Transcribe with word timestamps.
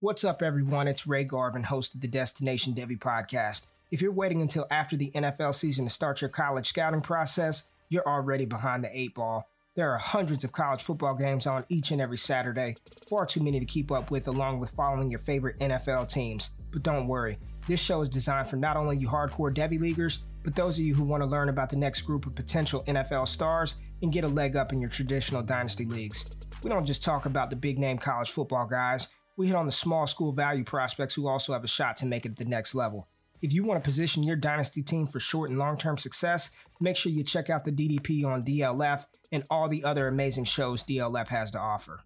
What's 0.00 0.24
up, 0.24 0.42
everyone? 0.42 0.88
It's 0.88 1.06
Ray 1.06 1.24
Garvin, 1.24 1.62
host 1.62 1.94
of 1.94 2.02
the 2.02 2.06
Destination 2.06 2.74
Devy 2.74 2.98
podcast. 2.98 3.66
If 3.90 4.02
you're 4.02 4.12
waiting 4.12 4.42
until 4.42 4.66
after 4.70 4.94
the 4.94 5.10
NFL 5.14 5.54
season 5.54 5.86
to 5.86 5.90
start 5.90 6.20
your 6.20 6.28
college 6.28 6.68
scouting 6.68 7.00
process, 7.00 7.64
you're 7.88 8.06
already 8.06 8.44
behind 8.44 8.84
the 8.84 8.90
eight 8.92 9.14
ball. 9.14 9.48
There 9.74 9.90
are 9.90 9.96
hundreds 9.96 10.44
of 10.44 10.52
college 10.52 10.82
football 10.82 11.14
games 11.14 11.46
on 11.46 11.64
each 11.70 11.92
and 11.92 12.02
every 12.02 12.18
Saturday, 12.18 12.76
far 13.08 13.24
too 13.24 13.42
many 13.42 13.58
to 13.58 13.64
keep 13.64 13.90
up 13.90 14.10
with, 14.10 14.28
along 14.28 14.60
with 14.60 14.68
following 14.72 15.08
your 15.08 15.18
favorite 15.18 15.58
NFL 15.60 16.12
teams. 16.12 16.50
But 16.74 16.82
don't 16.82 17.08
worry, 17.08 17.38
this 17.66 17.80
show 17.80 18.02
is 18.02 18.10
designed 18.10 18.48
for 18.48 18.56
not 18.56 18.76
only 18.76 18.98
you 18.98 19.08
hardcore 19.08 19.54
Devy 19.54 19.80
leaguers, 19.80 20.20
but 20.44 20.54
those 20.54 20.78
of 20.78 20.84
you 20.84 20.94
who 20.94 21.04
want 21.04 21.22
to 21.22 21.28
learn 21.28 21.48
about 21.48 21.70
the 21.70 21.76
next 21.76 22.02
group 22.02 22.26
of 22.26 22.34
potential 22.34 22.84
NFL 22.86 23.28
stars 23.28 23.76
and 24.02 24.12
get 24.12 24.24
a 24.24 24.28
leg 24.28 24.56
up 24.56 24.74
in 24.74 24.80
your 24.82 24.90
traditional 24.90 25.42
dynasty 25.42 25.86
leagues. 25.86 26.26
We 26.62 26.68
don't 26.68 26.84
just 26.84 27.02
talk 27.02 27.24
about 27.24 27.48
the 27.48 27.56
big 27.56 27.78
name 27.78 27.96
college 27.96 28.30
football 28.30 28.66
guys, 28.66 29.08
we 29.36 29.46
hit 29.46 29.56
on 29.56 29.66
the 29.66 29.72
small 29.72 30.06
school 30.06 30.32
value 30.32 30.64
prospects 30.64 31.14
who 31.14 31.28
also 31.28 31.52
have 31.52 31.64
a 31.64 31.68
shot 31.68 31.96
to 31.98 32.06
make 32.06 32.24
it 32.24 32.32
at 32.32 32.36
the 32.36 32.44
next 32.44 32.74
level. 32.74 33.06
If 33.42 33.52
you 33.52 33.64
want 33.64 33.82
to 33.82 33.86
position 33.86 34.22
your 34.22 34.36
dynasty 34.36 34.82
team 34.82 35.06
for 35.06 35.20
short 35.20 35.50
and 35.50 35.58
long 35.58 35.76
term 35.76 35.98
success, 35.98 36.50
make 36.80 36.96
sure 36.96 37.12
you 37.12 37.22
check 37.22 37.50
out 37.50 37.64
the 37.64 37.72
DDP 37.72 38.24
on 38.24 38.44
DLF 38.44 39.04
and 39.30 39.44
all 39.50 39.68
the 39.68 39.84
other 39.84 40.08
amazing 40.08 40.44
shows 40.44 40.82
DLF 40.84 41.28
has 41.28 41.50
to 41.50 41.58
offer. 41.58 42.00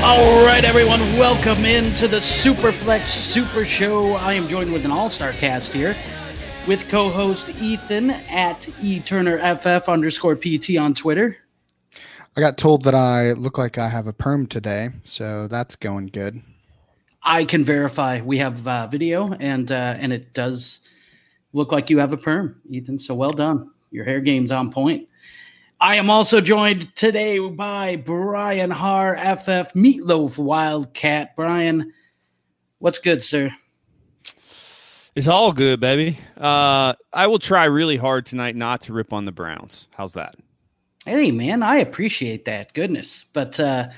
All 0.00 0.44
right, 0.44 0.64
everyone, 0.64 1.00
welcome 1.18 1.64
into 1.64 2.06
the 2.06 2.18
Superflex 2.18 3.08
Super 3.08 3.64
Show. 3.64 4.12
I 4.12 4.34
am 4.34 4.46
joined 4.46 4.72
with 4.72 4.84
an 4.84 4.92
all-star 4.92 5.32
cast 5.32 5.72
here 5.72 5.96
with 6.68 6.88
co-host 6.88 7.48
Ethan 7.60 8.10
at 8.10 8.60
eTurnerFF 8.80 9.92
underscore 9.92 10.36
PT 10.36 10.78
on 10.78 10.94
Twitter. 10.94 11.38
I 12.36 12.40
got 12.40 12.56
told 12.56 12.84
that 12.84 12.94
I 12.94 13.32
look 13.32 13.58
like 13.58 13.76
I 13.76 13.88
have 13.88 14.06
a 14.06 14.12
perm 14.12 14.46
today, 14.46 14.90
so 15.02 15.48
that's 15.48 15.74
going 15.74 16.06
good. 16.06 16.42
I 17.24 17.44
can 17.44 17.64
verify 17.64 18.20
we 18.20 18.38
have 18.38 18.66
uh, 18.68 18.86
video, 18.86 19.32
and 19.32 19.70
uh, 19.72 19.96
and 19.98 20.12
it 20.12 20.32
does 20.32 20.78
look 21.52 21.72
like 21.72 21.90
you 21.90 21.98
have 21.98 22.12
a 22.12 22.16
perm, 22.16 22.62
Ethan. 22.70 23.00
So 23.00 23.14
well 23.16 23.32
done. 23.32 23.72
Your 23.90 24.04
hair 24.04 24.20
game's 24.20 24.52
on 24.52 24.70
point. 24.70 25.08
I 25.80 25.94
am 25.94 26.10
also 26.10 26.40
joined 26.40 26.94
today 26.96 27.38
by 27.38 27.94
Brian 27.94 28.70
Harr, 28.70 29.16
FF 29.16 29.74
Meatloaf 29.74 30.36
Wildcat. 30.36 31.36
Brian, 31.36 31.92
what's 32.80 32.98
good, 32.98 33.22
sir? 33.22 33.50
It's 35.14 35.28
all 35.28 35.52
good, 35.52 35.78
baby. 35.78 36.18
Uh, 36.36 36.94
I 37.12 37.28
will 37.28 37.38
try 37.38 37.66
really 37.66 37.96
hard 37.96 38.26
tonight 38.26 38.56
not 38.56 38.80
to 38.82 38.92
rip 38.92 39.12
on 39.12 39.24
the 39.24 39.30
Browns. 39.30 39.86
How's 39.92 40.14
that? 40.14 40.34
Hey, 41.06 41.30
man, 41.30 41.62
I 41.62 41.76
appreciate 41.76 42.44
that. 42.46 42.74
Goodness, 42.74 43.26
but 43.32 43.60
uh, 43.60 43.88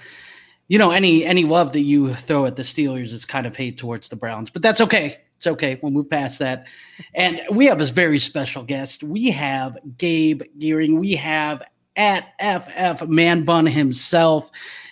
you 0.69 0.79
know, 0.79 0.91
any 0.91 1.25
any 1.25 1.45
love 1.45 1.73
that 1.73 1.81
you 1.81 2.13
throw 2.15 2.45
at 2.45 2.57
the 2.57 2.63
Steelers 2.63 3.13
is 3.15 3.25
kind 3.25 3.47
of 3.47 3.57
hate 3.57 3.79
towards 3.79 4.11
the 4.11 4.17
Browns, 4.17 4.51
but 4.51 4.61
that's 4.61 4.83
okay. 4.83 5.17
It's 5.41 5.47
okay. 5.47 5.79
We'll 5.81 5.91
move 5.91 6.11
past 6.11 6.39
that. 6.41 6.67
And 7.15 7.41
we 7.51 7.65
have 7.65 7.81
a 7.81 7.87
very 7.87 8.19
special 8.19 8.63
guest. 8.63 9.03
We 9.03 9.31
have 9.31 9.79
Gabe 9.97 10.43
Geering. 10.59 10.99
We 10.99 11.13
have 11.13 11.63
at 11.97 12.33
FF 12.41 13.07
Man 13.07 13.45
Bun 13.45 13.67
himself. 13.67 14.51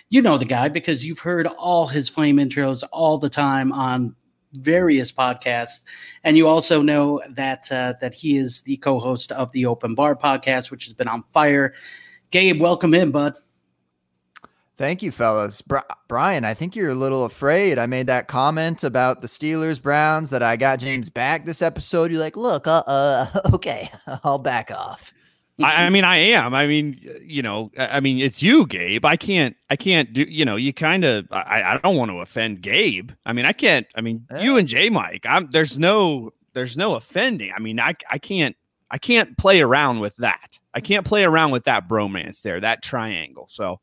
You 0.09 0.21
know 0.21 0.37
the 0.37 0.45
guy 0.45 0.69
because 0.69 1.05
you've 1.05 1.19
heard 1.19 1.47
all 1.47 1.87
his 1.87 2.09
flame 2.09 2.37
intros 2.37 2.83
all 2.91 3.17
the 3.17 3.29
time 3.29 3.71
on 3.71 4.15
various 4.53 5.11
podcasts, 5.11 5.81
and 6.23 6.35
you 6.35 6.47
also 6.47 6.81
know 6.81 7.21
that 7.29 7.71
uh, 7.71 7.93
that 8.01 8.13
he 8.13 8.37
is 8.37 8.61
the 8.61 8.77
co-host 8.77 9.31
of 9.31 9.51
the 9.51 9.65
Open 9.65 9.95
Bar 9.95 10.15
podcast, 10.15 10.71
which 10.71 10.85
has 10.85 10.93
been 10.93 11.07
on 11.07 11.23
fire. 11.31 11.73
Gabe, 12.31 12.59
welcome 12.59 12.93
in, 12.93 13.11
bud. 13.11 13.35
Thank 14.77 15.03
you, 15.03 15.11
fellas. 15.11 15.61
Bri- 15.61 15.81
Brian, 16.07 16.45
I 16.45 16.53
think 16.53 16.73
you're 16.73 16.91
a 16.91 16.95
little 16.95 17.25
afraid. 17.25 17.77
I 17.77 17.85
made 17.85 18.07
that 18.07 18.29
comment 18.29 18.81
about 18.83 19.19
the 19.19 19.27
Steelers 19.27 19.81
Browns 19.81 20.29
that 20.29 20.41
I 20.41 20.55
got 20.55 20.79
James 20.79 21.09
back 21.09 21.45
this 21.45 21.61
episode. 21.61 22.11
You're 22.11 22.21
like, 22.21 22.37
look, 22.37 22.65
uh, 22.65 22.83
uh 22.87 23.41
okay, 23.53 23.89
I'll 24.23 24.39
back 24.39 24.71
off. 24.71 25.13
I, 25.61 25.85
I, 25.85 25.89
mean, 25.89 26.03
I 26.03 26.17
am. 26.17 26.53
I 26.53 26.67
mean, 26.67 26.99
you 27.21 27.41
know, 27.41 27.71
I 27.77 27.99
mean, 27.99 28.19
it's 28.19 28.41
you, 28.41 28.65
Gabe. 28.65 29.05
I 29.05 29.17
can't, 29.17 29.55
I 29.69 29.75
can't 29.75 30.13
do, 30.13 30.23
you 30.23 30.45
know, 30.45 30.55
you 30.55 30.73
kind 30.73 31.03
of, 31.03 31.27
I, 31.31 31.63
I 31.63 31.77
don't 31.77 31.95
want 31.95 32.11
to 32.11 32.19
offend 32.19 32.61
Gabe. 32.61 33.11
I 33.25 33.33
mean, 33.33 33.45
I 33.45 33.53
can't, 33.53 33.85
I 33.95 34.01
mean, 34.01 34.25
yeah. 34.31 34.41
you 34.41 34.57
and 34.57 34.67
JMic, 34.67 35.25
I'm, 35.25 35.49
there's 35.51 35.77
no, 35.77 36.31
there's 36.53 36.77
no 36.77 36.95
offending. 36.95 37.51
I 37.55 37.59
mean, 37.59 37.79
I, 37.79 37.95
I 38.09 38.17
can't, 38.17 38.55
I 38.91 38.97
can't 38.97 39.37
play 39.37 39.61
around 39.61 39.99
with 39.99 40.15
that. 40.17 40.57
I 40.73 40.81
can't 40.81 41.05
play 41.05 41.23
around 41.23 41.51
with 41.51 41.65
that 41.65 41.87
bromance 41.87 42.41
there, 42.41 42.59
that 42.59 42.81
triangle. 42.81 43.47
So 43.49 43.79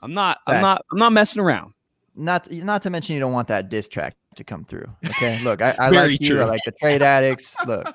I'm 0.00 0.14
not, 0.14 0.38
I'm 0.46 0.60
not, 0.60 0.84
I'm 0.92 0.98
not 0.98 1.12
messing 1.12 1.42
around. 1.42 1.72
Not, 2.14 2.50
not 2.50 2.82
to 2.82 2.90
mention 2.90 3.14
you 3.14 3.20
don't 3.20 3.32
want 3.32 3.48
that 3.48 3.68
diss 3.68 3.88
track 3.88 4.16
to 4.36 4.44
come 4.44 4.64
through. 4.64 4.88
Okay. 5.04 5.42
Look, 5.42 5.60
I, 5.60 5.74
I 5.78 5.88
like 5.90 6.20
you. 6.20 6.40
I 6.40 6.44
like 6.44 6.62
the 6.64 6.72
trade 6.72 7.02
addicts. 7.02 7.56
Look. 7.66 7.94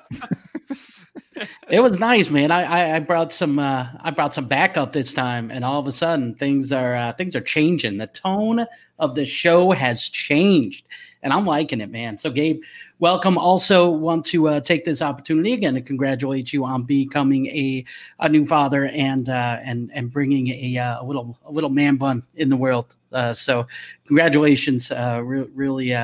it 1.68 1.80
was 1.80 1.98
nice, 1.98 2.30
man. 2.30 2.50
I, 2.50 2.96
I, 2.96 3.00
brought 3.00 3.32
some 3.32 3.58
uh, 3.58 3.88
I 4.00 4.10
brought 4.10 4.34
some 4.34 4.46
backup 4.46 4.92
this 4.92 5.12
time, 5.12 5.50
and 5.50 5.64
all 5.64 5.80
of 5.80 5.86
a 5.86 5.92
sudden 5.92 6.34
things 6.34 6.72
are 6.72 6.94
uh, 6.94 7.12
things 7.12 7.36
are 7.36 7.40
changing. 7.40 7.98
The 7.98 8.06
tone 8.08 8.66
of 8.98 9.14
the 9.14 9.24
show 9.24 9.70
has 9.72 10.08
changed, 10.08 10.86
and 11.22 11.32
I'm 11.32 11.46
liking 11.46 11.80
it, 11.80 11.90
man. 11.90 12.18
So, 12.18 12.30
Gabe, 12.30 12.60
welcome. 12.98 13.38
Also, 13.38 13.88
want 13.90 14.26
to 14.26 14.48
uh, 14.48 14.60
take 14.60 14.84
this 14.84 15.02
opportunity 15.02 15.52
again 15.52 15.74
to 15.74 15.80
congratulate 15.80 16.52
you 16.52 16.64
on 16.64 16.82
becoming 16.84 17.46
a 17.46 17.84
a 18.20 18.28
new 18.28 18.44
father 18.44 18.86
and 18.86 19.28
uh, 19.28 19.58
and 19.62 19.90
and 19.94 20.10
bringing 20.10 20.48
a, 20.48 20.78
uh, 20.78 21.02
a 21.02 21.04
little 21.04 21.38
a 21.44 21.52
little 21.52 21.70
man 21.70 21.96
bun 21.96 22.22
in 22.36 22.48
the 22.48 22.56
world. 22.56 22.94
Uh, 23.12 23.32
so, 23.32 23.66
congratulations. 24.06 24.90
Re- 24.90 25.48
really 25.54 25.94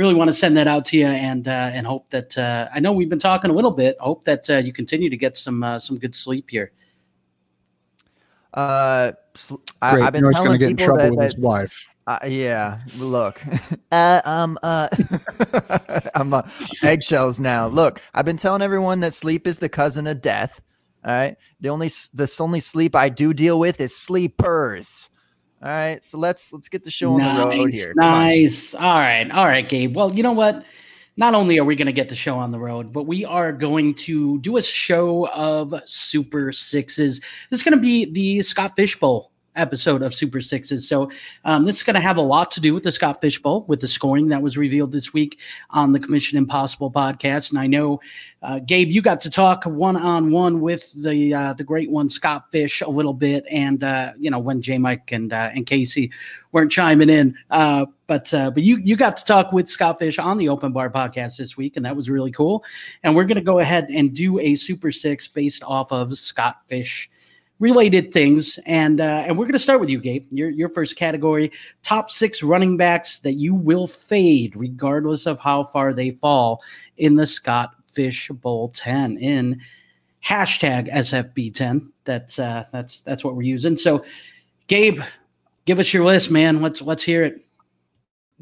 really 0.00 0.14
want 0.14 0.28
to 0.28 0.32
send 0.32 0.56
that 0.56 0.66
out 0.66 0.86
to 0.86 0.96
you 0.96 1.06
and 1.06 1.46
uh, 1.46 1.70
and 1.74 1.86
hope 1.86 2.08
that 2.08 2.36
uh, 2.38 2.68
I 2.74 2.80
know 2.80 2.90
we've 2.90 3.10
been 3.10 3.18
talking 3.18 3.50
a 3.50 3.54
little 3.54 3.70
bit. 3.70 3.98
Hope 4.00 4.24
that 4.24 4.48
uh, 4.48 4.56
you 4.56 4.72
continue 4.72 5.10
to 5.10 5.16
get 5.16 5.36
some 5.36 5.62
uh, 5.62 5.78
some 5.78 5.98
good 5.98 6.14
sleep 6.14 6.48
here. 6.48 6.72
Uh, 8.54 9.12
sl- 9.34 9.56
I, 9.82 9.98
have 9.98 10.14
been 10.14 10.22
Noah's 10.22 10.36
telling 10.36 10.58
get 10.58 10.70
in 10.70 10.76
trouble 10.78 11.04
that, 11.04 11.14
with 11.14 11.34
his 11.34 11.36
wife. 11.36 11.86
Uh, 12.06 12.18
yeah, 12.26 12.80
look, 12.96 13.42
uh, 13.92 14.22
um, 14.24 14.58
uh, 14.62 14.88
I'm 16.14 16.32
uh, 16.32 16.42
eggshells 16.82 17.38
now. 17.38 17.66
Look, 17.68 18.00
I've 18.14 18.24
been 18.24 18.38
telling 18.38 18.62
everyone 18.62 19.00
that 19.00 19.12
sleep 19.12 19.46
is 19.46 19.58
the 19.58 19.68
cousin 19.68 20.06
of 20.06 20.22
death. 20.22 20.62
All 21.04 21.12
right, 21.12 21.36
the 21.60 21.68
only 21.68 21.90
the 22.14 22.34
only 22.40 22.60
sleep 22.60 22.96
I 22.96 23.10
do 23.10 23.34
deal 23.34 23.58
with 23.58 23.82
is 23.82 23.94
sleepers. 23.94 25.10
All 25.62 25.70
right, 25.70 26.02
so 26.02 26.16
let's 26.16 26.52
let's 26.54 26.70
get 26.70 26.84
the 26.84 26.90
show 26.90 27.16
nice, 27.18 27.26
on 27.26 27.50
the 27.50 27.56
road 27.56 27.72
here. 27.74 27.92
Nice. 27.94 28.74
All 28.74 28.80
right, 28.82 29.30
all 29.30 29.44
right, 29.44 29.68
Gabe. 29.68 29.94
Well, 29.94 30.14
you 30.14 30.22
know 30.22 30.32
what? 30.32 30.64
Not 31.18 31.34
only 31.34 31.58
are 31.58 31.64
we 31.64 31.76
going 31.76 31.86
to 31.86 31.92
get 31.92 32.08
the 32.08 32.14
show 32.14 32.38
on 32.38 32.50
the 32.50 32.58
road, 32.58 32.94
but 32.94 33.02
we 33.02 33.26
are 33.26 33.52
going 33.52 33.94
to 33.94 34.38
do 34.38 34.56
a 34.56 34.62
show 34.62 35.28
of 35.28 35.74
Super 35.84 36.50
Sixes. 36.50 37.20
This 37.50 37.60
is 37.60 37.62
going 37.62 37.76
to 37.76 37.82
be 37.82 38.06
the 38.06 38.40
Scott 38.40 38.74
Fish 38.74 38.98
Bowl 38.98 39.29
episode 39.56 40.02
of 40.02 40.14
Super 40.14 40.40
Sixes. 40.40 40.88
So 40.88 41.10
um, 41.44 41.64
this 41.64 41.76
is 41.76 41.82
going 41.82 41.94
to 41.94 42.00
have 42.00 42.16
a 42.16 42.22
lot 42.22 42.50
to 42.52 42.60
do 42.60 42.74
with 42.74 42.84
the 42.84 42.92
Scott 42.92 43.20
Fish 43.20 43.40
Bowl, 43.40 43.64
with 43.68 43.80
the 43.80 43.88
scoring 43.88 44.28
that 44.28 44.42
was 44.42 44.56
revealed 44.56 44.92
this 44.92 45.12
week 45.12 45.38
on 45.70 45.92
the 45.92 46.00
Commission 46.00 46.38
Impossible 46.38 46.90
podcast. 46.90 47.50
And 47.50 47.58
I 47.58 47.66
know, 47.66 48.00
uh, 48.42 48.60
Gabe, 48.60 48.88
you 48.88 49.02
got 49.02 49.20
to 49.22 49.30
talk 49.30 49.64
one 49.64 49.96
on 49.96 50.30
one 50.30 50.60
with 50.60 50.92
the 51.02 51.34
uh, 51.34 51.52
the 51.54 51.64
great 51.64 51.90
one 51.90 52.08
Scott 52.08 52.50
Fish 52.50 52.80
a 52.80 52.88
little 52.88 53.12
bit, 53.12 53.44
and 53.50 53.84
uh, 53.84 54.12
you 54.18 54.30
know 54.30 54.38
when 54.38 54.62
JMic 54.62 55.12
and 55.12 55.32
uh, 55.32 55.50
and 55.54 55.66
Casey 55.66 56.10
weren't 56.52 56.72
chiming 56.72 57.10
in, 57.10 57.36
uh, 57.50 57.86
but 58.06 58.32
uh, 58.32 58.50
but 58.50 58.62
you 58.62 58.78
you 58.78 58.96
got 58.96 59.16
to 59.18 59.24
talk 59.24 59.52
with 59.52 59.68
Scott 59.68 59.98
Fish 59.98 60.18
on 60.18 60.38
the 60.38 60.48
Open 60.48 60.72
Bar 60.72 60.90
podcast 60.90 61.36
this 61.36 61.56
week, 61.56 61.76
and 61.76 61.84
that 61.84 61.94
was 61.94 62.08
really 62.08 62.30
cool. 62.30 62.64
And 63.02 63.14
we're 63.14 63.24
going 63.24 63.36
to 63.36 63.42
go 63.42 63.58
ahead 63.58 63.88
and 63.90 64.14
do 64.14 64.38
a 64.40 64.54
Super 64.54 64.90
Six 64.90 65.28
based 65.28 65.62
off 65.64 65.92
of 65.92 66.16
Scott 66.16 66.56
Fish 66.66 67.10
related 67.60 68.12
things. 68.12 68.58
And 68.66 69.00
uh, 69.00 69.24
and 69.26 69.38
we're 69.38 69.44
going 69.44 69.52
to 69.52 69.60
start 69.60 69.78
with 69.78 69.90
you, 69.90 70.00
Gabe. 70.00 70.24
Your 70.32 70.50
your 70.50 70.68
first 70.68 70.96
category: 70.96 71.52
top 71.82 72.10
six 72.10 72.42
running 72.42 72.76
backs 72.76 73.20
that 73.20 73.34
you 73.34 73.54
will 73.54 73.86
fade, 73.86 74.56
regardless 74.56 75.26
of 75.26 75.38
how 75.38 75.64
far 75.64 75.92
they 75.92 76.10
fall 76.10 76.62
in 76.96 77.14
the 77.14 77.26
Scott 77.26 77.74
Fish 77.86 78.28
Bowl 78.28 78.70
ten 78.70 79.16
in 79.18 79.60
hashtag 80.24 80.92
SFB 80.92 81.54
ten. 81.54 81.92
That's 82.04 82.40
uh, 82.40 82.64
that's 82.72 83.02
that's 83.02 83.22
what 83.22 83.36
we're 83.36 83.42
using. 83.42 83.76
So, 83.76 84.04
Gabe, 84.66 85.00
give 85.66 85.78
us 85.78 85.94
your 85.94 86.04
list, 86.04 86.30
man. 86.30 86.60
Let's 86.60 86.82
let's 86.82 87.04
hear 87.04 87.24
it. 87.24 87.44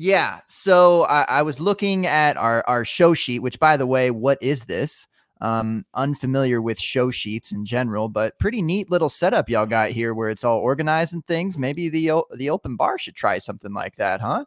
Yeah. 0.01 0.41
So 0.47 1.03
I, 1.05 1.23
I 1.23 1.43
was 1.43 1.59
looking 1.59 2.07
at 2.07 2.37
our 2.37 2.65
our 2.69 2.85
show 2.85 3.15
sheet, 3.15 3.41
which 3.41 3.59
by 3.59 3.77
the 3.77 3.87
way, 3.87 4.13
what 4.13 4.39
is 4.41 4.65
this? 4.65 5.09
Um, 5.41 5.85
unfamiliar 5.95 6.61
with 6.61 6.81
show 6.81 7.13
sheets 7.13 7.53
in 7.53 7.65
general, 7.65 8.09
but 8.09 8.37
pretty 8.41 8.61
neat 8.61 8.91
little 8.91 9.09
setup 9.09 9.49
y'all 9.49 9.67
got 9.67 9.91
here 9.91 10.13
where 10.13 10.31
it's 10.31 10.43
all 10.43 10.59
organized 10.59 11.15
and 11.15 11.25
things. 11.27 11.57
Maybe 11.57 11.89
the 11.89 12.23
the 12.35 12.51
open 12.51 12.75
bar 12.75 12.99
should 12.99 13.15
try 13.15 13.39
something 13.39 13.73
like 13.73 13.97
that, 13.97 14.21
huh? 14.21 14.45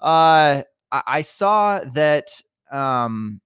Uh, 0.00 0.62
I, 0.90 1.02
I 1.06 1.20
saw 1.22 1.80
that 1.94 2.30
um, 2.70 3.40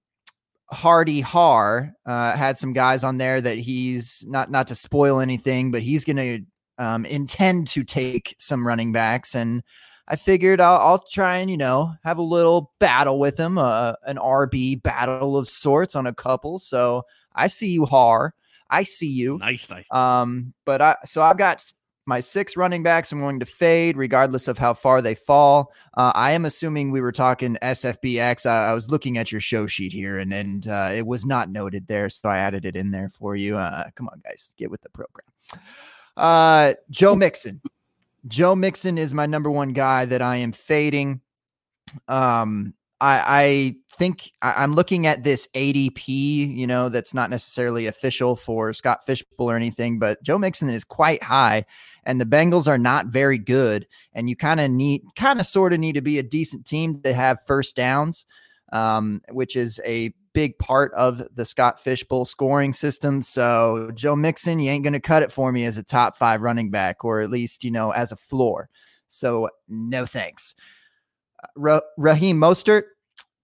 Hardy 0.71 1.21
Har 1.21 1.95
uh, 2.07 2.37
had 2.37 2.57
some 2.57 2.73
guys 2.73 3.05
on 3.05 3.19
there 3.19 3.41
that 3.41 3.59
he's 3.59 4.25
not 4.27 4.51
not 4.51 4.69
to 4.69 4.75
spoil 4.75 5.21
anything, 5.21 5.71
but 5.71 5.83
he's 5.83 6.05
going 6.05 6.17
to 6.17 6.41
um, 6.83 7.05
intend 7.05 7.69
to 7.69 7.85
take 7.85 8.35
some 8.39 8.67
running 8.67 8.93
backs, 8.93 9.35
and 9.35 9.63
I 10.09 10.17
figured 10.17 10.61
I'll, 10.61 10.79
I'll, 10.79 10.99
try 10.99 11.39
and 11.39 11.51
you 11.51 11.57
know 11.57 11.95
have 12.05 12.19
a 12.19 12.23
little 12.23 12.73
battle 12.79 13.19
with 13.19 13.39
him, 13.39 13.59
uh, 13.59 13.95
an 14.05 14.17
RB 14.17 14.83
battle 14.83 15.37
of 15.37 15.49
sorts 15.49 15.95
on 15.95 16.07
a 16.07 16.15
couple. 16.15 16.59
So 16.59 17.05
I 17.35 17.47
see 17.47 17.69
you, 17.69 17.87
Harr. 17.87 18.35
I 18.69 18.85
see 18.85 19.09
you. 19.09 19.39
Nice, 19.39 19.69
nice. 19.69 19.91
Um, 19.91 20.55
but 20.65 20.81
I 20.81 20.97
so 21.05 21.23
I've 21.23 21.39
got 21.39 21.65
my 22.07 22.21
six 22.21 22.57
running 22.57 22.83
backs 22.83 23.13
I'm 23.13 23.21
going 23.21 23.39
to 23.41 23.47
fade 23.47 23.97
regardless 23.97 24.49
of 24.49 24.59
how 24.59 24.75
far 24.75 25.01
they 25.03 25.15
fall. 25.15 25.73
Uh, 25.97 26.13
I 26.15 26.33
am 26.33 26.45
assuming 26.45 26.91
we 26.91 27.01
were 27.01 27.13
talking 27.13 27.57
SFBX. 27.63 28.47
I, 28.47 28.71
I 28.71 28.75
was 28.75 28.91
looking 28.91 29.19
at 29.19 29.31
your 29.31 29.41
show 29.41 29.67
sheet 29.67 29.93
here 29.93 30.19
and, 30.19 30.33
and 30.33 30.67
uh, 30.67 30.91
it 30.93 31.07
was 31.07 31.25
not 31.25 31.51
noted 31.51 31.87
there. 31.87 32.09
So 32.09 32.29
I 32.29 32.39
added 32.39 32.65
it 32.65 32.77
in 32.77 32.91
there 32.91 33.09
for 33.09 33.37
you. 33.37 33.57
Uh, 33.57 33.89
come 33.95 34.09
on, 34.09 34.21
guys, 34.25 34.53
get 34.57 34.71
with 34.71 34.83
the 34.83 34.89
program. 34.89 35.29
Uh, 36.17 36.75
Joe 36.91 37.15
Mixon. 37.15 37.61
Joe 38.27 38.55
Mixon 38.55 38.99
is 38.99 39.15
my 39.15 39.27
number 39.27 39.51
one 39.51 39.73
guy 39.73 40.05
that 40.05 40.23
I 40.23 40.37
am 40.37 40.53
fading. 40.53 41.21
Um, 42.09 42.75
I, 43.01 43.25
I 43.27 43.75
think 43.97 44.31
I, 44.43 44.63
am 44.63 44.75
looking 44.75 45.09
at 45.09 45.25
this 45.25 45.49
ADP, 45.55 46.07
you 46.57 46.67
know, 46.69 46.89
that's 46.89 47.13
not 47.13 47.31
necessarily 47.31 47.87
official 47.87 48.37
for 48.37 48.73
Scott 48.73 49.05
Fishbowl 49.05 49.51
or 49.51 49.57
anything, 49.57 49.99
but 49.99 50.23
Joe 50.23 50.39
Mixon 50.39 50.71
is 50.71 50.85
quite 50.85 51.23
high 51.23 51.65
and 52.05 52.21
the 52.21 52.25
Bengals 52.25 52.69
are 52.69 52.79
not 52.79 53.07
very 53.07 53.39
good. 53.39 53.89
And 54.13 54.29
you 54.29 54.37
kind 54.37 54.61
of 54.61 54.71
need, 54.71 55.03
kind 55.17 55.41
of 55.41 55.47
sort 55.47 55.73
of 55.73 55.81
need 55.81 55.95
to 55.95 56.01
be 56.01 56.19
a 56.19 56.23
decent 56.23 56.65
team 56.65 57.03
to 57.03 57.13
have 57.13 57.45
first 57.45 57.75
downs, 57.75 58.25
um, 58.73 59.21
which 59.31 59.57
is 59.57 59.81
a 59.85 60.15
big 60.35 60.59
part 60.59 60.93
of 60.95 61.23
the 61.35 61.45
Scott 61.45 61.81
Fishbowl 61.81 62.25
scoring 62.25 62.73
system. 62.73 63.23
So, 63.23 63.91
Joe 63.95 64.17
Mixon, 64.17 64.59
you 64.59 64.71
ain't 64.71 64.85
going 64.85 64.93
to 64.93 65.01
cut 65.01 65.23
it 65.23 65.33
for 65.33 65.53
me 65.53 65.65
as 65.65 65.77
a 65.77 65.83
top 65.83 66.17
five 66.17 66.43
running 66.43 66.71
back, 66.71 67.05
or 67.05 67.21
at 67.21 67.31
least, 67.31 67.65
you 67.65 67.71
know, 67.71 67.91
as 67.91 68.13
a 68.13 68.17
floor. 68.17 68.69
So, 69.09 69.49
no 69.69 70.07
thanks. 70.07 70.55
Ra- 71.57 71.81
Raheem 71.97 72.39
Mostert. 72.39 72.85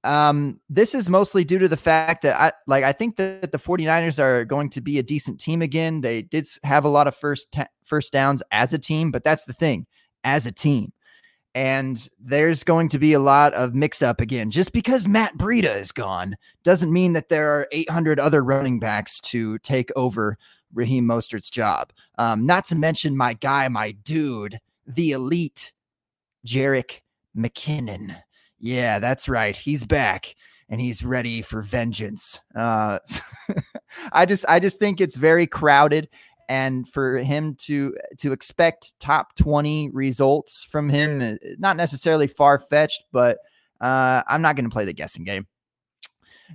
Um, 0.04 0.60
this 0.68 0.94
is 0.94 1.10
mostly 1.10 1.42
due 1.44 1.58
to 1.58 1.68
the 1.68 1.76
fact 1.76 2.22
that 2.22 2.40
I 2.40 2.52
like 2.68 2.84
I 2.84 2.92
think 2.92 3.16
that 3.16 3.50
the 3.50 3.58
49ers 3.58 4.20
are 4.20 4.44
going 4.44 4.70
to 4.70 4.80
be 4.80 4.98
a 4.98 5.02
decent 5.02 5.40
team 5.40 5.60
again. 5.60 6.00
They 6.00 6.22
did 6.22 6.46
have 6.62 6.84
a 6.84 6.88
lot 6.88 7.08
of 7.08 7.16
first 7.16 7.50
ta- 7.50 7.66
first 7.84 8.12
downs 8.12 8.42
as 8.52 8.72
a 8.72 8.78
team, 8.78 9.10
but 9.10 9.24
that's 9.24 9.44
the 9.44 9.52
thing, 9.52 9.86
as 10.22 10.46
a 10.46 10.52
team. 10.52 10.92
And 11.58 12.08
there's 12.20 12.62
going 12.62 12.88
to 12.90 13.00
be 13.00 13.14
a 13.14 13.18
lot 13.18 13.52
of 13.52 13.74
mix 13.74 14.00
up 14.00 14.20
again. 14.20 14.52
Just 14.52 14.72
because 14.72 15.08
Matt 15.08 15.36
Breida 15.36 15.74
is 15.74 15.90
gone 15.90 16.36
doesn't 16.62 16.92
mean 16.92 17.14
that 17.14 17.30
there 17.30 17.50
are 17.50 17.66
800 17.72 18.20
other 18.20 18.44
running 18.44 18.78
backs 18.78 19.18
to 19.22 19.58
take 19.58 19.90
over 19.96 20.38
Raheem 20.72 21.04
Mostert's 21.04 21.50
job. 21.50 21.92
Um, 22.16 22.46
not 22.46 22.64
to 22.66 22.76
mention 22.76 23.16
my 23.16 23.34
guy, 23.34 23.66
my 23.66 23.90
dude, 23.90 24.60
the 24.86 25.10
elite, 25.10 25.72
Jerick 26.46 27.00
McKinnon. 27.36 28.22
Yeah, 28.60 29.00
that's 29.00 29.28
right. 29.28 29.56
He's 29.56 29.84
back 29.84 30.36
and 30.68 30.80
he's 30.80 31.02
ready 31.02 31.42
for 31.42 31.60
vengeance. 31.60 32.40
Uh, 32.54 33.00
I 34.12 34.26
just, 34.26 34.44
I 34.48 34.60
just 34.60 34.78
think 34.78 35.00
it's 35.00 35.16
very 35.16 35.48
crowded, 35.48 36.08
and 36.48 36.88
for 36.88 37.18
him 37.18 37.54
to 37.56 37.94
to 38.18 38.32
expect 38.32 38.98
top 39.00 39.34
twenty 39.36 39.90
results 39.90 40.64
from 40.64 40.88
him, 40.88 41.20
eh, 41.20 41.36
not 41.58 41.76
necessarily 41.76 42.26
far 42.26 42.58
fetched, 42.58 43.04
but 43.12 43.38
uh, 43.80 44.22
I'm 44.26 44.42
not 44.42 44.56
going 44.56 44.64
to 44.64 44.72
play 44.72 44.84
the 44.84 44.92
guessing 44.92 45.24
game. 45.24 45.46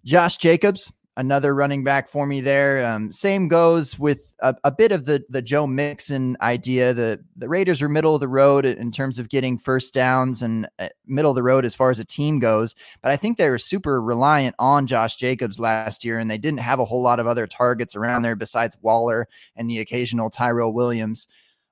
Josh 0.04 0.38
Jacobs, 0.38 0.92
another 1.16 1.54
running 1.54 1.84
back 1.84 2.10
for 2.10 2.26
me 2.26 2.42
there. 2.42 2.86
Um, 2.86 3.12
same 3.12 3.48
goes 3.48 4.00
with 4.00 4.34
a, 4.40 4.56
a, 4.64 4.72
bit 4.72 4.92
of 4.92 5.06
the 5.06 5.24
the 5.30 5.42
Joe 5.42 5.68
Mixon 5.68 6.36
idea. 6.42 6.94
The 6.94 7.24
the 7.36 7.48
Raiders 7.48 7.82
are 7.82 7.90
middle 7.90 8.16
of 8.16 8.22
the 8.22 8.28
road 8.28 8.66
in 8.66 8.92
terms 8.92 9.20
of 9.20 9.30
getting 9.30 9.58
first 9.58 9.94
downs 9.94 10.42
and 10.42 10.68
uh, 10.80 10.90
middle 11.06 11.32
of 11.32 11.36
the 11.36 11.44
road 11.44 11.66
as 11.66 11.76
far 11.76 11.92
as 11.92 12.00
a 12.00 12.06
team 12.06 12.40
goes. 12.40 12.76
But 13.02 13.12
I 13.12 13.18
think 13.18 13.38
they 13.38 13.50
were 13.50 13.58
super 13.58 14.02
reliant 14.02 14.56
on 14.60 14.88
Josh 14.88 15.16
Jacobs 15.16 15.60
last 15.60 16.04
year, 16.04 16.20
and 16.20 16.30
they 16.30 16.38
didn't 16.38 16.60
have 16.60 16.80
a 16.80 16.86
whole 16.86 17.02
lot 17.02 17.20
of 17.20 17.28
other 17.28 17.48
targets 17.48 17.96
around 17.96 18.24
there 18.24 18.36
besides 18.36 18.78
Waller 18.82 19.28
and 19.56 19.70
the 19.70 19.80
occasional 19.80 20.30
Tyrell 20.30 20.74
Williams 20.74 21.28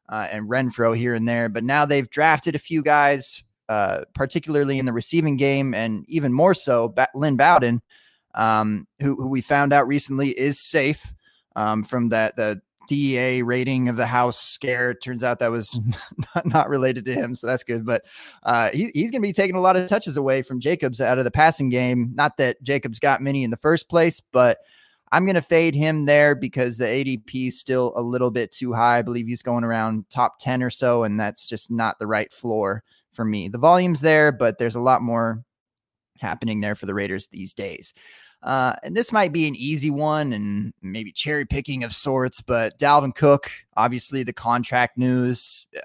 uh, 0.09 0.27
and 0.31 0.49
Renfrow 0.49 0.95
here 0.95 1.15
and 1.15 1.27
there. 1.27 1.49
But 1.49 1.63
now 1.63 1.85
they've 1.85 2.09
drafted 2.09 2.55
a 2.55 2.59
few 2.59 2.83
guys. 2.83 3.43
Uh, 3.69 4.03
particularly 4.13 4.79
in 4.79 4.85
the 4.85 4.91
receiving 4.91 5.38
game, 5.38 5.73
and 5.73 6.03
even 6.09 6.33
more 6.33 6.53
so, 6.53 6.89
ba- 6.89 7.07
Lynn 7.15 7.38
Bowden, 7.38 7.81
um, 8.36 8.88
who, 9.00 9.16
who, 9.16 9.28
we 9.28 9.42
found 9.42 9.74
out 9.74 9.88
recently 9.88 10.30
is 10.30 10.60
safe 10.60 11.13
um, 11.56 11.83
from 11.83 12.07
that 12.07 12.36
the 12.36 12.62
DEA 12.88 13.42
rating 13.44 13.89
of 13.89 13.95
the 13.95 14.06
house 14.06 14.39
scare. 14.39 14.92
It 14.92 15.01
turns 15.01 15.24
out 15.24 15.39
that 15.39 15.51
was 15.51 15.80
not, 16.36 16.45
not 16.45 16.69
related 16.69 17.06
to 17.06 17.13
him, 17.13 17.36
so 17.36 17.48
that's 17.48 17.63
good. 17.63 17.86
But 17.86 18.04
uh, 18.44 18.69
he, 18.74 18.92
he's 18.94 19.12
going 19.12 19.22
to 19.22 19.28
be 19.28 19.33
taking 19.33 19.56
a 19.56 19.62
lot 19.62 19.75
of 19.75 19.88
touches 19.88 20.18
away 20.18 20.42
from 20.42 20.60
Jacobs 20.60 21.00
out 21.00 21.18
of 21.18 21.24
the 21.24 21.31
passing 21.31 21.69
game. 21.69 22.12
Not 22.16 22.38
that 22.38 22.62
Jacobs 22.63 23.00
got 23.00 23.22
many 23.22 23.44
in 23.44 23.51
the 23.51 23.57
first 23.57 23.89
place, 23.89 24.19
but 24.19 24.60
I'm 25.12 25.25
going 25.25 25.36
to 25.36 25.42
fade 25.42 25.75
him 25.75 26.06
there 26.06 26.36
because 26.36 26.77
the 26.77 26.86
ADP 26.86 27.48
is 27.48 27.60
still 27.60 27.94
a 27.95 28.01
little 28.01 28.31
bit 28.31 28.51
too 28.51 28.74
high. 28.74 29.00
I 29.00 29.01
believe 29.01 29.27
he's 29.27 29.42
going 29.42 29.63
around 29.63 30.10
top 30.10 30.39
10 30.39 30.63
or 30.63 30.69
so, 30.69 31.04
and 31.04 31.19
that's 31.19 31.48
just 31.48 31.69
not 31.69 32.00
the 32.00 32.07
right 32.07 32.31
floor 32.31 32.84
for 33.12 33.25
me. 33.25 33.50
The 33.50 33.57
volume's 33.57 34.01
there, 34.01 34.31
but 34.31 34.57
there's 34.57 34.75
a 34.75 34.81
lot 34.81 35.01
more 35.01 35.44
happening 36.21 36.62
there 36.62 36.75
for 36.75 36.85
the 36.85 36.94
Raiders 36.94 37.27
these 37.27 37.53
days. 37.53 37.94
Uh, 38.44 38.73
and 38.81 38.97
this 38.97 39.12
might 39.12 39.31
be 39.31 39.47
an 39.47 39.56
easy 39.56 39.91
one 39.91 40.33
and 40.33 40.73
maybe 40.81 41.12
cherry 41.12 41.45
picking 41.45 41.83
of 41.83 41.94
sorts, 41.94 42.41
but 42.41 42.77
Dalvin 42.79 43.13
Cook, 43.13 43.51
obviously 43.77 44.23
the 44.23 44.33
contract 44.33 44.97
news. 44.97 45.68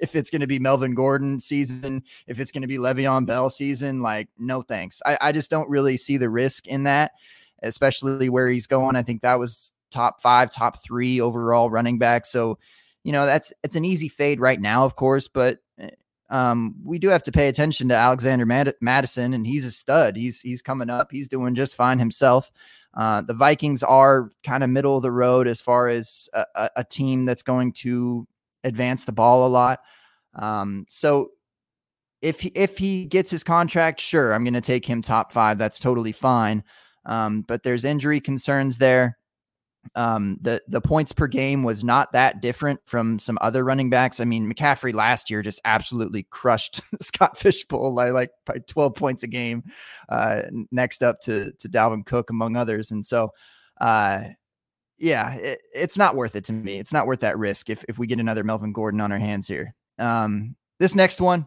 If 0.00 0.14
it's 0.14 0.30
going 0.30 0.40
to 0.40 0.46
be 0.46 0.58
Melvin 0.58 0.94
Gordon 0.94 1.38
season, 1.38 2.02
if 2.26 2.40
it's 2.40 2.50
going 2.50 2.62
to 2.62 2.68
be 2.68 2.78
Le'Veon 2.78 3.26
Bell 3.26 3.50
season, 3.50 4.00
like 4.00 4.28
no 4.38 4.62
thanks. 4.62 5.02
I, 5.04 5.18
I 5.20 5.32
just 5.32 5.50
don't 5.50 5.68
really 5.68 5.98
see 5.98 6.16
the 6.16 6.30
risk 6.30 6.66
in 6.66 6.84
that, 6.84 7.12
especially 7.62 8.30
where 8.30 8.48
he's 8.48 8.66
going. 8.66 8.96
I 8.96 9.02
think 9.02 9.20
that 9.20 9.38
was 9.38 9.72
top 9.90 10.22
five, 10.22 10.50
top 10.50 10.82
three 10.82 11.20
overall 11.20 11.68
running 11.68 11.98
back. 11.98 12.24
So, 12.24 12.58
you 13.04 13.12
know, 13.12 13.26
that's 13.26 13.52
it's 13.64 13.76
an 13.76 13.84
easy 13.84 14.08
fade 14.08 14.40
right 14.40 14.60
now, 14.60 14.86
of 14.86 14.96
course, 14.96 15.28
but 15.28 15.58
um, 16.28 16.74
we 16.82 16.98
do 16.98 17.08
have 17.08 17.22
to 17.24 17.32
pay 17.32 17.48
attention 17.48 17.88
to 17.88 17.94
Alexander 17.94 18.46
Mad- 18.46 18.74
Mattison, 18.80 19.32
and 19.34 19.46
he's 19.46 19.64
a 19.64 19.70
stud. 19.70 20.16
He's 20.16 20.40
he's 20.40 20.62
coming 20.62 20.90
up. 20.90 21.12
He's 21.12 21.28
doing 21.28 21.54
just 21.54 21.74
fine 21.74 21.98
himself. 21.98 22.50
Uh, 22.94 23.20
the 23.20 23.34
Vikings 23.34 23.82
are 23.82 24.30
kind 24.42 24.64
of 24.64 24.70
middle 24.70 24.96
of 24.96 25.02
the 25.02 25.12
road 25.12 25.46
as 25.46 25.60
far 25.60 25.88
as 25.88 26.30
a, 26.32 26.70
a, 26.76 26.84
team 26.84 27.26
that's 27.26 27.42
going 27.42 27.70
to 27.70 28.26
advance 28.64 29.04
the 29.04 29.12
ball 29.12 29.46
a 29.46 29.48
lot. 29.48 29.80
Um, 30.34 30.86
so 30.88 31.28
if 32.22 32.40
he, 32.40 32.48
if 32.54 32.78
he 32.78 33.04
gets 33.04 33.30
his 33.30 33.44
contract, 33.44 34.00
sure, 34.00 34.32
I'm 34.32 34.44
going 34.44 34.54
to 34.54 34.62
take 34.62 34.86
him 34.86 35.02
top 35.02 35.30
five. 35.30 35.58
That's 35.58 35.78
totally 35.78 36.12
fine. 36.12 36.64
Um, 37.04 37.42
but 37.42 37.62
there's 37.62 37.84
injury 37.84 38.18
concerns 38.18 38.78
there. 38.78 39.18
Um, 39.94 40.38
the 40.40 40.62
the 40.68 40.80
points 40.80 41.12
per 41.12 41.26
game 41.26 41.62
was 41.62 41.84
not 41.84 42.12
that 42.12 42.40
different 42.40 42.80
from 42.84 43.18
some 43.18 43.38
other 43.40 43.64
running 43.64 43.90
backs. 43.90 44.20
I 44.20 44.24
mean, 44.24 44.52
McCaffrey 44.52 44.94
last 44.94 45.30
year 45.30 45.42
just 45.42 45.60
absolutely 45.64 46.24
crushed 46.30 46.80
Scott 47.02 47.38
Fishbowl 47.38 47.94
like, 47.94 48.12
like 48.12 48.30
by 48.44 48.58
12 48.66 48.94
points 48.94 49.22
a 49.22 49.28
game. 49.28 49.64
Uh, 50.08 50.42
next 50.70 51.02
up 51.02 51.20
to 51.22 51.52
to 51.58 51.68
Dalvin 51.68 52.04
Cook 52.04 52.30
among 52.30 52.56
others, 52.56 52.90
and 52.90 53.04
so 53.04 53.30
uh, 53.80 54.20
yeah, 54.98 55.34
it, 55.34 55.60
it's 55.74 55.96
not 55.96 56.16
worth 56.16 56.36
it 56.36 56.44
to 56.46 56.52
me. 56.52 56.78
It's 56.78 56.92
not 56.92 57.06
worth 57.06 57.20
that 57.20 57.38
risk 57.38 57.70
if 57.70 57.84
if 57.88 57.98
we 57.98 58.06
get 58.06 58.20
another 58.20 58.44
Melvin 58.44 58.72
Gordon 58.72 59.00
on 59.00 59.12
our 59.12 59.18
hands 59.18 59.46
here. 59.48 59.74
Um, 59.98 60.56
this 60.78 60.94
next 60.94 61.20
one 61.20 61.46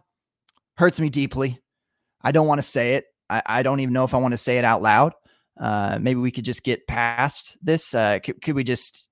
hurts 0.78 1.00
me 1.00 1.10
deeply. 1.10 1.60
I 2.22 2.32
don't 2.32 2.48
want 2.48 2.60
to 2.60 2.68
say 2.68 2.96
it. 2.96 3.06
I, 3.30 3.42
I 3.46 3.64
don't 3.64 3.80
even 3.80 3.94
know 3.94 4.04
if 4.04 4.14
I 4.14 4.18
want 4.18 4.32
to 4.32 4.38
say 4.38 4.58
it 4.58 4.66
out 4.66 4.82
loud. 4.82 5.14
Uh, 5.60 5.98
maybe 6.00 6.20
we 6.20 6.32
could 6.32 6.46
just 6.46 6.64
get 6.64 6.88
past 6.88 7.58
this. 7.62 7.94
Uh, 7.94 8.20
could, 8.24 8.42
could 8.42 8.56
we 8.56 8.64
just, 8.64 9.08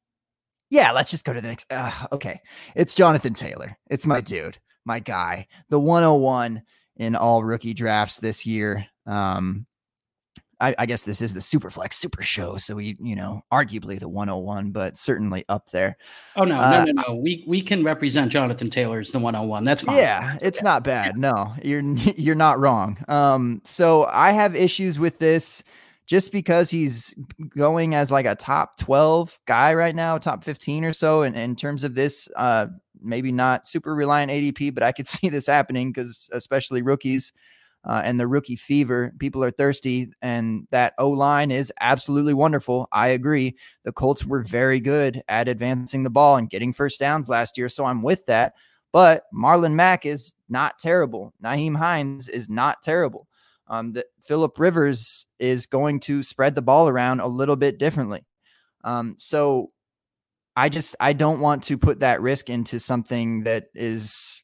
yeah, 0.69 0.91
let's 0.91 1.11
just 1.11 1.25
go 1.25 1.33
to 1.33 1.41
the 1.41 1.47
next. 1.47 1.71
Uh, 1.71 1.91
okay. 2.11 2.39
It's 2.75 2.95
Jonathan 2.95 3.33
Taylor. 3.33 3.77
It's 3.89 4.07
my 4.07 4.21
dude, 4.21 4.57
my 4.85 4.99
guy, 4.99 5.47
the 5.69 5.79
101 5.79 6.61
in 6.95 7.15
all 7.15 7.43
rookie 7.43 7.73
drafts 7.73 8.19
this 8.19 8.45
year. 8.45 8.87
Um, 9.05 9.65
I, 10.59 10.73
I, 10.79 10.85
guess 10.87 11.03
this 11.03 11.21
is 11.21 11.33
the 11.33 11.39
Superflex 11.39 11.93
Super 11.93 12.23
Show, 12.23 12.57
so 12.57 12.75
we, 12.75 12.97
you 12.99 13.15
know, 13.15 13.43
arguably 13.53 13.99
the 13.99 14.09
101, 14.09 14.71
but 14.71 14.97
certainly 14.97 15.45
up 15.49 15.69
there. 15.69 15.97
Oh 16.35 16.45
no, 16.45 16.59
uh, 16.59 16.83
no, 16.85 16.91
no, 16.91 17.03
no. 17.07 17.15
We 17.15 17.43
we 17.47 17.61
can 17.61 17.83
represent 17.83 18.31
Jonathan 18.31 18.69
Taylor 18.69 18.99
as 18.99 19.11
the 19.11 19.19
101. 19.19 19.63
That's 19.63 19.83
fine. 19.83 19.97
Yeah, 19.97 20.37
it's 20.41 20.63
not 20.63 20.83
bad. 20.83 21.17
No, 21.17 21.53
you're 21.61 21.81
you're 22.17 22.35
not 22.35 22.59
wrong. 22.59 22.97
Um, 23.07 23.61
so 23.63 24.05
I 24.05 24.31
have 24.31 24.55
issues 24.55 24.97
with 24.97 25.19
this 25.19 25.63
just 26.07 26.31
because 26.31 26.71
he's 26.71 27.13
going 27.55 27.93
as 27.93 28.11
like 28.11 28.25
a 28.25 28.35
top 28.35 28.77
12 28.77 29.39
guy 29.45 29.73
right 29.73 29.95
now, 29.95 30.17
top 30.17 30.43
15 30.43 30.85
or 30.85 30.93
so, 30.93 31.21
in, 31.21 31.35
in 31.35 31.55
terms 31.55 31.83
of 31.83 31.95
this, 31.95 32.29
uh, 32.37 32.67
maybe 33.01 33.31
not 33.31 33.67
super 33.67 33.93
reliant 33.93 34.31
ADP, 34.31 34.73
but 34.73 34.83
I 34.83 34.93
could 34.93 35.07
see 35.07 35.29
this 35.29 35.45
happening 35.45 35.91
because 35.91 36.29
especially 36.31 36.81
rookies 36.81 37.33
uh, 37.85 38.01
and 38.03 38.19
the 38.19 38.27
rookie 38.27 38.55
fever, 38.55 39.13
people 39.19 39.43
are 39.43 39.51
thirsty, 39.51 40.09
and 40.21 40.67
that 40.71 40.93
O 40.97 41.09
line 41.09 41.51
is 41.51 41.71
absolutely 41.79 42.33
wonderful. 42.33 42.87
I 42.91 43.09
agree. 43.09 43.55
The 43.83 43.93
Colts 43.93 44.25
were 44.25 44.41
very 44.41 44.79
good 44.79 45.21
at 45.29 45.47
advancing 45.47 46.03
the 46.03 46.09
ball 46.09 46.37
and 46.37 46.49
getting 46.49 46.73
first 46.73 46.99
downs 46.99 47.29
last 47.29 47.57
year, 47.57 47.69
so 47.69 47.85
I'm 47.85 48.01
with 48.01 48.25
that. 48.25 48.53
But 48.91 49.23
Marlon 49.33 49.73
Mack 49.73 50.05
is 50.05 50.35
not 50.49 50.79
terrible. 50.79 51.33
Nyheim 51.43 51.77
Hines 51.77 52.29
is 52.29 52.49
not 52.49 52.81
terrible. 52.81 53.27
Um, 53.69 53.93
that 53.93 54.05
Philip 54.25 54.57
Rivers 54.57 55.25
is 55.39 55.65
going 55.65 55.99
to 56.01 56.23
spread 56.23 56.55
the 56.55 56.61
ball 56.61 56.87
around 56.87 57.19
a 57.19 57.27
little 57.27 57.57
bit 57.57 57.77
differently. 57.77 58.25
Um, 58.83 59.15
so 59.17 59.71
I 60.55 60.69
just 60.69 60.95
I 60.99 61.13
don't 61.13 61.39
want 61.39 61.63
to 61.65 61.77
put 61.77 61.99
that 61.99 62.21
risk 62.21 62.49
into 62.49 62.79
something 62.79 63.43
that 63.43 63.65
is 63.75 64.41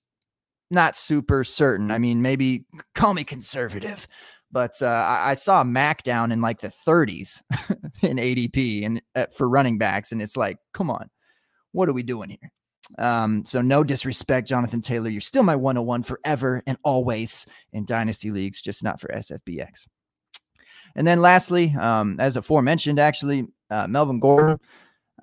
not 0.70 0.96
super 0.96 1.44
certain. 1.44 1.90
I 1.90 1.98
mean, 1.98 2.22
maybe 2.22 2.66
call 2.96 3.14
me 3.14 3.24
conservative, 3.24 4.08
but 4.52 4.74
uh, 4.82 4.86
I, 4.88 5.32
I, 5.32 5.34
saw 5.34 5.64
Mack 5.64 6.04
down 6.04 6.32
in 6.32 6.42
like 6.42 6.62
the 6.62 6.74
30s 6.88 7.42
in 8.04 8.18
ADP 8.18 8.86
and 8.86 9.02
uh, 9.16 9.28
for 9.36 9.48
running 9.50 9.78
backs, 9.78 10.12
and 10.12 10.22
it's 10.22 10.38
like, 10.38 10.58
come 10.74 10.90
on, 10.92 11.10
what 11.72 11.90
are 11.90 11.94
we 11.94 12.04
doing 12.04 12.30
here? 12.30 12.52
Um, 12.98 13.46
so 13.46 13.62
no 13.62 13.84
disrespect, 13.84 14.48
Jonathan 14.48 14.82
Taylor. 14.82 15.10
You're 15.10 15.22
still 15.22 15.44
my 15.44 15.56
101 15.56 16.04
forever 16.04 16.62
and 16.68 16.78
always 16.84 17.46
in 17.72 17.86
dynasty 17.86 18.32
leagues, 18.32 18.62
just 18.62 18.84
not 18.84 19.00
for 19.00 19.08
SFBX. 19.10 19.88
And 20.96 21.08
then 21.08 21.22
lastly, 21.22 21.74
um, 21.80 22.18
as 22.20 22.38
aforementioned, 22.38 23.00
actually, 23.00 23.48
uh, 23.70 23.88
Melvin 23.88 24.20
Gordon, 24.20 24.60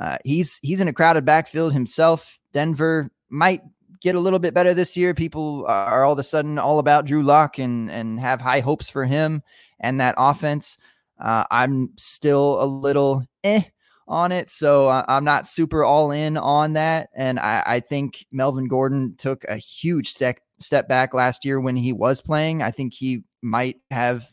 uh, 0.01 0.17
he's 0.25 0.59
he's 0.63 0.81
in 0.81 0.89
a 0.89 0.93
crowded 0.93 1.25
backfield 1.25 1.73
himself. 1.73 2.39
Denver 2.53 3.09
might 3.29 3.61
get 4.01 4.15
a 4.15 4.21
little 4.21 4.39
bit 4.39 4.55
better 4.55 4.75
this 4.75 4.97
year. 4.97 5.15
People 5.15 5.65
are 5.69 6.05
all 6.05 6.15
of 6.15 6.19
a 6.19 6.25
sudden 6.25 6.59
all 6.59 6.79
about 6.79 7.05
Drew 7.05 7.23
Lock 7.23 7.59
and 7.59 7.91
and 7.91 8.19
have 8.19 8.41
high 8.41 8.61
hopes 8.61 8.91
for 8.91 9.05
him 9.05 9.43
and 9.79 10.01
that 10.01 10.15
offense. 10.19 10.79
Uh, 11.21 11.45
I'm 11.51 11.91
still 11.97 12.63
a 12.63 12.65
little 12.65 13.25
eh 13.45 13.63
on 14.11 14.33
it, 14.33 14.51
so 14.51 14.89
I'm 15.09 15.25
not 15.25 15.49
super 15.49 15.85
all 15.85 16.11
in 16.11 16.37
on 16.37 16.75
that. 16.75 17.09
And 17.15 17.39
I, 17.39 17.63
I 17.65 17.81
think 17.81 18.27
Melvin 18.31 18.69
Gordon 18.69 19.15
took 19.17 19.45
a 19.45 19.57
huge 19.57 20.11
step 20.13 20.41
step 20.59 20.89
back 20.89 21.15
last 21.15 21.45
year 21.45 21.61
when 21.61 21.77
he 21.77 21.93
was 21.93 22.21
playing. 22.21 22.63
I 22.63 22.71
think 22.71 22.93
he 22.93 23.23
might 23.41 23.77
have 23.91 24.27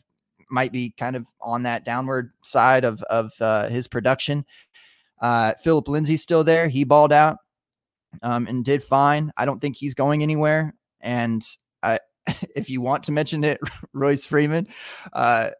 might 0.50 0.72
be 0.72 0.90
kind 0.98 1.16
of 1.16 1.26
on 1.40 1.62
that 1.62 1.84
downward 1.84 2.32
side 2.42 2.84
of 2.84 3.02
of 3.04 3.32
uh, 3.40 3.68
his 3.68 3.88
production. 3.88 4.44
Uh, 5.20 5.54
Philip 5.62 5.88
Lindsay's 5.88 6.22
still 6.22 6.44
there. 6.44 6.68
He 6.68 6.84
balled 6.84 7.12
out 7.12 7.38
um, 8.22 8.46
and 8.46 8.64
did 8.64 8.82
fine. 8.82 9.32
I 9.36 9.44
don't 9.44 9.60
think 9.60 9.76
he's 9.76 9.94
going 9.94 10.22
anywhere. 10.22 10.74
And 11.00 11.44
I, 11.82 12.00
if 12.56 12.70
you 12.70 12.80
want 12.80 13.04
to 13.04 13.12
mention 13.12 13.44
it, 13.44 13.60
Royce 13.92 14.26
Freeman, 14.26 14.68
uh, 15.12 15.50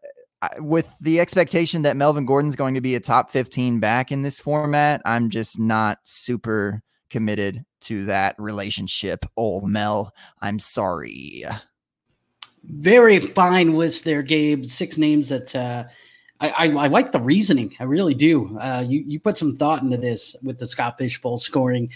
with 0.59 0.95
the 1.01 1.21
expectation 1.21 1.83
that 1.83 1.97
Melvin 1.97 2.27
Gordon's 2.27 2.57
going 2.57 2.75
to 2.75 2.81
be 2.81 2.95
a 2.95 3.01
top 3.01 3.31
15 3.31 3.81
back 3.81 4.13
in 4.13 4.23
this 4.23 4.39
format, 4.41 5.03
I'm 5.05 5.31
just 5.31 5.59
not 5.59 5.99
super 6.05 6.83
committed 7.11 7.65
to 7.81 8.05
that 8.07 8.37
relationship. 8.39 9.25
Oh, 9.37 9.61
Mel, 9.63 10.13
I'm 10.41 10.59
sorry. 10.59 11.45
Very 12.65 13.19
fine 13.19 13.75
list 13.75 14.05
there, 14.05 14.23
Gabe. 14.23 14.67
Six 14.67 14.99
names 14.99 15.29
that 15.31 15.55
uh, 15.57 15.85
I, 16.41 16.49
I, 16.51 16.65
I, 16.67 16.87
like 16.89 17.13
the 17.13 17.21
reasoning. 17.21 17.75
I 17.81 17.85
really 17.85 18.15
do. 18.15 18.59
Uh, 18.59 18.85
you 18.87 19.03
you 19.07 19.21
put 19.21 19.39
some 19.39 19.57
thought 19.57 19.83
into 19.83 19.97
this 19.97 20.37
with 20.43 20.59
the 20.59 20.67
Scott 20.67 20.99
Fish 20.99 21.21
Bowl 21.21 21.39
scoring. 21.39 21.91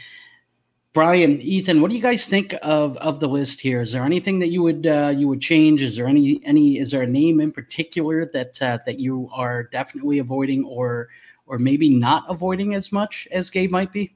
Brian, 0.92 1.40
Ethan, 1.40 1.80
what 1.80 1.90
do 1.90 1.96
you 1.96 2.02
guys 2.02 2.26
think 2.26 2.54
of 2.61 2.99
of 2.99 3.18
the 3.18 3.28
list 3.28 3.62
here? 3.62 3.80
Is 3.80 3.92
there 3.92 4.04
anything 4.04 4.38
that 4.40 4.49
you 4.49 4.62
would 4.62 4.87
uh, 4.87 5.14
you 5.16 5.26
would 5.26 5.40
change? 5.40 5.80
Is 5.80 5.96
there 5.96 6.06
any 6.06 6.42
any 6.44 6.78
is 6.78 6.90
there 6.90 7.02
a 7.02 7.06
name 7.06 7.40
in 7.40 7.50
particular 7.50 8.26
that 8.26 8.61
uh, 8.61 8.78
that 8.84 9.00
you 9.00 9.30
are 9.32 9.64
definitely 9.64 10.18
avoiding, 10.18 10.64
or 10.64 11.08
or 11.46 11.58
maybe 11.58 11.88
not 11.88 12.25
avoiding 12.28 12.75
as 12.75 12.92
much 12.92 13.26
as 13.32 13.49
Gabe 13.49 13.70
might 13.70 13.90
be? 13.90 14.14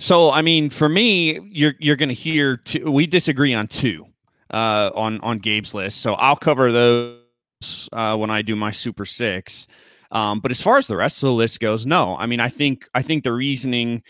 So, 0.00 0.32
I 0.32 0.42
mean, 0.42 0.70
for 0.70 0.88
me, 0.88 1.38
you're 1.52 1.74
you're 1.78 1.94
going 1.94 2.08
to 2.08 2.14
hear 2.14 2.56
two, 2.56 2.90
we 2.90 3.06
disagree 3.06 3.54
on 3.54 3.68
two 3.68 4.06
uh, 4.50 4.90
on 4.96 5.20
on 5.20 5.38
Gabe's 5.38 5.72
list. 5.72 6.00
So 6.00 6.14
I'll 6.14 6.34
cover 6.34 6.72
those 6.72 7.88
uh, 7.92 8.16
when 8.16 8.30
I 8.30 8.42
do 8.42 8.56
my 8.56 8.72
Super 8.72 9.06
Six. 9.06 9.68
Um, 10.12 10.40
but 10.40 10.50
as 10.50 10.60
far 10.60 10.76
as 10.76 10.86
the 10.86 10.96
rest 10.96 11.16
of 11.16 11.22
the 11.22 11.32
list 11.32 11.58
goes, 11.58 11.86
no. 11.86 12.16
I 12.16 12.26
mean, 12.26 12.38
I 12.38 12.48
think 12.48 12.88
I 12.94 13.02
think 13.02 13.24
the 13.24 13.32
reasoning 13.32 14.02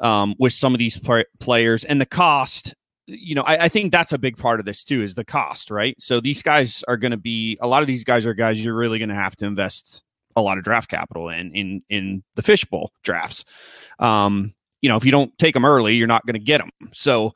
um, 0.00 0.34
with 0.38 0.52
some 0.52 0.74
of 0.74 0.78
these 0.78 0.98
pl- 0.98 1.24
players 1.40 1.84
and 1.84 2.00
the 2.00 2.06
cost. 2.06 2.74
You 3.06 3.34
know, 3.34 3.42
I, 3.42 3.64
I, 3.64 3.68
think 3.70 3.90
that's 3.90 4.12
a 4.12 4.18
big 4.18 4.36
part 4.36 4.60
of 4.60 4.66
this 4.66 4.84
too 4.84 5.02
is 5.02 5.14
the 5.14 5.24
cost, 5.24 5.70
right? 5.70 5.96
So 5.98 6.20
these 6.20 6.42
guys 6.42 6.84
are 6.88 6.98
going 6.98 7.12
to 7.12 7.16
be 7.16 7.56
a 7.62 7.66
lot 7.66 7.80
of 7.80 7.86
these 7.86 8.04
guys 8.04 8.26
are 8.26 8.34
guys 8.34 8.62
you're 8.62 8.74
really 8.74 8.98
going 8.98 9.08
to 9.08 9.14
have 9.14 9.34
to 9.36 9.46
invest 9.46 10.02
a 10.36 10.42
lot 10.42 10.58
of 10.58 10.64
draft 10.64 10.90
capital 10.90 11.30
in 11.30 11.54
in 11.54 11.80
in 11.88 12.22
the 12.36 12.42
fishbowl 12.42 12.92
drafts. 13.02 13.46
Um, 13.98 14.54
you 14.82 14.88
know, 14.88 14.96
if 14.96 15.06
you 15.06 15.10
don't 15.10 15.36
take 15.38 15.54
them 15.54 15.64
early, 15.64 15.94
you're 15.96 16.06
not 16.06 16.26
going 16.26 16.34
to 16.34 16.38
get 16.38 16.58
them. 16.58 16.70
So, 16.92 17.32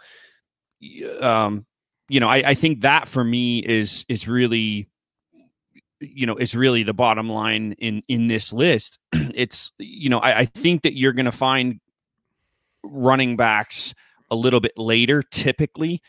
um, 1.21 1.67
you 2.09 2.21
know, 2.21 2.29
I, 2.29 2.51
I 2.51 2.55
think 2.55 2.83
that 2.83 3.09
for 3.09 3.25
me 3.25 3.61
is 3.61 4.05
is 4.09 4.29
really 4.29 4.89
you 6.03 6.27
know 6.27 6.37
is 6.37 6.55
really 6.55 6.83
the 6.83 6.93
bottom 6.93 7.29
line 7.29 7.73
in 7.79 8.03
in 8.09 8.27
this 8.27 8.53
list 8.53 8.99
it's 9.13 9.73
you 9.79 10.11
know 10.11 10.19
I, 10.19 10.41
I 10.41 10.45
think 10.45 10.83
that 10.83 10.97
you're 10.97 11.13
going 11.13 11.27
to 11.27 11.33
find 11.33 11.81
running 12.83 13.37
backs 13.37 13.95
a 14.31 14.35
little 14.37 14.61
bit 14.61 14.77
later, 14.77 15.23
typically 15.23 16.01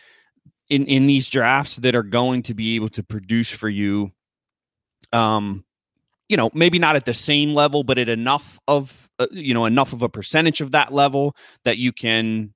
in 0.69 0.85
in 0.85 1.07
these 1.07 1.27
drafts 1.27 1.75
that 1.77 1.95
are 1.95 2.03
going 2.03 2.43
to 2.43 2.53
be 2.53 2.75
able 2.75 2.89
to 2.89 3.03
produce 3.03 3.51
for 3.51 3.69
you. 3.69 4.11
Um, 5.11 5.65
you 6.29 6.37
know, 6.37 6.49
maybe 6.53 6.79
not 6.79 6.95
at 6.95 7.05
the 7.05 7.13
same 7.13 7.53
level, 7.53 7.83
but 7.83 7.99
at 7.99 8.09
enough 8.09 8.59
of 8.67 9.09
uh, 9.19 9.27
you 9.31 9.53
know 9.53 9.65
enough 9.65 9.93
of 9.93 10.01
a 10.01 10.09
percentage 10.09 10.61
of 10.61 10.71
that 10.71 10.93
level 10.93 11.35
that 11.65 11.77
you 11.77 11.91
can 11.91 12.53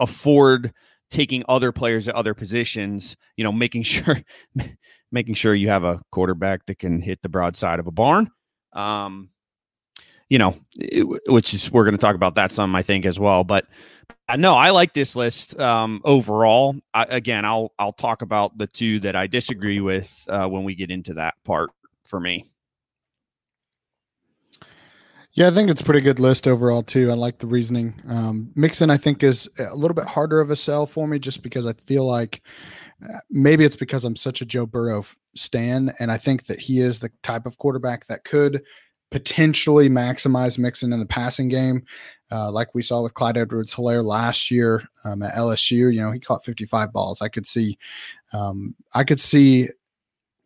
afford 0.00 0.72
taking 1.12 1.44
other 1.48 1.70
players 1.70 2.08
at 2.08 2.14
other 2.16 2.34
positions. 2.34 3.16
You 3.36 3.44
know, 3.44 3.52
making 3.52 3.82
sure 3.84 4.20
making 5.12 5.34
sure 5.34 5.54
you 5.54 5.68
have 5.68 5.84
a 5.84 6.00
quarterback 6.10 6.66
that 6.66 6.78
can 6.78 7.00
hit 7.00 7.22
the 7.22 7.28
broadside 7.28 7.78
of 7.78 7.86
a 7.86 7.92
barn. 7.92 8.30
Um, 8.72 9.28
you 10.28 10.38
know, 10.38 10.56
it, 10.76 11.06
which 11.30 11.52
is 11.52 11.70
we're 11.70 11.84
going 11.84 11.94
to 11.94 12.00
talk 12.00 12.14
about 12.14 12.36
that 12.36 12.52
some, 12.52 12.74
I 12.74 12.82
think, 12.82 13.04
as 13.04 13.20
well. 13.20 13.44
But 13.44 13.66
uh, 14.28 14.36
no, 14.36 14.54
I 14.54 14.70
like 14.70 14.94
this 14.94 15.14
list 15.14 15.58
um, 15.60 16.00
overall. 16.04 16.74
I, 16.94 17.04
again, 17.04 17.44
I'll 17.44 17.72
I'll 17.78 17.92
talk 17.92 18.22
about 18.22 18.56
the 18.56 18.66
two 18.66 18.98
that 19.00 19.14
I 19.14 19.26
disagree 19.26 19.80
with 19.80 20.26
uh, 20.28 20.46
when 20.46 20.64
we 20.64 20.74
get 20.74 20.90
into 20.90 21.14
that 21.14 21.34
part 21.44 21.70
for 22.04 22.18
me. 22.18 22.51
Yeah, 25.34 25.48
I 25.48 25.50
think 25.50 25.70
it's 25.70 25.80
a 25.80 25.84
pretty 25.84 26.02
good 26.02 26.20
list 26.20 26.46
overall 26.46 26.82
too. 26.82 27.10
I 27.10 27.14
like 27.14 27.38
the 27.38 27.46
reasoning. 27.46 27.94
Um, 28.06 28.50
Mixon, 28.54 28.90
I 28.90 28.98
think, 28.98 29.22
is 29.22 29.48
a 29.58 29.74
little 29.74 29.94
bit 29.94 30.06
harder 30.06 30.40
of 30.40 30.50
a 30.50 30.56
sell 30.56 30.84
for 30.84 31.08
me, 31.08 31.18
just 31.18 31.42
because 31.42 31.66
I 31.66 31.72
feel 31.72 32.06
like 32.06 32.42
uh, 33.02 33.18
maybe 33.30 33.64
it's 33.64 33.76
because 33.76 34.04
I'm 34.04 34.16
such 34.16 34.42
a 34.42 34.46
Joe 34.46 34.66
Burrow 34.66 35.04
stan, 35.34 35.94
and 35.98 36.12
I 36.12 36.18
think 36.18 36.46
that 36.46 36.60
he 36.60 36.80
is 36.80 36.98
the 36.98 37.10
type 37.22 37.46
of 37.46 37.56
quarterback 37.56 38.06
that 38.08 38.24
could 38.24 38.62
potentially 39.10 39.88
maximize 39.88 40.58
Mixon 40.58 40.92
in 40.92 41.00
the 41.00 41.06
passing 41.06 41.48
game, 41.48 41.84
uh, 42.30 42.50
like 42.50 42.74
we 42.74 42.82
saw 42.82 43.02
with 43.02 43.14
Clyde 43.14 43.38
Edwards 43.38 43.74
Helaire 43.74 44.04
last 44.04 44.50
year 44.50 44.82
um, 45.04 45.22
at 45.22 45.34
LSU. 45.34 45.92
You 45.92 46.00
know, 46.02 46.10
he 46.10 46.20
caught 46.20 46.44
55 46.44 46.92
balls. 46.92 47.22
I 47.22 47.28
could 47.28 47.46
see, 47.46 47.78
um, 48.34 48.74
I 48.94 49.04
could 49.04 49.20
see 49.20 49.68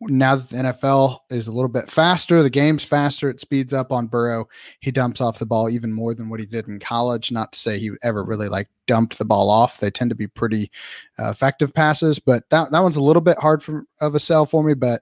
now 0.01 0.35
that 0.35 0.49
the 0.49 0.57
NFL 0.57 1.19
is 1.31 1.47
a 1.47 1.51
little 1.51 1.69
bit 1.69 1.89
faster, 1.89 2.43
the 2.43 2.49
game's 2.49 2.83
faster, 2.83 3.29
it 3.29 3.41
speeds 3.41 3.73
up 3.73 3.91
on 3.91 4.07
Burrow. 4.07 4.47
He 4.79 4.91
dumps 4.91 5.21
off 5.21 5.39
the 5.39 5.45
ball 5.45 5.69
even 5.69 5.91
more 5.91 6.13
than 6.13 6.29
what 6.29 6.39
he 6.39 6.45
did 6.45 6.67
in 6.67 6.79
college. 6.79 7.31
Not 7.31 7.53
to 7.53 7.59
say 7.59 7.79
he 7.79 7.91
ever 8.03 8.23
really 8.23 8.47
like 8.47 8.67
dumped 8.85 9.17
the 9.17 9.25
ball 9.25 9.49
off. 9.49 9.79
They 9.79 9.89
tend 9.89 10.09
to 10.11 10.15
be 10.15 10.27
pretty 10.27 10.71
uh, 11.17 11.29
effective 11.29 11.73
passes, 11.73 12.19
but 12.19 12.47
that, 12.51 12.71
that 12.71 12.79
one's 12.79 12.97
a 12.97 13.01
little 13.01 13.21
bit 13.21 13.39
hard 13.39 13.63
for, 13.63 13.85
of 13.99 14.13
a 14.13 14.19
sell 14.19 14.45
for 14.45 14.63
me. 14.63 14.75
But 14.75 15.01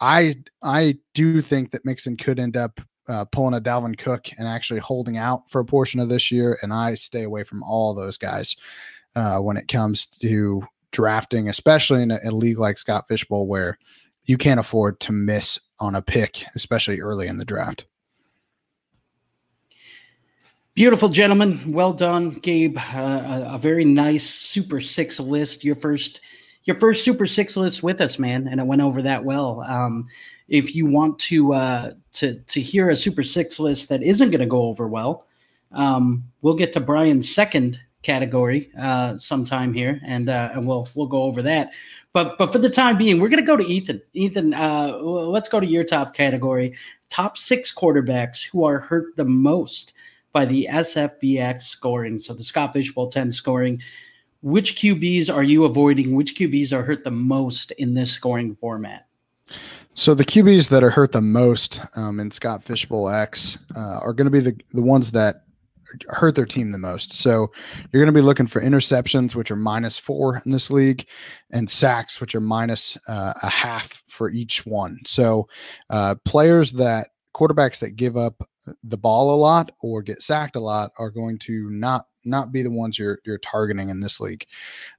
I 0.00 0.36
I 0.62 0.98
do 1.14 1.40
think 1.40 1.72
that 1.72 1.84
Mixon 1.84 2.16
could 2.16 2.38
end 2.38 2.56
up 2.56 2.80
uh, 3.08 3.24
pulling 3.24 3.54
a 3.54 3.60
Dalvin 3.60 3.98
Cook 3.98 4.28
and 4.38 4.46
actually 4.46 4.80
holding 4.80 5.16
out 5.16 5.50
for 5.50 5.60
a 5.60 5.64
portion 5.64 5.98
of 5.98 6.08
this 6.08 6.30
year. 6.30 6.58
And 6.62 6.72
I 6.72 6.94
stay 6.94 7.24
away 7.24 7.42
from 7.42 7.62
all 7.62 7.94
those 7.94 8.18
guys 8.18 8.56
uh, 9.16 9.38
when 9.40 9.56
it 9.56 9.66
comes 9.66 10.06
to 10.06 10.62
drafting, 10.92 11.48
especially 11.48 12.02
in 12.02 12.10
a, 12.10 12.20
a 12.24 12.30
league 12.30 12.58
like 12.58 12.78
Scott 12.78 13.08
Fishbowl, 13.08 13.46
where 13.46 13.78
you 14.28 14.36
can't 14.36 14.60
afford 14.60 15.00
to 15.00 15.10
miss 15.10 15.58
on 15.80 15.94
a 15.94 16.02
pick, 16.02 16.44
especially 16.54 17.00
early 17.00 17.26
in 17.26 17.38
the 17.38 17.44
draft. 17.44 17.86
Beautiful, 20.74 21.08
gentlemen. 21.08 21.72
Well 21.72 21.94
done, 21.94 22.30
Gabe. 22.30 22.78
Uh, 22.78 23.42
a, 23.46 23.58
very 23.58 23.84
nice 23.84 24.28
Super 24.28 24.80
Six 24.80 25.18
list. 25.18 25.64
Your 25.64 25.74
first 25.74 26.20
your 26.64 26.78
first 26.78 27.04
Super 27.04 27.26
Six 27.26 27.56
list 27.56 27.82
with 27.82 28.00
us, 28.00 28.18
man, 28.18 28.46
and 28.46 28.60
it 28.60 28.66
went 28.66 28.82
over 28.82 29.02
that 29.02 29.24
well. 29.24 29.62
Um, 29.62 30.06
if 30.46 30.76
you 30.76 30.86
want 30.86 31.18
to 31.20 31.54
uh, 31.54 31.92
to 32.12 32.34
to 32.34 32.60
hear 32.60 32.90
a 32.90 32.96
Super 32.96 33.24
Six 33.24 33.58
list 33.58 33.88
that 33.88 34.04
isn't 34.04 34.30
going 34.30 34.40
to 34.40 34.46
go 34.46 34.62
over 34.62 34.86
well, 34.86 35.26
um, 35.72 36.22
we'll 36.42 36.54
get 36.54 36.72
to 36.74 36.80
Brian's 36.80 37.34
second 37.34 37.80
category 38.02 38.70
uh, 38.80 39.18
sometime 39.18 39.72
here, 39.72 40.00
and 40.04 40.28
uh, 40.28 40.50
and 40.52 40.66
we'll 40.66 40.88
we'll 40.94 41.06
go 41.06 41.22
over 41.24 41.42
that. 41.42 41.72
But 42.12 42.38
but 42.38 42.52
for 42.52 42.58
the 42.58 42.70
time 42.70 42.96
being, 42.96 43.20
we're 43.20 43.28
going 43.28 43.42
to 43.42 43.46
go 43.46 43.56
to 43.56 43.66
Ethan. 43.66 44.00
Ethan, 44.14 44.54
uh, 44.54 44.96
let's 44.98 45.48
go 45.48 45.60
to 45.60 45.66
your 45.66 45.84
top 45.84 46.14
category: 46.14 46.74
top 47.10 47.36
six 47.36 47.74
quarterbacks 47.74 48.44
who 48.44 48.64
are 48.64 48.78
hurt 48.78 49.16
the 49.16 49.24
most 49.24 49.94
by 50.32 50.44
the 50.44 50.68
SFBX 50.70 51.62
scoring. 51.62 52.18
So 52.18 52.34
the 52.34 52.44
Scott 52.44 52.72
Fishbowl 52.72 53.08
10 53.08 53.32
scoring. 53.32 53.82
Which 54.40 54.76
QBs 54.76 55.34
are 55.34 55.42
you 55.42 55.64
avoiding? 55.64 56.14
Which 56.14 56.36
QBs 56.36 56.72
are 56.72 56.82
hurt 56.82 57.02
the 57.02 57.10
most 57.10 57.72
in 57.72 57.94
this 57.94 58.12
scoring 58.12 58.54
format? 58.54 59.06
So 59.94 60.14
the 60.14 60.24
QBs 60.24 60.68
that 60.68 60.84
are 60.84 60.90
hurt 60.90 61.10
the 61.10 61.20
most 61.20 61.80
um, 61.96 62.20
in 62.20 62.30
Scott 62.30 62.62
Fishbowl 62.62 63.08
X 63.08 63.58
uh, 63.74 63.98
are 64.00 64.12
going 64.12 64.26
to 64.26 64.30
be 64.30 64.38
the 64.38 64.56
the 64.72 64.82
ones 64.82 65.10
that 65.10 65.42
hurt 66.08 66.34
their 66.34 66.46
team 66.46 66.72
the 66.72 66.78
most. 66.78 67.12
So 67.12 67.50
you're 67.92 68.02
going 68.02 68.12
to 68.12 68.18
be 68.18 68.24
looking 68.24 68.46
for 68.46 68.60
interceptions, 68.60 69.34
which 69.34 69.50
are 69.50 69.56
minus 69.56 69.98
four 69.98 70.42
in 70.44 70.52
this 70.52 70.70
league, 70.70 71.06
and 71.50 71.68
sacks, 71.70 72.20
which 72.20 72.34
are 72.34 72.40
minus, 72.40 72.96
uh, 73.08 73.34
a 73.42 73.48
half 73.48 74.02
for 74.08 74.30
each 74.30 74.64
one. 74.66 74.98
So 75.06 75.48
uh, 75.90 76.16
players 76.24 76.72
that 76.72 77.08
quarterbacks 77.34 77.78
that 77.80 77.96
give 77.96 78.16
up 78.16 78.42
the 78.82 78.98
ball 78.98 79.34
a 79.34 79.38
lot 79.38 79.70
or 79.80 80.02
get 80.02 80.22
sacked 80.22 80.56
a 80.56 80.60
lot 80.60 80.90
are 80.98 81.10
going 81.10 81.38
to 81.38 81.70
not 81.70 82.06
not 82.24 82.52
be 82.52 82.62
the 82.62 82.70
ones 82.70 82.98
you're 82.98 83.20
you're 83.24 83.38
targeting 83.38 83.88
in 83.88 84.00
this 84.00 84.20
league. 84.20 84.44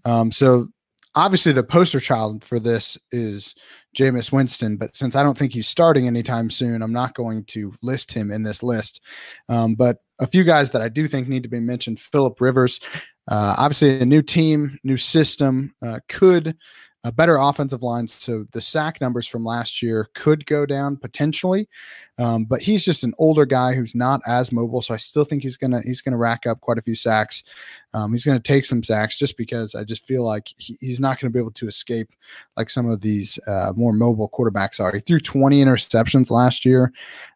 Um, 0.06 0.32
so 0.32 0.68
obviously 1.16 1.52
the 1.52 1.64
poster 1.64 2.00
child 2.00 2.44
for 2.44 2.60
this 2.60 2.98
is 3.12 3.56
Jameis 3.96 4.32
Winston, 4.32 4.78
but 4.78 4.96
since 4.96 5.16
I 5.16 5.24
don't 5.24 5.38
think 5.38 5.54
he's 5.54 5.68
starting 5.68 6.08
anytime 6.08 6.50
soon, 6.50 6.82
I'm 6.82 6.94
not 6.94 7.16
going 7.16 7.44
to 7.46 7.74
list 7.82 8.12
him 8.12 8.32
in 8.32 8.44
this 8.44 8.64
list. 8.64 9.02
Um, 9.48 9.76
but 9.76 9.98
a 10.20 10.28
few 10.28 10.44
guys 10.44 10.72
that 10.72 10.82
I 10.82 10.90
do 10.90 11.08
think 11.08 11.28
need 11.28 11.44
to 11.44 11.50
be 11.50 11.60
mentioned: 11.60 12.00
Philip 12.00 12.40
Rivers, 12.42 12.80
uh, 13.28 13.56
obviously 13.58 14.00
a 14.00 14.06
new 14.06 14.22
team, 14.22 14.78
new 14.84 14.98
system, 14.98 15.74
uh, 15.86 16.00
could 16.08 16.58
a 17.06 17.12
better 17.14 17.38
offensive 17.38 17.82
line. 17.82 18.08
So 18.08 18.46
the 18.52 18.60
sack 18.60 19.00
numbers 19.00 19.26
from 19.26 19.46
last 19.46 19.82
year 19.82 20.10
could 20.16 20.46
go 20.46 20.66
down 20.66 20.98
potentially, 20.98 21.70
um, 22.18 22.44
but 22.44 22.62
he's 22.62 22.84
just 22.84 23.06
an 23.06 23.14
older 23.18 23.46
guy 23.46 23.74
who's 23.74 23.96
not 23.96 24.20
as 24.28 24.52
mobile. 24.52 24.82
So 24.82 24.94
I 24.94 24.98
still 24.98 25.24
think 25.24 25.42
he's 25.42 25.56
gonna 25.56 25.82
he's 25.86 26.02
gonna 26.02 26.18
rack 26.18 26.46
up 26.46 26.60
quite 26.60 26.78
a 26.78 26.82
few 26.82 26.96
sacks. 26.96 27.44
Um, 27.94 28.12
he's 28.12 28.26
gonna 28.26 28.40
take 28.40 28.66
some 28.66 28.84
sacks 28.84 29.18
just 29.18 29.38
because 29.38 29.76
I 29.76 29.86
just 29.86 30.04
feel 30.04 30.26
like 30.26 30.50
he, 30.58 30.78
he's 30.82 31.00
not 31.00 31.20
gonna 31.20 31.32
be 31.32 31.40
able 31.40 31.52
to 31.52 31.68
escape 31.68 32.10
like 32.58 32.70
some 32.70 32.90
of 32.90 33.00
these 33.00 33.40
uh, 33.48 33.72
more 33.78 33.94
mobile 33.94 34.30
quarterbacks 34.30 34.82
are. 34.82 34.92
He 34.92 35.00
threw 35.00 35.22
20 35.22 35.64
interceptions 35.64 36.30
last 36.30 36.66
year. 36.66 36.92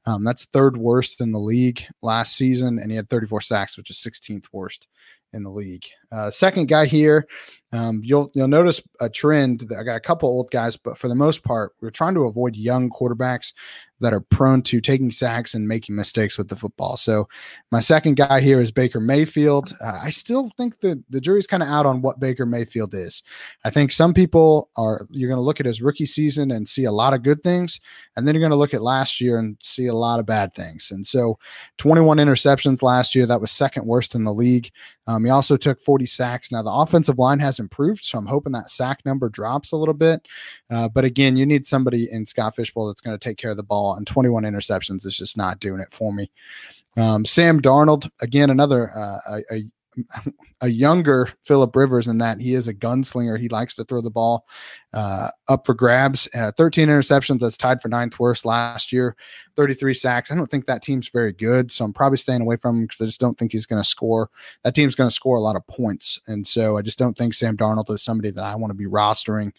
Um, 0.06 0.26
that's 0.26 0.46
third 0.46 0.76
worst 0.76 1.22
in 1.22 1.32
the 1.32 1.40
league 1.40 1.86
last 2.02 2.36
season, 2.36 2.80
and 2.80 2.92
he 2.92 2.98
had 2.98 3.10
34 3.10 3.40
sacks, 3.40 3.78
which 3.78 3.90
is 3.90 3.98
16th 3.98 4.48
worst 4.52 4.90
in 5.32 5.44
the 5.44 5.50
league. 5.50 5.86
Uh, 6.14 6.30
second 6.30 6.68
guy 6.68 6.86
here, 6.86 7.28
um, 7.74 8.02
you'll 8.04 8.30
you'll 8.36 8.48
notice 8.48 8.80
a 9.02 9.10
trend. 9.10 9.68
I 9.78 9.84
got 9.84 9.96
a 9.96 10.00
couple 10.00 10.30
old 10.30 10.52
guys, 10.52 10.78
but 10.78 10.96
for 10.96 11.08
the 11.08 11.16
most 11.16 11.44
part, 11.44 11.74
we're 11.82 11.90
trying 11.90 12.14
to 12.14 12.26
avoid 12.26 12.56
young 12.56 12.92
quarterbacks 12.92 13.52
that 14.00 14.14
are 14.14 14.20
prone 14.20 14.62
to 14.62 14.82
taking 14.82 15.10
sacks 15.10 15.56
and 15.56 15.68
making 15.68 15.96
mistakes 15.96 16.38
with 16.38 16.50
the 16.50 16.56
football. 16.56 16.98
So 16.98 17.28
my 17.72 17.80
second 17.80 18.16
guy 18.16 18.42
here 18.42 18.60
is 18.60 18.70
Baker 18.70 19.00
Mayfield. 19.00 19.74
Uh, 19.82 20.00
I 20.04 20.12
still 20.12 20.52
think 20.56 20.82
the 20.82 21.02
the 21.10 21.20
jury's 21.20 21.48
kind 21.48 21.64
of 21.64 21.70
out 21.70 21.88
on 21.88 22.02
what 22.04 22.20
Baker 22.20 22.46
Mayfield 22.46 22.94
is. 22.94 23.24
I 23.66 23.72
think 23.72 23.92
some 23.92 24.14
people 24.14 24.70
are 24.78 25.08
you're 25.10 25.30
going 25.30 25.40
to 25.40 25.44
look 25.44 25.60
at 25.60 25.66
his 25.66 25.82
rookie 25.82 26.06
season 26.06 26.52
and 26.52 26.70
see 26.70 26.84
a 26.84 26.92
lot 26.92 27.16
of 27.16 27.24
good 27.24 27.44
things, 27.44 27.82
and 28.16 28.28
then 28.28 28.36
you're 28.36 28.42
going 28.42 28.52
to 28.52 28.56
look 28.56 28.76
at 28.76 28.84
last 28.84 29.20
year 29.20 29.40
and 29.40 29.58
see 29.64 29.88
a 29.88 29.96
lot 29.96 30.20
of 30.20 30.28
bad 30.28 30.54
things. 30.54 30.92
And 30.92 31.08
so 31.08 31.40
21 31.80 32.18
interceptions 32.18 32.84
last 32.84 33.16
year, 33.16 33.26
that 33.26 33.42
was 33.42 33.52
second 33.52 33.88
worst 33.88 34.14
in 34.14 34.26
the 34.26 34.34
league. 34.34 34.70
Um, 35.08 35.26
he 35.26 35.32
also 35.32 35.58
took 35.58 35.82
40 35.82 36.03
sacks. 36.06 36.52
Now 36.52 36.62
the 36.62 36.72
offensive 36.72 37.20
line 37.20 37.40
has 37.40 37.60
improved, 37.60 38.04
so 38.04 38.18
I'm 38.18 38.26
hoping 38.26 38.54
that 38.54 38.72
sack 38.72 39.00
number 39.06 39.30
drops 39.30 39.72
a 39.72 39.78
little 39.78 39.94
bit. 39.94 40.28
Uh, 40.70 40.88
but 40.90 41.06
again, 41.06 41.38
you 41.38 41.46
need 41.46 41.68
somebody 41.68 42.12
in 42.12 42.26
Scott 42.26 42.56
Fish 42.56 42.74
Bowl 42.74 42.88
that's 42.88 43.02
going 43.02 43.18
to 43.18 43.24
take 43.24 43.38
care 43.38 43.52
of 43.52 43.58
the 43.58 43.64
ball, 43.64 43.96
and 43.96 44.08
21 44.08 44.44
interceptions 44.44 45.06
is 45.06 45.18
just 45.18 45.38
not 45.38 45.60
doing 45.60 45.80
it 45.82 45.92
for 45.92 46.14
me. 46.14 46.30
Um, 46.96 47.26
Sam 47.26 47.62
Darnold, 47.62 48.10
again, 48.22 48.50
another 48.50 48.92
uh, 48.96 49.18
a, 49.30 49.54
a 49.56 49.64
a 50.62 50.68
younger 50.68 51.30
Philip 51.42 51.76
Rivers 51.76 52.08
in 52.08 52.18
that 52.20 52.40
he 52.40 52.54
is 52.54 52.68
a 52.68 52.74
gunslinger. 52.74 53.40
He 53.40 53.50
likes 53.50 53.76
to 53.76 53.84
throw 53.84 54.02
the 54.02 54.10
ball 54.10 54.46
uh, 54.94 55.30
up 55.48 55.66
for 55.66 55.74
grabs. 55.74 56.28
Uh, 56.34 56.52
13 56.58 56.88
interceptions. 56.88 57.40
That's 57.40 57.58
tied 57.58 57.82
for 57.82 57.90
ninth 57.90 58.20
worst 58.20 58.46
last 58.46 58.92
year. 58.92 59.16
33 59.56 59.94
sacks. 59.94 60.32
I 60.32 60.36
don't 60.36 60.50
think 60.50 60.66
that 60.66 60.82
team's 60.82 61.10
very 61.10 61.34
good, 61.34 61.72
so 61.72 61.86
I'm 61.86 61.94
probably 61.94 62.18
staying 62.18 62.42
away 62.42 62.56
from 62.56 62.78
him 62.78 62.84
because 62.84 63.02
I 63.02 63.06
just 63.06 63.22
don't 63.22 63.38
think 63.38 63.52
he's 63.52 63.66
going 63.66 63.82
to 63.82 63.88
score. 63.88 64.30
That 64.64 64.76
team's 64.76 64.96
going 64.96 65.10
to 65.10 65.16
score 65.16 65.38
a 65.38 65.42
lot 65.42 65.56
of 65.56 65.66
points, 65.68 66.20
and 66.28 66.46
so 66.46 66.78
I 66.78 66.82
just 66.82 67.00
don't 67.00 67.18
think 67.18 67.34
Sam 67.34 67.58
Darnold 67.58 67.90
is 67.92 68.02
somebody 68.02 68.32
that 68.32 68.44
I 68.44 68.56
want 68.56 68.72
to 68.72 68.76
be 68.76 68.86
rostering. 68.86 69.52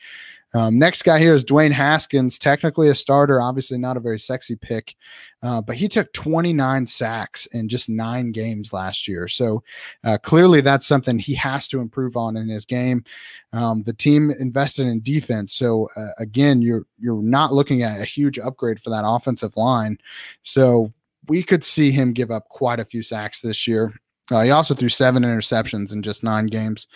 Um, 0.55 0.79
next 0.79 1.03
guy 1.03 1.19
here 1.19 1.35
is 1.35 1.45
Dwayne 1.45 1.73
Haskins, 1.73 2.39
technically 2.39 2.89
a 2.89 2.95
starter, 2.95 3.43
obviously 3.43 3.77
not 3.77 3.97
a 3.97 4.01
very 4.01 4.21
sexy 4.21 4.55
pick, 4.55 4.95
uh, 5.43 5.61
but 5.61 5.77
he 5.77 5.89
took 5.89 6.13
29 6.13 6.87
sacks 6.87 7.47
in 7.47 7.69
just 7.69 7.89
nine 7.89 8.31
games 8.31 8.73
last 8.73 9.09
year. 9.09 9.27
So 9.27 9.65
uh, 10.05 10.19
clearly 10.19 10.61
that's 10.61 10.87
something 10.87 11.19
he 11.19 11.35
has 11.35 11.67
to 11.69 11.81
improve 11.81 12.17
on 12.17 12.37
in 12.37 12.49
his 12.49 12.65
game. 12.65 13.05
Um, 13.53 13.83
the 13.83 13.93
team 13.93 14.31
invested 14.31 14.87
in 14.87 15.03
defense, 15.03 15.53
so 15.53 15.89
uh, 15.97 16.11
again, 16.19 16.63
you're 16.63 16.87
you're 16.99 17.23
not 17.23 17.53
looking 17.53 17.83
at 17.83 18.01
a 18.01 18.05
huge 18.05 18.39
upgrade 18.39 18.81
for 18.81 18.91
that 18.91 19.05
offensive 19.07 19.57
line. 19.57 19.99
So 20.43 20.93
we 21.29 21.43
could 21.43 21.65
see 21.65 21.91
him 21.91 22.13
give 22.13 22.31
up 22.31 22.49
quite 22.49 22.81
a 22.81 22.85
few 22.85 23.03
sacks 23.03 23.41
this 23.41 23.67
year. 23.67 23.93
Uh, 24.31 24.43
he 24.43 24.51
also 24.51 24.75
threw 24.75 24.89
seven 24.89 25.23
interceptions 25.23 25.93
in 25.93 26.03
just 26.03 26.25
nine 26.25 26.47
games, 26.47 26.87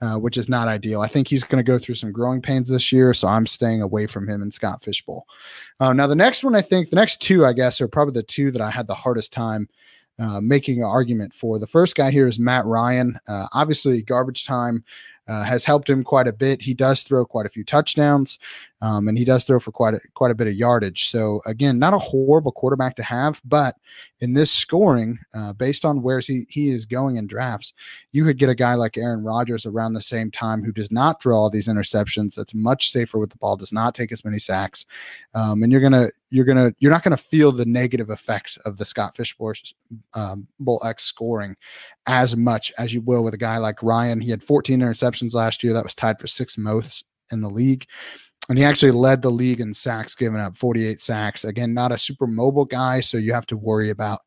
uh, 0.00 0.16
which 0.16 0.38
is 0.38 0.48
not 0.48 0.68
ideal. 0.68 1.00
I 1.00 1.08
think 1.08 1.28
he's 1.28 1.44
going 1.44 1.62
to 1.62 1.70
go 1.70 1.78
through 1.78 1.96
some 1.96 2.12
growing 2.12 2.40
pains 2.40 2.68
this 2.68 2.90
year, 2.90 3.12
so 3.12 3.28
I'm 3.28 3.46
staying 3.46 3.82
away 3.82 4.06
from 4.06 4.26
him 4.26 4.40
and 4.40 4.52
Scott 4.52 4.82
Fishbowl. 4.82 5.26
Uh, 5.80 5.92
now, 5.92 6.06
the 6.06 6.16
next 6.16 6.44
one, 6.44 6.54
I 6.54 6.62
think, 6.62 6.88
the 6.88 6.96
next 6.96 7.20
two, 7.20 7.44
I 7.44 7.52
guess, 7.52 7.80
are 7.80 7.88
probably 7.88 8.14
the 8.14 8.22
two 8.22 8.50
that 8.52 8.62
I 8.62 8.70
had 8.70 8.86
the 8.86 8.94
hardest 8.94 9.32
time 9.32 9.68
uh, 10.18 10.40
making 10.40 10.78
an 10.78 10.84
argument 10.84 11.32
for. 11.32 11.58
The 11.58 11.66
first 11.66 11.94
guy 11.94 12.10
here 12.10 12.26
is 12.26 12.38
Matt 12.38 12.64
Ryan. 12.64 13.18
Uh, 13.28 13.46
obviously, 13.52 14.02
garbage 14.02 14.44
time 14.44 14.82
uh, 15.28 15.44
has 15.44 15.64
helped 15.64 15.88
him 15.88 16.02
quite 16.02 16.26
a 16.26 16.32
bit. 16.32 16.62
He 16.62 16.74
does 16.74 17.02
throw 17.02 17.24
quite 17.24 17.46
a 17.46 17.50
few 17.50 17.64
touchdowns, 17.64 18.38
um, 18.80 19.08
and 19.08 19.18
he 19.18 19.24
does 19.24 19.44
throw 19.44 19.58
for 19.58 19.72
quite 19.72 19.94
a, 19.94 20.00
quite 20.14 20.30
a 20.30 20.34
bit 20.34 20.46
of 20.46 20.54
yardage. 20.54 21.08
So 21.08 21.40
again, 21.46 21.78
not 21.78 21.94
a 21.94 21.98
horrible 21.98 22.52
quarterback 22.52 22.94
to 22.96 23.02
have, 23.02 23.40
but 23.44 23.76
in 24.20 24.34
this 24.34 24.52
scoring, 24.52 25.18
uh, 25.34 25.52
based 25.52 25.84
on 25.84 26.02
where 26.02 26.20
he, 26.20 26.46
he 26.48 26.70
is 26.70 26.86
going 26.86 27.16
in 27.16 27.26
drafts, 27.26 27.72
you 28.12 28.24
could 28.24 28.38
get 28.38 28.48
a 28.48 28.54
guy 28.54 28.74
like 28.74 28.96
Aaron 28.96 29.24
Rodgers 29.24 29.66
around 29.66 29.92
the 29.92 30.02
same 30.02 30.30
time 30.30 30.62
who 30.62 30.72
does 30.72 30.90
not 30.90 31.20
throw 31.20 31.36
all 31.36 31.50
these 31.50 31.68
interceptions. 31.68 32.34
That's 32.34 32.54
much 32.54 32.90
safer 32.90 33.18
with 33.18 33.30
the 33.30 33.36
ball, 33.36 33.56
does 33.56 33.72
not 33.72 33.94
take 33.94 34.12
as 34.12 34.24
many 34.24 34.38
sacks, 34.38 34.86
um, 35.34 35.62
and 35.62 35.72
you're 35.72 35.80
gonna 35.80 36.08
you're 36.30 36.44
gonna 36.44 36.72
you're 36.78 36.92
not 36.92 37.02
gonna 37.02 37.16
feel 37.16 37.52
the 37.52 37.64
negative 37.64 38.10
effects 38.10 38.56
of 38.58 38.76
the 38.76 38.84
Scott 38.84 39.16
Fish 39.16 39.36
Bowl, 39.36 39.52
um, 40.14 40.46
Bowl 40.60 40.80
X 40.84 41.04
scoring 41.04 41.56
as 42.06 42.36
much 42.36 42.72
as 42.78 42.92
you 42.94 43.00
will 43.02 43.22
with 43.22 43.34
a 43.34 43.38
guy 43.38 43.58
like 43.58 43.82
Ryan. 43.82 44.20
He 44.20 44.30
had 44.30 44.42
14 44.42 44.80
interceptions 44.80 45.34
last 45.34 45.62
year. 45.62 45.72
That 45.72 45.84
was 45.84 45.94
tied 45.94 46.18
for 46.18 46.26
sixth 46.26 46.58
most 46.58 47.04
in 47.30 47.40
the 47.40 47.50
league. 47.50 47.86
And 48.48 48.56
he 48.56 48.64
actually 48.64 48.92
led 48.92 49.20
the 49.20 49.30
league 49.30 49.60
in 49.60 49.74
sacks, 49.74 50.14
giving 50.14 50.40
up 50.40 50.56
48 50.56 51.00
sacks. 51.00 51.44
Again, 51.44 51.74
not 51.74 51.92
a 51.92 51.98
super 51.98 52.26
mobile 52.26 52.64
guy, 52.64 53.00
so 53.00 53.18
you 53.18 53.32
have 53.34 53.46
to 53.46 53.56
worry 53.56 53.90
about 53.90 54.20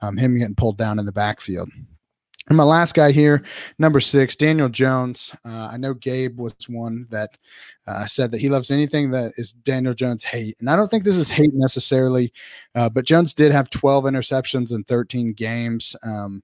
um, 0.00 0.16
him 0.16 0.36
getting 0.36 0.54
pulled 0.54 0.78
down 0.78 0.98
in 0.98 1.04
the 1.04 1.12
backfield. 1.12 1.68
And 2.48 2.56
my 2.56 2.64
last 2.64 2.94
guy 2.94 3.10
here, 3.10 3.42
number 3.78 3.98
six, 3.98 4.36
Daniel 4.36 4.68
Jones. 4.68 5.34
Uh, 5.44 5.68
I 5.72 5.76
know 5.78 5.94
Gabe 5.94 6.38
was 6.38 6.54
one 6.68 7.06
that 7.10 7.36
uh, 7.88 8.06
said 8.06 8.30
that 8.30 8.40
he 8.40 8.48
loves 8.48 8.70
anything 8.70 9.10
that 9.10 9.32
is 9.36 9.52
Daniel 9.52 9.94
Jones 9.94 10.22
hate. 10.22 10.56
And 10.60 10.70
I 10.70 10.76
don't 10.76 10.88
think 10.88 11.02
this 11.02 11.16
is 11.16 11.28
hate 11.28 11.52
necessarily, 11.54 12.32
uh, 12.76 12.88
but 12.88 13.04
Jones 13.04 13.34
did 13.34 13.50
have 13.50 13.68
12 13.70 14.04
interceptions 14.04 14.72
in 14.72 14.84
13 14.84 15.32
games. 15.32 15.96
Um, 16.04 16.40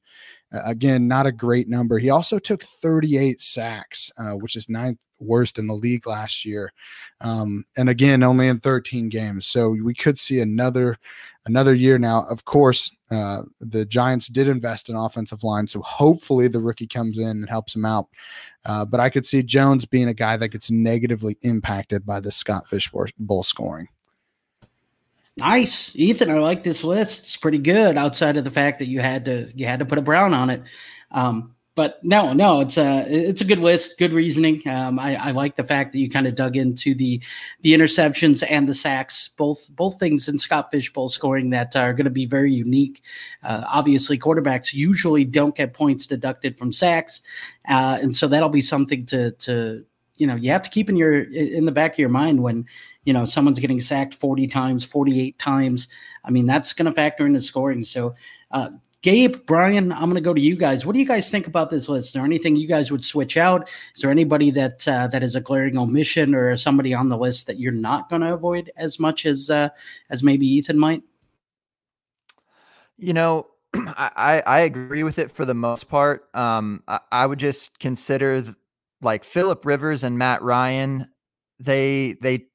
again, 0.50 1.06
not 1.06 1.26
a 1.26 1.32
great 1.32 1.68
number. 1.68 1.98
He 1.98 2.10
also 2.10 2.40
took 2.40 2.64
38 2.64 3.40
sacks, 3.40 4.10
uh, 4.18 4.32
which 4.32 4.56
is 4.56 4.68
ninth 4.68 4.98
worst 5.22 5.58
in 5.58 5.66
the 5.66 5.74
league 5.74 6.06
last 6.06 6.44
year. 6.44 6.72
Um, 7.20 7.64
and 7.76 7.88
again, 7.88 8.22
only 8.22 8.48
in 8.48 8.60
13 8.60 9.08
games. 9.08 9.46
So 9.46 9.70
we 9.70 9.94
could 9.94 10.18
see 10.18 10.40
another 10.40 10.98
another 11.46 11.74
year 11.74 11.98
now. 11.98 12.26
Of 12.28 12.44
course, 12.44 12.94
uh, 13.10 13.42
the 13.60 13.84
Giants 13.84 14.28
did 14.28 14.48
invest 14.48 14.88
in 14.88 14.96
offensive 14.96 15.44
line, 15.44 15.66
so 15.66 15.80
hopefully 15.82 16.48
the 16.48 16.60
rookie 16.60 16.86
comes 16.86 17.18
in 17.18 17.28
and 17.28 17.48
helps 17.48 17.74
him 17.74 17.84
out. 17.84 18.08
Uh, 18.64 18.84
but 18.84 19.00
I 19.00 19.10
could 19.10 19.26
see 19.26 19.42
Jones 19.42 19.84
being 19.84 20.08
a 20.08 20.14
guy 20.14 20.36
that 20.36 20.48
gets 20.48 20.70
negatively 20.70 21.36
impacted 21.42 22.06
by 22.06 22.20
the 22.20 22.30
Scott 22.30 22.68
Fish 22.68 22.90
Bowl 23.18 23.42
scoring. 23.42 23.88
Nice, 25.38 25.96
Ethan. 25.96 26.30
I 26.30 26.38
like 26.38 26.62
this 26.62 26.84
list. 26.84 27.20
It's 27.20 27.36
pretty 27.36 27.58
good. 27.58 27.96
Outside 27.96 28.36
of 28.36 28.44
the 28.44 28.50
fact 28.50 28.78
that 28.78 28.88
you 28.88 29.00
had 29.00 29.24
to 29.24 29.50
you 29.54 29.66
had 29.66 29.78
to 29.78 29.86
put 29.86 29.98
a 29.98 30.02
brown 30.02 30.34
on 30.34 30.50
it. 30.50 30.62
Um, 31.10 31.54
but 31.74 32.04
no, 32.04 32.34
no, 32.34 32.60
it's 32.60 32.76
a 32.76 33.06
it's 33.08 33.40
a 33.40 33.46
good 33.46 33.58
list, 33.58 33.98
good 33.98 34.12
reasoning. 34.12 34.66
Um, 34.68 34.98
I, 34.98 35.16
I 35.16 35.30
like 35.30 35.56
the 35.56 35.64
fact 35.64 35.92
that 35.92 36.00
you 36.00 36.10
kind 36.10 36.26
of 36.26 36.34
dug 36.34 36.54
into 36.56 36.94
the 36.94 37.22
the 37.62 37.72
interceptions 37.72 38.44
and 38.46 38.68
the 38.68 38.74
sacks, 38.74 39.28
both 39.38 39.68
both 39.70 39.98
things 39.98 40.28
in 40.28 40.38
Scott 40.38 40.70
Fishbowl 40.70 41.08
scoring 41.08 41.48
that 41.50 41.74
are 41.74 41.94
going 41.94 42.04
to 42.04 42.10
be 42.10 42.26
very 42.26 42.52
unique. 42.52 43.02
Uh, 43.42 43.64
obviously, 43.66 44.18
quarterbacks 44.18 44.74
usually 44.74 45.24
don't 45.24 45.54
get 45.54 45.72
points 45.72 46.06
deducted 46.06 46.58
from 46.58 46.74
sacks, 46.74 47.22
uh, 47.68 47.98
and 48.02 48.14
so 48.14 48.28
that'll 48.28 48.50
be 48.50 48.60
something 48.60 49.06
to 49.06 49.30
to 49.32 49.84
you 50.16 50.26
know 50.26 50.36
you 50.36 50.50
have 50.50 50.62
to 50.62 50.70
keep 50.70 50.90
in 50.90 50.96
your 50.96 51.22
in 51.22 51.64
the 51.64 51.72
back 51.72 51.92
of 51.92 51.98
your 51.98 52.10
mind 52.10 52.42
when 52.42 52.66
you 53.04 53.14
know 53.14 53.24
someone's 53.24 53.58
getting 53.58 53.80
sacked 53.80 54.14
40 54.14 54.46
times 54.46 54.84
48 54.84 55.38
times 55.38 55.88
i 56.24 56.30
mean 56.30 56.46
that's 56.46 56.74
going 56.74 56.86
to 56.86 56.92
factor 56.92 57.26
into 57.26 57.40
scoring 57.40 57.82
so 57.82 58.14
uh, 58.52 58.68
Gabe, 59.02 59.34
Brian, 59.46 59.92
I'm 59.92 60.04
going 60.04 60.14
to 60.14 60.20
go 60.20 60.32
to 60.32 60.40
you 60.40 60.54
guys. 60.54 60.86
What 60.86 60.92
do 60.92 61.00
you 61.00 61.06
guys 61.06 61.28
think 61.28 61.48
about 61.48 61.70
this 61.70 61.88
list? 61.88 62.08
Is 62.08 62.12
there 62.12 62.24
anything 62.24 62.54
you 62.54 62.68
guys 62.68 62.92
would 62.92 63.02
switch 63.02 63.36
out? 63.36 63.68
Is 63.96 64.02
there 64.02 64.12
anybody 64.12 64.52
that 64.52 64.86
uh, 64.86 65.08
that 65.08 65.24
is 65.24 65.34
a 65.34 65.40
glaring 65.40 65.76
omission 65.76 66.36
or 66.36 66.56
somebody 66.56 66.94
on 66.94 67.08
the 67.08 67.18
list 67.18 67.48
that 67.48 67.58
you're 67.58 67.72
not 67.72 68.08
going 68.08 68.22
to 68.22 68.32
avoid 68.32 68.70
as 68.76 69.00
much 69.00 69.26
as 69.26 69.50
uh, 69.50 69.70
as 70.10 70.22
maybe 70.22 70.46
Ethan 70.46 70.78
might? 70.78 71.02
You 72.96 73.12
know, 73.12 73.48
I 73.74 74.40
I 74.46 74.60
agree 74.60 75.02
with 75.02 75.18
it 75.18 75.32
for 75.32 75.44
the 75.44 75.54
most 75.54 75.88
part. 75.88 76.28
Um, 76.34 76.84
I, 76.86 77.00
I 77.10 77.26
would 77.26 77.40
just 77.40 77.80
consider 77.80 78.54
like 79.00 79.24
Philip 79.24 79.66
Rivers 79.66 80.04
and 80.04 80.16
Matt 80.16 80.42
Ryan. 80.42 81.08
They 81.58 82.18
they 82.20 82.46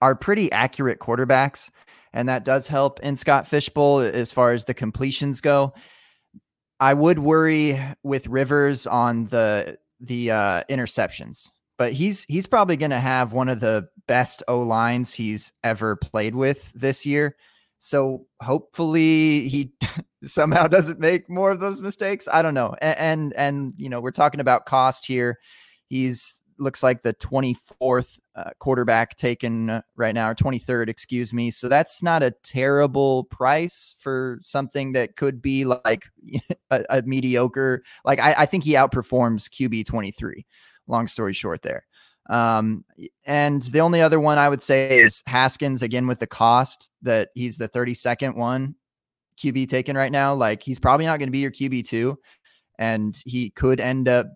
are 0.00 0.14
pretty 0.14 0.50
accurate 0.52 1.00
quarterbacks 1.00 1.70
and 2.12 2.28
that 2.28 2.44
does 2.44 2.68
help 2.68 3.00
in 3.00 3.16
Scott 3.16 3.46
Fishbowl 3.46 4.00
as 4.00 4.32
far 4.32 4.52
as 4.52 4.64
the 4.64 4.74
completions 4.74 5.40
go. 5.40 5.72
I 6.80 6.94
would 6.94 7.18
worry 7.20 7.80
with 8.02 8.26
Rivers 8.26 8.86
on 8.86 9.26
the 9.26 9.78
the 10.00 10.32
uh, 10.32 10.62
interceptions, 10.68 11.50
but 11.78 11.92
he's 11.92 12.24
he's 12.24 12.46
probably 12.46 12.76
going 12.76 12.90
to 12.90 12.98
have 12.98 13.32
one 13.32 13.48
of 13.48 13.60
the 13.60 13.88
best 14.08 14.42
O 14.48 14.60
lines 14.60 15.14
he's 15.14 15.52
ever 15.62 15.96
played 15.96 16.34
with 16.34 16.72
this 16.74 17.06
year. 17.06 17.36
So 17.78 18.26
hopefully 18.40 19.48
he 19.48 19.72
somehow 20.24 20.66
doesn't 20.66 21.00
make 21.00 21.30
more 21.30 21.50
of 21.50 21.60
those 21.60 21.80
mistakes. 21.80 22.28
I 22.32 22.42
don't 22.42 22.54
know. 22.54 22.74
And, 22.80 22.98
and 22.98 23.32
and, 23.34 23.74
you 23.76 23.88
know 23.88 24.00
we're 24.00 24.10
talking 24.10 24.40
about 24.40 24.66
cost 24.66 25.06
here. 25.06 25.38
He's 25.88 26.41
looks 26.62 26.82
like 26.82 27.02
the 27.02 27.14
24th 27.14 28.18
uh, 28.34 28.50
quarterback 28.58 29.16
taken 29.16 29.70
uh, 29.70 29.82
right 29.96 30.14
now, 30.14 30.30
or 30.30 30.34
23rd, 30.34 30.88
excuse 30.88 31.32
me. 31.32 31.50
So 31.50 31.68
that's 31.68 32.02
not 32.02 32.22
a 32.22 32.30
terrible 32.42 33.24
price 33.24 33.94
for 33.98 34.38
something 34.42 34.92
that 34.92 35.16
could 35.16 35.42
be 35.42 35.64
like 35.64 36.06
a, 36.70 36.84
a 36.88 37.02
mediocre. 37.02 37.82
Like 38.04 38.20
I, 38.20 38.34
I, 38.38 38.46
think 38.46 38.64
he 38.64 38.72
outperforms 38.72 39.50
QB 39.50 39.86
23. 39.86 40.46
Long 40.86 41.06
story 41.06 41.32
short, 41.32 41.62
there. 41.62 41.86
Um, 42.30 42.84
and 43.24 43.62
the 43.62 43.80
only 43.80 44.00
other 44.00 44.20
one 44.20 44.38
I 44.38 44.48
would 44.48 44.62
say 44.62 45.00
is 45.00 45.22
Haskins 45.26 45.82
again 45.82 46.06
with 46.06 46.20
the 46.20 46.26
cost 46.26 46.90
that 47.02 47.30
he's 47.34 47.58
the 47.58 47.68
32nd 47.68 48.36
one 48.36 48.76
QB 49.38 49.68
taken 49.68 49.96
right 49.96 50.12
now. 50.12 50.34
Like 50.34 50.62
he's 50.62 50.78
probably 50.78 51.06
not 51.06 51.18
going 51.18 51.28
to 51.28 51.32
be 51.32 51.40
your 51.40 51.50
QB 51.50 51.86
two, 51.86 52.18
and 52.78 53.20
he 53.24 53.50
could 53.50 53.80
end 53.80 54.08
up 54.08 54.26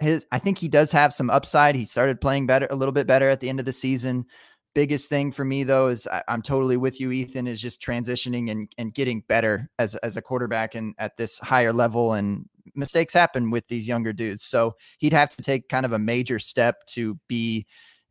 his, 0.00 0.26
I 0.30 0.38
think 0.38 0.58
he 0.58 0.68
does 0.68 0.92
have 0.92 1.12
some 1.12 1.30
upside. 1.30 1.74
He 1.74 1.84
started 1.84 2.20
playing 2.20 2.46
better, 2.46 2.66
a 2.70 2.76
little 2.76 2.92
bit 2.92 3.06
better 3.06 3.28
at 3.28 3.40
the 3.40 3.48
end 3.48 3.60
of 3.60 3.66
the 3.66 3.72
season. 3.72 4.26
Biggest 4.74 5.08
thing 5.08 5.30
for 5.30 5.44
me 5.44 5.62
though 5.62 5.88
is 5.88 6.06
I, 6.08 6.22
am 6.28 6.42
totally 6.42 6.76
with 6.76 7.00
you, 7.00 7.12
Ethan. 7.12 7.46
Is 7.46 7.60
just 7.60 7.80
transitioning 7.80 8.50
and 8.50 8.72
and 8.76 8.92
getting 8.92 9.20
better 9.28 9.70
as 9.78 9.94
as 9.96 10.16
a 10.16 10.22
quarterback 10.22 10.74
and 10.74 10.94
at 10.98 11.16
this 11.16 11.38
higher 11.38 11.72
level. 11.72 12.14
And 12.14 12.48
mistakes 12.74 13.14
happen 13.14 13.50
with 13.52 13.66
these 13.68 13.86
younger 13.86 14.12
dudes, 14.12 14.44
so 14.44 14.74
he'd 14.98 15.12
have 15.12 15.34
to 15.36 15.42
take 15.42 15.68
kind 15.68 15.86
of 15.86 15.92
a 15.92 15.98
major 15.98 16.40
step 16.40 16.84
to 16.88 17.18
be 17.28 17.66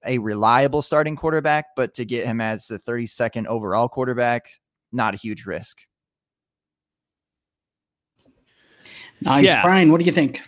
a 0.06 0.20
reliable 0.20 0.82
starting 0.82 1.18
quarterback. 1.18 1.66
But 1.76 1.94
to 1.96 2.06
get 2.06 2.26
him 2.26 2.40
as 2.40 2.68
the 2.68 2.80
32nd 2.80 3.46
overall 3.48 3.90
quarterback, 3.90 4.50
not 4.94 5.14
a 5.14 5.18
huge 5.18 5.46
risk. 5.46 5.80
Nice, 9.22 9.46
yeah. 9.46 9.62
Brian. 9.64 9.92
What 9.92 10.00
do 10.00 10.06
you 10.06 10.14
think? 10.14 10.42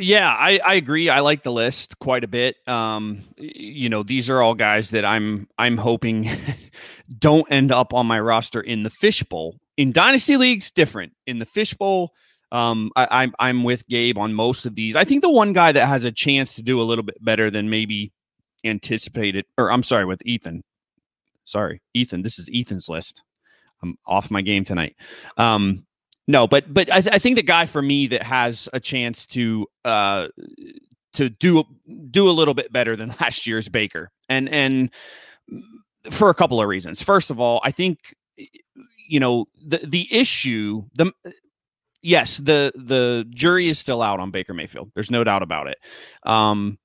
Yeah, 0.00 0.28
I, 0.28 0.58
I 0.64 0.74
agree. 0.74 1.10
I 1.10 1.20
like 1.20 1.42
the 1.42 1.52
list 1.52 1.98
quite 1.98 2.24
a 2.24 2.28
bit. 2.28 2.56
Um, 2.66 3.24
you 3.36 3.88
know, 3.90 4.02
these 4.02 4.30
are 4.30 4.40
all 4.40 4.54
guys 4.54 4.90
that 4.90 5.04
I'm 5.04 5.46
I'm 5.58 5.76
hoping 5.76 6.28
don't 7.18 7.46
end 7.50 7.70
up 7.70 7.92
on 7.92 8.06
my 8.06 8.18
roster 8.18 8.60
in 8.60 8.82
the 8.82 8.90
fishbowl. 8.90 9.60
In 9.76 9.92
dynasty 9.92 10.36
leagues, 10.36 10.70
different. 10.70 11.12
In 11.26 11.38
the 11.38 11.46
fishbowl, 11.46 12.14
um, 12.50 12.90
I, 12.96 13.08
I'm 13.10 13.34
I'm 13.38 13.62
with 13.62 13.86
Gabe 13.88 14.16
on 14.16 14.32
most 14.32 14.64
of 14.64 14.74
these. 14.74 14.96
I 14.96 15.04
think 15.04 15.22
the 15.22 15.30
one 15.30 15.52
guy 15.52 15.72
that 15.72 15.86
has 15.86 16.04
a 16.04 16.12
chance 16.12 16.54
to 16.54 16.62
do 16.62 16.80
a 16.80 16.84
little 16.84 17.04
bit 17.04 17.22
better 17.22 17.50
than 17.50 17.68
maybe 17.68 18.12
anticipated, 18.64 19.44
or 19.58 19.70
I'm 19.70 19.82
sorry, 19.82 20.06
with 20.06 20.22
Ethan. 20.24 20.64
Sorry, 21.44 21.82
Ethan. 21.92 22.22
This 22.22 22.38
is 22.38 22.48
Ethan's 22.54 22.88
list. 22.88 23.22
I'm 23.82 23.96
off 24.06 24.30
my 24.30 24.40
game 24.40 24.64
tonight. 24.64 24.96
Um, 25.36 25.86
no, 26.30 26.46
but 26.46 26.72
but 26.72 26.92
I, 26.92 27.00
th- 27.00 27.12
I, 27.12 27.18
think 27.18 27.34
the 27.34 27.42
guy 27.42 27.66
for 27.66 27.82
me 27.82 28.06
that 28.06 28.22
has 28.22 28.68
a 28.72 28.78
chance 28.78 29.26
to 29.28 29.66
uh 29.84 30.28
to 31.14 31.28
do 31.28 31.64
do 32.08 32.28
a 32.28 32.30
little 32.30 32.54
bit 32.54 32.72
better 32.72 32.94
than 32.94 33.08
last 33.20 33.48
year's 33.48 33.68
Baker, 33.68 34.12
and 34.28 34.48
and 34.48 34.90
for 36.10 36.30
a 36.30 36.34
couple 36.34 36.60
of 36.60 36.68
reasons. 36.68 37.02
First 37.02 37.30
of 37.30 37.40
all, 37.40 37.60
I 37.64 37.72
think 37.72 38.14
you 39.08 39.18
know 39.18 39.46
the 39.60 39.78
the 39.78 40.06
issue 40.14 40.84
the 40.94 41.12
yes 42.00 42.36
the 42.36 42.72
the 42.76 43.26
jury 43.30 43.68
is 43.68 43.80
still 43.80 44.00
out 44.00 44.20
on 44.20 44.30
Baker 44.30 44.54
Mayfield. 44.54 44.92
There's 44.94 45.10
no 45.10 45.24
doubt 45.24 45.42
about 45.42 45.66
it. 45.66 45.78
Um, 46.22 46.78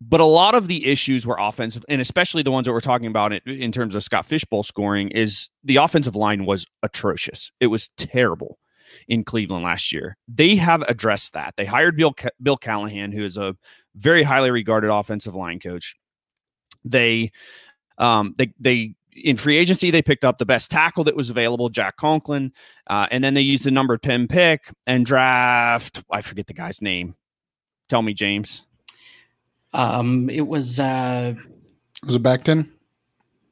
but 0.00 0.20
a 0.20 0.24
lot 0.24 0.54
of 0.54 0.68
the 0.68 0.86
issues 0.86 1.26
were 1.26 1.36
offensive, 1.38 1.84
and 1.88 2.00
especially 2.00 2.42
the 2.42 2.50
ones 2.50 2.66
that 2.66 2.72
we're 2.72 2.80
talking 2.80 3.06
about 3.06 3.32
in, 3.32 3.72
terms 3.72 3.94
of 3.94 4.02
Scott 4.02 4.26
Fishbowl 4.26 4.62
scoring, 4.62 5.08
is 5.10 5.48
the 5.62 5.76
offensive 5.76 6.16
line 6.16 6.44
was 6.44 6.66
atrocious. 6.82 7.52
It 7.60 7.68
was 7.68 7.88
terrible 7.96 8.58
in 9.08 9.24
Cleveland 9.24 9.64
last 9.64 9.92
year. 9.92 10.16
They 10.28 10.56
have 10.56 10.82
addressed 10.82 11.32
that. 11.34 11.54
They 11.56 11.64
hired 11.64 11.96
Bill 11.96 12.14
Bill 12.42 12.56
Callahan, 12.56 13.12
who 13.12 13.24
is 13.24 13.38
a 13.38 13.56
very 13.94 14.22
highly 14.22 14.50
regarded 14.50 14.90
offensive 14.90 15.34
line 15.34 15.60
coach. 15.60 15.96
They 16.84 17.30
um 17.98 18.34
they 18.36 18.52
they 18.58 18.94
in 19.14 19.36
free 19.36 19.56
agency 19.56 19.90
they 19.92 20.02
picked 20.02 20.24
up 20.24 20.38
the 20.38 20.44
best 20.44 20.70
tackle 20.70 21.04
that 21.04 21.16
was 21.16 21.30
available, 21.30 21.68
Jack 21.68 21.96
Conklin, 21.96 22.52
uh, 22.88 23.06
and 23.10 23.22
then 23.22 23.34
they 23.34 23.40
used 23.40 23.64
the 23.64 23.70
number 23.70 23.96
10 23.96 24.26
pick 24.26 24.72
and 24.86 25.06
draft 25.06 26.02
I 26.10 26.20
forget 26.20 26.46
the 26.48 26.54
guy's 26.54 26.82
name. 26.82 27.14
Tell 27.88 28.02
me, 28.02 28.12
James. 28.12 28.66
Um, 29.74 30.30
it 30.30 30.46
was 30.46 30.80
uh, 30.80 31.34
was 32.04 32.14
it 32.14 32.22
Becton? 32.22 32.70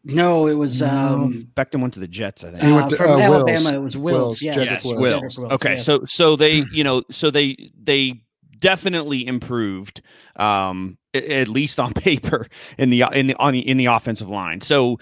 No, 0.04 0.46
it 0.46 0.54
was 0.54 0.82
um, 0.82 1.48
Becton 1.54 1.80
went 1.80 1.94
to 1.94 2.00
the 2.00 2.08
Jets. 2.08 2.42
I 2.42 2.50
think 2.50 2.62
uh, 2.62 2.88
to, 2.88 2.96
from 2.96 3.10
uh, 3.10 3.18
Alabama. 3.18 3.44
Wills. 3.44 3.70
It 3.72 3.78
was 3.78 3.98
Wills. 3.98 4.20
Wills. 4.20 4.42
Yes, 4.42 4.56
yes 4.56 4.84
Wills. 4.84 5.38
Wills. 5.38 5.38
Okay, 5.38 5.74
yeah. 5.74 5.80
so 5.80 6.04
so 6.04 6.36
they 6.36 6.64
you 6.72 6.84
know 6.84 7.02
so 7.10 7.30
they 7.30 7.70
they 7.80 8.22
definitely 8.58 9.26
improved 9.26 10.00
um 10.36 10.96
at 11.14 11.48
least 11.48 11.80
on 11.80 11.92
paper 11.94 12.46
in 12.78 12.90
the 12.90 13.04
in 13.12 13.26
the 13.26 13.34
on 13.36 13.52
the 13.52 13.68
in 13.68 13.76
the 13.76 13.86
offensive 13.86 14.28
line. 14.28 14.60
So 14.60 14.98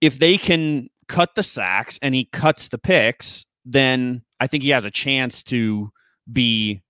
if 0.00 0.18
they 0.18 0.38
can 0.38 0.88
cut 1.08 1.34
the 1.34 1.42
sacks 1.42 1.98
and 2.02 2.14
he 2.14 2.24
cuts 2.24 2.68
the 2.68 2.78
picks, 2.78 3.46
then 3.64 4.22
I 4.40 4.46
think 4.46 4.62
he 4.62 4.70
has 4.70 4.84
a 4.84 4.90
chance 4.90 5.42
to 5.44 5.92
be 6.30 6.82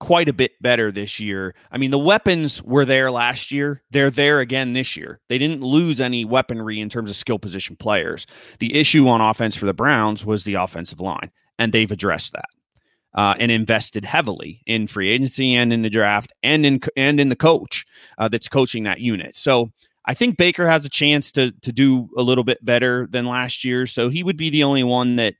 quite 0.00 0.28
a 0.28 0.32
bit 0.32 0.60
better 0.60 0.90
this 0.90 1.20
year. 1.20 1.54
I 1.70 1.78
mean, 1.78 1.90
the 1.90 1.98
weapons 1.98 2.62
were 2.62 2.84
there 2.84 3.10
last 3.10 3.52
year. 3.52 3.82
They're 3.90 4.10
there 4.10 4.40
again 4.40 4.72
this 4.72 4.96
year. 4.96 5.20
They 5.28 5.38
didn't 5.38 5.60
lose 5.60 6.00
any 6.00 6.24
weaponry 6.24 6.80
in 6.80 6.88
terms 6.88 7.10
of 7.10 7.16
skill 7.16 7.38
position 7.38 7.76
players. 7.76 8.26
The 8.58 8.74
issue 8.74 9.06
on 9.08 9.20
offense 9.20 9.56
for 9.56 9.66
the 9.66 9.74
Browns 9.74 10.24
was 10.26 10.44
the 10.44 10.54
offensive 10.54 11.00
line, 11.00 11.30
and 11.58 11.72
they've 11.72 11.92
addressed 11.92 12.32
that. 12.32 12.48
Uh, 13.12 13.34
and 13.40 13.50
invested 13.50 14.04
heavily 14.04 14.62
in 14.66 14.86
free 14.86 15.10
agency 15.10 15.52
and 15.56 15.72
in 15.72 15.82
the 15.82 15.90
draft 15.90 16.32
and 16.44 16.64
in 16.64 16.80
and 16.96 17.18
in 17.18 17.28
the 17.28 17.34
coach 17.34 17.84
uh, 18.18 18.28
that's 18.28 18.46
coaching 18.46 18.84
that 18.84 19.00
unit. 19.00 19.34
So 19.34 19.72
I 20.04 20.14
think 20.14 20.36
Baker 20.36 20.68
has 20.68 20.84
a 20.84 20.88
chance 20.88 21.32
to 21.32 21.50
to 21.62 21.72
do 21.72 22.08
a 22.16 22.22
little 22.22 22.44
bit 22.44 22.64
better 22.64 23.08
than 23.10 23.26
last 23.26 23.64
year. 23.64 23.86
So 23.86 24.10
he 24.10 24.22
would 24.22 24.36
be 24.36 24.48
the 24.48 24.62
only 24.62 24.84
one 24.84 25.16
that 25.16 25.34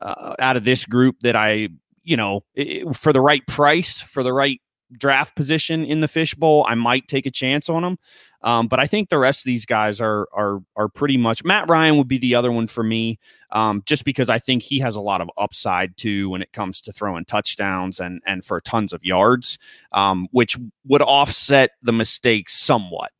uh, 0.00 0.36
out 0.38 0.56
of 0.56 0.62
this 0.62 0.86
group 0.86 1.16
that 1.22 1.34
I 1.34 1.70
you 2.06 2.16
know, 2.16 2.44
for 2.94 3.12
the 3.12 3.20
right 3.20 3.46
price, 3.46 4.00
for 4.00 4.22
the 4.22 4.32
right 4.32 4.60
draft 4.92 5.34
position 5.34 5.84
in 5.84 6.00
the 6.00 6.08
fishbowl, 6.08 6.64
I 6.68 6.76
might 6.76 7.08
take 7.08 7.26
a 7.26 7.30
chance 7.30 7.68
on 7.68 7.82
him. 7.82 7.98
Um, 8.42 8.68
but 8.68 8.78
I 8.78 8.86
think 8.86 9.08
the 9.08 9.18
rest 9.18 9.40
of 9.40 9.46
these 9.46 9.66
guys 9.66 10.00
are 10.00 10.28
are 10.32 10.60
are 10.76 10.88
pretty 10.88 11.16
much. 11.16 11.42
Matt 11.42 11.68
Ryan 11.68 11.96
would 11.96 12.06
be 12.06 12.18
the 12.18 12.36
other 12.36 12.52
one 12.52 12.68
for 12.68 12.84
me, 12.84 13.18
um, 13.50 13.82
just 13.86 14.04
because 14.04 14.30
I 14.30 14.38
think 14.38 14.62
he 14.62 14.78
has 14.78 14.94
a 14.94 15.00
lot 15.00 15.20
of 15.20 15.28
upside 15.36 15.96
too 15.96 16.30
when 16.30 16.42
it 16.42 16.52
comes 16.52 16.80
to 16.82 16.92
throwing 16.92 17.24
touchdowns 17.24 17.98
and 17.98 18.22
and 18.24 18.44
for 18.44 18.60
tons 18.60 18.92
of 18.92 19.04
yards, 19.04 19.58
um, 19.90 20.28
which 20.30 20.56
would 20.86 21.02
offset 21.02 21.72
the 21.82 21.92
mistakes 21.92 22.54
somewhat. 22.54 23.10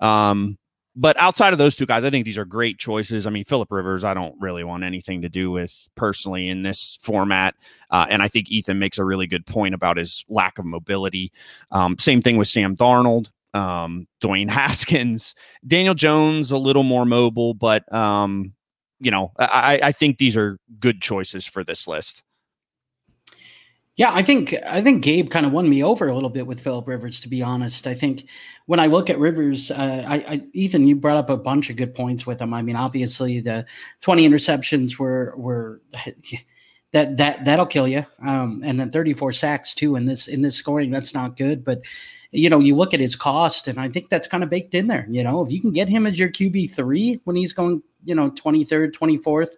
Um, 0.00 0.58
but 0.96 1.16
outside 1.18 1.52
of 1.52 1.58
those 1.58 1.74
two 1.74 1.86
guys, 1.86 2.04
I 2.04 2.10
think 2.10 2.24
these 2.24 2.38
are 2.38 2.44
great 2.44 2.78
choices. 2.78 3.26
I 3.26 3.30
mean, 3.30 3.44
Philip 3.44 3.70
Rivers, 3.72 4.04
I 4.04 4.14
don't 4.14 4.34
really 4.40 4.62
want 4.62 4.84
anything 4.84 5.22
to 5.22 5.28
do 5.28 5.50
with 5.50 5.88
personally 5.96 6.48
in 6.48 6.62
this 6.62 6.98
format. 7.00 7.54
Uh, 7.90 8.06
and 8.08 8.22
I 8.22 8.28
think 8.28 8.50
Ethan 8.50 8.78
makes 8.78 8.98
a 8.98 9.04
really 9.04 9.26
good 9.26 9.44
point 9.44 9.74
about 9.74 9.96
his 9.96 10.24
lack 10.28 10.58
of 10.58 10.64
mobility. 10.64 11.32
Um, 11.72 11.98
same 11.98 12.22
thing 12.22 12.36
with 12.36 12.48
Sam 12.48 12.76
Darnold, 12.76 13.30
um, 13.54 14.06
Dwayne 14.22 14.48
Haskins, 14.50 15.34
Daniel 15.66 15.94
Jones, 15.94 16.52
a 16.52 16.58
little 16.58 16.84
more 16.84 17.04
mobile, 17.04 17.54
but 17.54 17.92
um, 17.92 18.54
you 19.00 19.10
know, 19.10 19.32
I, 19.38 19.80
I 19.82 19.92
think 19.92 20.18
these 20.18 20.36
are 20.36 20.58
good 20.78 21.02
choices 21.02 21.46
for 21.46 21.64
this 21.64 21.88
list. 21.88 22.22
Yeah, 23.96 24.12
I 24.12 24.24
think 24.24 24.54
I 24.66 24.82
think 24.82 25.04
Gabe 25.04 25.30
kind 25.30 25.46
of 25.46 25.52
won 25.52 25.68
me 25.68 25.84
over 25.84 26.08
a 26.08 26.14
little 26.14 26.30
bit 26.30 26.48
with 26.48 26.58
Philip 26.58 26.88
Rivers. 26.88 27.20
To 27.20 27.28
be 27.28 27.42
honest, 27.42 27.86
I 27.86 27.94
think 27.94 28.26
when 28.66 28.80
I 28.80 28.86
look 28.86 29.08
at 29.08 29.20
Rivers, 29.20 29.70
uh, 29.70 30.04
I, 30.04 30.16
I, 30.16 30.42
Ethan, 30.52 30.88
you 30.88 30.96
brought 30.96 31.16
up 31.16 31.30
a 31.30 31.36
bunch 31.36 31.70
of 31.70 31.76
good 31.76 31.94
points 31.94 32.26
with 32.26 32.40
him. 32.40 32.52
I 32.52 32.62
mean, 32.62 32.74
obviously 32.74 33.38
the 33.38 33.66
twenty 34.00 34.28
interceptions 34.28 34.98
were 34.98 35.34
were 35.36 35.80
that 36.92 37.16
that 37.18 37.44
that'll 37.44 37.66
kill 37.66 37.86
you, 37.86 38.04
um, 38.26 38.62
and 38.64 38.80
then 38.80 38.90
thirty 38.90 39.12
four 39.12 39.32
sacks 39.32 39.74
too 39.74 39.94
in 39.94 40.06
this 40.06 40.26
in 40.26 40.42
this 40.42 40.56
scoring. 40.56 40.90
That's 40.90 41.14
not 41.14 41.36
good, 41.36 41.64
but 41.64 41.82
you 42.32 42.50
know, 42.50 42.58
you 42.58 42.74
look 42.74 42.94
at 42.94 43.00
his 43.00 43.14
cost, 43.14 43.68
and 43.68 43.78
I 43.78 43.88
think 43.88 44.08
that's 44.08 44.26
kind 44.26 44.42
of 44.42 44.50
baked 44.50 44.74
in 44.74 44.88
there. 44.88 45.06
You 45.08 45.22
know, 45.22 45.44
if 45.44 45.52
you 45.52 45.60
can 45.60 45.72
get 45.72 45.88
him 45.88 46.04
as 46.04 46.18
your 46.18 46.30
QB 46.30 46.72
three 46.72 47.20
when 47.24 47.36
he's 47.36 47.52
going, 47.52 47.80
you 48.04 48.16
know, 48.16 48.30
twenty 48.30 48.64
third, 48.64 48.92
twenty 48.92 49.18
fourth 49.18 49.56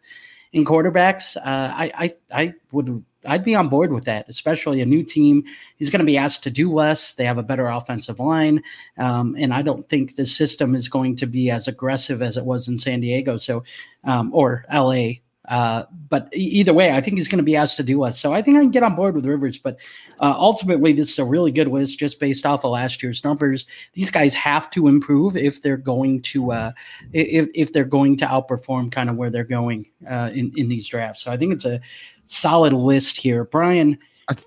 in 0.53 0.66
quarterbacks, 0.66 1.38
uh, 1.38 1.40
I, 1.75 1.90
I 1.94 2.14
I 2.42 2.55
would 2.72 3.03
I'd 3.26 3.44
be 3.44 3.54
on 3.54 3.68
board 3.68 3.92
with 3.92 4.04
that, 4.04 4.26
especially 4.28 4.80
a 4.80 4.86
new 4.86 5.02
team. 5.02 5.44
He's 5.76 5.90
going 5.90 6.00
to 6.00 6.06
be 6.06 6.16
asked 6.16 6.42
to 6.44 6.50
do 6.50 6.72
less. 6.72 7.14
They 7.14 7.24
have 7.24 7.38
a 7.38 7.42
better 7.42 7.66
offensive 7.66 8.20
line, 8.20 8.62
um, 8.98 9.36
and 9.38 9.52
I 9.52 9.62
don't 9.62 9.88
think 9.88 10.16
the 10.16 10.26
system 10.26 10.74
is 10.74 10.88
going 10.88 11.16
to 11.16 11.26
be 11.26 11.50
as 11.50 11.68
aggressive 11.68 12.22
as 12.22 12.36
it 12.36 12.44
was 12.44 12.68
in 12.68 12.78
San 12.78 13.00
Diego, 13.00 13.36
so 13.36 13.64
um, 14.04 14.30
or 14.34 14.64
LA. 14.72 15.14
Uh, 15.48 15.84
but 16.08 16.28
either 16.32 16.74
way, 16.74 16.90
I 16.90 17.00
think 17.00 17.16
he's 17.16 17.28
going 17.28 17.38
to 17.38 17.44
be 17.44 17.56
asked 17.56 17.76
to 17.76 17.82
do 17.82 18.00
less. 18.00 18.18
So 18.18 18.32
I 18.32 18.42
think 18.42 18.56
I 18.56 18.60
can 18.60 18.70
get 18.70 18.82
on 18.82 18.96
board 18.96 19.14
with 19.14 19.26
Rivers. 19.26 19.58
But 19.58 19.78
uh, 20.18 20.34
ultimately, 20.36 20.92
this 20.92 21.10
is 21.10 21.18
a 21.18 21.24
really 21.24 21.52
good 21.52 21.68
list 21.68 21.98
just 21.98 22.18
based 22.18 22.44
off 22.44 22.64
of 22.64 22.72
last 22.72 23.02
year's 23.02 23.22
numbers. 23.22 23.66
These 23.92 24.10
guys 24.10 24.34
have 24.34 24.68
to 24.70 24.88
improve 24.88 25.36
if 25.36 25.62
they're 25.62 25.76
going 25.76 26.22
to 26.22 26.52
uh, 26.52 26.72
if 27.12 27.48
if 27.54 27.72
they're 27.72 27.84
going 27.84 28.16
to 28.18 28.26
outperform 28.26 28.90
kind 28.90 29.10
of 29.10 29.16
where 29.16 29.30
they're 29.30 29.44
going 29.44 29.86
uh, 30.08 30.30
in 30.34 30.52
in 30.56 30.68
these 30.68 30.88
drafts. 30.88 31.22
So 31.22 31.30
I 31.30 31.36
think 31.36 31.52
it's 31.52 31.64
a 31.64 31.80
solid 32.26 32.72
list 32.72 33.16
here. 33.16 33.44
Brian, 33.44 33.98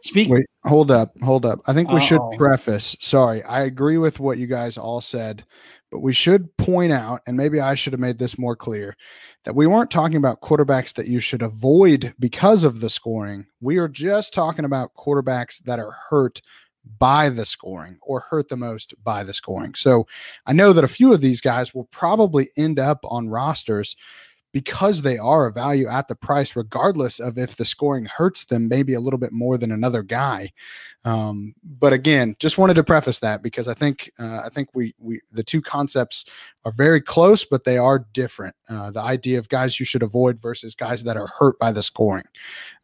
speak. 0.02 0.30
Wait, 0.30 0.46
hold 0.66 0.92
up, 0.92 1.14
hold 1.22 1.46
up. 1.46 1.60
I 1.68 1.74
think 1.74 1.90
we 1.90 1.96
Uh-oh. 1.96 2.00
should 2.00 2.22
preface. 2.38 2.96
Sorry, 3.00 3.44
I 3.44 3.62
agree 3.62 3.98
with 3.98 4.20
what 4.20 4.38
you 4.38 4.48
guys 4.48 4.78
all 4.78 5.02
said, 5.02 5.46
but 5.92 6.00
we 6.00 6.14
should 6.14 6.56
point 6.58 6.92
out, 6.92 7.22
and 7.26 7.38
maybe 7.38 7.60
I 7.60 7.76
should 7.76 7.94
have 7.94 8.00
made 8.00 8.20
this 8.20 8.38
more 8.38 8.56
clear, 8.56 8.96
that 9.46 9.56
we 9.56 9.68
weren't 9.68 9.90
talking 9.90 10.18
about 10.18 10.42
quarterbacks 10.42 10.94
that 10.96 11.08
you 11.08 11.20
should 11.20 11.42
avoid 11.42 12.14
because 12.20 12.64
of 12.64 12.82
the 12.82 12.90
scoring. 12.90 13.46
We 13.62 13.78
are 13.78 13.88
just 13.88 14.34
talking 14.34 14.66
about 14.66 14.94
quarterbacks 14.96 15.64
that 15.64 15.80
are 15.80 15.96
hurt 16.10 16.42
by 16.98 17.30
the 17.30 17.46
scoring 17.46 17.98
or 18.02 18.22
hurt 18.22 18.50
the 18.50 18.58
most 18.58 18.94
by 19.04 19.24
the 19.24 19.34
scoring. 19.34 19.76
So 19.76 20.08
I 20.46 20.54
know 20.54 20.74
that 20.74 20.84
a 20.84 20.90
few 20.90 21.14
of 21.14 21.22
these 21.22 21.42
guys 21.42 21.74
will 21.74 21.88
probably 21.92 22.50
end 22.58 22.80
up 22.80 23.00
on 23.04 23.30
rosters 23.30 23.96
because 24.52 25.02
they 25.02 25.18
are 25.18 25.46
a 25.46 25.52
value 25.52 25.88
at 25.88 26.08
the 26.08 26.16
price, 26.16 26.56
regardless 26.56 27.20
of 27.20 27.38
if 27.38 27.56
the 27.56 27.66
scoring 27.66 28.06
hurts 28.06 28.46
them 28.46 28.68
maybe 28.68 28.94
a 28.94 29.00
little 29.00 29.20
bit 29.20 29.32
more 29.32 29.58
than 29.58 29.72
another 29.72 30.02
guy. 30.02 30.52
Um, 31.06 31.54
but 31.64 31.94
again, 31.94 32.36
just 32.40 32.58
wanted 32.58 32.74
to 32.76 32.84
preface 32.84 33.20
that 33.20 33.44
because 33.44 33.68
I 33.68 33.74
think 33.74 34.12
uh, 34.20 34.42
I 34.46 34.50
think 34.50 34.70
we 34.74 34.96
we 34.98 35.22
the 35.32 35.44
two 35.44 35.62
concepts 35.62 36.26
are 36.66 36.72
very 36.72 37.02
close, 37.02 37.46
but 37.46 37.64
they 37.64 37.78
are 37.78 38.06
different. 38.14 38.56
Uh, 38.68 38.92
the 38.92 39.02
idea 39.02 39.38
of 39.38 39.50
guys 39.50 39.80
you 39.80 39.86
should 39.86 40.04
avoid 40.04 40.42
versus 40.42 40.76
guys 40.76 41.04
that 41.04 41.18
are 41.18 41.28
hurt 41.28 41.58
by 41.60 41.72
the 41.72 41.84
scoring. 41.84 42.26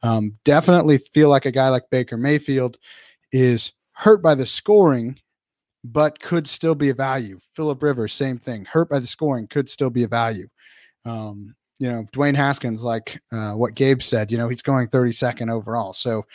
Um, 0.03 0.37
definitely 0.43 0.97
feel 0.99 1.29
like 1.29 1.45
a 1.45 1.51
guy 1.51 1.69
like 1.69 1.89
Baker 1.89 2.17
Mayfield 2.17 2.77
is 3.31 3.71
hurt 3.93 4.21
by 4.21 4.35
the 4.35 4.45
scoring 4.45 5.19
but 5.85 6.19
could 6.19 6.47
still 6.47 6.73
be 6.73 6.89
a 6.89 6.95
value. 6.95 7.37
Philip 7.53 7.81
Rivers, 7.83 8.13
same 8.13 8.39
thing. 8.39 8.65
Hurt 8.65 8.89
by 8.89 8.99
the 8.99 9.07
scoring, 9.07 9.47
could 9.47 9.69
still 9.69 9.91
be 9.91 10.03
a 10.03 10.07
value. 10.07 10.47
Um, 11.05 11.55
you 11.79 11.91
know, 11.91 12.05
Dwayne 12.13 12.35
Haskins, 12.35 12.83
like 12.83 13.21
uh, 13.31 13.53
what 13.53 13.75
Gabe 13.75 14.01
said, 14.01 14.31
you 14.31 14.37
know, 14.37 14.47
he's 14.47 14.61
going 14.61 14.87
32nd 14.87 15.51
overall. 15.51 15.93
So 15.93 16.25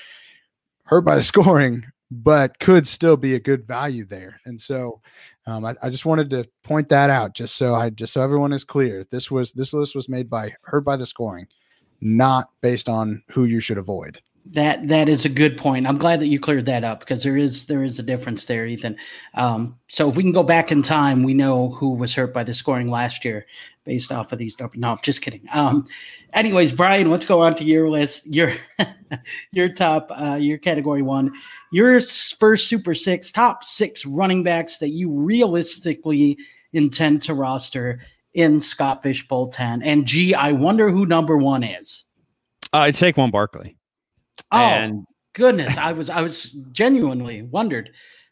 hurt 0.85 1.03
by 1.03 1.17
the 1.17 1.23
scoring, 1.23 1.85
but 2.11 2.59
could 2.59 2.87
still 2.87 3.17
be 3.17 3.35
a 3.35 3.41
good 3.41 3.65
value 3.65 4.05
there. 4.05 4.41
And 4.45 4.61
so 4.61 5.01
um, 5.47 5.65
I, 5.65 5.75
I, 5.83 5.91
just 5.91 6.05
wanted 6.05 6.29
to 6.31 6.45
point 6.63 6.89
that 6.89 7.09
out 7.09 7.35
just 7.35 7.57
so 7.57 7.75
I 7.75 7.91
just 7.91 8.13
so 8.13 8.23
everyone 8.23 8.53
is 8.53 8.65
clear. 8.65 9.05
This 9.11 9.31
was 9.31 9.53
this 9.53 9.73
list 9.73 9.95
was 9.95 10.09
made 10.09 10.29
by 10.29 10.55
hurt 10.63 10.83
by 10.83 10.97
the 10.97 11.07
scoring, 11.07 11.47
not 12.01 12.51
based 12.61 12.89
on 12.89 13.23
who 13.31 13.45
you 13.45 13.61
should 13.61 13.79
avoid. 13.79 14.21
That 14.47 14.89
that 14.89 15.09
is 15.09 15.25
a 15.25 15.29
good 15.29 15.57
point. 15.57 15.87
I'm 15.87 15.99
glad 15.99 16.21
that 16.21 16.27
you 16.27 16.41
cleared 16.41 16.67
that 16.67 16.83
up 16.83 17.01
because 17.01 17.23
there 17.23 17.37
is 17.37 17.67
there 17.67 17.85
is 17.85 17.99
a 17.99 18.03
difference 18.03 18.47
there, 18.47 18.67
Ethan. 18.67 18.97
Um, 19.35 19.77
so 19.89 20.09
if 20.09 20.17
we 20.17 20.23
can 20.23 20.33
go 20.33 20.43
back 20.43 20.73
in 20.73 20.83
time, 20.83 21.23
we 21.23 21.35
know 21.35 21.69
who 21.71 21.91
was 21.91 22.15
hurt 22.15 22.35
by 22.35 22.43
the 22.43 22.55
scoring 22.55 22.89
last 22.89 23.25
year 23.25 23.47
based 23.85 24.11
off 24.11 24.33
of 24.33 24.39
these. 24.39 24.57
No, 24.75 24.93
I'm 24.93 24.99
just 25.03 25.23
kidding. 25.23 25.47
Um, 25.53 25.87
anyways, 26.33 26.73
Brian, 26.73 27.11
let's 27.11 27.27
go 27.27 27.43
on 27.43 27.55
to 27.57 27.65
your 27.65 27.89
list. 27.89 28.27
Your 28.27 28.53
your 29.53 29.69
top 29.69 30.11
uh, 30.11 30.37
your 30.41 30.59
category 30.59 31.03
one, 31.03 31.33
your 31.71 32.01
first 32.01 32.69
Super 32.69 32.95
Six 32.95 33.31
top 33.31 33.63
six 33.63 34.05
running 34.05 34.43
backs 34.43 34.79
that 34.79 34.91
you 34.91 35.13
realistically 35.13 36.39
intend 36.73 37.23
to 37.23 37.35
roster 37.35 38.01
in 38.35 38.61
Scott 38.61 39.03
Fish 39.03 39.27
Bowl 39.27 39.49
10. 39.49 39.83
And 39.83 40.07
gee, 40.07 40.35
I 40.35 40.53
wonder 40.53 40.91
who 40.91 41.07
number 41.07 41.37
one 41.37 41.63
is. 41.63 42.05
Uh, 42.73 42.87
it's 42.89 43.01
Saquon 43.01 43.33
Barkley. 43.33 43.77
Oh 44.53 44.59
and 44.59 45.07
goodness, 45.35 45.77
I 45.77 45.93
was 45.93 46.11
I 46.11 46.23
was 46.23 46.51
genuinely 46.73 47.43
wondered 47.43 47.91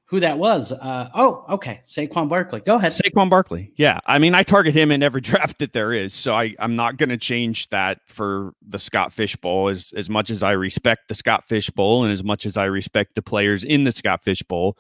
who 0.09 0.21
that 0.21 0.39
was. 0.39 0.73
Uh, 0.73 1.11
oh, 1.15 1.45
okay, 1.51 1.81
Saquon 1.85 2.31
Barkley. 2.31 2.61
Go 2.61 2.77
ahead, 2.77 2.93
Saquon 2.93 3.29
Barkley. 3.29 3.73
Yeah, 3.77 4.01
I 4.07 4.19
mean, 4.19 4.35
I 4.35 4.43
target 4.43 4.75
him 4.75 4.91
in 4.91 5.03
every 5.03 5.21
draft 5.23 5.59
that 5.59 5.73
there 5.73 5.93
is, 5.93 6.15
so 6.15 6.35
I 6.35 6.55
I'm 6.59 6.75
not 6.75 6.97
going 6.97 7.11
to 7.11 7.19
change 7.19 7.69
that 7.69 8.01
for 8.07 8.53
the 8.67 8.79
Scott 8.79 9.13
Fish 9.13 9.37
Bowl 9.37 9.69
as 9.69 9.93
as 9.97 10.09
much 10.09 10.31
as 10.31 10.43
I 10.43 10.53
respect 10.53 11.09
the 11.09 11.15
Scott 11.15 11.47
Fish 11.47 11.71
Bowl 11.71 12.05
and 12.05 12.13
as 12.13 12.25
much 12.25 12.47
as 12.47 12.57
I 12.57 12.65
respect 12.65 13.15
the 13.15 13.23
players 13.23 13.65
in 13.65 13.85
the 13.85 13.93
Scott 13.93 14.23
Fish 14.25 14.43
Bowl. 14.43 14.77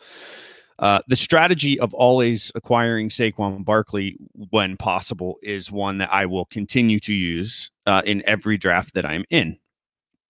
Uh, 0.78 1.00
the 1.08 1.16
strategy 1.16 1.78
of 1.80 1.92
always 1.92 2.52
acquiring 2.54 3.08
Saquon 3.08 3.64
Barkley 3.64 4.16
when 4.50 4.76
possible 4.76 5.36
is 5.42 5.72
one 5.72 5.98
that 5.98 6.12
I 6.12 6.26
will 6.26 6.44
continue 6.44 7.00
to 7.00 7.12
use 7.12 7.72
uh, 7.84 8.02
in 8.04 8.22
every 8.26 8.58
draft 8.58 8.94
that 8.94 9.04
I'm 9.04 9.24
in. 9.28 9.58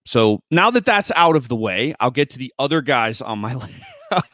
So 0.09 0.41
now 0.49 0.71
that 0.71 0.85
that's 0.85 1.11
out 1.15 1.35
of 1.35 1.49
the 1.49 1.55
way, 1.55 1.93
I'll 1.99 2.09
get 2.09 2.31
to 2.31 2.39
the 2.39 2.51
other 2.57 2.81
guys 2.81 3.21
on 3.21 3.37
my 3.37 3.53
list. 3.53 3.75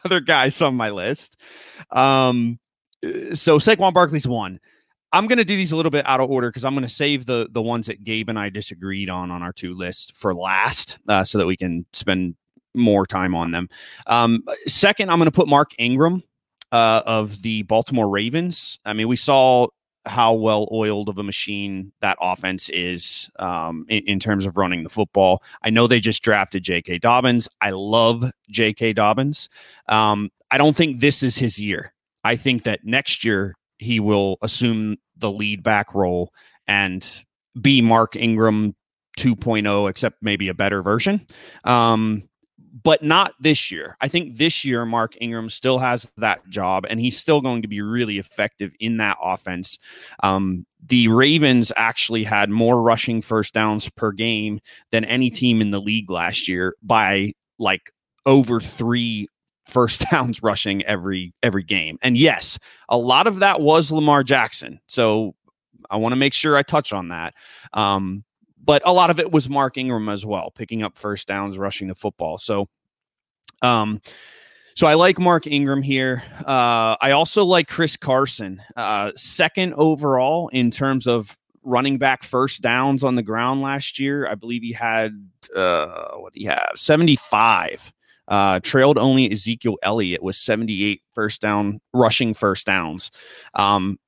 other 0.06 0.20
guys 0.20 0.62
on 0.62 0.74
my 0.74 0.88
list. 0.88 1.36
Um, 1.90 2.58
so 3.34 3.58
Saquon 3.58 3.92
Barkley's 3.92 4.26
one. 4.26 4.58
I'm 5.12 5.26
going 5.26 5.36
to 5.36 5.44
do 5.44 5.54
these 5.54 5.72
a 5.72 5.76
little 5.76 5.90
bit 5.90 6.08
out 6.08 6.20
of 6.20 6.30
order 6.30 6.48
because 6.48 6.64
I'm 6.64 6.72
going 6.72 6.86
to 6.86 6.92
save 6.92 7.26
the 7.26 7.48
the 7.50 7.60
ones 7.60 7.88
that 7.88 8.04
Gabe 8.04 8.30
and 8.30 8.38
I 8.38 8.48
disagreed 8.48 9.10
on 9.10 9.30
on 9.30 9.42
our 9.42 9.52
two 9.52 9.74
lists 9.74 10.10
for 10.14 10.34
last, 10.34 10.96
uh, 11.08 11.24
so 11.24 11.36
that 11.36 11.46
we 11.46 11.58
can 11.58 11.84
spend 11.92 12.36
more 12.74 13.04
time 13.04 13.34
on 13.34 13.50
them. 13.50 13.68
Um, 14.06 14.44
second, 14.66 15.10
I'm 15.10 15.18
going 15.18 15.26
to 15.26 15.30
put 15.30 15.46
Mark 15.46 15.72
Ingram 15.78 16.22
uh, 16.72 17.02
of 17.04 17.42
the 17.42 17.62
Baltimore 17.62 18.08
Ravens. 18.08 18.78
I 18.86 18.94
mean, 18.94 19.08
we 19.08 19.16
saw 19.16 19.68
how 20.06 20.32
well 20.32 20.68
oiled 20.72 21.08
of 21.08 21.18
a 21.18 21.22
machine 21.22 21.92
that 22.00 22.16
offense 22.20 22.68
is 22.70 23.30
um, 23.38 23.84
in, 23.88 24.02
in, 24.06 24.18
terms 24.20 24.46
of 24.46 24.56
running 24.56 24.82
the 24.82 24.88
football. 24.88 25.42
I 25.62 25.70
know 25.70 25.86
they 25.86 26.00
just 26.00 26.22
drafted 26.22 26.62
J.K. 26.62 26.98
Dobbins. 26.98 27.48
I 27.60 27.70
love 27.70 28.24
J.K. 28.48 28.92
Dobbins. 28.92 29.48
Um, 29.88 30.30
I 30.50 30.58
don't 30.58 30.76
think 30.76 31.00
this 31.00 31.22
is 31.22 31.36
his 31.36 31.60
year. 31.60 31.92
I 32.24 32.36
think 32.36 32.62
that 32.64 32.84
next 32.84 33.24
year 33.24 33.54
he 33.78 34.00
will 34.00 34.38
assume 34.42 34.96
the 35.16 35.30
lead 35.30 35.62
back 35.62 35.94
role 35.94 36.32
and 36.66 37.06
be 37.60 37.80
Mark 37.82 38.16
Ingram 38.16 38.74
2.0, 39.18 39.90
except 39.90 40.22
maybe 40.22 40.48
a 40.48 40.54
better 40.54 40.82
version. 40.82 41.26
Um, 41.64 42.28
but 42.82 43.02
not 43.02 43.34
this 43.40 43.70
year. 43.70 43.96
I 44.00 44.08
think 44.08 44.36
this 44.36 44.64
year 44.64 44.84
Mark 44.84 45.16
Ingram 45.20 45.48
still 45.48 45.78
has 45.78 46.10
that 46.18 46.46
job, 46.48 46.84
and 46.88 47.00
he's 47.00 47.18
still 47.18 47.40
going 47.40 47.62
to 47.62 47.68
be 47.68 47.80
really 47.80 48.18
effective 48.18 48.72
in 48.80 48.98
that 48.98 49.16
offense. 49.22 49.78
Um, 50.22 50.66
the 50.86 51.08
Ravens 51.08 51.72
actually 51.76 52.24
had 52.24 52.50
more 52.50 52.82
rushing 52.82 53.22
first 53.22 53.54
downs 53.54 53.88
per 53.90 54.12
game 54.12 54.60
than 54.90 55.04
any 55.04 55.30
team 55.30 55.60
in 55.60 55.70
the 55.70 55.80
league 55.80 56.10
last 56.10 56.48
year 56.48 56.76
by 56.82 57.32
like 57.58 57.90
over 58.26 58.60
three 58.60 59.28
first 59.68 60.04
downs 60.10 60.42
rushing 60.42 60.84
every 60.84 61.32
every 61.42 61.62
game. 61.62 61.98
And 62.02 62.16
yes, 62.16 62.58
a 62.88 62.98
lot 62.98 63.26
of 63.26 63.38
that 63.38 63.60
was 63.60 63.90
Lamar 63.90 64.22
Jackson. 64.22 64.80
So 64.86 65.34
I 65.90 65.96
want 65.96 66.12
to 66.12 66.16
make 66.16 66.34
sure 66.34 66.56
I 66.56 66.62
touch 66.62 66.92
on 66.92 67.08
that. 67.08 67.34
Um, 67.72 68.24
but 68.66 68.82
a 68.84 68.92
lot 68.92 69.10
of 69.10 69.20
it 69.20 69.30
was 69.30 69.48
Mark 69.48 69.78
Ingram 69.78 70.08
as 70.08 70.26
well, 70.26 70.50
picking 70.50 70.82
up 70.82 70.98
first 70.98 71.28
downs, 71.28 71.56
rushing 71.56 71.88
the 71.88 71.94
football. 71.94 72.36
So, 72.36 72.68
um, 73.62 74.00
So 74.74 74.86
I 74.86 74.92
like 74.92 75.18
Mark 75.18 75.46
Ingram 75.46 75.80
here. 75.80 76.22
Uh, 76.40 76.96
I 77.00 77.12
also 77.12 77.44
like 77.44 77.66
Chris 77.68 77.96
Carson, 77.96 78.60
uh, 78.76 79.12
second 79.16 79.72
overall 79.74 80.48
in 80.48 80.70
terms 80.70 81.06
of 81.06 81.38
running 81.62 81.96
back 81.96 82.22
first 82.22 82.60
downs 82.60 83.02
on 83.02 83.14
the 83.14 83.22
ground 83.22 83.62
last 83.62 83.98
year. 83.98 84.28
I 84.28 84.34
believe 84.34 84.62
he 84.62 84.72
had 84.72 85.12
uh, 85.54 86.16
what 86.16 86.34
do 86.34 86.40
you 86.40 86.50
have? 86.50 86.72
75. 86.74 87.92
Uh, 88.28 88.58
trailed 88.60 88.98
only 88.98 89.30
Ezekiel 89.30 89.76
Elliott 89.82 90.22
with 90.22 90.34
78 90.34 91.00
first 91.14 91.40
down 91.40 91.80
rushing 91.94 92.34
first 92.34 92.66
downs. 92.66 93.12
Um, 93.54 93.98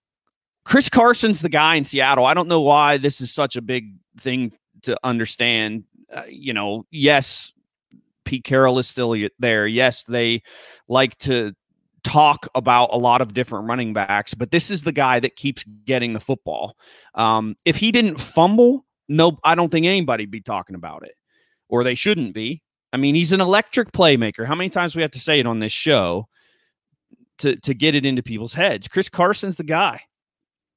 Chris 0.69 0.91
Carson's 0.91 1.41
the 1.41 1.49
guy 1.49 1.77
in 1.77 1.85
Seattle. 1.85 2.27
I 2.27 2.35
don't 2.35 2.47
know 2.47 2.61
why 2.61 2.99
this 2.99 3.23
is 3.23 3.33
such 3.33 3.57
a 3.57 3.63
big 3.63 3.95
thing 4.19 4.53
to 4.83 4.99
understand. 5.03 5.85
Uh, 6.13 6.25
you 6.29 6.53
know, 6.53 6.85
yes, 6.91 7.55
Pete 8.27 8.45
Carroll 8.45 8.79
is 8.79 8.87
still 8.87 9.17
there. 9.39 9.67
Yes, 9.67 10.03
they 10.03 10.43
like 10.87 11.17
to 11.21 11.55
talk 12.05 12.49
about 12.55 12.91
a 12.93 12.99
lot 12.99 13.23
of 13.23 13.33
different 13.33 13.67
running 13.67 13.95
backs, 13.95 14.35
but 14.35 14.51
this 14.51 14.71
is 14.71 14.83
the 14.83 14.93
guy 14.93 15.19
that 15.21 15.37
keeps 15.37 15.65
getting 15.87 16.13
the 16.13 16.21
football. 16.21 16.77
Um, 17.15 17.57
if 17.65 17.77
he 17.77 17.91
didn't 17.91 18.21
fumble, 18.21 18.85
no, 19.09 19.39
I 19.45 19.55
don't 19.55 19.73
think 19.73 19.87
anybody'd 19.87 20.31
be 20.31 20.43
talking 20.43 20.77
about 20.77 21.03
it, 21.03 21.15
or 21.71 21.83
they 21.83 21.95
shouldn't 21.95 22.35
be. 22.35 22.63
I 22.93 22.99
mean, 22.99 23.15
he's 23.15 23.33
an 23.33 23.41
electric 23.41 23.93
playmaker. 23.93 24.45
How 24.45 24.55
many 24.55 24.69
times 24.69 24.95
we 24.95 25.01
have 25.01 25.13
to 25.13 25.19
say 25.19 25.41
it 25.41 25.47
on 25.47 25.61
this 25.61 25.73
show 25.73 26.29
to 27.39 27.57
to 27.57 27.73
get 27.73 27.95
it 27.95 28.05
into 28.05 28.23
people's 28.23 28.53
heads? 28.53 28.87
Chris 28.87 29.09
Carson's 29.09 29.57
the 29.57 29.65
guy. 29.65 30.03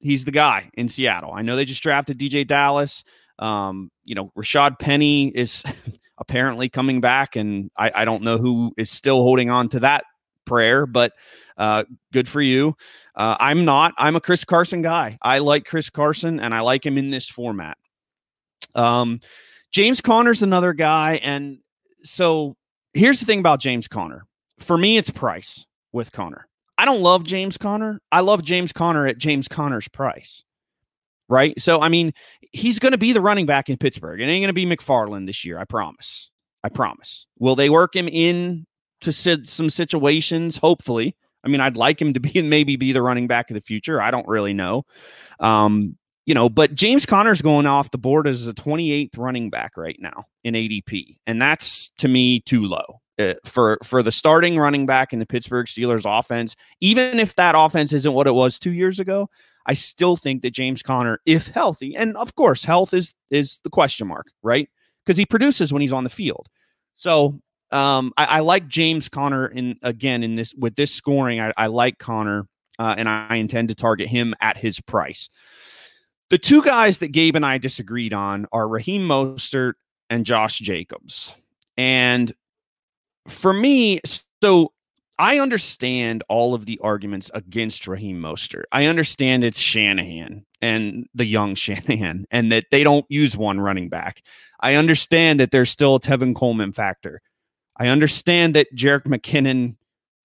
He's 0.02 0.26
the 0.26 0.32
guy 0.32 0.70
in 0.74 0.90
Seattle. 0.90 1.32
I 1.34 1.42
know 1.42 1.56
they 1.56 1.66
just 1.66 1.84
drafted 1.84 2.20
DeeJay 2.20 2.48
Dallas. 2.48 3.04
Um, 3.40 3.92
you 4.04 4.16
know, 4.16 4.32
Rashad 4.38 4.80
Penny 4.80 5.28
is 5.28 5.64
apparently 6.18 6.70
coming 6.70 7.02
back, 7.02 7.36
and 7.36 7.72
I, 7.78 7.92
I 7.94 8.06
don't 8.06 8.24
know 8.24 8.38
who 8.38 8.74
is 8.78 8.92
still 8.92 9.22
holding 9.22 9.50
on 9.50 9.70
to 9.70 9.80
that 9.82 10.06
prayer, 10.46 10.86
but 10.86 11.14
uh, 11.58 11.84
good 12.14 12.28
for 12.28 12.42
you. 12.42 12.76
Uh, 13.16 13.36
I'm 13.40 13.66
not. 13.66 13.94
I'm 13.98 14.16
a 14.16 14.22
Chris 14.22 14.44
Carson 14.44 14.82
guy. 14.82 15.18
I 15.22 15.40
like 15.40 15.66
Chris 15.66 15.90
Carson, 15.90 16.40
and 16.40 16.54
I 16.54 16.62
like 16.62 16.86
him 16.86 16.98
in 16.98 17.10
this 17.10 17.30
format. 17.30 17.78
Um, 18.76 19.20
James 19.72 20.02
Conner's 20.02 20.42
another 20.42 20.74
guy, 20.74 21.20
and 21.24 21.60
so 22.04 22.56
here's 22.94 23.20
the 23.20 23.26
thing 23.26 23.40
about 23.40 23.60
James 23.60 23.88
Conner. 23.88 24.26
For 24.60 24.78
me, 24.78 24.98
it's 24.98 25.10
price 25.10 25.66
with 25.92 26.12
Conner. 26.12 26.48
I 26.82 26.86
don't 26.86 27.02
love 27.02 27.24
James 27.24 27.58
Conner. 27.58 28.02
I 28.12 28.22
love 28.22 28.44
James 28.44 28.74
Conner 28.74 29.06
at 29.06 29.18
James 29.18 29.48
Conner's 29.48 29.88
price 29.88 30.44
right? 31.32 31.60
So, 31.60 31.82
I 31.82 31.88
mean, 31.90 32.14
he's 32.52 32.78
going 32.78 32.92
to 32.92 32.98
be 32.98 33.14
the 33.14 33.22
running 33.22 33.46
back 33.46 33.70
in 33.70 33.78
Pittsburgh. 33.78 34.20
It 34.20 34.26
ain't 34.26 34.44
going 34.44 34.50
to 34.50 34.54
be 34.54 34.66
McFarland 34.66 35.26
this 35.26 35.46
year. 35.46 35.58
I 35.58 35.64
promise. 35.64 36.30
I 36.64 36.70
promise. 36.70 37.26
Will 37.40 37.56
they 37.56 37.70
work 37.70 37.96
him 37.96 38.08
in 38.08 38.68
to 39.00 39.14
some 39.14 39.70
situations? 39.70 40.58
Hopefully. 40.58 41.16
I 41.44 41.48
mean, 41.48 41.62
I'd 41.62 41.78
like 41.78 42.00
him 42.00 42.14
to 42.14 42.20
be 42.20 42.38
and 42.38 42.50
maybe 42.50 42.76
be 42.76 42.92
the 42.92 43.02
running 43.02 43.28
back 43.28 43.50
of 43.50 43.56
the 43.56 43.62
future. 43.62 44.00
I 44.00 44.12
don't 44.12 44.28
really 44.28 44.54
know. 44.54 44.84
Um, 45.40 45.98
you 46.26 46.36
know, 46.36 46.50
but 46.50 46.76
James 46.76 47.06
Conner's 47.06 47.42
going 47.42 47.66
off 47.66 47.90
the 47.90 47.98
board 47.98 48.28
as 48.28 48.48
a 48.48 48.54
28th 48.54 49.18
running 49.18 49.50
back 49.50 49.76
right 49.76 49.98
now 50.00 50.26
in 50.44 50.54
ADP, 50.54 51.18
and 51.26 51.42
that's 51.42 51.90
to 51.98 52.08
me 52.08 52.42
too 52.42 52.66
low. 52.66 53.01
Uh, 53.22 53.34
for 53.44 53.78
for 53.84 54.02
the 54.02 54.12
starting 54.12 54.58
running 54.58 54.86
back 54.86 55.14
in 55.14 55.20
the 55.20 55.26
Pittsburgh 55.26 55.68
Steelers 55.68 56.04
offense, 56.06 56.56
even 56.80 57.20
if 57.20 57.36
that 57.36 57.56
offense 57.58 57.94
isn't 57.94 58.14
what 58.14 58.28
it 58.28 58.32
was 58.32 58.58
two 58.58 58.72
years 58.72 59.00
ago, 59.00 59.30
I 59.66 59.74
still 59.74 60.18
think 60.18 60.42
that 60.42 60.52
James 60.52 60.82
Conner, 60.82 61.20
if 61.26 61.48
healthy, 61.48 61.96
and 61.96 62.18
of 62.18 62.36
course, 62.36 62.64
health 62.64 62.94
is 62.94 63.14
is 63.30 63.60
the 63.64 63.70
question 63.70 64.08
mark, 64.08 64.28
right? 64.42 64.70
Because 65.06 65.18
he 65.18 65.26
produces 65.26 65.72
when 65.72 65.82
he's 65.82 65.94
on 65.94 66.04
the 66.04 66.10
field. 66.10 66.48
So 66.94 67.40
um, 67.72 68.14
I, 68.18 68.26
I, 68.26 68.40
like 68.42 68.68
James 68.68 69.08
Conner 69.08 69.48
in 69.48 69.78
again 69.82 70.24
in 70.24 70.36
this 70.36 70.54
with 70.56 70.76
this 70.76 70.94
scoring. 70.94 71.40
I, 71.40 71.54
I 71.58 71.68
like 71.68 72.00
Conner, 72.00 72.48
uh, 72.80 72.96
and 72.98 73.08
I 73.08 73.36
intend 73.36 73.70
to 73.70 73.76
target 73.76 74.10
him 74.10 74.34
at 74.42 74.58
his 74.58 74.80
price. 74.80 75.30
The 76.30 76.38
two 76.38 76.64
guys 76.64 77.00
that 77.00 77.10
Gabe 77.10 77.36
and 77.36 77.46
I 77.46 77.58
disagreed 77.58 78.14
on 78.14 78.48
are 78.52 78.68
Raheem 78.68 79.02
Mostert 79.08 79.74
and 80.10 80.26
Josh 80.26 80.60
Jacobs. 80.60 81.36
And 81.78 82.34
for 83.28 83.54
me, 83.54 84.02
so 84.42 84.72
I 85.20 85.40
understand 85.40 86.24
all 86.30 86.54
of 86.54 86.66
the 86.66 86.80
arguments 86.84 87.30
against 87.34 87.88
Raheem 87.88 88.20
Mostert. 88.20 88.64
I 88.72 88.86
understand 88.86 89.44
it's 89.44 89.60
Shanahan 89.60 90.46
and 90.62 91.08
the 91.14 91.26
young 91.26 91.56
Shanahan, 91.56 92.26
and 92.32 92.52
that 92.52 92.66
they 92.72 92.84
don't 92.84 93.06
use 93.10 93.38
one 93.38 93.60
running 93.60 93.90
back. 93.90 94.24
I 94.60 94.76
understand 94.76 95.40
that 95.40 95.52
there's 95.52 95.70
still 95.70 95.96
a 95.96 96.00
Tevin 96.00 96.36
Coleman 96.36 96.74
factor. 96.74 97.22
I 97.78 97.88
understand 97.88 98.56
that 98.56 98.76
Jerick 98.76 99.04
McKinnon 99.04 99.76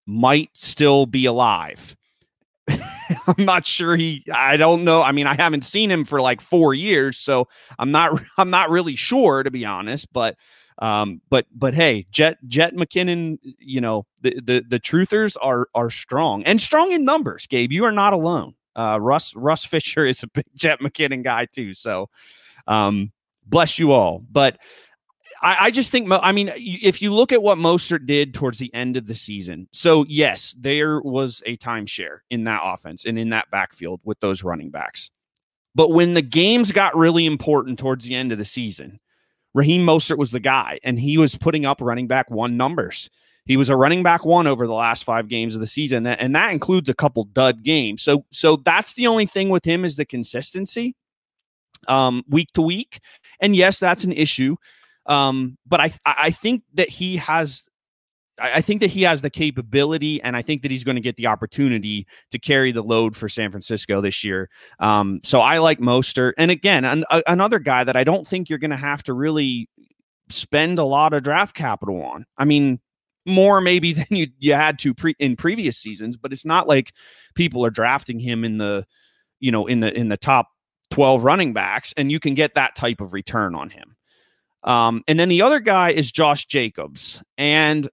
might 0.06 0.50
still 0.54 1.06
be 1.06 1.24
alive. 1.26 1.96
I'm 2.68 3.44
not 3.44 3.66
sure 3.66 3.96
he 3.96 4.24
I 4.32 4.56
don't 4.56 4.84
know. 4.84 5.02
I 5.02 5.12
mean, 5.12 5.26
I 5.26 5.34
haven't 5.34 5.64
seen 5.64 5.90
him 5.90 6.04
for 6.04 6.20
like 6.20 6.40
4 6.40 6.74
years, 6.74 7.18
so 7.18 7.48
I'm 7.78 7.90
not 7.90 8.20
I'm 8.38 8.50
not 8.50 8.70
really 8.70 8.96
sure 8.96 9.42
to 9.42 9.50
be 9.50 9.64
honest, 9.64 10.12
but 10.12 10.36
um, 10.78 11.20
but 11.30 11.46
but 11.54 11.74
hey, 11.74 12.06
Jet 12.10 12.38
Jet 12.46 12.74
McKinnon, 12.74 13.38
you 13.42 13.80
know 13.80 14.06
the 14.20 14.40
the 14.40 14.64
the 14.68 14.80
truthers 14.80 15.36
are 15.40 15.68
are 15.74 15.90
strong 15.90 16.42
and 16.44 16.60
strong 16.60 16.92
in 16.92 17.04
numbers. 17.04 17.46
Gabe, 17.46 17.72
you 17.72 17.84
are 17.84 17.92
not 17.92 18.12
alone. 18.12 18.54
Uh, 18.74 18.98
Russ 19.00 19.34
Russ 19.34 19.64
Fisher 19.66 20.06
is 20.06 20.22
a 20.22 20.28
big 20.28 20.44
Jet 20.54 20.80
McKinnon 20.80 21.24
guy 21.24 21.46
too. 21.46 21.72
So, 21.74 22.10
um, 22.66 23.12
bless 23.46 23.78
you 23.78 23.92
all. 23.92 24.22
But 24.30 24.58
I, 25.42 25.56
I 25.60 25.70
just 25.70 25.90
think, 25.90 26.08
I 26.10 26.32
mean, 26.32 26.52
if 26.56 27.02
you 27.02 27.12
look 27.12 27.32
at 27.32 27.42
what 27.42 27.58
Mostert 27.58 28.06
did 28.06 28.34
towards 28.34 28.58
the 28.58 28.72
end 28.74 28.96
of 28.96 29.06
the 29.06 29.14
season, 29.14 29.68
so 29.72 30.04
yes, 30.08 30.54
there 30.58 31.00
was 31.00 31.42
a 31.46 31.56
timeshare 31.56 32.18
in 32.30 32.44
that 32.44 32.60
offense 32.64 33.04
and 33.04 33.18
in 33.18 33.30
that 33.30 33.50
backfield 33.50 34.00
with 34.04 34.20
those 34.20 34.42
running 34.42 34.70
backs. 34.70 35.10
But 35.74 35.90
when 35.90 36.14
the 36.14 36.22
games 36.22 36.72
got 36.72 36.96
really 36.96 37.26
important 37.26 37.78
towards 37.78 38.06
the 38.06 38.14
end 38.14 38.32
of 38.32 38.38
the 38.38 38.44
season, 38.44 38.98
Raheem 39.56 39.86
Mostert 39.86 40.18
was 40.18 40.32
the 40.32 40.38
guy, 40.38 40.78
and 40.84 41.00
he 41.00 41.16
was 41.16 41.34
putting 41.34 41.64
up 41.64 41.80
running 41.80 42.06
back 42.06 42.30
one 42.30 42.58
numbers. 42.58 43.08
He 43.46 43.56
was 43.56 43.70
a 43.70 43.76
running 43.76 44.02
back 44.02 44.26
one 44.26 44.46
over 44.46 44.66
the 44.66 44.74
last 44.74 45.02
five 45.04 45.28
games 45.28 45.54
of 45.54 45.62
the 45.62 45.66
season, 45.66 46.06
and 46.06 46.36
that 46.36 46.52
includes 46.52 46.90
a 46.90 46.94
couple 46.94 47.24
dud 47.24 47.62
games. 47.62 48.02
So, 48.02 48.26
so 48.30 48.56
that's 48.56 48.92
the 48.92 49.06
only 49.06 49.24
thing 49.24 49.48
with 49.48 49.64
him 49.64 49.86
is 49.86 49.96
the 49.96 50.04
consistency, 50.04 50.94
um, 51.88 52.22
week 52.28 52.48
to 52.52 52.60
week. 52.60 53.00
And 53.40 53.56
yes, 53.56 53.78
that's 53.78 54.04
an 54.04 54.12
issue. 54.12 54.56
Um, 55.06 55.56
but 55.66 55.80
I, 55.80 55.94
I 56.04 56.32
think 56.32 56.62
that 56.74 56.90
he 56.90 57.16
has 57.16 57.66
I 58.40 58.60
think 58.60 58.80
that 58.80 58.90
he 58.90 59.02
has 59.02 59.22
the 59.22 59.30
capability, 59.30 60.20
and 60.22 60.36
I 60.36 60.42
think 60.42 60.62
that 60.62 60.70
he's 60.70 60.84
going 60.84 60.96
to 60.96 61.00
get 61.00 61.16
the 61.16 61.26
opportunity 61.26 62.06
to 62.30 62.38
carry 62.38 62.72
the 62.72 62.82
load 62.82 63.16
for 63.16 63.28
San 63.28 63.50
Francisco 63.50 64.00
this 64.00 64.22
year. 64.22 64.50
Um, 64.78 65.20
so 65.24 65.40
I 65.40 65.58
like 65.58 65.78
Mostert, 65.78 66.32
and 66.36 66.50
again, 66.50 66.84
an, 66.84 67.04
a, 67.10 67.22
another 67.26 67.58
guy 67.58 67.84
that 67.84 67.96
I 67.96 68.04
don't 68.04 68.26
think 68.26 68.48
you're 68.48 68.58
going 68.58 68.70
to 68.70 68.76
have 68.76 69.02
to 69.04 69.14
really 69.14 69.68
spend 70.28 70.78
a 70.78 70.84
lot 70.84 71.14
of 71.14 71.22
draft 71.22 71.54
capital 71.54 72.02
on. 72.02 72.26
I 72.36 72.44
mean, 72.44 72.80
more 73.24 73.60
maybe 73.60 73.92
than 73.94 74.06
you 74.10 74.28
you 74.38 74.54
had 74.54 74.78
to 74.80 74.94
pre- 74.94 75.16
in 75.18 75.36
previous 75.36 75.78
seasons, 75.78 76.16
but 76.16 76.32
it's 76.32 76.44
not 76.44 76.68
like 76.68 76.92
people 77.34 77.64
are 77.64 77.70
drafting 77.70 78.20
him 78.20 78.44
in 78.44 78.58
the 78.58 78.86
you 79.40 79.50
know 79.50 79.66
in 79.66 79.80
the 79.80 79.92
in 79.96 80.08
the 80.08 80.16
top 80.16 80.48
12 80.90 81.24
running 81.24 81.52
backs 81.52 81.92
and 81.96 82.12
you 82.12 82.20
can 82.20 82.34
get 82.34 82.54
that 82.54 82.76
type 82.76 83.00
of 83.00 83.12
return 83.12 83.54
on 83.54 83.70
him. 83.70 83.96
Um, 84.64 85.02
and 85.06 85.18
then 85.18 85.28
the 85.28 85.42
other 85.42 85.60
guy 85.60 85.90
is 85.90 86.10
Josh 86.10 86.46
Jacobs. 86.46 87.22
And 87.38 87.88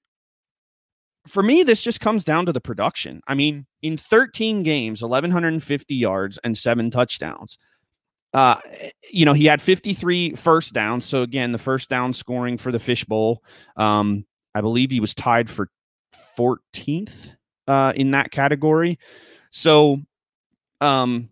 for 1.27 1.43
me, 1.43 1.63
this 1.63 1.81
just 1.81 1.99
comes 1.99 2.23
down 2.23 2.45
to 2.45 2.53
the 2.53 2.61
production. 2.61 3.21
I 3.27 3.35
mean, 3.35 3.65
in 3.81 3.97
13 3.97 4.63
games, 4.63 5.01
1,150 5.01 5.95
yards 5.95 6.39
and 6.43 6.57
seven 6.57 6.91
touchdowns. 6.91 7.57
Uh, 8.33 8.59
you 9.11 9.25
know, 9.25 9.33
he 9.33 9.45
had 9.45 9.61
53 9.61 10.35
first 10.35 10.73
downs. 10.73 11.05
So 11.05 11.21
again, 11.21 11.51
the 11.51 11.57
first 11.57 11.89
down 11.89 12.13
scoring 12.13 12.57
for 12.57 12.71
the 12.71 12.79
fishbowl. 12.79 13.43
Um, 13.77 14.25
I 14.55 14.61
believe 14.61 14.91
he 14.91 14.99
was 14.99 15.13
tied 15.13 15.49
for 15.49 15.69
14th 16.37 17.31
uh, 17.67 17.93
in 17.95 18.11
that 18.11 18.31
category. 18.31 18.99
So, 19.51 19.99
um, 20.81 21.29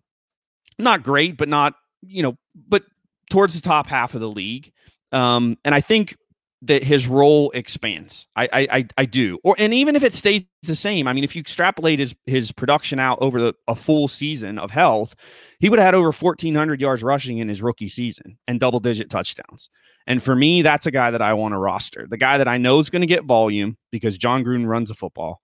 not 0.77 1.03
great, 1.03 1.37
but 1.37 1.49
not 1.49 1.73
you 2.01 2.23
know, 2.23 2.37
but 2.67 2.83
towards 3.29 3.53
the 3.53 3.61
top 3.61 3.87
half 3.87 4.15
of 4.15 4.21
the 4.21 4.29
league. 4.29 4.71
Um, 5.11 5.57
and 5.65 5.75
I 5.75 5.81
think 5.81 6.17
that 6.63 6.83
his 6.83 7.07
role 7.07 7.49
expands. 7.51 8.27
I, 8.35 8.47
I 8.53 8.87
I 8.97 9.05
do. 9.05 9.39
Or 9.43 9.55
and 9.57 9.73
even 9.73 9.95
if 9.95 10.03
it 10.03 10.13
stays 10.13 10.45
the 10.63 10.75
same, 10.75 11.07
I 11.07 11.13
mean, 11.13 11.23
if 11.23 11.35
you 11.35 11.39
extrapolate 11.39 11.99
his 11.99 12.15
his 12.25 12.51
production 12.51 12.99
out 12.99 13.17
over 13.21 13.39
the, 13.39 13.53
a 13.67 13.75
full 13.75 14.07
season 14.07 14.59
of 14.59 14.69
health, 14.69 15.15
he 15.59 15.69
would 15.69 15.79
have 15.79 15.87
had 15.87 15.95
over 15.95 16.11
fourteen 16.11 16.53
hundred 16.55 16.79
yards 16.79 17.01
rushing 17.01 17.39
in 17.39 17.49
his 17.49 17.61
rookie 17.61 17.89
season 17.89 18.37
and 18.47 18.59
double 18.59 18.79
digit 18.79 19.09
touchdowns. 19.09 19.69
And 20.07 20.21
for 20.21 20.35
me, 20.35 20.61
that's 20.61 20.85
a 20.85 20.91
guy 20.91 21.11
that 21.11 21.21
I 21.21 21.33
want 21.33 21.53
to 21.53 21.57
roster. 21.57 22.07
The 22.09 22.17
guy 22.17 22.37
that 22.37 22.47
I 22.47 22.57
know 22.57 22.79
is 22.79 22.89
going 22.89 23.01
to 23.01 23.07
get 23.07 23.25
volume 23.25 23.77
because 23.91 24.17
Jon 24.17 24.43
Gruden 24.43 24.67
runs 24.67 24.89
the 24.89 24.95
football. 24.95 25.41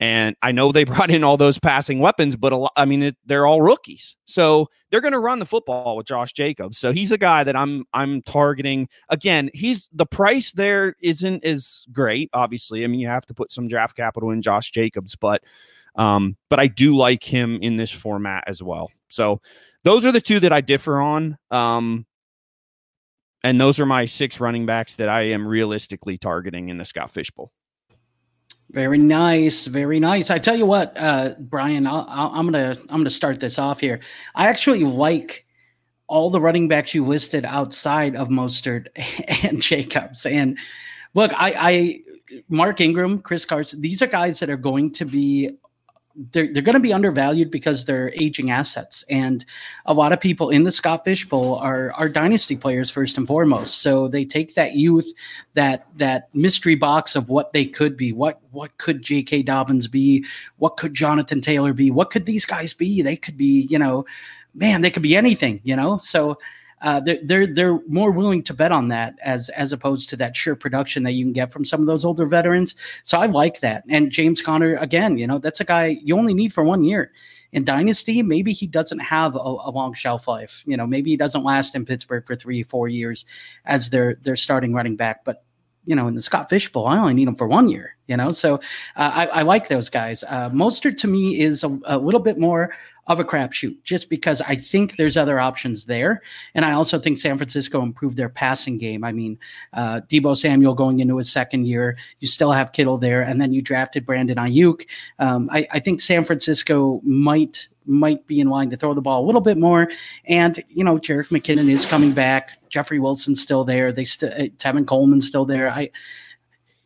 And 0.00 0.36
I 0.42 0.52
know 0.52 0.72
they 0.72 0.84
brought 0.84 1.10
in 1.10 1.24
all 1.24 1.36
those 1.36 1.58
passing 1.58 2.00
weapons, 2.00 2.36
but 2.36 2.52
lot, 2.52 2.72
I 2.76 2.84
mean, 2.84 3.02
it, 3.02 3.16
they're 3.24 3.46
all 3.46 3.62
rookies, 3.62 4.16
so 4.24 4.68
they're 4.90 5.00
going 5.00 5.12
to 5.12 5.18
run 5.18 5.38
the 5.38 5.46
football 5.46 5.96
with 5.96 6.06
Josh 6.06 6.32
Jacobs. 6.32 6.78
So 6.78 6.92
he's 6.92 7.12
a 7.12 7.18
guy 7.18 7.44
that 7.44 7.56
I'm 7.56 7.84
I'm 7.92 8.22
targeting. 8.22 8.88
Again, 9.08 9.50
he's 9.54 9.88
the 9.92 10.06
price 10.06 10.52
there 10.52 10.96
isn't 11.00 11.44
as 11.44 11.86
great. 11.92 12.30
Obviously, 12.32 12.84
I 12.84 12.86
mean, 12.86 13.00
you 13.00 13.08
have 13.08 13.26
to 13.26 13.34
put 13.34 13.52
some 13.52 13.68
draft 13.68 13.96
capital 13.96 14.30
in 14.30 14.42
Josh 14.42 14.70
Jacobs, 14.70 15.16
but 15.16 15.42
um, 15.96 16.36
but 16.50 16.58
I 16.58 16.66
do 16.66 16.96
like 16.96 17.22
him 17.22 17.58
in 17.62 17.76
this 17.76 17.90
format 17.90 18.44
as 18.46 18.62
well. 18.62 18.90
So 19.08 19.40
those 19.84 20.04
are 20.04 20.12
the 20.12 20.20
two 20.20 20.40
that 20.40 20.52
I 20.52 20.60
differ 20.60 21.00
on. 21.00 21.38
Um, 21.50 22.06
and 23.44 23.60
those 23.60 23.78
are 23.78 23.86
my 23.86 24.06
six 24.06 24.40
running 24.40 24.66
backs 24.66 24.96
that 24.96 25.08
I 25.08 25.22
am 25.28 25.46
realistically 25.46 26.18
targeting 26.18 26.70
in 26.70 26.78
the 26.78 26.84
Scott 26.84 27.10
Fish 27.10 27.30
Bowl. 27.30 27.52
Very 28.70 28.98
nice, 28.98 29.66
very 29.66 30.00
nice. 30.00 30.30
I 30.30 30.38
tell 30.38 30.56
you 30.56 30.66
what, 30.66 30.94
uh, 30.96 31.34
Brian, 31.38 31.86
i 31.86 32.38
am 32.38 32.46
gonna 32.46 32.76
I'm 32.88 33.00
gonna 33.00 33.10
start 33.10 33.38
this 33.38 33.58
off 33.58 33.78
here. 33.78 34.00
I 34.34 34.48
actually 34.48 34.84
like 34.84 35.46
all 36.06 36.30
the 36.30 36.40
running 36.40 36.68
backs 36.68 36.94
you 36.94 37.04
listed 37.04 37.44
outside 37.44 38.16
of 38.16 38.28
Mostert 38.28 38.88
and 39.44 39.62
Jacobs. 39.62 40.26
And 40.26 40.58
look, 41.14 41.32
I, 41.34 41.54
I 41.56 42.00
Mark 42.48 42.80
Ingram, 42.80 43.20
Chris 43.20 43.44
Carson, 43.44 43.80
these 43.80 44.02
are 44.02 44.06
guys 44.06 44.40
that 44.40 44.50
are 44.50 44.56
going 44.56 44.92
to 44.92 45.04
be 45.04 45.50
they're, 46.30 46.52
they're 46.52 46.62
going 46.62 46.74
to 46.74 46.80
be 46.80 46.92
undervalued 46.92 47.50
because 47.50 47.84
they're 47.84 48.12
aging 48.14 48.50
assets. 48.50 49.04
And 49.08 49.44
a 49.86 49.94
lot 49.94 50.12
of 50.12 50.20
people 50.20 50.50
in 50.50 50.62
the 50.62 50.70
Scott 50.70 51.04
Fish 51.04 51.28
Bowl 51.28 51.56
are, 51.56 51.92
are 51.92 52.08
dynasty 52.08 52.56
players 52.56 52.90
first 52.90 53.18
and 53.18 53.26
foremost. 53.26 53.82
So 53.82 54.08
they 54.08 54.24
take 54.24 54.54
that 54.54 54.74
youth, 54.74 55.12
that, 55.54 55.86
that 55.96 56.28
mystery 56.34 56.76
box 56.76 57.16
of 57.16 57.28
what 57.28 57.52
they 57.52 57.66
could 57.66 57.96
be. 57.96 58.12
What, 58.12 58.40
what 58.52 58.76
could 58.78 59.02
J.K. 59.02 59.42
Dobbins 59.42 59.88
be? 59.88 60.24
What 60.58 60.76
could 60.76 60.94
Jonathan 60.94 61.40
Taylor 61.40 61.72
be? 61.72 61.90
What 61.90 62.10
could 62.10 62.26
these 62.26 62.46
guys 62.46 62.74
be? 62.74 63.02
They 63.02 63.16
could 63.16 63.36
be, 63.36 63.62
you 63.70 63.78
know, 63.78 64.06
man, 64.54 64.82
they 64.82 64.90
could 64.90 65.02
be 65.02 65.16
anything, 65.16 65.60
you 65.64 65.74
know? 65.74 65.98
So, 65.98 66.38
uh, 66.84 67.00
they're, 67.00 67.18
they're 67.24 67.46
they're 67.46 67.80
more 67.88 68.10
willing 68.10 68.42
to 68.42 68.52
bet 68.52 68.70
on 68.70 68.88
that 68.88 69.14
as 69.22 69.48
as 69.50 69.72
opposed 69.72 70.10
to 70.10 70.16
that 70.16 70.36
sheer 70.36 70.54
production 70.54 71.02
that 71.02 71.12
you 71.12 71.24
can 71.24 71.32
get 71.32 71.50
from 71.50 71.64
some 71.64 71.80
of 71.80 71.86
those 71.86 72.04
older 72.04 72.26
veterans. 72.26 72.76
So 73.02 73.18
I 73.18 73.24
like 73.24 73.60
that. 73.60 73.84
And 73.88 74.10
James 74.10 74.42
Conner 74.42 74.74
again, 74.76 75.16
you 75.16 75.26
know, 75.26 75.38
that's 75.38 75.60
a 75.60 75.64
guy 75.64 75.98
you 76.04 76.16
only 76.16 76.34
need 76.34 76.52
for 76.52 76.62
one 76.62 76.84
year. 76.84 77.10
In 77.52 77.64
Dynasty, 77.64 78.20
maybe 78.22 78.52
he 78.52 78.66
doesn't 78.66 78.98
have 78.98 79.34
a, 79.36 79.38
a 79.38 79.70
long 79.70 79.94
shelf 79.94 80.28
life. 80.28 80.62
You 80.66 80.76
know, 80.76 80.86
maybe 80.86 81.10
he 81.10 81.16
doesn't 81.16 81.44
last 81.44 81.74
in 81.74 81.86
Pittsburgh 81.86 82.26
for 82.26 82.36
three, 82.36 82.62
four 82.62 82.88
years 82.88 83.24
as 83.64 83.90
their 83.90 84.16
their 84.22 84.36
starting 84.36 84.74
running 84.74 84.96
back. 84.96 85.24
But 85.24 85.43
you 85.84 85.94
know, 85.94 86.08
in 86.08 86.14
the 86.14 86.20
Scott 86.20 86.48
Fish 86.48 86.70
Bowl, 86.70 86.86
I 86.86 86.98
only 86.98 87.14
need 87.14 87.28
him 87.28 87.36
for 87.36 87.46
one 87.46 87.68
year, 87.68 87.96
you 88.06 88.16
know? 88.16 88.30
So 88.30 88.56
uh, 88.96 89.10
I, 89.14 89.26
I, 89.26 89.42
like 89.42 89.68
those 89.68 89.90
guys. 89.90 90.24
Uh, 90.24 90.50
Mostert 90.50 90.96
to 90.98 91.06
me 91.06 91.40
is 91.40 91.62
a, 91.62 91.78
a, 91.84 91.98
little 91.98 92.20
bit 92.20 92.38
more 92.38 92.74
of 93.06 93.20
a 93.20 93.24
crapshoot 93.24 93.76
just 93.82 94.08
because 94.08 94.40
I 94.42 94.56
think 94.56 94.96
there's 94.96 95.16
other 95.16 95.38
options 95.38 95.84
there. 95.84 96.22
And 96.54 96.64
I 96.64 96.72
also 96.72 96.98
think 96.98 97.18
San 97.18 97.36
Francisco 97.36 97.82
improved 97.82 98.16
their 98.16 98.30
passing 98.30 98.78
game. 98.78 99.04
I 99.04 99.12
mean, 99.12 99.38
uh, 99.74 100.00
Deebo 100.08 100.36
Samuel 100.36 100.74
going 100.74 101.00
into 101.00 101.18
his 101.18 101.30
second 101.30 101.66
year, 101.66 101.98
you 102.20 102.28
still 102.28 102.52
have 102.52 102.72
Kittle 102.72 102.96
there, 102.96 103.20
and 103.20 103.40
then 103.40 103.52
you 103.52 103.60
drafted 103.60 104.06
Brandon 104.06 104.38
Aiyuk. 104.38 104.86
Um, 105.18 105.50
I, 105.52 105.66
I 105.70 105.80
think 105.80 106.00
San 106.00 106.24
Francisco 106.24 107.02
might 107.04 107.68
might 107.86 108.26
be 108.26 108.40
in 108.40 108.48
line 108.48 108.70
to 108.70 108.76
throw 108.76 108.94
the 108.94 109.02
ball 109.02 109.24
a 109.24 109.26
little 109.26 109.40
bit 109.40 109.58
more. 109.58 109.88
And, 110.26 110.62
you 110.68 110.84
know, 110.84 110.98
Jerick 110.98 111.28
McKinnon 111.28 111.70
is 111.70 111.86
coming 111.86 112.12
back. 112.12 112.58
Jeffrey 112.68 112.98
Wilson's 112.98 113.40
still 113.40 113.64
there. 113.64 113.92
They 113.92 114.04
still, 114.04 114.32
uh, 114.32 114.48
Tevin 114.56 114.86
Coleman's 114.86 115.26
still 115.26 115.44
there. 115.44 115.70
I, 115.70 115.90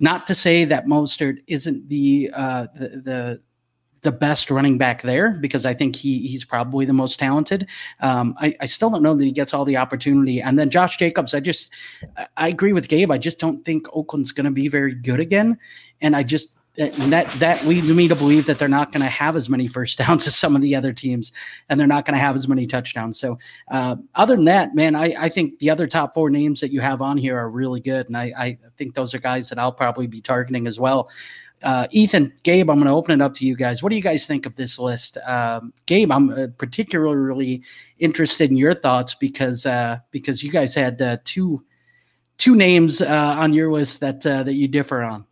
not 0.01 0.27
to 0.29 0.35
say 0.35 0.65
that 0.65 0.87
Mostert 0.87 1.39
isn't 1.47 1.89
the, 1.89 2.31
uh, 2.35 2.67
the, 2.75 2.89
the, 2.89 3.41
the 4.03 4.13
best 4.13 4.51
running 4.51 4.79
back 4.79 5.03
there 5.03 5.33
because 5.41 5.67
I 5.67 5.75
think 5.75 5.97
he 5.97 6.27
he's 6.27 6.45
probably 6.45 6.85
the 6.85 6.93
most 6.93 7.19
talented. 7.19 7.69
Um, 8.01 8.35
I, 8.39 8.57
I, 8.61 8.67
still 8.67 8.91
don't 8.91 9.03
know 9.03 9.15
that 9.15 9.25
he 9.25 9.33
gets 9.33 9.53
all 9.53 9.65
the 9.65 9.77
opportunity. 9.77 10.41
And 10.41 10.59
then 10.59 10.71
Josh 10.71 10.97
Jacobs, 10.97 11.35
I 11.35 11.41
just 11.41 11.71
I 12.37 12.49
agree 12.49 12.73
with 12.73 12.89
Gabe. 12.89 13.11
I 13.11 13.19
just 13.19 13.39
don't 13.39 13.65
think 13.65 13.89
Oakland's 13.93 14.33
going 14.33 14.45
to 14.45 14.51
be 14.51 14.69
very 14.69 14.95
good 14.95 15.21
again, 15.21 15.59
and 16.01 16.15
I 16.15 16.23
just 16.23 16.51
that 16.79 17.27
that 17.39 17.65
leads 17.65 17.93
me 17.93 18.09
to 18.09 18.15
believe 18.15 18.47
that 18.47 18.59
they're 18.59 18.69
not 18.69 18.93
going 18.93 19.03
to 19.03 19.09
have 19.09 19.37
as 19.37 19.51
many 19.51 19.67
first 19.67 19.99
downs 19.99 20.27
as 20.29 20.35
some 20.35 20.57
of 20.57 20.63
the 20.63 20.75
other 20.75 20.93
teams, 20.93 21.33
and 21.69 21.79
they're 21.79 21.87
not 21.87 22.07
going 22.07 22.15
to 22.15 22.21
have 22.21 22.37
as 22.37 22.49
many 22.49 22.67
touchdowns. 22.67 23.19
So, 23.19 23.39
uh, 23.71 23.97
other 24.15 24.37
than 24.37 24.45
that, 24.47 24.75
man, 24.75 24.95
I, 24.95 25.15
I 25.19 25.29
think 25.29 25.59
the 25.59 25.71
other 25.71 25.87
top 25.87 26.15
four 26.15 26.31
names 26.31 26.61
that 26.61 26.73
you 26.73 26.81
have 26.81 27.03
on 27.03 27.19
here 27.19 27.37
are 27.37 27.51
really 27.51 27.81
good, 27.81 28.07
and 28.07 28.17
I, 28.17 28.33
I 28.37 28.59
think 28.77 28.95
those 28.95 29.15
are 29.15 29.19
guys 29.19 29.49
that 29.49 29.59
I'll 29.59 29.73
probably 29.73 30.07
be 30.07 30.21
targeting 30.21 30.67
as 30.67 30.81
well 30.81 31.11
uh, 31.63 31.87
Ethan, 31.91 32.33
Gabe, 32.43 32.71
I'm 32.71 32.77
going 32.77 32.87
to 32.87 32.93
open 32.93 33.21
it 33.21 33.25
up 33.25 33.35
to 33.35 33.47
you 33.47 33.57
guys. 33.57 33.83
What 33.83 33.91
do 33.91 33.97
you 33.97 34.03
guys 34.03 34.27
think 34.27 34.47
of 34.47 34.55
this 34.57 34.79
list? 34.79 35.19
Um, 35.27 35.73
Gabe, 35.87 36.11
I'm 36.13 36.31
uh, 36.31 36.47
particularly 36.57 37.63
interested 37.99 38.51
in 38.51 38.57
your 38.57 38.75
thoughts 38.75 39.15
because 39.15 39.67
uh, 39.67 39.99
because 40.11 40.43
you 40.43 40.51
guys 40.51 40.75
had 40.75 41.01
uh, 41.03 41.19
two 41.25 41.65
two 42.37 42.55
names 42.55 43.03
uh, 43.03 43.35
on 43.39 43.53
your 43.53 43.73
list 43.73 44.01
that 44.01 44.21
that 44.23 44.55
you 44.55 44.69
differ 44.69 45.03
on. 45.03 45.25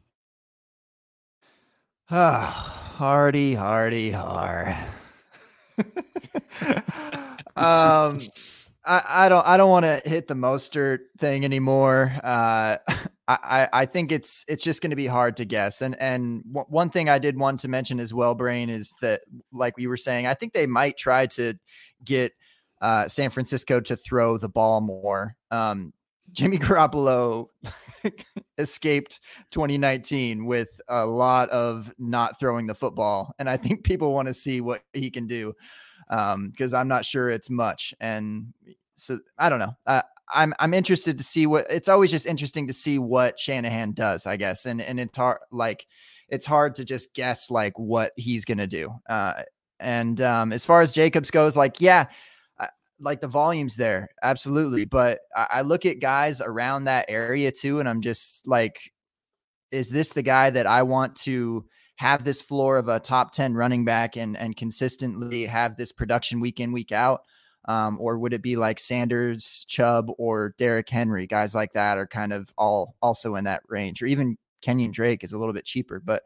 Ah, 2.11 2.93
hardy, 2.97 3.55
hardy, 3.55 4.11
hard. 4.11 4.77
um, 7.57 8.21
I, 8.85 9.03
I 9.09 9.29
don't 9.29 9.47
I 9.47 9.57
don't 9.57 9.71
want 9.71 9.85
to 9.85 10.01
hit 10.09 10.29
the 10.29 10.35
Mostert 10.35 10.99
thing 11.19 11.45
anymore. 11.45 12.13
Uh, 12.23 12.77
I, 13.29 13.69
I 13.73 13.87
think 13.87 14.13
it's 14.13 14.45
it's 14.47 14.63
just 14.63 14.81
going 14.81 14.91
to 14.91 14.97
be 14.97 15.09
hard 15.09 15.39
to 15.39 15.45
guess. 15.45 15.83
And 15.83 16.01
and 16.01 16.45
w- 16.45 16.67
one 16.69 16.91
thing 16.91 17.09
I 17.09 17.19
did 17.19 17.37
want 17.37 17.61
to 17.61 17.69
mention 17.69 17.99
as 17.99 18.15
well, 18.15 18.37
Brain, 18.37 18.71
is 18.71 18.95
that 19.03 19.23
like 19.53 19.77
we 19.77 19.89
were 19.89 19.97
saying, 19.97 20.29
I 20.29 20.35
think 20.35 20.53
they 20.53 20.67
might 20.69 20.97
try 20.97 21.27
to 21.27 21.55
get 22.05 22.33
uh, 22.81 23.09
San 23.09 23.31
Francisco 23.31 23.81
to 23.81 23.97
throw 23.97 24.39
the 24.39 24.49
ball 24.49 24.81
more. 24.81 25.35
Um, 25.51 25.93
Jimmy 26.37 26.59
Garoppolo 26.59 27.49
escaped 28.59 29.21
2019 29.51 30.45
with 30.45 30.81
a 30.89 31.07
lot 31.07 31.49
of 31.49 31.93
not 31.99 32.39
throwing 32.39 32.67
the 32.67 32.75
football, 32.75 33.35
and 33.39 33.49
I 33.49 33.57
think 33.57 33.85
people 33.85 34.13
want 34.13 34.29
to 34.29 34.35
see 34.35 34.61
what 34.61 34.83
he 34.93 35.11
can 35.11 35.27
do 35.27 35.55
because 36.09 36.75
um, 36.75 36.81
I'm 36.81 36.89
not 36.89 37.05
sure 37.05 37.31
it's 37.31 37.51
much. 37.51 37.95
And 38.01 38.53
so 38.97 39.19
I 39.39 39.49
don't 39.49 39.59
know. 39.59 39.75
I'm 40.33 40.55
I'm 40.59 40.75
interested 40.75 41.19
to 41.19 41.25
see 41.25 41.47
what 41.47 41.67
it's 41.71 41.89
always 41.89 42.11
just 42.11 42.27
interesting 42.27 42.67
to 42.67 42.73
see 42.73 42.99
what 42.99 43.41
Shanahan 43.41 43.93
does, 43.93 44.27
I 44.27 44.37
guess. 44.37 44.67
And 44.67 44.81
and 44.81 45.01
it's 45.01 45.17
hard 45.17 45.39
like 45.51 45.87
it's 46.29 46.47
hard 46.47 46.75
to 46.77 46.85
just 46.85 47.15
guess 47.15 47.51
like 47.51 47.79
what 47.79 48.13
he's 48.17 48.45
gonna 48.45 48.67
do. 48.67 48.93
Uh, 49.09 49.43
and 49.81 50.21
um, 50.21 50.53
as 50.53 50.67
far 50.67 50.83
as 50.83 50.93
Jacobs 50.93 51.31
goes, 51.31 51.57
like 51.57 51.81
yeah, 51.81 52.07
like 53.01 53.21
the 53.21 53.29
volume's 53.29 53.77
there, 53.77 54.09
absolutely. 54.23 54.85
But 54.85 55.21
I, 55.37 55.47
I 55.51 55.61
look 55.63 55.87
at 55.87 56.01
guys 56.01 56.41
around 56.41 56.85
that 56.85 57.07
area 57.09 57.53
too, 57.53 57.81
and 57.81 57.89
I'm 57.89 58.01
just 58.01 58.47
like, 58.47 58.93
is 59.71 59.91
this 59.91 60.13
the 60.13 60.23
guy 60.23 60.51
that 60.51 60.67
I 60.67 60.83
want 60.83 61.17
to? 61.23 61.65
have 61.99 62.25
this 62.25 62.43
floor 62.43 62.77
of 62.77 62.89
a 62.89 63.01
top 63.01 63.33
10 63.33 63.55
running 63.55 63.83
back 63.83 64.17
and 64.17 64.37
and 64.37 64.55
consistently 64.55 65.47
have 65.47 65.79
this 65.79 65.93
production 65.93 66.41
week 66.41 66.61
in 66.61 66.71
week 66.71 66.93
out 66.93 67.23
um, 67.67 67.99
or 68.01 68.19
would 68.19 68.33
it 68.33 68.43
be 68.43 68.57
like 68.57 68.79
Sanders, 68.79 69.65
Chubb, 69.69 70.11
or 70.19 70.55
Derrick 70.57 70.89
Henry? 70.89 71.27
Guys 71.27 71.55
like 71.55 71.73
that 71.73 71.99
are 71.99 72.07
kind 72.07 72.33
of 72.33 72.53
all 72.57 72.95
also 73.03 73.35
in 73.35 73.45
that 73.45 73.63
range, 73.69 74.03
or 74.03 74.07
even 74.07 74.39
Kenyon 74.63 74.93
Drake 74.93 75.25
is 75.25 75.33
a 75.33 75.39
little 75.39 75.53
bit 75.53 75.65
cheaper. 75.65 76.01
But 76.01 76.23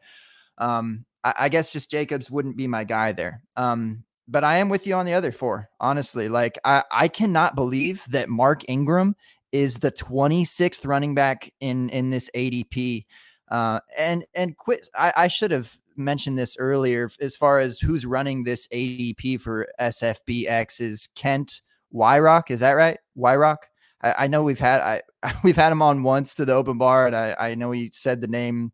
um, 0.59 1.05
I, 1.23 1.33
I, 1.39 1.49
guess 1.49 1.73
just 1.73 1.89
Jacobs 1.89 2.29
wouldn't 2.29 2.57
be 2.57 2.67
my 2.67 2.83
guy 2.83 3.11
there. 3.11 3.41
Um, 3.57 4.03
but 4.31 4.45
I 4.45 4.57
am 4.57 4.69
with 4.69 4.87
you 4.87 4.95
on 4.95 5.05
the 5.05 5.13
other 5.13 5.31
four, 5.33 5.69
honestly. 5.79 6.29
Like 6.29 6.57
I, 6.63 6.83
I 6.89 7.07
cannot 7.09 7.55
believe 7.55 8.05
that 8.09 8.29
Mark 8.29 8.63
Ingram 8.69 9.15
is 9.51 9.75
the 9.75 9.91
26th 9.91 10.87
running 10.87 11.13
back 11.13 11.51
in 11.59 11.89
in 11.89 12.09
this 12.09 12.29
ADP. 12.33 13.05
Uh, 13.49 13.81
and 13.97 14.25
and 14.33 14.55
quit. 14.55 14.87
I, 14.95 15.13
I 15.15 15.27
should 15.27 15.51
have 15.51 15.75
mentioned 15.97 16.39
this 16.39 16.55
earlier 16.57 17.09
as 17.19 17.35
far 17.35 17.59
as 17.59 17.79
who's 17.79 18.05
running 18.05 18.43
this 18.43 18.67
ADP 18.69 19.41
for 19.41 19.67
SFBX 19.79 20.79
is 20.79 21.09
Kent 21.15 21.61
Wyrock. 21.93 22.49
Is 22.49 22.61
that 22.61 22.71
right? 22.71 22.97
Wyrock. 23.17 23.57
I, 24.01 24.15
I 24.19 24.27
know 24.27 24.43
we've 24.43 24.59
had 24.59 24.81
I 24.81 25.33
we've 25.43 25.57
had 25.57 25.73
him 25.73 25.81
on 25.81 26.03
once 26.03 26.33
to 26.35 26.45
the 26.45 26.53
open 26.53 26.77
bar, 26.77 27.07
and 27.07 27.15
I, 27.15 27.35
I 27.37 27.55
know 27.55 27.71
he 27.71 27.91
said 27.93 28.21
the 28.21 28.27
name 28.27 28.71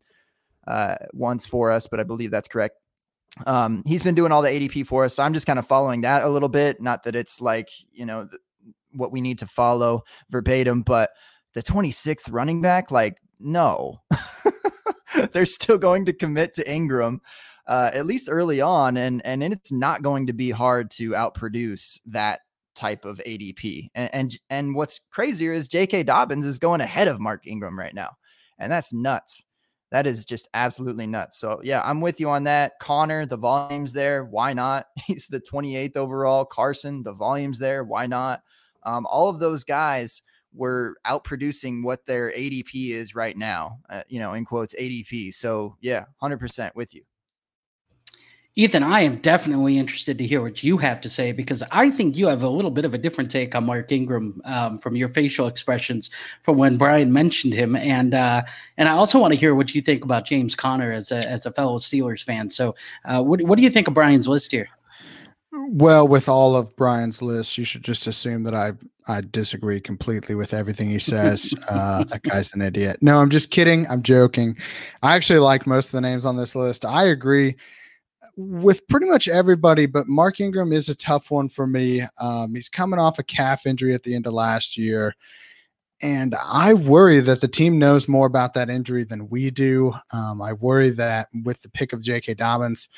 uh, 0.68 0.94
once 1.12 1.46
for 1.46 1.72
us, 1.72 1.88
but 1.88 1.98
I 1.98 2.04
believe 2.04 2.30
that's 2.30 2.48
correct. 2.48 2.76
Um, 3.46 3.82
he's 3.86 4.02
been 4.02 4.14
doing 4.14 4.32
all 4.32 4.42
the 4.42 4.48
ADP 4.48 4.86
for 4.86 5.04
us, 5.04 5.14
so 5.14 5.22
I'm 5.22 5.34
just 5.34 5.46
kind 5.46 5.58
of 5.58 5.66
following 5.66 6.00
that 6.02 6.24
a 6.24 6.28
little 6.28 6.48
bit. 6.48 6.80
Not 6.80 7.04
that 7.04 7.14
it's 7.14 7.40
like 7.40 7.68
you 7.92 8.06
know 8.06 8.26
th- 8.26 8.40
what 8.92 9.12
we 9.12 9.20
need 9.20 9.38
to 9.38 9.46
follow 9.46 10.02
verbatim, 10.30 10.82
but 10.82 11.10
the 11.54 11.62
26th 11.62 12.30
running 12.30 12.62
back, 12.62 12.90
like 12.90 13.18
no. 13.38 14.00
they're 15.32 15.46
still 15.46 15.78
going 15.78 16.04
to 16.06 16.12
commit 16.12 16.54
to 16.54 16.70
Ingram. 16.70 17.20
Uh, 17.66 17.90
at 17.92 18.06
least 18.06 18.28
early 18.30 18.62
on, 18.62 18.96
and 18.96 19.20
and 19.26 19.42
it's 19.42 19.70
not 19.70 20.02
going 20.02 20.26
to 20.26 20.32
be 20.32 20.50
hard 20.50 20.90
to 20.90 21.10
outproduce 21.10 22.00
that 22.06 22.40
type 22.74 23.04
of 23.04 23.20
ADP. 23.26 23.90
And, 23.94 24.14
and 24.14 24.38
and 24.48 24.74
what's 24.74 25.00
crazier 25.10 25.52
is 25.52 25.68
J.K. 25.68 26.04
Dobbins 26.04 26.46
is 26.46 26.58
going 26.58 26.80
ahead 26.80 27.08
of 27.08 27.20
Mark 27.20 27.46
Ingram 27.46 27.78
right 27.78 27.94
now, 27.94 28.16
and 28.58 28.72
that's 28.72 28.90
nuts. 28.90 29.44
That 29.90 30.06
is 30.06 30.24
just 30.24 30.48
absolutely 30.52 31.06
nuts. 31.06 31.38
So 31.38 31.60
yeah, 31.64 31.80
I'm 31.82 32.00
with 32.00 32.20
you 32.20 32.28
on 32.28 32.44
that. 32.44 32.78
Conner, 32.78 33.24
the 33.24 33.38
volumes 33.38 33.92
there. 33.92 34.24
Why 34.24 34.52
not? 34.52 34.86
He's 35.06 35.26
the 35.28 35.40
28th 35.40 35.96
overall. 35.96 36.44
Carson, 36.44 37.02
the 37.02 37.12
volumes 37.12 37.58
there. 37.58 37.84
Why 37.84 38.06
not? 38.06 38.42
Um, 38.82 39.06
all 39.06 39.28
of 39.28 39.38
those 39.38 39.64
guys 39.64 40.22
were 40.54 40.96
outproducing 41.06 41.82
what 41.82 42.06
their 42.06 42.32
ADP 42.32 42.90
is 42.90 43.14
right 43.14 43.36
now. 43.36 43.78
Uh, 43.88 44.02
you 44.08 44.20
know, 44.20 44.34
in 44.34 44.44
quotes 44.44 44.74
ADP. 44.74 45.34
So 45.34 45.76
yeah, 45.80 46.04
100% 46.22 46.74
with 46.74 46.94
you. 46.94 47.02
Ethan, 48.58 48.82
I 48.82 49.02
am 49.02 49.18
definitely 49.18 49.78
interested 49.78 50.18
to 50.18 50.26
hear 50.26 50.42
what 50.42 50.64
you 50.64 50.78
have 50.78 51.00
to 51.02 51.08
say 51.08 51.30
because 51.30 51.62
I 51.70 51.90
think 51.90 52.16
you 52.16 52.26
have 52.26 52.42
a 52.42 52.48
little 52.48 52.72
bit 52.72 52.84
of 52.84 52.92
a 52.92 52.98
different 52.98 53.30
take 53.30 53.54
on 53.54 53.64
Mark 53.64 53.92
Ingram 53.92 54.42
um, 54.44 54.78
from 54.78 54.96
your 54.96 55.06
facial 55.06 55.46
expressions 55.46 56.10
from 56.42 56.56
when 56.56 56.76
Brian 56.76 57.12
mentioned 57.12 57.54
him, 57.54 57.76
and 57.76 58.14
uh, 58.14 58.42
and 58.76 58.88
I 58.88 58.94
also 58.94 59.20
want 59.20 59.32
to 59.32 59.38
hear 59.38 59.54
what 59.54 59.76
you 59.76 59.80
think 59.80 60.02
about 60.02 60.26
James 60.26 60.56
Conner 60.56 60.90
as 60.90 61.12
a 61.12 61.18
as 61.18 61.46
a 61.46 61.52
fellow 61.52 61.78
Steelers 61.78 62.24
fan. 62.24 62.50
So, 62.50 62.74
uh, 63.04 63.22
what 63.22 63.40
what 63.42 63.58
do 63.58 63.62
you 63.62 63.70
think 63.70 63.86
of 63.86 63.94
Brian's 63.94 64.26
list 64.26 64.50
here? 64.50 64.68
Well, 65.52 66.08
with 66.08 66.28
all 66.28 66.56
of 66.56 66.74
Brian's 66.74 67.22
list, 67.22 67.58
you 67.58 67.64
should 67.64 67.84
just 67.84 68.08
assume 68.08 68.42
that 68.42 68.56
I 68.56 68.72
I 69.06 69.20
disagree 69.20 69.80
completely 69.80 70.34
with 70.34 70.52
everything 70.52 70.88
he 70.88 70.98
says. 70.98 71.54
Uh, 71.68 72.02
that 72.04 72.24
guy's 72.24 72.52
an 72.54 72.62
idiot. 72.62 72.98
No, 73.02 73.20
I'm 73.20 73.30
just 73.30 73.52
kidding. 73.52 73.86
I'm 73.88 74.02
joking. 74.02 74.56
I 75.04 75.14
actually 75.14 75.38
like 75.38 75.64
most 75.64 75.86
of 75.86 75.92
the 75.92 76.00
names 76.00 76.24
on 76.24 76.36
this 76.36 76.56
list. 76.56 76.84
I 76.84 77.04
agree 77.04 77.54
with 78.38 78.86
pretty 78.86 79.06
much 79.06 79.26
everybody, 79.26 79.86
but 79.86 80.06
Mark 80.06 80.40
Ingram 80.40 80.72
is 80.72 80.88
a 80.88 80.94
tough 80.94 81.32
one 81.32 81.48
for 81.48 81.66
me. 81.66 82.02
Um, 82.20 82.54
he's 82.54 82.68
coming 82.68 83.00
off 83.00 83.18
a 83.18 83.24
calf 83.24 83.66
injury 83.66 83.92
at 83.94 84.04
the 84.04 84.14
end 84.14 84.28
of 84.28 84.32
last 84.32 84.76
year. 84.76 85.16
And 86.00 86.36
I 86.46 86.74
worry 86.74 87.18
that 87.18 87.40
the 87.40 87.48
team 87.48 87.80
knows 87.80 88.06
more 88.06 88.28
about 88.28 88.54
that 88.54 88.70
injury 88.70 89.02
than 89.02 89.28
we 89.28 89.50
do. 89.50 89.92
Um, 90.12 90.40
I 90.40 90.52
worry 90.52 90.90
that 90.90 91.28
with 91.42 91.60
the 91.62 91.68
pick 91.68 91.92
of 91.92 92.00
J.K. 92.00 92.34
Dobbins, 92.34 92.88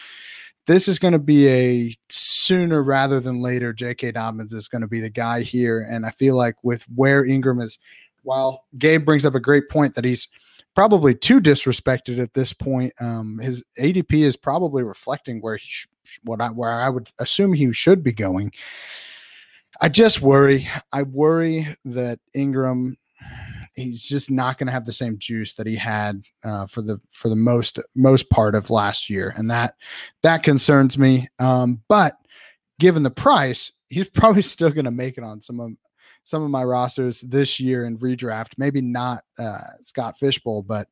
this 0.67 0.87
is 0.89 0.99
going 0.99 1.13
to 1.13 1.19
be 1.19 1.49
a 1.49 1.97
sooner 2.11 2.83
rather 2.83 3.19
than 3.19 3.41
later. 3.41 3.73
J.K. 3.73 4.13
Dobbins 4.13 4.53
is 4.53 4.69
going 4.69 4.83
to 4.83 4.89
be 4.89 5.01
the 5.01 5.09
guy 5.09 5.41
here. 5.41 5.81
And 5.81 6.05
I 6.05 6.11
feel 6.11 6.37
like 6.37 6.57
with 6.63 6.83
where 6.95 7.25
Ingram 7.25 7.63
is, 7.63 7.79
while 8.25 8.67
Gabe 8.77 9.07
brings 9.07 9.25
up 9.25 9.35
a 9.35 9.41
great 9.41 9.71
point 9.71 9.95
that 9.95 10.05
he's– 10.05 10.29
probably 10.81 11.15
too 11.15 11.43
disrespected 11.43 12.19
at 12.19 12.33
this 12.33 12.55
point. 12.55 12.91
Um, 13.03 13.39
his 13.39 13.63
ADP 13.79 14.15
is 14.15 14.39
probably 14.39 14.83
reflecting 14.83 15.43
where 15.43 15.59
he 15.59 15.67
sh- 15.69 15.89
what 16.23 16.41
I 16.41 16.49
where 16.49 16.71
I 16.71 16.89
would 16.89 17.11
assume 17.19 17.53
he 17.53 17.71
should 17.75 18.03
be 18.03 18.15
going. 18.15 18.51
I 19.83 19.91
just 19.91 20.23
worry. 20.23 20.67
I 20.91 21.03
worry 21.03 21.69
that 21.85 22.19
Ingram 22.33 22.97
he's 23.75 24.09
just 24.09 24.31
not 24.31 24.57
going 24.57 24.69
to 24.69 24.73
have 24.73 24.87
the 24.87 24.93
same 24.95 25.19
juice 25.19 25.53
that 25.53 25.67
he 25.67 25.77
had 25.77 26.23
uh, 26.45 26.67
for 26.67 26.81
the 26.81 26.99
for 27.11 27.29
the 27.29 27.37
most 27.37 27.79
most 27.95 28.31
part 28.31 28.55
of 28.55 28.71
last 28.71 29.11
year, 29.11 29.35
and 29.37 29.51
that 29.51 29.75
that 30.23 30.43
concerns 30.43 30.97
me. 30.97 31.29
Um, 31.39 31.83
but 31.91 32.15
given 32.79 33.03
the 33.03 33.11
price, 33.11 33.71
he's 33.91 34.09
probably 34.15 34.41
still 34.41 34.71
going 34.71 34.87
to 34.87 34.91
make 34.91 35.19
it 35.19 35.25
on 35.25 35.43
some 35.43 35.61
of 35.61 35.73
some 36.31 36.45
of 36.45 36.51
my 36.51 36.63
rosters 36.63 37.23
this 37.23 37.59
year 37.59 37.85
in 37.85 37.99
redraft. 37.99 38.53
Maybe 38.57 38.81
not 38.81 39.25
uh, 39.37 39.59
Scott 39.81 40.17
Fishbowl, 40.17 40.63
but 40.63 40.89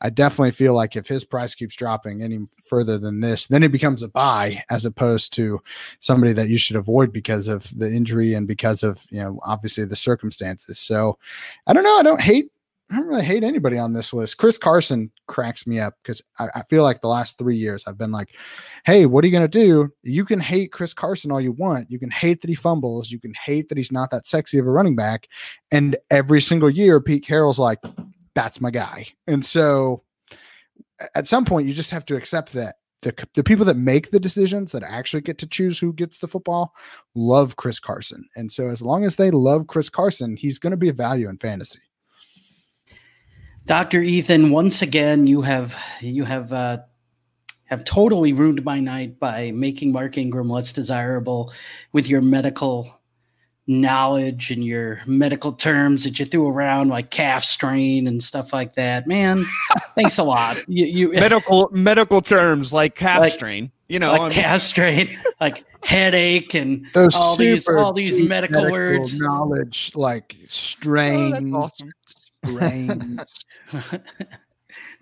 I 0.00 0.10
definitely 0.10 0.52
feel 0.52 0.74
like 0.74 0.94
if 0.94 1.08
his 1.08 1.24
price 1.24 1.56
keeps 1.56 1.74
dropping 1.74 2.22
any 2.22 2.38
further 2.62 2.96
than 2.96 3.18
this, 3.18 3.48
then 3.48 3.64
it 3.64 3.72
becomes 3.72 4.04
a 4.04 4.08
buy 4.08 4.62
as 4.70 4.84
opposed 4.84 5.32
to 5.34 5.60
somebody 5.98 6.32
that 6.34 6.48
you 6.48 6.56
should 6.56 6.76
avoid 6.76 7.12
because 7.12 7.48
of 7.48 7.76
the 7.76 7.92
injury 7.92 8.34
and 8.34 8.46
because 8.46 8.84
of 8.84 9.04
you 9.10 9.20
know 9.20 9.40
obviously 9.42 9.84
the 9.84 9.96
circumstances. 9.96 10.78
So 10.78 11.18
I 11.66 11.72
don't 11.72 11.84
know. 11.84 11.98
I 11.98 12.04
don't 12.04 12.20
hate 12.20 12.52
I 12.90 12.96
don't 12.96 13.08
really 13.08 13.24
hate 13.24 13.42
anybody 13.42 13.78
on 13.78 13.92
this 13.92 14.12
list. 14.12 14.38
Chris 14.38 14.58
Carson 14.58 15.10
cracks 15.26 15.66
me 15.66 15.80
up 15.80 15.94
because 16.02 16.22
I, 16.38 16.48
I, 16.54 16.62
feel 16.64 16.84
like 16.84 17.00
the 17.00 17.08
last 17.08 17.36
three 17.36 17.56
years 17.56 17.84
I've 17.86 17.98
been 17.98 18.12
like, 18.12 18.30
hey, 18.84 19.06
what 19.06 19.24
are 19.24 19.26
you 19.26 19.32
going 19.36 19.48
to 19.48 19.48
do? 19.48 19.88
You 20.04 20.24
can 20.24 20.38
hate 20.38 20.70
Chris 20.70 20.94
Carson 20.94 21.32
all 21.32 21.40
you 21.40 21.50
want. 21.50 21.90
You 21.90 21.98
can 21.98 22.10
hate 22.10 22.42
that 22.42 22.48
he 22.48 22.54
fumbles. 22.54 23.10
You 23.10 23.18
can 23.18 23.34
hate 23.44 23.68
that 23.68 23.78
he's 23.78 23.90
not 23.90 24.12
that 24.12 24.28
sexy 24.28 24.58
of 24.58 24.68
a 24.68 24.70
running 24.70 24.94
back. 24.94 25.26
And 25.72 25.96
every 26.10 26.40
single 26.40 26.70
year, 26.70 27.00
Pete 27.00 27.24
Carroll's 27.26 27.58
like, 27.58 27.80
that's 28.36 28.60
my 28.60 28.70
guy. 28.70 29.08
And 29.26 29.44
so 29.44 30.04
at 31.14 31.26
some 31.26 31.44
point, 31.44 31.66
you 31.66 31.74
just 31.74 31.90
have 31.90 32.04
to 32.06 32.16
accept 32.16 32.52
that. 32.52 32.76
The, 33.02 33.28
the 33.34 33.44
people 33.44 33.64
that 33.66 33.76
make 33.76 34.10
the 34.10 34.18
decisions 34.18 34.72
that 34.72 34.82
actually 34.82 35.20
get 35.20 35.38
to 35.38 35.46
choose 35.46 35.78
who 35.78 35.92
gets 35.92 36.18
the 36.18 36.28
football 36.28 36.72
love 37.14 37.56
Chris 37.56 37.78
Carson. 37.78 38.24
And 38.36 38.50
so, 38.50 38.68
as 38.68 38.82
long 38.82 39.04
as 39.04 39.16
they 39.16 39.30
love 39.30 39.66
Chris 39.66 39.90
Carson, 39.90 40.34
he's 40.34 40.58
going 40.58 40.70
to 40.70 40.76
be 40.78 40.88
a 40.88 40.94
value 40.94 41.28
in 41.28 41.36
fantasy. 41.36 41.80
Dr. 43.66 44.00
Ethan, 44.00 44.50
once 44.50 44.80
again, 44.80 45.26
you 45.26 45.42
have 45.42 45.76
you 46.00 46.24
have 46.24 46.52
uh, 46.52 46.78
have 47.64 47.82
totally 47.82 48.32
ruined 48.32 48.64
my 48.64 48.78
night 48.78 49.18
by 49.18 49.50
making 49.50 49.90
Mark 49.90 50.16
Ingram 50.16 50.48
less 50.48 50.72
desirable 50.72 51.52
with 51.92 52.08
your 52.08 52.22
medical 52.22 53.00
knowledge 53.66 54.52
and 54.52 54.64
your 54.64 55.00
medical 55.06 55.52
terms 55.52 56.04
that 56.04 56.18
you 56.20 56.24
threw 56.24 56.46
around 56.46 56.88
like 56.88 57.10
calf 57.10 57.42
strain 57.42 58.06
and 58.06 58.22
stuff 58.22 58.52
like 58.52 58.74
that. 58.74 59.08
Man, 59.08 59.44
thanks 59.96 60.18
a 60.18 60.22
lot. 60.22 60.58
You, 60.68 60.86
you 60.86 61.12
medical 61.12 61.68
medical 61.72 62.20
terms 62.20 62.72
like 62.72 62.94
calf 62.94 63.20
like, 63.20 63.32
strain. 63.32 63.72
You 63.88 63.98
know, 63.98 64.12
like 64.12 64.32
calf 64.32 64.62
strain, 64.62 65.18
like 65.40 65.64
headache, 65.82 66.54
and 66.54 66.86
Those 66.92 67.16
all 67.16 67.36
these 67.36 67.68
all 67.68 67.92
these 67.92 68.16
medical, 68.28 68.62
medical, 68.62 68.72
words. 68.72 69.18
Knowledge 69.18 69.92
like 69.94 70.36
strain, 70.48 71.54
oh, 71.54 71.58
awesome. 71.58 71.90
Sprains. 72.48 73.44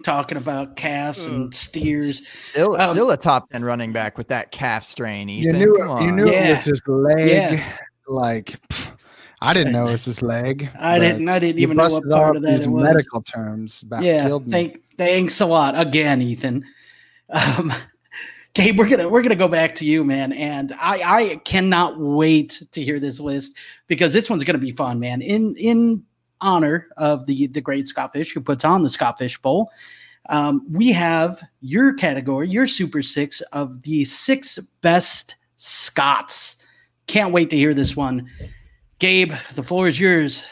talking 0.04 0.38
about 0.38 0.76
calves 0.76 1.26
and 1.26 1.54
steers. 1.54 2.28
Still, 2.28 2.80
um, 2.80 2.90
still 2.90 3.10
a 3.10 3.16
top 3.16 3.50
ten 3.50 3.64
running 3.64 3.92
back 3.92 4.18
with 4.18 4.28
that 4.28 4.50
calf 4.50 4.84
strain. 4.84 5.28
Ethan. 5.28 5.60
You 5.60 5.66
knew, 5.66 6.00
you 6.00 6.12
knew 6.12 6.30
yeah. 6.30 6.48
it 6.48 6.50
was 6.52 6.64
his 6.64 6.82
leg. 6.86 7.28
Yeah. 7.28 7.78
Like, 8.06 8.60
pff, 8.68 8.92
I 9.40 9.52
didn't 9.54 9.72
know 9.72 9.86
it 9.88 9.92
was 9.92 10.04
his 10.04 10.22
leg. 10.22 10.70
I 10.78 10.98
didn't. 10.98 11.28
I 11.28 11.38
didn't 11.38 11.60
even 11.60 11.76
know 11.76 11.88
what 11.88 12.08
part 12.08 12.36
of 12.36 12.42
that 12.42 12.58
these 12.58 12.68
medical 12.68 13.22
terms. 13.22 13.82
About 13.82 14.02
yeah. 14.02 14.38
Thank, 14.48 14.82
thanks 14.96 15.40
a 15.40 15.46
lot 15.46 15.78
again, 15.78 16.22
Ethan. 16.22 16.64
Um, 17.30 17.72
Gabe, 18.54 18.78
we're 18.78 18.88
gonna 18.88 19.08
we're 19.08 19.22
gonna 19.22 19.34
go 19.34 19.48
back 19.48 19.74
to 19.76 19.84
you, 19.84 20.04
man, 20.04 20.32
and 20.32 20.72
I 20.80 21.02
I 21.02 21.36
cannot 21.44 21.98
wait 21.98 22.62
to 22.70 22.82
hear 22.82 23.00
this 23.00 23.18
list 23.18 23.56
because 23.88 24.12
this 24.12 24.30
one's 24.30 24.44
gonna 24.44 24.58
be 24.58 24.70
fun, 24.70 25.00
man. 25.00 25.22
In 25.22 25.56
in 25.56 26.04
honor 26.40 26.88
of 26.96 27.26
the 27.26 27.46
the 27.48 27.60
great 27.60 27.88
Scott 27.88 28.12
Fish 28.12 28.32
who 28.32 28.40
puts 28.40 28.64
on 28.64 28.82
the 28.82 28.88
Scott 28.88 29.18
Fish 29.18 29.38
Bowl. 29.40 29.70
Um, 30.30 30.64
we 30.70 30.90
have 30.92 31.42
your 31.60 31.92
category, 31.92 32.48
your 32.48 32.66
Super 32.66 33.02
Six 33.02 33.40
of 33.52 33.82
the 33.82 34.04
six 34.04 34.58
best 34.80 35.36
Scots. 35.56 36.56
Can't 37.06 37.32
wait 37.32 37.50
to 37.50 37.56
hear 37.56 37.74
this 37.74 37.96
one. 37.96 38.30
Gabe, 38.98 39.32
the 39.54 39.62
floor 39.62 39.88
is 39.88 40.00
yours. 40.00 40.44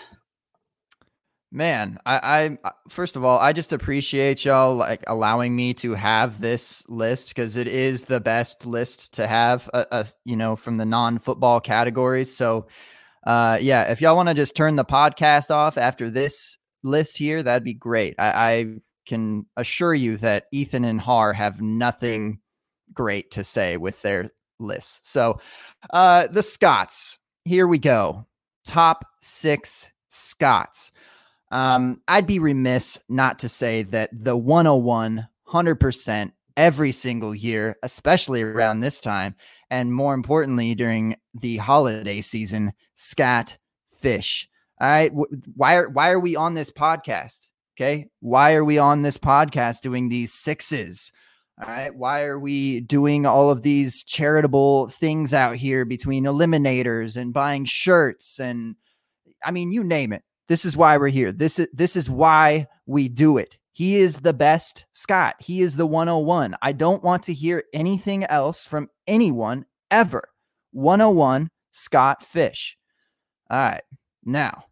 Man, 1.54 1.98
I, 2.06 2.58
I 2.62 2.70
first 2.88 3.14
of 3.14 3.24
all, 3.24 3.38
I 3.38 3.52
just 3.52 3.74
appreciate 3.74 4.42
y'all 4.42 4.74
like 4.74 5.04
allowing 5.06 5.54
me 5.54 5.74
to 5.74 5.94
have 5.94 6.40
this 6.40 6.82
list 6.88 7.28
because 7.28 7.56
it 7.56 7.68
is 7.68 8.04
the 8.04 8.20
best 8.20 8.64
list 8.64 9.12
to 9.14 9.26
have, 9.26 9.68
uh, 9.74 9.84
uh, 9.90 10.04
you 10.24 10.34
know, 10.34 10.56
from 10.56 10.78
the 10.78 10.86
non-football 10.86 11.60
categories. 11.60 12.34
So 12.34 12.66
uh, 13.24 13.58
yeah, 13.60 13.84
if 13.84 14.00
y'all 14.00 14.16
want 14.16 14.28
to 14.28 14.34
just 14.34 14.56
turn 14.56 14.76
the 14.76 14.84
podcast 14.84 15.50
off 15.50 15.78
after 15.78 16.10
this 16.10 16.58
list 16.82 17.16
here, 17.18 17.42
that'd 17.42 17.64
be 17.64 17.74
great. 17.74 18.14
I, 18.18 18.30
I 18.30 18.66
can 19.06 19.46
assure 19.56 19.94
you 19.94 20.16
that 20.18 20.44
Ethan 20.52 20.84
and 20.84 21.00
Harr 21.00 21.32
have 21.32 21.60
nothing 21.60 22.40
great 22.92 23.30
to 23.32 23.44
say 23.44 23.76
with 23.76 24.00
their 24.02 24.30
lists. 24.58 25.00
So, 25.10 25.40
uh, 25.90 26.26
the 26.28 26.42
Scots, 26.42 27.18
here 27.44 27.66
we 27.66 27.78
go. 27.78 28.26
Top 28.64 29.04
six 29.20 29.88
Scots. 30.08 30.92
Um, 31.50 32.00
I'd 32.08 32.26
be 32.26 32.38
remiss 32.38 32.98
not 33.08 33.38
to 33.40 33.48
say 33.48 33.82
that 33.84 34.10
the 34.12 34.36
101, 34.36 35.28
100% 35.48 36.32
every 36.56 36.92
single 36.92 37.34
year, 37.34 37.76
especially 37.82 38.42
around 38.42 38.80
this 38.80 39.00
time, 39.00 39.34
and 39.70 39.92
more 39.92 40.14
importantly, 40.14 40.74
during 40.74 41.16
the 41.34 41.56
holiday 41.58 42.20
season, 42.20 42.72
Scott 43.02 43.58
Fish. 44.00 44.48
All 44.80 44.88
right. 44.88 45.12
Why 45.56 45.76
are 45.76 45.88
why 45.88 46.10
are 46.10 46.20
we 46.20 46.36
on 46.36 46.54
this 46.54 46.70
podcast? 46.70 47.48
Okay. 47.76 48.08
Why 48.20 48.54
are 48.54 48.64
we 48.64 48.78
on 48.78 49.02
this 49.02 49.18
podcast 49.18 49.80
doing 49.80 50.08
these 50.08 50.32
sixes? 50.32 51.12
All 51.60 51.68
right. 51.68 51.94
Why 51.94 52.22
are 52.22 52.38
we 52.38 52.80
doing 52.80 53.26
all 53.26 53.50
of 53.50 53.62
these 53.62 54.02
charitable 54.02 54.88
things 54.88 55.34
out 55.34 55.56
here 55.56 55.84
between 55.84 56.24
eliminators 56.24 57.16
and 57.16 57.32
buying 57.32 57.64
shirts 57.64 58.38
and 58.38 58.76
I 59.44 59.50
mean, 59.50 59.72
you 59.72 59.82
name 59.82 60.12
it. 60.12 60.22
This 60.48 60.64
is 60.64 60.76
why 60.76 60.96
we're 60.96 61.08
here. 61.08 61.32
This 61.32 61.58
is 61.58 61.68
this 61.72 61.96
is 61.96 62.08
why 62.08 62.68
we 62.86 63.08
do 63.08 63.36
it. 63.38 63.58
He 63.72 63.96
is 63.96 64.20
the 64.20 64.34
best 64.34 64.86
Scott. 64.92 65.36
He 65.40 65.62
is 65.62 65.76
the 65.76 65.86
101. 65.86 66.56
I 66.62 66.72
don't 66.72 67.02
want 67.02 67.24
to 67.24 67.34
hear 67.34 67.64
anything 67.72 68.24
else 68.24 68.64
from 68.64 68.90
anyone 69.06 69.64
ever. 69.90 70.28
101 70.72 71.48
Scott 71.72 72.22
Fish. 72.22 72.76
All 73.52 73.58
right. 73.58 73.82
Now, 74.24 74.64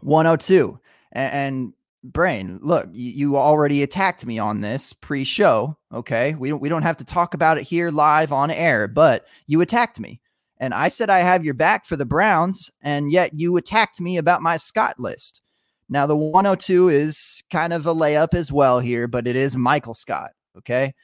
102. 0.00 0.80
And, 1.12 1.72
brain, 2.02 2.58
look, 2.60 2.88
you, 2.92 3.12
you 3.12 3.36
already 3.36 3.84
attacked 3.84 4.26
me 4.26 4.38
on 4.38 4.60
this 4.60 4.92
pre-show. 4.92 5.76
Okay, 5.92 6.34
we 6.34 6.48
don't 6.48 6.60
we 6.60 6.68
don't 6.68 6.82
have 6.82 6.96
to 6.98 7.04
talk 7.04 7.34
about 7.34 7.56
it 7.56 7.62
here 7.62 7.92
live 7.92 8.32
on 8.32 8.50
air, 8.50 8.88
but 8.88 9.26
you 9.46 9.60
attacked 9.60 10.00
me, 10.00 10.20
and 10.58 10.74
I 10.74 10.88
said 10.88 11.08
I 11.08 11.20
have 11.20 11.44
your 11.44 11.54
back 11.54 11.86
for 11.86 11.94
the 11.94 12.04
Browns, 12.04 12.70
and 12.82 13.12
yet 13.12 13.32
you 13.38 13.56
attacked 13.56 14.00
me 14.00 14.16
about 14.18 14.42
my 14.42 14.56
Scott 14.56 14.98
list. 14.98 15.40
Now 15.88 16.06
the 16.06 16.16
102 16.16 16.88
is 16.88 17.42
kind 17.50 17.72
of 17.72 17.86
a 17.86 17.94
layup 17.94 18.34
as 18.34 18.50
well 18.50 18.80
here, 18.80 19.06
but 19.06 19.28
it 19.28 19.36
is 19.36 19.56
Michael 19.56 19.94
Scott. 19.94 20.32
Okay, 20.58 20.94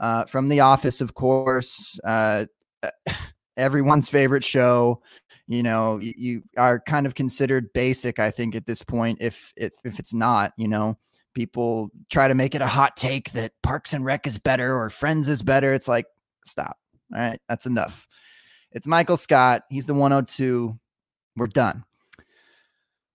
uh, 0.00 0.24
from 0.24 0.48
The 0.48 0.60
Office, 0.60 1.02
of 1.02 1.12
course. 1.12 2.00
Uh, 2.02 2.46
everyone's 3.58 4.08
favorite 4.08 4.44
show 4.44 5.02
you 5.48 5.62
know 5.62 5.98
you, 6.00 6.42
are 6.56 6.78
kind 6.78 7.06
of 7.06 7.14
considered 7.14 7.72
basic 7.72 8.18
i 8.18 8.30
think 8.30 8.54
at 8.54 8.66
this 8.66 8.82
point 8.82 9.18
if, 9.20 9.52
if 9.56 9.72
if 9.84 9.98
it's 9.98 10.14
not 10.14 10.52
you 10.56 10.68
know? 10.68 10.96
People 11.34 11.90
try 12.10 12.26
to 12.26 12.34
make 12.34 12.56
it 12.56 12.62
a 12.62 12.66
hot 12.66 12.96
take 12.96 13.30
that 13.32 13.52
parks 13.62 13.92
and 13.92 14.04
rec 14.04 14.26
is 14.26 14.38
better 14.38 14.76
or 14.76 14.90
friends 14.90 15.28
is 15.28 15.40
better 15.40 15.72
it's 15.72 15.86
like 15.86 16.06
stop 16.46 16.78
all 17.14 17.20
right 17.20 17.40
that's 17.48 17.64
enough. 17.64 18.08
It's 18.72 18.88
michael 18.88 19.16
scott 19.16 19.62
he's 19.70 19.86
the 19.86 19.94
102 19.94 20.76
we're 21.36 21.46
done. 21.46 21.84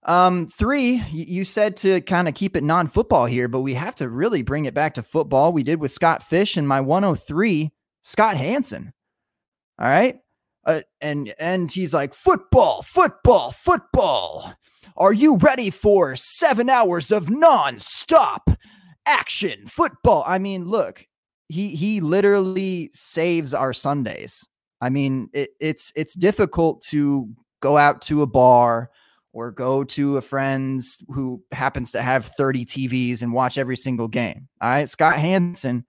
Um 0.03 0.47
three 0.47 1.03
you 1.11 1.43
said 1.43 1.75
to 1.77 1.99
kind 2.01 2.29
of 2.29 2.33
keep 2.33 2.55
it 2.55 2.63
non-football 2.63 3.25
here 3.25 3.49
but 3.49 3.61
we 3.61 3.73
have 3.73 3.95
to 3.95 4.07
really 4.07 4.41
bring 4.41 4.65
it 4.65 4.73
back 4.73 4.93
to 4.93 5.03
football. 5.03 5.51
We 5.51 5.63
did 5.63 5.81
with 5.81 5.91
scott 5.91 6.23
fish 6.23 6.55
and 6.55 6.67
my 6.67 6.79
103 6.79 7.73
scott 8.03 8.37
hanson 8.37 8.93
all 9.77 9.87
right 9.87 10.22
uh, 10.65 10.81
and 11.01 11.33
and 11.39 11.71
he's 11.71 11.93
like 11.93 12.13
football 12.13 12.83
football 12.83 13.51
football. 13.51 14.53
Are 14.95 15.13
you 15.13 15.37
ready 15.37 15.69
for 15.69 16.15
seven 16.15 16.69
hours 16.69 17.11
of 17.11 17.29
non-stop 17.29 18.49
action 19.05 19.65
football? 19.65 20.23
I 20.25 20.39
mean 20.39 20.65
look 20.65 21.05
he 21.49 21.75
he 21.75 21.99
literally 21.99 22.91
saves 22.93 23.53
our 23.53 23.73
sundays. 23.73 24.47
I 24.81 24.89
mean 24.89 25.29
it, 25.33 25.51
it's 25.59 25.91
it's 25.95 26.13
difficult 26.13 26.81
to 26.89 27.29
go 27.61 27.77
out 27.77 28.01
to 28.03 28.21
a 28.21 28.27
bar 28.27 28.89
or 29.33 29.51
go 29.51 29.83
to 29.83 30.17
a 30.17 30.21
friend's 30.21 31.03
who 31.07 31.43
happens 31.51 31.91
to 31.91 32.01
have 32.01 32.25
30 32.25 32.65
tvs 32.65 33.21
and 33.21 33.33
watch 33.33 33.57
every 33.57 33.77
single 33.77 34.07
game. 34.07 34.47
All 34.61 34.69
right? 34.69 34.87
Scott 34.87 35.17
hanson 35.17 35.85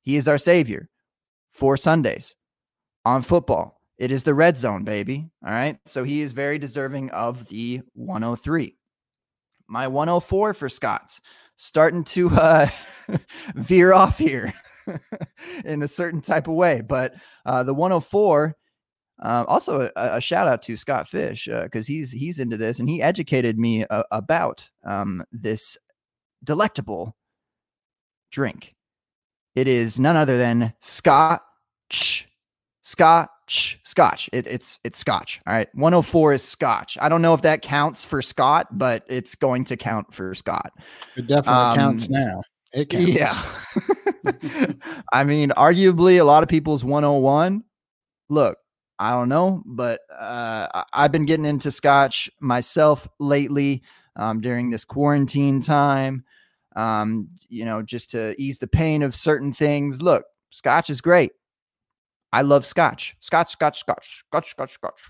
he 0.00 0.16
is 0.16 0.26
our 0.26 0.38
savior 0.38 0.88
for 1.52 1.76
sundays 1.76 2.34
on 3.04 3.22
football 3.22 3.81
it 4.02 4.10
is 4.10 4.24
the 4.24 4.34
red 4.34 4.58
zone, 4.58 4.82
baby. 4.82 5.30
All 5.46 5.52
right. 5.52 5.78
So 5.86 6.02
he 6.02 6.22
is 6.22 6.32
very 6.32 6.58
deserving 6.58 7.10
of 7.10 7.46
the 7.46 7.82
103. 7.92 8.76
My 9.68 9.86
104 9.86 10.54
for 10.54 10.68
Scott's 10.68 11.20
starting 11.54 12.02
to 12.02 12.28
uh, 12.30 12.68
veer 13.54 13.92
off 13.92 14.18
here 14.18 14.52
in 15.64 15.84
a 15.84 15.88
certain 15.88 16.20
type 16.20 16.48
of 16.48 16.54
way. 16.54 16.80
But 16.80 17.14
uh, 17.46 17.62
the 17.62 17.74
104, 17.74 18.56
uh, 19.22 19.44
also 19.46 19.82
a, 19.82 20.16
a, 20.16 20.20
shout 20.20 20.48
out 20.48 20.62
to 20.62 20.76
Scott 20.76 21.06
Fish 21.06 21.44
because 21.44 21.86
uh, 21.86 21.92
he's 21.92 22.10
he's 22.10 22.40
into 22.40 22.56
this 22.56 22.80
and 22.80 22.88
he 22.88 23.00
educated 23.00 23.56
me 23.56 23.84
uh, 23.84 24.02
about 24.10 24.68
um, 24.84 25.22
this 25.30 25.76
delectable 26.42 27.16
drink. 28.32 28.74
It 29.54 29.68
is 29.68 29.96
none 29.96 30.16
other 30.16 30.38
than 30.38 30.74
Scotch. 30.80 32.26
Scott 32.82 33.30
Scotch. 33.52 34.30
It, 34.32 34.46
it's 34.46 34.80
it's 34.84 34.98
Scotch. 34.98 35.40
All 35.46 35.54
right. 35.54 35.68
104 35.74 36.32
is 36.34 36.42
Scotch. 36.42 36.96
I 37.00 37.08
don't 37.08 37.22
know 37.22 37.34
if 37.34 37.42
that 37.42 37.62
counts 37.62 38.04
for 38.04 38.22
Scott, 38.22 38.66
but 38.70 39.04
it's 39.08 39.34
going 39.34 39.64
to 39.64 39.76
count 39.76 40.14
for 40.14 40.34
Scott. 40.34 40.72
It 41.16 41.26
definitely 41.26 41.62
um, 41.62 41.76
counts 41.76 42.08
now. 42.08 42.42
It 42.72 42.88
counts. 42.88 43.08
Yeah. 43.08 43.42
I 45.12 45.24
mean, 45.24 45.50
arguably 45.50 46.20
a 46.20 46.24
lot 46.24 46.42
of 46.42 46.48
people's 46.48 46.84
101. 46.84 47.64
Look, 48.28 48.58
I 48.98 49.10
don't 49.10 49.28
know, 49.28 49.62
but 49.66 50.00
uh, 50.16 50.84
I've 50.92 51.12
been 51.12 51.26
getting 51.26 51.44
into 51.44 51.70
Scotch 51.70 52.30
myself 52.40 53.08
lately 53.18 53.82
um, 54.16 54.40
during 54.40 54.70
this 54.70 54.84
quarantine 54.84 55.60
time. 55.60 56.24
Um, 56.74 57.28
you 57.48 57.66
know, 57.66 57.82
just 57.82 58.10
to 58.10 58.34
ease 58.40 58.58
the 58.58 58.66
pain 58.66 59.02
of 59.02 59.14
certain 59.14 59.52
things. 59.52 60.00
Look, 60.00 60.24
Scotch 60.50 60.88
is 60.88 61.00
great. 61.02 61.32
I 62.32 62.42
love 62.42 62.64
scotch, 62.64 63.14
scotch, 63.20 63.52
scotch, 63.52 63.80
scotch, 63.80 64.24
scotch, 64.26 64.50
scotch, 64.50 64.72
scotch. 64.72 65.00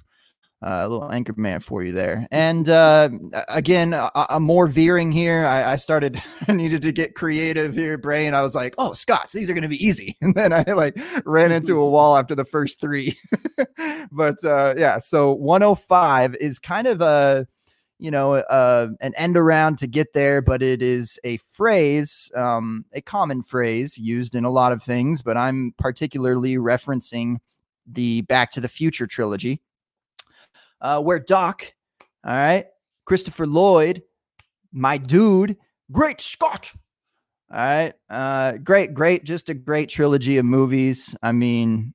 Uh, 0.65 0.83
a 0.85 0.89
little 0.89 1.09
Anchorman 1.09 1.61
for 1.61 1.83
you 1.83 1.91
there. 1.91 2.29
And 2.31 2.69
uh, 2.69 3.09
again, 3.49 4.01
I'm 4.15 4.45
more 4.45 4.69
veering 4.69 5.11
here. 5.11 5.45
I, 5.45 5.73
I 5.73 5.77
started, 5.77 6.23
I 6.49 6.53
needed 6.53 6.83
to 6.83 6.93
get 6.93 7.17
creative 7.17 7.75
here, 7.75 7.99
brain. 7.99 8.33
I 8.33 8.43
was 8.43 8.55
like, 8.55 8.77
oh, 8.79 8.93
Scots, 8.93 9.33
these 9.33 9.51
are 9.51 9.55
going 9.55 9.63
to 9.63 9.69
be 9.69 9.85
easy. 9.85 10.17
And 10.23 10.37
then 10.37 10.53
I 10.53 10.63
like 10.73 10.97
ran 11.25 11.51
into 11.53 11.81
a 11.81 11.91
wall 11.91 12.17
after 12.17 12.37
the 12.37 12.45
first 12.45 12.81
three. 12.81 13.19
but 14.13 14.45
uh, 14.45 14.75
yeah, 14.77 14.99
so 14.99 15.33
105 15.33 16.37
is 16.37 16.61
kind 16.61 16.87
of 16.87 17.01
a, 17.01 17.49
you 18.03 18.11
know, 18.11 18.35
uh, 18.35 18.89
an 19.01 19.15
end 19.15 19.37
around 19.37 19.79
to 19.79 19.87
get 19.87 20.13
there, 20.13 20.43
but 20.43 20.61
it 20.61 20.83
is 20.83 21.21
a 21.23 21.37
phrase, 21.37 22.33
um, 22.35 22.85
a 22.93 23.01
common 23.01 23.45
phrase 23.45 23.97
used 23.97 24.35
in 24.35 24.45
a 24.45 24.51
lot 24.51 24.73
of 24.73 24.83
things. 24.83 25.23
But 25.23 25.37
I'm 25.37 25.73
particularly 25.79 26.57
referencing 26.57 27.37
the 27.87 28.23
Back 28.23 28.51
to 28.53 28.61
the 28.61 28.69
Future 28.69 29.07
trilogy, 29.07 29.63
uh, 30.81 31.01
where 31.01 31.21
Doc, 31.21 31.73
all 32.25 32.35
right, 32.35 32.67
Christopher 33.05 33.47
Lloyd, 33.47 34.03
my 34.73 34.99
dude, 34.99 35.57
great 35.93 36.21
Scott. 36.21 36.73
All 37.53 37.59
right. 37.59 37.93
Uh, 38.11 38.53
great, 38.53 38.95
great, 38.95 39.23
just 39.23 39.49
a 39.49 39.55
great 39.55 39.89
trilogy 39.89 40.39
of 40.39 40.45
movies. 40.45 41.15
I 41.23 41.31
mean, 41.31 41.95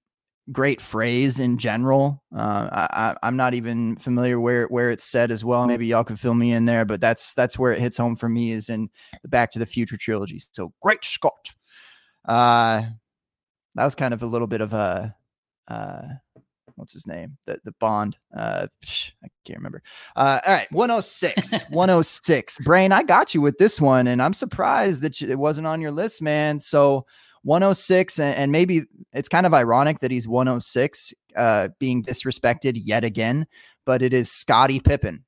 great 0.51 0.81
phrase 0.81 1.39
in 1.39 1.57
general. 1.57 2.23
Uh, 2.35 3.15
I, 3.21 3.27
am 3.27 3.35
not 3.35 3.53
even 3.53 3.95
familiar 3.97 4.39
where 4.39 4.65
where 4.67 4.91
it's 4.91 5.03
said 5.03 5.31
as 5.31 5.43
well. 5.43 5.67
Maybe 5.67 5.87
y'all 5.87 6.03
can 6.03 6.15
fill 6.15 6.33
me 6.33 6.53
in 6.53 6.65
there, 6.65 6.85
but 6.85 7.01
that's 7.01 7.33
that's 7.33 7.59
where 7.59 7.73
it 7.73 7.79
hits 7.79 7.97
home 7.97 8.15
for 8.15 8.29
me 8.29 8.51
is 8.51 8.69
in 8.69 8.89
the 9.21 9.27
Back 9.27 9.51
to 9.51 9.59
the 9.59 9.65
Future 9.65 9.97
trilogy. 9.97 10.41
So 10.51 10.73
great 10.81 11.03
Scott. 11.03 11.53
Uh, 12.27 12.83
that 13.75 13.85
was 13.85 13.95
kind 13.95 14.13
of 14.13 14.23
a 14.23 14.27
little 14.27 14.47
bit 14.47 14.61
of 14.61 14.73
a 14.73 15.15
uh, 15.67 16.01
what's 16.75 16.93
his 16.93 17.07
name? 17.07 17.37
The 17.45 17.59
the 17.65 17.73
Bond. 17.79 18.17
Uh, 18.35 18.67
I 19.23 19.27
can't 19.45 19.59
remember. 19.59 19.81
Uh, 20.15 20.39
all 20.45 20.53
right, 20.53 20.71
106, 20.71 21.63
106. 21.69 22.57
Brain, 22.59 22.91
I 22.91 23.03
got 23.03 23.33
you 23.33 23.41
with 23.41 23.57
this 23.57 23.81
one, 23.81 24.07
and 24.07 24.21
I'm 24.21 24.33
surprised 24.33 25.01
that 25.01 25.21
it 25.21 25.37
wasn't 25.37 25.67
on 25.67 25.81
your 25.81 25.91
list, 25.91 26.21
man. 26.21 26.59
So 26.59 27.05
106, 27.47 28.19
and, 28.19 28.51
maybe 28.51 28.83
it's 29.13 29.29
kind 29.29 29.45
of 29.45 29.53
ironic 29.53 30.01
that 30.01 30.11
he's 30.11 30.27
106, 30.27 31.13
uh, 31.37 31.69
being 31.79 32.03
disrespected 32.03 32.73
yet 32.75 33.05
again, 33.05 33.47
but 33.85 34.01
it 34.01 34.13
is 34.13 34.29
Scottie 34.29 34.81
Pippen. 34.81 35.23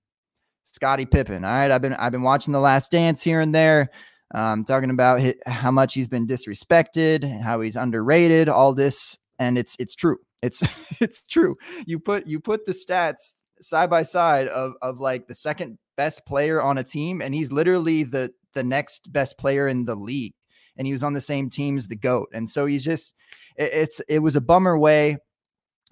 Scottie 0.66 1.06
Pippen. 1.06 1.46
All 1.46 1.52
right, 1.52 1.72
I've 1.72 1.82
been 1.82 1.94
I've 1.94 2.12
been 2.12 2.24
watching 2.24 2.52
The 2.52 2.60
Last 2.60 2.92
Dance 2.92 3.24
here 3.24 3.40
and 3.40 3.56
there, 3.56 3.90
um, 4.36 4.66
talking 4.66 4.90
about 4.90 5.22
how 5.46 5.72
much 5.72 5.94
he's 5.94 6.10
been 6.10 6.28
disrespected, 6.28 7.42
how 7.42 7.62
he's 7.62 7.78
underrated, 7.78 8.50
all 8.50 8.74
this, 8.74 9.18
and 9.40 9.58
it's 9.58 9.78
it's 9.80 9.96
true. 9.96 10.18
It's 10.44 10.62
it's 11.00 11.26
true. 11.26 11.56
You 11.86 12.00
put 12.00 12.28
you 12.28 12.42
put 12.42 12.66
the 12.66 12.74
stats 12.74 13.44
side 13.62 13.90
by 13.90 14.02
side 14.02 14.50
of 14.50 14.74
of 14.82 15.00
like 15.00 15.28
the 15.28 15.36
second 15.36 15.78
best 15.96 16.26
player 16.26 16.62
on 16.62 16.78
a 16.78 16.84
team, 16.84 17.22
and 17.22 17.34
he's 17.34 17.52
literally 17.52 18.04
the 18.04 18.32
the 18.56 18.64
next 18.64 19.12
best 19.12 19.38
player 19.38 19.70
in 19.70 19.86
the 19.86 19.96
league 19.96 20.34
and 20.80 20.88
he 20.88 20.94
was 20.94 21.04
on 21.04 21.14
the 21.14 21.22
same 21.22 21.50
team 21.50 21.78
as 21.78 21.88
the 21.88 21.96
goat. 21.96 22.30
And 22.34 22.50
so 22.50 22.66
he's 22.66 22.84
just 22.84 23.14
it, 23.58 23.72
it's 23.74 24.00
it 24.08 24.20
was 24.20 24.36
a 24.36 24.42
bummer 24.42 24.76
way 24.76 25.18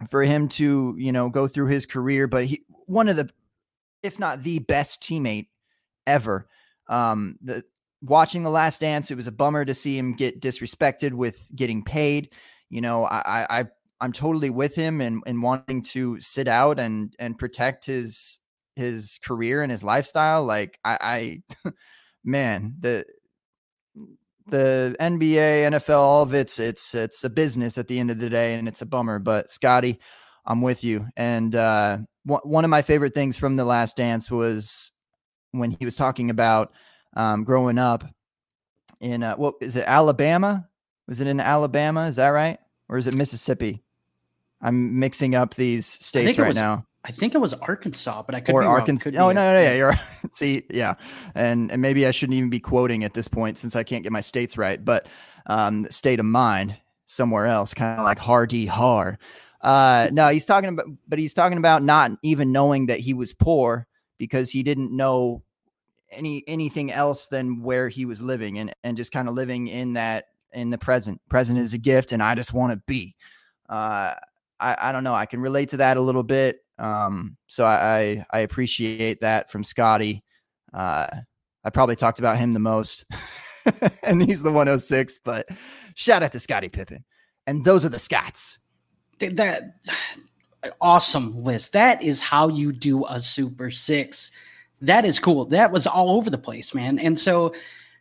for 0.10 0.24
him 0.24 0.48
to 0.48 0.96
you 0.98 1.12
know 1.12 1.30
go 1.30 1.48
through 1.48 1.68
his 1.68 1.86
career, 1.86 2.28
but 2.28 2.46
he 2.46 2.64
one 2.86 3.10
of 3.10 3.18
the 3.18 3.30
if 4.02 4.18
not 4.18 4.42
the 4.42 4.60
best 4.60 5.04
teammate 5.04 5.50
ever. 6.08 6.48
Um, 6.88 7.38
the 7.44 7.64
watching 8.02 8.44
the 8.44 8.50
Last 8.50 8.80
Dance, 8.80 9.12
it 9.12 9.18
was 9.18 9.28
a 9.28 9.32
bummer 9.32 9.66
to 9.66 9.74
see 9.74 9.98
him 9.98 10.14
get 10.14 10.42
disrespected 10.42 11.12
with 11.12 11.48
getting 11.54 11.84
paid. 11.84 12.34
You 12.70 12.82
know, 12.82 13.04
I, 13.06 13.60
I 13.60 13.66
I'm 14.00 14.14
totally 14.14 14.50
with 14.50 14.74
him 14.74 15.02
and 15.02 15.22
and 15.28 15.44
wanting 15.44 15.84
to 15.84 16.20
sit 16.22 16.48
out 16.48 16.80
and 16.80 17.14
and 17.20 17.38
protect 17.38 17.86
his 17.86 18.40
his 18.78 19.20
career 19.22 19.64
and 19.64 19.72
his 19.72 19.84
lifestyle. 19.84 20.46
Like 20.46 20.80
I, 20.86 21.42
I 21.66 21.72
man, 22.24 22.76
the 22.80 23.06
the 24.50 24.95
NBA, 25.00 25.70
NFL, 25.72 25.98
all 25.98 26.24
of 26.24 26.34
it's 26.34 26.60
it's 26.60 26.95
it's 26.95 27.24
a 27.24 27.30
business 27.30 27.78
at 27.78 27.88
the 27.88 28.00
end 28.00 28.12
of 28.12 28.20
the 28.20 28.30
day, 28.30 28.56
and 28.56 28.68
it's 28.68 28.82
a 28.82 28.86
bummer. 28.86 29.20
But 29.20 29.52
Scottie, 29.52 30.00
I'm 30.45 30.62
with 30.62 30.84
you. 30.84 31.08
And 31.16 31.56
uh, 31.56 32.00
one 32.24 32.64
of 32.64 32.70
my 32.70 32.82
favorite 32.82 33.14
things 33.14 33.38
from 33.38 33.56
the 33.56 33.66
Last 33.66 33.98
Dance 33.98 34.32
was 34.32 34.91
when 35.52 35.72
he 35.72 35.86
was 35.86 35.95
talking 35.95 36.30
about 36.30 36.72
um, 37.16 37.43
growing 37.43 37.78
up 37.78 38.06
in 39.00 39.24
uh, 39.24 39.36
what 39.36 39.56
is 39.62 39.76
it, 39.76 39.86
Alabama? 39.88 40.68
Was 41.08 41.22
it 41.22 41.28
in 41.28 41.39
Alabama? 41.39 42.08
Is 42.08 42.16
that 42.18 42.30
right, 42.30 42.60
or 42.89 42.98
is 42.98 43.08
it 43.08 43.16
Mississippi? 43.16 43.84
I'm 44.62 45.00
mixing 45.00 45.36
up 45.36 45.54
these 45.54 45.86
states 45.86 46.38
right 46.38 46.48
was, 46.48 46.58
now. 46.58 46.86
I 47.08 47.12
think 47.12 47.34
it 47.34 47.38
was 47.38 47.53
Arkansas, 47.53 48.24
but 48.24 48.36
I 48.36 48.41
could 48.41 48.53
or 48.53 48.62
be 48.62 48.68
Arkansas. 48.68 49.05
Could 49.05 49.16
oh 49.16 49.30
be 49.30 49.36
no, 49.36 49.53
no, 49.53 49.62
yeah, 49.62 49.74
you're 49.76 49.89
right. 49.89 49.99
See, 50.34 50.64
yeah, 50.70 50.95
and 51.36 51.72
and 51.72 51.82
maybe 51.82 52.05
I 52.05 52.12
shouldn't 52.12 52.38
even 52.38 52.49
be 52.49 52.60
quoting 52.60 53.05
at 53.05 53.14
this 53.14 53.30
point 53.30 53.58
since 53.58 53.78
I 53.78 53.84
can't 53.84 54.03
get 54.03 54.12
my 54.12 54.20
states 54.20 54.58
right. 54.58 54.84
But 54.84 55.08
um, 55.45 55.88
state 55.89 56.20
of 56.20 56.26
mind 56.26 56.78
somewhere 57.05 57.45
else, 57.45 57.74
kind 57.74 57.97
of 57.97 58.03
like 58.03 58.20
Hardy 58.20 58.66
Har. 58.66 59.18
Uh, 59.62 60.10
no, 60.12 60.28
he's 60.28 60.45
talking 60.45 60.70
about, 60.70 60.86
but 61.08 61.18
he's 61.18 61.34
talking 61.34 61.58
about 61.58 61.82
not 61.82 62.12
even 62.24 62.51
knowing 62.51 62.88
that 62.88 62.99
he 62.99 63.14
was 63.14 63.34
poor 63.34 63.88
because 64.18 64.49
he 64.49 64.62
didn't 64.62 64.91
know 64.91 65.41
any 66.12 66.43
anything 66.45 66.91
else 66.91 67.28
than 67.28 67.64
where 67.64 67.88
he 67.88 68.05
was 68.05 68.22
living 68.22 68.60
and 68.60 68.74
and 68.84 68.97
just 68.97 69.14
kind 69.14 69.30
of 69.30 69.34
living 69.34 69.70
in 69.70 69.93
that 69.93 70.26
in 70.51 70.72
the 70.72 70.78
present. 70.78 71.22
Present 71.30 71.58
is 71.58 71.74
a 71.74 71.78
gift, 71.78 72.12
and 72.12 72.22
I 72.22 72.36
just 72.36 72.51
want 72.51 72.74
to 72.74 72.82
be. 72.86 73.16
Uh, 73.70 74.14
I 74.60 74.76
I 74.78 74.91
don't 74.91 75.05
know. 75.05 75.16
I 75.16 75.26
can 75.26 75.39
relate 75.39 75.70
to 75.70 75.78
that 75.78 75.95
a 75.95 76.01
little 76.01 76.24
bit. 76.24 76.58
Um, 76.80 77.38
so 77.47 77.65
I, 77.65 78.25
I, 78.32 78.39
appreciate 78.39 79.21
that 79.21 79.49
from 79.51 79.63
Scottie. 79.63 80.23
Uh, 80.73 81.07
I 81.63 81.69
probably 81.71 81.95
talked 81.95 82.19
about 82.19 82.38
him 82.38 82.53
the 82.53 82.59
most, 82.59 83.05
and 84.03 84.21
he's 84.21 84.43
the 84.43 84.51
106. 84.51 85.19
But 85.23 85.47
shout 85.95 86.21
out 86.21 86.32
to 86.34 86.39
Scottie 86.39 86.69
Pippen, 86.69 87.03
and 87.47 87.65
those 87.65 87.84
are 87.84 87.89
the 87.89 87.99
Scots. 87.99 88.59
That 89.19 89.73
awesome 90.82 91.43
list. 91.43 91.73
That 91.73 92.03
is 92.03 92.21
how 92.21 92.49
you 92.49 92.71
do 92.71 93.05
a 93.05 93.19
Super 93.19 93.71
Six. 93.71 94.32
That 94.82 95.03
is 95.03 95.19
cool. 95.19 95.45
That 95.45 95.71
was 95.71 95.88
all 95.88 96.11
over 96.11 96.30
the 96.30 96.38
place, 96.38 96.75
man. 96.75 96.99
And 96.99 97.17
so 97.17 97.53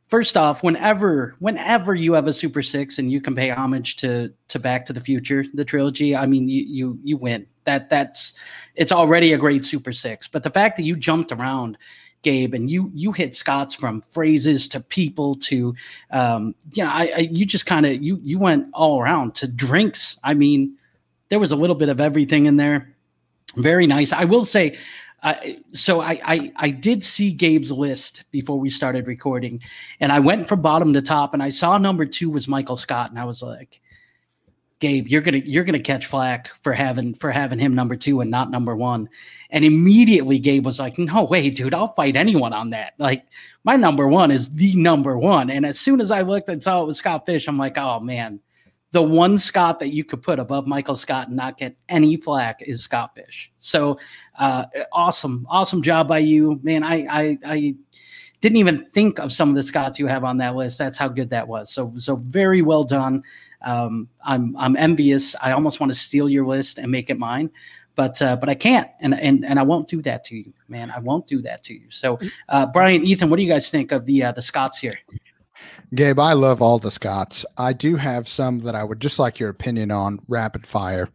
first 0.08 0.36
off, 0.36 0.62
whenever 0.62 1.34
whenever 1.38 1.94
you 1.94 2.12
have 2.14 2.26
a 2.26 2.32
Super 2.32 2.62
Six 2.62 2.98
and 2.98 3.10
you 3.10 3.20
can 3.20 3.34
pay 3.34 3.50
homage 3.50 3.96
to 3.96 4.32
to 4.48 4.58
Back 4.58 4.86
to 4.86 4.92
the 4.92 5.00
Future, 5.00 5.44
the 5.54 5.64
trilogy, 5.64 6.14
I 6.14 6.26
mean, 6.26 6.48
you 6.48 6.64
you 6.64 6.98
you 7.02 7.16
win. 7.16 7.46
That 7.64 7.90
that's 7.90 8.34
it's 8.74 8.92
already 8.92 9.32
a 9.32 9.38
great 9.38 9.64
Super 9.64 9.92
Six. 9.92 10.28
But 10.28 10.42
the 10.42 10.50
fact 10.50 10.76
that 10.76 10.84
you 10.84 10.96
jumped 10.96 11.32
around, 11.32 11.76
Gabe, 12.22 12.54
and 12.54 12.70
you 12.70 12.90
you 12.94 13.12
hit 13.12 13.34
Scott's 13.34 13.74
from 13.74 14.00
phrases 14.00 14.68
to 14.68 14.80
people 14.80 15.34
to, 15.36 15.74
um, 16.10 16.54
you 16.72 16.84
know, 16.84 16.90
I, 16.90 17.12
I 17.16 17.28
you 17.30 17.44
just 17.44 17.66
kind 17.66 17.86
of 17.86 18.02
you 18.02 18.20
you 18.22 18.38
went 18.38 18.68
all 18.72 19.00
around 19.00 19.34
to 19.36 19.48
drinks. 19.48 20.18
I 20.22 20.34
mean, 20.34 20.76
there 21.28 21.40
was 21.40 21.52
a 21.52 21.56
little 21.56 21.76
bit 21.76 21.88
of 21.88 22.00
everything 22.00 22.46
in 22.46 22.56
there. 22.56 22.92
Very 23.56 23.86
nice. 23.86 24.12
I 24.12 24.24
will 24.24 24.44
say. 24.44 24.76
So 25.72 26.00
I, 26.00 26.20
I 26.24 26.52
I 26.56 26.70
did 26.70 27.02
see 27.02 27.32
Gabe's 27.32 27.72
list 27.72 28.24
before 28.30 28.58
we 28.58 28.68
started 28.68 29.06
recording, 29.06 29.60
and 30.00 30.12
I 30.12 30.20
went 30.20 30.46
from 30.46 30.62
bottom 30.62 30.92
to 30.92 31.02
top, 31.02 31.34
and 31.34 31.42
I 31.42 31.48
saw 31.48 31.78
number 31.78 32.06
two 32.06 32.30
was 32.30 32.46
Michael 32.46 32.76
Scott, 32.76 33.10
and 33.10 33.18
I 33.18 33.24
was 33.24 33.42
like, 33.42 33.80
Gabe, 34.78 35.08
you're 35.08 35.22
gonna 35.22 35.38
you're 35.38 35.64
gonna 35.64 35.80
catch 35.80 36.06
flack 36.06 36.48
for 36.62 36.72
having 36.72 37.14
for 37.14 37.30
having 37.30 37.58
him 37.58 37.74
number 37.74 37.96
two 37.96 38.20
and 38.20 38.30
not 38.30 38.50
number 38.50 38.76
one. 38.76 39.08
And 39.50 39.64
immediately 39.64 40.38
Gabe 40.38 40.66
was 40.66 40.78
like, 40.78 40.98
No 40.98 41.24
way, 41.24 41.48
dude, 41.48 41.72
I'll 41.72 41.94
fight 41.94 42.14
anyone 42.14 42.52
on 42.52 42.70
that. 42.70 42.92
Like 42.98 43.26
my 43.64 43.76
number 43.76 44.06
one 44.06 44.30
is 44.30 44.54
the 44.54 44.76
number 44.76 45.18
one. 45.18 45.50
And 45.50 45.64
as 45.64 45.80
soon 45.80 46.00
as 46.00 46.10
I 46.10 46.20
looked 46.20 46.50
and 46.50 46.62
saw 46.62 46.82
it 46.82 46.86
was 46.86 46.98
Scott 46.98 47.24
Fish, 47.24 47.48
I'm 47.48 47.56
like, 47.56 47.78
oh 47.78 48.00
man, 48.00 48.38
the 48.96 49.02
one 49.02 49.36
Scott 49.36 49.78
that 49.80 49.90
you 49.90 50.04
could 50.04 50.22
put 50.22 50.38
above 50.38 50.66
Michael 50.66 50.96
Scott 50.96 51.28
and 51.28 51.36
not 51.36 51.58
get 51.58 51.76
any 51.90 52.16
flack 52.16 52.62
is 52.62 52.82
Scott 52.82 53.14
Fish. 53.14 53.52
So 53.58 53.98
uh, 54.38 54.64
awesome, 54.90 55.46
awesome 55.50 55.82
job 55.82 56.08
by 56.08 56.20
you, 56.20 56.58
man. 56.62 56.82
I 56.82 57.06
I 57.10 57.38
I 57.44 57.74
didn't 58.40 58.56
even 58.56 58.86
think 58.86 59.18
of 59.18 59.32
some 59.32 59.50
of 59.50 59.54
the 59.54 59.62
Scots 59.62 59.98
you 59.98 60.06
have 60.06 60.24
on 60.24 60.38
that 60.38 60.56
list. 60.56 60.78
That's 60.78 60.96
how 60.96 61.08
good 61.08 61.28
that 61.28 61.46
was. 61.46 61.70
So 61.70 61.92
so 61.98 62.16
very 62.16 62.62
well 62.62 62.84
done. 62.84 63.22
Um, 63.60 64.08
I'm 64.24 64.56
I'm 64.56 64.76
envious. 64.76 65.36
I 65.42 65.52
almost 65.52 65.78
want 65.78 65.92
to 65.92 65.98
steal 65.98 66.30
your 66.30 66.46
list 66.46 66.78
and 66.78 66.90
make 66.90 67.10
it 67.10 67.18
mine, 67.18 67.50
but 67.96 68.22
uh, 68.22 68.36
but 68.36 68.48
I 68.48 68.54
can't, 68.54 68.88
and 69.00 69.12
and 69.20 69.44
and 69.44 69.58
I 69.58 69.62
won't 69.62 69.88
do 69.88 70.00
that 70.02 70.24
to 70.24 70.36
you, 70.38 70.54
man. 70.68 70.90
I 70.90 71.00
won't 71.00 71.26
do 71.26 71.42
that 71.42 71.62
to 71.64 71.74
you. 71.74 71.90
So, 71.90 72.18
uh, 72.48 72.64
Brian, 72.64 73.04
Ethan, 73.04 73.28
what 73.28 73.36
do 73.36 73.42
you 73.42 73.52
guys 73.52 73.68
think 73.68 73.92
of 73.92 74.06
the 74.06 74.22
uh, 74.22 74.32
the 74.32 74.40
Scots 74.40 74.78
here? 74.78 74.92
Gabe, 75.94 76.18
I 76.18 76.32
love 76.32 76.60
all 76.62 76.78
the 76.78 76.90
Scots. 76.90 77.44
I 77.56 77.72
do 77.72 77.96
have 77.96 78.28
some 78.28 78.58
that 78.60 78.74
I 78.74 78.84
would 78.84 79.00
just 79.00 79.18
like 79.18 79.38
your 79.38 79.50
opinion 79.50 79.90
on 79.90 80.18
rapid 80.28 80.66
fire. 80.66 81.08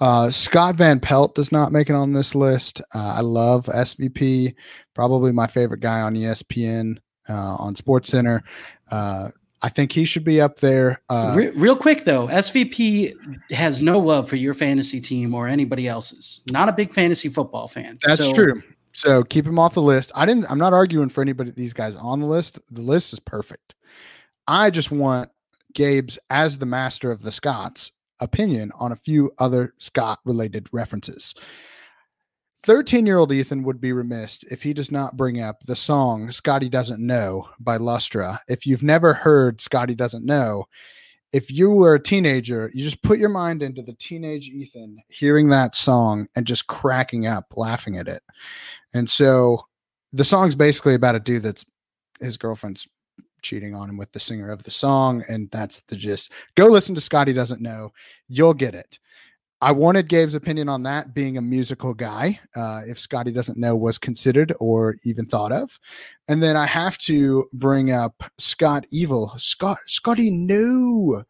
Uh, 0.00 0.30
Scott 0.30 0.74
Van 0.76 0.98
Pelt 1.00 1.34
does 1.34 1.52
not 1.52 1.70
make 1.72 1.88
it 1.88 1.94
on 1.94 2.12
this 2.12 2.34
list. 2.34 2.80
Uh, 2.94 3.14
I 3.16 3.20
love 3.20 3.66
SVP, 3.66 4.54
probably 4.94 5.30
my 5.32 5.46
favorite 5.46 5.80
guy 5.80 6.00
on 6.00 6.14
ESPN 6.14 6.98
uh, 7.28 7.32
on 7.58 7.76
Sports 7.76 8.10
Center. 8.10 8.42
Uh, 8.90 9.28
I 9.64 9.68
think 9.68 9.92
he 9.92 10.04
should 10.04 10.24
be 10.24 10.40
up 10.40 10.58
there. 10.58 11.00
Uh, 11.08 11.34
Re- 11.36 11.50
real 11.50 11.76
quick 11.76 12.02
though, 12.02 12.26
SVP 12.26 13.14
has 13.52 13.80
no 13.80 13.98
love 14.00 14.28
for 14.28 14.34
your 14.34 14.54
fantasy 14.54 15.00
team 15.00 15.34
or 15.34 15.46
anybody 15.46 15.86
else's. 15.86 16.42
Not 16.50 16.68
a 16.68 16.72
big 16.72 16.92
fantasy 16.92 17.28
football 17.28 17.68
fan. 17.68 17.98
That's 18.04 18.24
So- 18.24 18.32
true. 18.32 18.62
So 18.94 19.22
keep 19.22 19.46
him 19.46 19.58
off 19.58 19.72
the 19.72 19.80
list. 19.82 20.12
I 20.14 20.26
didn't. 20.26 20.44
I'm 20.50 20.58
not 20.58 20.74
arguing 20.74 21.08
for 21.08 21.22
anybody. 21.22 21.50
These 21.50 21.72
guys 21.72 21.96
on 21.96 22.20
the 22.20 22.26
list. 22.26 22.58
The 22.70 22.82
list 22.82 23.14
is 23.14 23.20
perfect. 23.20 23.74
I 24.46 24.70
just 24.70 24.90
want 24.90 25.30
Gabe's 25.74 26.18
as 26.30 26.58
the 26.58 26.66
master 26.66 27.10
of 27.10 27.22
the 27.22 27.32
Scots 27.32 27.92
opinion 28.20 28.72
on 28.78 28.92
a 28.92 28.96
few 28.96 29.32
other 29.38 29.74
Scott 29.78 30.20
related 30.24 30.68
references. 30.72 31.34
13 32.64 33.06
year 33.06 33.18
old 33.18 33.32
Ethan 33.32 33.64
would 33.64 33.80
be 33.80 33.92
remiss 33.92 34.44
if 34.44 34.62
he 34.62 34.72
does 34.72 34.92
not 34.92 35.16
bring 35.16 35.40
up 35.40 35.62
the 35.64 35.74
song 35.74 36.30
Scotty 36.30 36.68
Doesn't 36.68 37.04
Know 37.04 37.48
by 37.58 37.76
Lustra. 37.76 38.38
If 38.48 38.66
you've 38.66 38.84
never 38.84 39.12
heard 39.12 39.60
Scotty 39.60 39.96
Doesn't 39.96 40.24
Know, 40.24 40.66
if 41.32 41.50
you 41.50 41.70
were 41.70 41.94
a 41.94 42.02
teenager, 42.02 42.70
you 42.72 42.84
just 42.84 43.02
put 43.02 43.18
your 43.18 43.30
mind 43.30 43.62
into 43.62 43.82
the 43.82 43.94
teenage 43.94 44.48
Ethan 44.48 44.98
hearing 45.08 45.48
that 45.48 45.74
song 45.74 46.28
and 46.36 46.46
just 46.46 46.66
cracking 46.68 47.26
up, 47.26 47.46
laughing 47.56 47.96
at 47.96 48.06
it. 48.06 48.22
And 48.94 49.10
so 49.10 49.64
the 50.12 50.24
song's 50.24 50.54
basically 50.54 50.94
about 50.94 51.16
a 51.16 51.20
dude 51.20 51.42
that's 51.42 51.64
his 52.20 52.36
girlfriend's 52.36 52.86
cheating 53.42 53.74
on 53.74 53.88
him 53.90 53.96
with 53.96 54.12
the 54.12 54.20
singer 54.20 54.50
of 54.50 54.62
the 54.62 54.70
song. 54.70 55.24
And 55.28 55.50
that's 55.50 55.80
the 55.82 55.96
gist. 55.96 56.32
Go 56.54 56.66
listen 56.66 56.94
to 56.94 57.00
Scotty 57.00 57.32
Doesn't 57.32 57.60
Know. 57.60 57.92
You'll 58.28 58.54
get 58.54 58.74
it. 58.74 58.98
I 59.62 59.70
wanted 59.70 60.08
Gabe's 60.08 60.34
opinion 60.34 60.68
on 60.68 60.82
that 60.82 61.14
being 61.14 61.36
a 61.36 61.40
musical 61.40 61.94
guy, 61.94 62.40
uh, 62.56 62.82
if 62.84 62.98
Scotty 62.98 63.30
doesn't 63.30 63.56
know 63.56 63.76
was 63.76 63.96
considered 63.96 64.52
or 64.58 64.96
even 65.04 65.24
thought 65.24 65.52
of. 65.52 65.78
And 66.26 66.42
then 66.42 66.56
I 66.56 66.66
have 66.66 66.98
to 66.98 67.48
bring 67.52 67.92
up 67.92 68.24
Scott 68.38 68.86
Evil, 68.90 69.32
Scott, 69.36 69.78
Scotty 69.86 70.32
No 70.32 71.22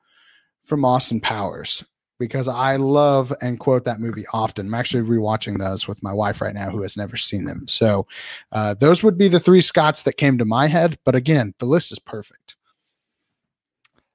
from 0.62 0.82
Austin 0.82 1.20
Powers, 1.20 1.84
because 2.22 2.46
I 2.46 2.76
love 2.76 3.32
and 3.40 3.58
quote 3.58 3.84
that 3.84 3.98
movie 3.98 4.24
often. 4.32 4.66
I'm 4.66 4.74
actually 4.74 5.02
rewatching 5.02 5.58
those 5.58 5.88
with 5.88 6.00
my 6.04 6.12
wife 6.12 6.40
right 6.40 6.54
now 6.54 6.70
who 6.70 6.82
has 6.82 6.96
never 6.96 7.16
seen 7.16 7.46
them. 7.46 7.66
So 7.66 8.06
uh, 8.52 8.74
those 8.74 9.02
would 9.02 9.18
be 9.18 9.26
the 9.26 9.40
three 9.40 9.60
Scots 9.60 10.04
that 10.04 10.16
came 10.16 10.38
to 10.38 10.44
my 10.44 10.68
head. 10.68 10.98
But 11.04 11.16
again, 11.16 11.52
the 11.58 11.66
list 11.66 11.90
is 11.90 11.98
perfect. 11.98 12.54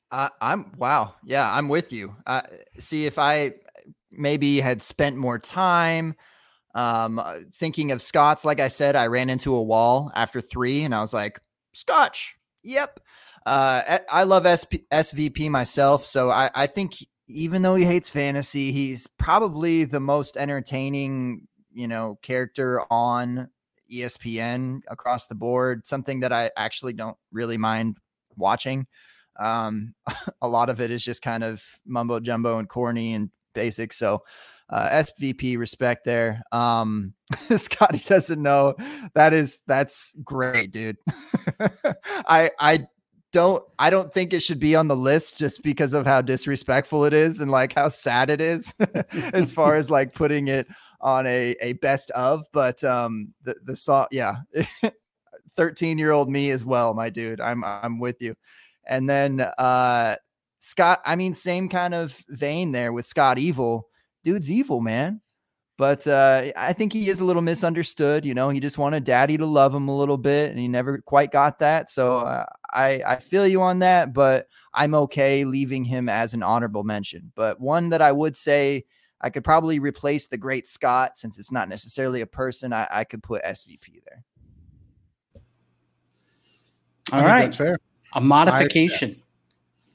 I, 0.09 0.29
I'm 0.39 0.71
wow, 0.77 1.15
yeah, 1.25 1.53
I'm 1.53 1.67
with 1.67 1.91
you. 1.91 2.15
Uh, 2.25 2.43
see 2.79 3.05
if 3.05 3.19
I 3.19 3.55
maybe 4.09 4.61
had 4.61 4.81
spent 4.81 5.17
more 5.17 5.37
time 5.37 6.15
um, 6.75 7.19
uh, 7.19 7.39
thinking 7.53 7.91
of 7.91 8.01
Scots. 8.01 8.45
Like 8.45 8.61
I 8.61 8.69
said, 8.69 8.95
I 8.95 9.07
ran 9.07 9.29
into 9.29 9.53
a 9.53 9.61
wall 9.61 10.09
after 10.15 10.39
three, 10.39 10.83
and 10.83 10.95
I 10.95 11.01
was 11.01 11.13
like, 11.13 11.41
Scotch. 11.73 12.37
Yep. 12.63 13.01
Uh, 13.45 13.81
I- 13.85 14.21
I 14.21 14.23
love 14.23 14.47
SP- 14.47 14.87
SVP 14.91 15.49
myself, 15.49 16.05
so 16.05 16.29
I, 16.29 16.49
I 16.55 16.67
think 16.67 16.95
even 17.27 17.61
though 17.61 17.75
he 17.75 17.85
hates 17.85 18.09
fantasy, 18.09 18.71
he's 18.71 19.07
probably 19.07 19.83
the 19.83 19.99
most 19.99 20.37
entertaining, 20.37 21.47
you 21.73 21.87
know, 21.87 22.17
character 22.21 22.81
on 22.91 23.49
ESPN 23.91 24.81
across 24.87 25.27
the 25.27 25.35
board. 25.35 25.85
Something 25.85 26.21
that 26.21 26.31
I 26.31 26.51
actually 26.55 26.93
don't 26.93 27.17
really 27.31 27.57
mind 27.57 27.97
watching. 28.35 28.87
Um, 29.39 29.93
a 30.41 30.47
lot 30.47 30.69
of 30.69 30.79
it 30.81 30.91
is 30.91 31.03
just 31.03 31.21
kind 31.21 31.43
of 31.43 31.63
mumbo 31.85 32.19
jumbo 32.19 32.59
and 32.59 32.69
corny 32.69 33.13
and 33.13 33.29
basic. 33.53 33.93
So, 33.93 34.23
uh, 34.69 34.89
SVP 34.89 35.57
respect 35.57 36.05
there. 36.05 36.43
Um, 36.51 37.13
Scotty 37.55 37.99
doesn't 37.99 38.41
know 38.41 38.75
that 39.13 39.33
is 39.33 39.61
that's 39.67 40.13
great, 40.23 40.71
dude. 40.71 40.97
I 42.27 42.51
I 42.59 42.87
don't 43.31 43.63
I 43.77 43.89
don't 43.89 44.13
think 44.13 44.33
it 44.33 44.41
should 44.41 44.59
be 44.59 44.75
on 44.75 44.87
the 44.87 44.95
list 44.95 45.37
just 45.37 45.63
because 45.63 45.93
of 45.93 46.05
how 46.05 46.21
disrespectful 46.21 47.05
it 47.05 47.13
is 47.13 47.41
and 47.41 47.51
like 47.51 47.73
how 47.73 47.89
sad 47.89 48.29
it 48.29 48.41
is 48.41 48.73
as 49.33 49.51
far 49.51 49.75
as 49.75 49.91
like 49.91 50.13
putting 50.13 50.47
it 50.47 50.67
on 51.01 51.27
a 51.27 51.55
a 51.61 51.73
best 51.73 52.11
of. 52.11 52.45
But 52.51 52.83
um, 52.83 53.33
the 53.43 53.55
the 53.63 53.75
song, 53.75 54.07
yeah, 54.11 54.37
13 55.55 55.97
year 55.97 56.11
old 56.11 56.29
me 56.29 56.51
as 56.51 56.63
well, 56.63 56.93
my 56.93 57.09
dude. 57.09 57.41
I'm 57.41 57.63
I'm 57.63 57.99
with 57.99 58.21
you. 58.21 58.35
And 58.87 59.09
then 59.09 59.41
uh 59.41 60.15
Scott, 60.59 61.01
I 61.05 61.15
mean, 61.15 61.33
same 61.33 61.69
kind 61.69 61.93
of 61.93 62.23
vein 62.29 62.71
there 62.71 62.91
with 62.91 63.05
Scott 63.05 63.37
Evil. 63.37 63.87
Dude's 64.23 64.49
evil, 64.49 64.81
man. 64.81 65.21
But 65.77 66.07
uh, 66.07 66.51
I 66.55 66.73
think 66.73 66.91
he 66.91 67.07
is 67.09 67.19
a 67.19 67.25
little 67.25 67.43
misunderstood. 67.43 68.25
You 68.25 68.33
know, 68.33 68.49
he 68.49 68.59
just 68.59 68.79
wanted 68.79 69.03
daddy 69.03 69.37
to 69.37 69.45
love 69.45 69.75
him 69.75 69.87
a 69.87 69.95
little 69.95 70.17
bit, 70.17 70.49
and 70.49 70.59
he 70.59 70.67
never 70.67 70.97
quite 70.99 71.31
got 71.31 71.59
that. 71.59 71.91
So 71.91 72.17
uh, 72.17 72.45
I 72.73 73.03
I 73.05 73.15
feel 73.17 73.47
you 73.47 73.61
on 73.61 73.79
that, 73.79 74.11
but 74.11 74.47
I'm 74.73 74.95
okay 74.95 75.45
leaving 75.45 75.85
him 75.85 76.09
as 76.09 76.33
an 76.33 76.41
honorable 76.41 76.83
mention. 76.83 77.31
But 77.35 77.59
one 77.59 77.89
that 77.89 78.01
I 78.01 78.11
would 78.11 78.35
say 78.35 78.85
I 79.21 79.29
could 79.29 79.43
probably 79.43 79.77
replace 79.77 80.25
the 80.25 80.37
Great 80.37 80.65
Scott 80.65 81.15
since 81.15 81.37
it's 81.37 81.51
not 81.51 81.69
necessarily 81.69 82.21
a 82.21 82.27
person. 82.27 82.73
I, 82.73 82.87
I 82.91 83.03
could 83.03 83.21
put 83.21 83.43
SVP 83.43 84.01
there. 84.03 84.23
All 87.11 87.21
right, 87.23 87.43
that's 87.43 87.55
fair. 87.55 87.77
A 88.13 88.21
modification, 88.21 89.21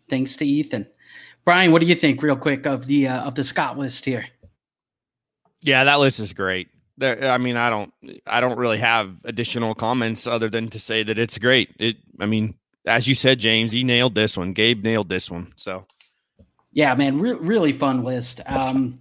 thanks 0.09 0.37
to 0.37 0.47
Ethan. 0.47 0.87
Brian, 1.45 1.73
what 1.73 1.81
do 1.81 1.89
you 1.89 1.97
think, 1.97 2.23
real 2.23 2.37
quick, 2.37 2.67
of 2.67 2.87
the 2.87 3.09
uh, 3.09 3.23
of 3.23 3.35
the 3.35 3.43
Scott 3.43 3.77
list 3.77 4.05
here? 4.05 4.27
Yeah, 5.63 5.85
that 5.85 6.01
list 6.01 6.21
is 6.21 6.33
great. 6.33 6.69
There, 6.99 7.31
I 7.31 7.39
mean, 7.39 7.57
I 7.57 7.71
don't, 7.71 7.93
I 8.27 8.41
don't 8.41 8.59
really 8.59 8.79
have 8.79 9.17
additional 9.25 9.75
comments 9.75 10.27
other 10.27 10.51
than 10.51 10.69
to 10.69 10.79
say 10.79 11.03
that 11.03 11.19
it's 11.19 11.39
great. 11.39 11.71
It, 11.79 11.97
I 12.21 12.27
mean, 12.27 12.55
as 12.85 13.09
you 13.09 13.15
said, 13.15 13.39
James, 13.39 13.73
he 13.73 13.85
nailed 13.85 14.15
this 14.15 14.37
one. 14.37 14.53
Gabe 14.53 14.83
nailed 14.83 15.09
this 15.09 15.31
one. 15.31 15.53
So, 15.57 15.87
yeah, 16.73 16.95
man, 16.95 17.21
re- 17.21 17.33
really 17.33 17.73
fun 17.73 18.05
list. 18.05 18.41
Um, 18.47 19.01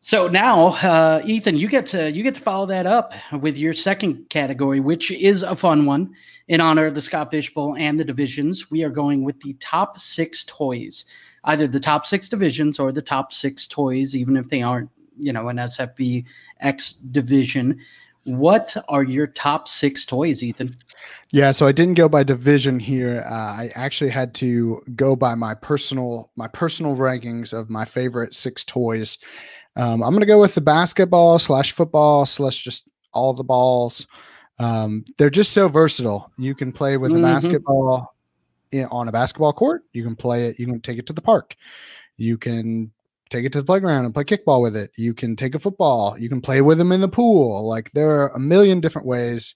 so 0.00 0.28
now, 0.28 0.66
uh, 0.82 1.22
Ethan, 1.24 1.56
you 1.56 1.68
get 1.68 1.86
to 1.86 2.12
you 2.12 2.22
get 2.22 2.36
to 2.36 2.40
follow 2.40 2.66
that 2.66 2.86
up 2.86 3.12
with 3.32 3.58
your 3.58 3.74
second 3.74 4.28
category, 4.30 4.78
which 4.78 5.10
is 5.10 5.42
a 5.42 5.56
fun 5.56 5.84
one 5.84 6.14
in 6.48 6.60
honor 6.60 6.86
of 6.86 6.94
the 6.94 7.00
Scott 7.00 7.30
Fish 7.30 7.52
Bowl 7.52 7.76
and 7.76 7.98
the 7.98 8.04
divisions. 8.04 8.70
We 8.70 8.84
are 8.84 8.90
going 8.90 9.24
with 9.24 9.40
the 9.40 9.54
top 9.54 9.98
six 9.98 10.44
toys, 10.44 11.06
either 11.44 11.66
the 11.66 11.80
top 11.80 12.06
six 12.06 12.28
divisions 12.28 12.78
or 12.78 12.92
the 12.92 13.02
top 13.02 13.32
six 13.32 13.66
toys, 13.66 14.14
even 14.14 14.36
if 14.36 14.48
they 14.48 14.62
aren't, 14.62 14.90
you 15.18 15.32
know, 15.32 15.48
an 15.48 15.56
SFB 15.56 16.24
X 16.60 16.94
division. 16.94 17.80
What 18.24 18.76
are 18.88 19.04
your 19.04 19.28
top 19.28 19.68
six 19.68 20.04
toys, 20.04 20.42
Ethan? 20.42 20.76
Yeah, 21.30 21.52
so 21.52 21.66
I 21.66 21.72
didn't 21.72 21.94
go 21.94 22.08
by 22.08 22.24
division 22.24 22.80
here. 22.80 23.24
Uh, 23.28 23.34
I 23.34 23.70
actually 23.74 24.10
had 24.10 24.34
to 24.36 24.82
go 24.96 25.14
by 25.14 25.34
my 25.34 25.54
personal 25.54 26.30
my 26.34 26.48
personal 26.48 26.96
rankings 26.96 27.52
of 27.52 27.70
my 27.70 27.84
favorite 27.84 28.34
six 28.34 28.64
toys. 28.64 29.18
Um, 29.76 30.02
I'm 30.02 30.10
going 30.10 30.20
to 30.20 30.26
go 30.26 30.40
with 30.40 30.54
the 30.54 30.60
basketball 30.60 31.38
slash 31.38 31.72
football 31.72 32.26
slash 32.26 32.64
just 32.64 32.88
all 33.12 33.32
the 33.34 33.44
balls. 33.44 34.06
Um, 34.58 35.04
they're 35.18 35.30
just 35.30 35.52
so 35.52 35.68
versatile. 35.68 36.32
You 36.38 36.54
can 36.54 36.72
play 36.72 36.96
with 36.96 37.12
mm-hmm. 37.12 37.24
a 37.24 37.26
basketball 37.26 38.14
in, 38.72 38.86
on 38.86 39.08
a 39.08 39.12
basketball 39.12 39.52
court. 39.52 39.82
You 39.92 40.02
can 40.02 40.16
play 40.16 40.46
it. 40.46 40.58
You 40.58 40.66
can 40.66 40.80
take 40.80 40.98
it 40.98 41.06
to 41.06 41.12
the 41.12 41.22
park. 41.22 41.56
You 42.16 42.38
can 42.38 42.90
take 43.28 43.44
it 43.44 43.52
to 43.52 43.60
the 43.60 43.66
playground 43.66 44.04
and 44.04 44.14
play 44.14 44.24
kickball 44.24 44.62
with 44.62 44.76
it. 44.76 44.92
You 44.96 45.14
can 45.14 45.36
take 45.36 45.54
a 45.54 45.58
football. 45.58 46.16
You 46.18 46.28
can 46.28 46.40
play 46.40 46.60
with 46.60 46.78
them 46.78 46.92
in 46.92 47.00
the 47.00 47.08
pool. 47.08 47.66
Like 47.66 47.92
there 47.92 48.10
are 48.10 48.28
a 48.28 48.38
million 48.38 48.80
different 48.80 49.06
ways. 49.06 49.54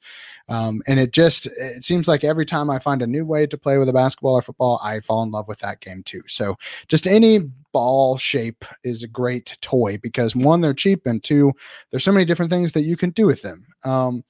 Um, 0.49 0.83
and 0.89 0.99
it 0.99 1.13
just 1.13 1.47
it 1.47 1.85
seems 1.85 2.09
like 2.09 2.25
every 2.25 2.45
time 2.45 2.71
I 2.71 2.81
find 2.81 3.03
a 3.03 3.07
new 3.07 3.25
way 3.25 3.47
to 3.47 3.57
play 3.57 3.79
with 3.79 3.89
a 3.89 3.93
basketball 3.93 4.35
or 4.35 4.43
football, 4.43 4.81
I 4.83 4.99
fall 5.01 5.23
in 5.23 5.31
love 5.31 5.47
with 5.47 5.61
that 5.61 5.81
game 5.81 6.03
too. 6.03 6.23
So 6.27 6.57
just 6.89 7.07
any 7.07 7.39
ball 7.73 8.17
shape 8.17 8.65
is 8.83 9.05
a 9.05 9.09
great 9.09 9.57
toy 9.61 9.99
because 9.99 10.35
one, 10.35 10.61
they're 10.61 10.75
cheap, 10.75 11.07
and 11.07 11.23
two, 11.23 11.53
there's 11.91 12.03
so 12.03 12.13
many 12.13 12.25
different 12.25 12.51
things 12.51 12.73
that 12.73 12.83
you 12.83 12.97
can 12.97 13.11
do 13.11 13.27
with 13.27 13.43
them. 13.43 13.65
Um, 13.85 14.25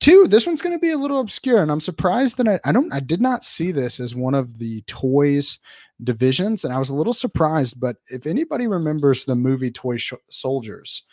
two, 0.00 0.26
this 0.28 0.46
one's 0.46 0.62
going 0.62 0.74
to 0.74 0.80
be 0.80 0.90
a 0.90 0.98
little 0.98 1.20
obscure, 1.20 1.62
and 1.62 1.70
I'm 1.70 1.80
surprised 1.80 2.36
that 2.38 2.48
I, 2.48 2.60
I 2.64 2.72
don't 2.72 2.92
I 2.92 3.00
did 3.00 3.20
not 3.20 3.44
see 3.44 3.72
this 3.72 4.00
as 4.00 4.14
one 4.14 4.34
of 4.34 4.58
the 4.58 4.82
toys 4.82 5.58
divisions, 6.02 6.64
and 6.64 6.72
I 6.72 6.78
was 6.78 6.90
a 6.90 6.94
little 6.94 7.14
surprised. 7.14 7.80
But 7.80 7.96
if 8.08 8.26
anybody 8.26 8.66
remembers 8.66 9.24
the 9.24 9.36
movie 9.36 9.70
Toy 9.70 9.96
Sh- 9.96 10.14
Soldiers, 10.28 11.04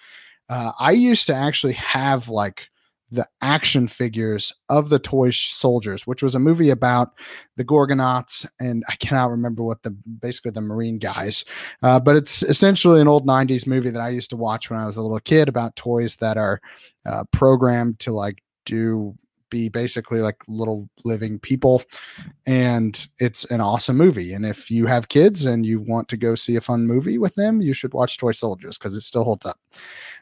uh, 0.50 0.72
I 0.80 0.92
used 0.92 1.28
to 1.28 1.36
actually 1.36 1.74
have 1.74 2.30
like 2.30 2.70
the 3.12 3.28
action 3.42 3.88
figures 3.88 4.54
of 4.68 4.90
the 4.90 4.98
toy 4.98 5.30
soldiers 5.30 6.08
which 6.08 6.24
was 6.24 6.34
a 6.34 6.40
movie 6.40 6.72
about 6.72 7.12
the 7.56 7.64
gorgonauts 7.64 8.48
and 8.60 8.84
i 8.90 8.96
cannot 8.96 9.30
remember 9.30 9.64
what 9.64 9.84
the 9.84 9.92
basically 9.92 10.50
the 10.50 10.60
marine 10.60 10.98
guys 10.98 11.46
uh, 11.84 12.00
but 12.00 12.16
it's 12.16 12.42
essentially 12.44 13.00
an 13.00 13.08
old 13.08 13.28
90s 13.28 13.68
movie 13.68 13.92
that 13.92 14.02
i 14.02 14.10
used 14.10 14.32
to 14.32 14.36
watch 14.36 14.70
when 14.70 14.80
i 14.80 14.86
was 14.86 14.98
a 14.98 15.02
little 15.04 15.20
kid 15.20 15.48
about 15.48 15.76
toys 15.76 16.16
that 16.16 16.36
are 16.36 16.60
uh, 17.06 17.24
programmed 17.32 17.98
to 18.00 18.12
like 18.12 18.42
do 18.66 19.18
be 19.50 19.70
basically 19.70 20.20
like 20.22 20.44
little 20.48 20.90
living 21.04 21.40
people 21.40 21.84
and 22.46 23.08
it's 23.20 23.46
an 23.52 23.62
awesome 23.62 23.96
movie 23.96 24.34
and 24.34 24.46
if 24.46 24.72
you 24.72 24.86
have 24.86 25.08
kids 25.08 25.46
and 25.46 25.66
you 25.66 25.80
want 25.80 26.08
to 26.08 26.18
go 26.18 26.36
see 26.36 26.56
a 26.56 26.62
fun 26.62 26.86
movie 26.86 27.18
with 27.18 27.36
them 27.36 27.62
you 27.62 27.74
should 27.74 27.94
watch 27.94 28.18
toy 28.18 28.32
soldiers 28.32 28.78
because 28.78 28.96
it 28.96 29.02
still 29.02 29.24
holds 29.24 29.46
up. 29.46 29.58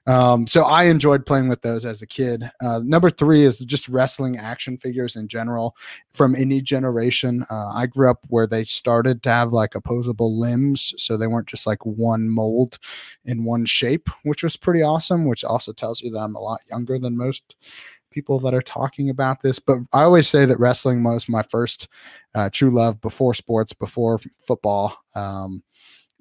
Um, 0.06 0.46
so 0.46 0.64
i 0.64 0.84
enjoyed 0.84 1.26
playing 1.26 1.48
with 1.48 1.62
those 1.62 1.86
as 1.86 2.02
a 2.02 2.08
kid. 2.08 2.44
Uh, 2.62 2.82
number 2.84 3.10
three 3.10 3.44
is 3.44 3.60
just 3.60 3.88
wrestling 3.88 4.38
action 4.38 4.78
figures 4.78 5.16
in 5.16 5.28
general. 5.28 5.76
From 6.12 6.36
any 6.36 6.62
generation 6.62 7.46
uh, 7.50 7.72
i 7.74 7.88
grew 7.88 8.10
up 8.10 8.26
where 8.28 8.48
they 8.48 8.66
started 8.66 9.24
to 9.24 9.30
have 9.30 9.54
like 9.54 9.76
opposable 9.76 10.40
limbs 10.40 10.94
so 10.98 11.18
they 11.18 11.28
weren't 11.28 11.48
just 11.48 11.66
like 11.66 11.84
one 11.86 12.30
mold 12.30 12.78
in 13.26 13.46
one 13.46 13.66
shape 13.66 14.10
which 14.24 14.44
was 14.44 14.58
pretty 14.58 14.82
awesome 14.82 15.26
which 15.26 15.44
also 15.44 15.72
tells 15.72 16.02
you 16.02 16.12
that 16.12 16.20
i'm 16.20 16.36
a 16.36 16.40
lot 16.40 16.62
younger 16.70 17.00
than 17.00 17.18
most 17.18 17.56
people 18.14 18.40
that 18.40 18.54
are 18.54 18.62
talking 18.62 19.10
about 19.10 19.42
this, 19.42 19.60
but 19.60 19.80
I 19.92 20.04
always 20.04 20.28
say 20.28 20.46
that 20.46 20.60
wrestling 20.60 21.04
was 21.04 21.28
my 21.28 21.44
first 21.44 21.88
uh, 22.36 22.50
true 22.52 22.72
love 22.72 23.02
before 23.02 23.34
sports, 23.34 23.74
before 23.74 24.20
football. 24.38 24.96
Um, 25.16 25.64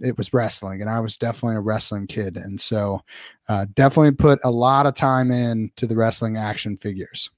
it 0.01 0.17
was 0.17 0.33
wrestling, 0.33 0.81
and 0.81 0.91
I 0.91 1.01
was 1.01 1.17
definitely 1.17 1.57
a 1.57 1.61
wrestling 1.61 2.07
kid, 2.07 2.37
and 2.37 2.61
so 2.61 3.03
uh, 3.49 3.67
definitely 3.75 4.13
put 4.13 4.41
a 4.43 4.51
lot 4.51 4.87
of 4.87 4.95
time 4.95 5.31
in 5.31 5.71
to 5.77 5.87
the 5.87 5.97
wrestling 5.97 6.37
action 6.37 6.77
figures. 6.77 7.31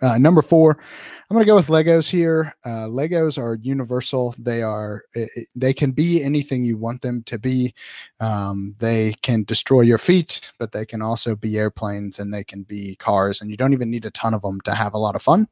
Uh, 0.00 0.16
number 0.16 0.40
four, 0.40 0.78
I'm 1.28 1.34
going 1.34 1.44
to 1.44 1.46
go 1.46 1.56
with 1.56 1.66
Legos 1.66 2.08
here. 2.08 2.54
Uh, 2.64 2.86
Legos 2.86 3.36
are 3.36 3.56
universal. 3.56 4.34
They 4.38 4.62
are 4.62 5.04
they 5.54 5.74
can 5.74 5.92
be 5.92 6.22
anything 6.22 6.64
you 6.64 6.78
want 6.78 7.02
them 7.02 7.22
to 7.24 7.38
be. 7.38 7.74
Um, 8.18 8.74
they 8.78 9.14
can 9.20 9.44
destroy 9.44 9.82
your 9.82 9.98
feet, 9.98 10.50
but 10.58 10.72
they 10.72 10.86
can 10.86 11.02
also 11.02 11.36
be 11.36 11.58
airplanes 11.58 12.18
and 12.18 12.32
they 12.32 12.44
can 12.44 12.62
be 12.62 12.96
cars, 12.96 13.40
and 13.40 13.50
you 13.50 13.56
don't 13.56 13.74
even 13.74 13.90
need 13.90 14.06
a 14.06 14.10
ton 14.12 14.32
of 14.32 14.42
them 14.42 14.60
to 14.62 14.74
have 14.74 14.94
a 14.94 14.98
lot 14.98 15.14
of 15.14 15.22
fun. 15.22 15.46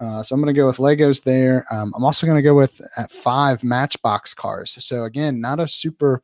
Uh, 0.00 0.22
so 0.22 0.34
I'm 0.34 0.40
going 0.40 0.54
to 0.54 0.58
go 0.58 0.66
with 0.66 0.76
Legos 0.76 1.22
there. 1.22 1.66
Um, 1.72 1.92
I'm 1.96 2.04
also 2.04 2.26
going 2.26 2.38
to 2.38 2.42
go 2.42 2.54
with 2.54 2.80
at 2.96 3.10
five 3.10 3.64
Matchbox 3.64 4.32
cars. 4.32 4.76
So 4.84 5.04
again, 5.04 5.40
not 5.40 5.58
a 5.58 5.66
super 5.66 6.22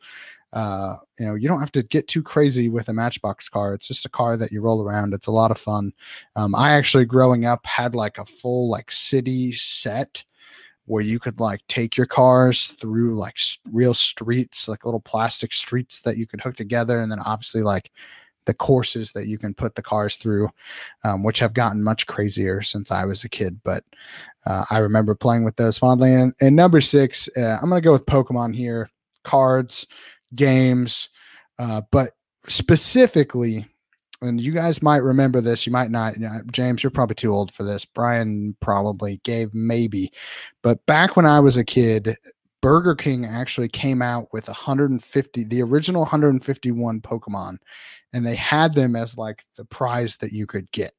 uh, 0.55 0.97
you 1.19 1.27
know, 1.27 1.35
you 1.35 1.49
don't 1.49 1.61
have 1.61 1.73
to 1.73 1.83
get 1.83 2.09
too 2.09 2.23
crazy 2.23 2.69
with 2.69 2.89
a 2.89 2.93
Matchbox 2.93 3.49
car. 3.49 3.75
It's 3.75 3.89
just 3.89 4.07
a 4.07 4.11
car 4.11 4.37
that 4.37 4.53
you 4.53 4.61
roll 4.61 4.83
around. 4.83 5.13
It's 5.13 5.27
a 5.27 5.33
lot 5.33 5.51
of 5.51 5.59
fun. 5.59 5.93
Um, 6.37 6.55
I 6.55 6.73
actually, 6.73 7.05
growing 7.05 7.45
up, 7.45 7.67
had 7.67 7.95
like 7.95 8.19
a 8.19 8.25
full 8.25 8.71
like 8.71 8.91
city 8.93 9.53
set 9.53 10.25
where 10.87 11.03
you 11.03 11.19
could 11.19 11.41
like 11.41 11.61
take 11.67 11.97
your 11.97 12.07
cars 12.07 12.69
through 12.69 13.17
like 13.17 13.37
real 13.73 13.95
streets, 13.95 14.69
like 14.69 14.85
little 14.85 15.01
plastic 15.01 15.53
streets 15.53 16.01
that 16.03 16.17
you 16.17 16.27
could 16.27 16.41
hook 16.41 16.57
together, 16.57 17.01
and 17.01 17.11
then 17.11 17.21
obviously 17.21 17.63
like 17.63 17.91
the 18.47 18.55
courses 18.55 19.11
that 19.13 19.27
you 19.27 19.39
can 19.39 19.55
put 19.55 19.75
the 19.75 19.83
cars 19.83 20.17
through, 20.17 20.49
um, 21.03 21.25
which 21.25 21.41
have 21.41 21.55
gotten 21.55 21.83
much 21.83 22.07
crazier 22.07 22.63
since 22.63 22.93
I 22.93 23.05
was 23.05 23.25
a 23.25 23.29
kid. 23.29 23.61
But 23.65 23.83
uh, 24.47 24.65
I 24.71 24.79
remember 24.79 25.15
playing 25.15 25.43
with 25.43 25.57
those 25.57 25.79
fondly. 25.79 26.15
And, 26.15 26.33
and 26.41 26.55
number 26.55 26.81
six, 26.81 27.29
uh, 27.37 27.59
I'm 27.61 27.69
going 27.69 27.81
to 27.81 27.85
go 27.85 27.93
with 27.93 28.07
Pokemon 28.07 28.55
here. 28.55 28.91
Cards, 29.23 29.87
games, 30.35 31.09
uh, 31.59 31.83
but 31.91 32.13
specifically, 32.47 33.67
and 34.21 34.41
you 34.41 34.53
guys 34.53 34.83
might 34.83 35.03
remember 35.03 35.41
this, 35.41 35.67
you 35.67 35.73
might 35.73 35.91
not. 35.91 36.15
James, 36.51 36.83
you're 36.83 36.91
probably 36.91 37.15
too 37.15 37.33
old 37.35 37.53
for 37.53 37.63
this. 37.63 37.85
Brian 37.85 38.57
probably 38.61 39.21
Gabe 39.25 39.51
maybe, 39.53 40.13
but 40.63 40.85
back 40.87 41.17
when 41.17 41.27
I 41.27 41.41
was 41.41 41.57
a 41.57 41.65
kid, 41.65 42.17
Burger 42.63 42.95
King 42.95 43.27
actually 43.27 43.69
came 43.69 44.01
out 44.01 44.33
with 44.33 44.49
150, 44.49 45.45
the 45.45 45.63
original 45.63 46.01
151 46.01 47.01
Pokemon, 47.03 47.59
and 48.15 48.25
they 48.25 48.37
had 48.37 48.73
them 48.73 48.97
as 48.97 49.19
like 49.19 49.45
the 49.57 49.67
prize 49.67 50.17
that 50.17 50.33
you 50.33 50.47
could 50.47 50.73
get. 50.73 50.95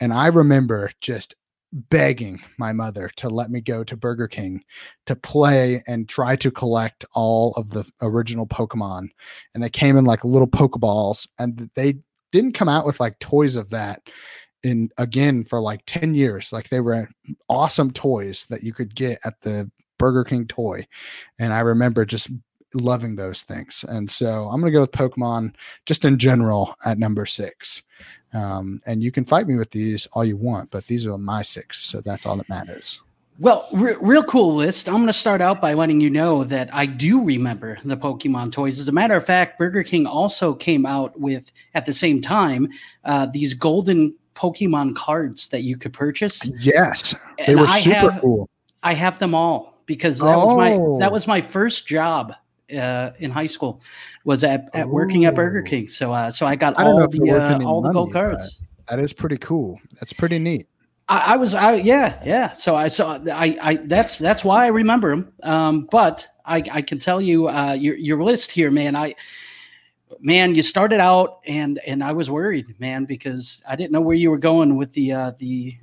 And 0.00 0.12
I 0.12 0.26
remember 0.26 0.90
just 1.00 1.36
begging 1.72 2.40
my 2.58 2.72
mother 2.72 3.10
to 3.16 3.28
let 3.28 3.50
me 3.50 3.60
go 3.60 3.84
to 3.84 3.96
Burger 3.96 4.28
King 4.28 4.64
to 5.06 5.14
play 5.14 5.82
and 5.86 6.08
try 6.08 6.36
to 6.36 6.50
collect 6.50 7.04
all 7.14 7.52
of 7.54 7.70
the 7.70 7.84
original 8.02 8.46
Pokemon. 8.46 9.08
And 9.54 9.62
they 9.62 9.70
came 9.70 9.96
in 9.96 10.04
like 10.04 10.24
little 10.24 10.48
Pokeballs, 10.48 11.28
and 11.38 11.70
they 11.74 11.98
didn't 12.32 12.52
come 12.52 12.68
out 12.68 12.86
with 12.86 13.00
like 13.00 13.18
toys 13.18 13.56
of 13.56 13.70
that 13.70 14.02
in 14.62 14.90
again 14.98 15.44
for 15.44 15.60
like 15.60 15.82
10 15.86 16.14
years. 16.14 16.52
Like 16.52 16.68
they 16.68 16.80
were 16.80 17.08
awesome 17.48 17.90
toys 17.92 18.46
that 18.50 18.62
you 18.62 18.72
could 18.72 18.94
get 18.94 19.18
at 19.24 19.40
the 19.42 19.70
Burger 19.98 20.24
King 20.24 20.46
toy. 20.46 20.86
And 21.38 21.52
I 21.52 21.60
remember 21.60 22.04
just 22.04 22.30
loving 22.74 23.16
those 23.16 23.42
things. 23.42 23.84
And 23.88 24.08
so 24.10 24.48
I'm 24.48 24.60
going 24.60 24.72
to 24.72 24.76
go 24.76 24.80
with 24.80 24.92
Pokemon 24.92 25.54
just 25.86 26.04
in 26.04 26.18
general 26.18 26.74
at 26.84 26.98
number 26.98 27.26
six. 27.26 27.82
Um, 28.34 28.82
and 28.86 29.02
you 29.02 29.10
can 29.10 29.24
fight 29.24 29.46
me 29.46 29.56
with 29.56 29.70
these 29.70 30.06
all 30.12 30.24
you 30.24 30.36
want, 30.36 30.70
but 30.70 30.86
these 30.86 31.06
are 31.06 31.16
my 31.16 31.42
six. 31.42 31.80
So 31.80 32.00
that's 32.00 32.26
all 32.26 32.36
that 32.36 32.48
matters. 32.48 33.00
Well, 33.40 33.68
re- 33.72 33.96
real 34.00 34.24
cool 34.24 34.54
list. 34.56 34.88
I'm 34.88 34.96
going 34.96 35.06
to 35.06 35.12
start 35.12 35.40
out 35.40 35.60
by 35.60 35.72
letting 35.72 36.00
you 36.00 36.10
know 36.10 36.42
that 36.44 36.68
I 36.74 36.86
do 36.86 37.22
remember 37.22 37.78
the 37.84 37.96
Pokemon 37.96 38.50
toys. 38.50 38.80
As 38.80 38.88
a 38.88 38.92
matter 38.92 39.16
of 39.16 39.24
fact, 39.24 39.58
Burger 39.58 39.84
King 39.84 40.06
also 40.06 40.54
came 40.54 40.84
out 40.84 41.18
with, 41.18 41.52
at 41.74 41.86
the 41.86 41.92
same 41.92 42.20
time, 42.20 42.68
uh, 43.04 43.26
these 43.26 43.54
golden 43.54 44.14
Pokemon 44.34 44.94
cards 44.96 45.48
that 45.48 45.62
you 45.62 45.76
could 45.76 45.92
purchase. 45.92 46.48
Yes, 46.58 47.14
they 47.38 47.52
and 47.52 47.60
were 47.60 47.66
I 47.66 47.80
super 47.80 48.10
have, 48.10 48.20
cool. 48.20 48.48
I 48.82 48.94
have 48.94 49.18
them 49.18 49.34
all 49.34 49.82
because 49.86 50.18
that 50.18 50.34
oh. 50.34 50.46
was 50.46 50.56
my 50.56 50.70
that 51.00 51.10
oh. 51.10 51.12
was 51.12 51.26
my 51.26 51.40
first 51.40 51.86
job 51.88 52.34
uh, 52.76 53.10
in 53.18 53.30
high 53.30 53.46
school 53.46 53.80
was 54.24 54.44
at, 54.44 54.68
at 54.74 54.88
working 54.88 55.24
at 55.24 55.34
Burger 55.34 55.62
King. 55.62 55.88
So 55.88 56.12
uh, 56.12 56.30
so 56.30 56.46
I 56.46 56.56
got 56.56 56.78
I 56.78 56.84
don't 56.84 56.96
know 56.96 57.02
all 57.02 57.08
the 57.08 57.30
uh, 57.30 57.62
all 57.64 57.82
the 57.82 57.92
gold 57.92 58.12
cards. 58.12 58.62
That 58.88 58.98
is 58.98 59.12
pretty 59.12 59.38
cool. 59.38 59.78
That's 60.00 60.12
pretty 60.12 60.38
neat. 60.38 60.66
I, 61.08 61.34
I 61.34 61.36
was, 61.36 61.54
I 61.54 61.74
yeah, 61.76 62.20
yeah. 62.24 62.52
So 62.52 62.76
I 62.76 62.88
saw, 62.88 63.18
I, 63.32 63.58
I 63.60 63.76
that's 63.76 64.18
that's 64.18 64.44
why 64.44 64.64
I 64.64 64.68
remember 64.68 65.10
him. 65.10 65.32
Um, 65.42 65.88
but 65.90 66.26
I, 66.44 66.62
I 66.70 66.82
can 66.82 66.98
tell 66.98 67.20
you, 67.20 67.48
uh, 67.48 67.72
your 67.72 67.96
your 67.96 68.22
list 68.22 68.50
here, 68.50 68.70
man. 68.70 68.96
I, 68.96 69.14
man, 70.20 70.54
you 70.54 70.62
started 70.62 71.00
out, 71.00 71.40
and 71.46 71.78
and 71.86 72.04
I 72.04 72.12
was 72.12 72.30
worried, 72.30 72.78
man, 72.78 73.04
because 73.04 73.62
I 73.68 73.76
didn't 73.76 73.92
know 73.92 74.00
where 74.00 74.16
you 74.16 74.30
were 74.30 74.38
going 74.38 74.76
with 74.76 74.92
the 74.92 75.12
uh, 75.12 75.32
the, 75.38 75.76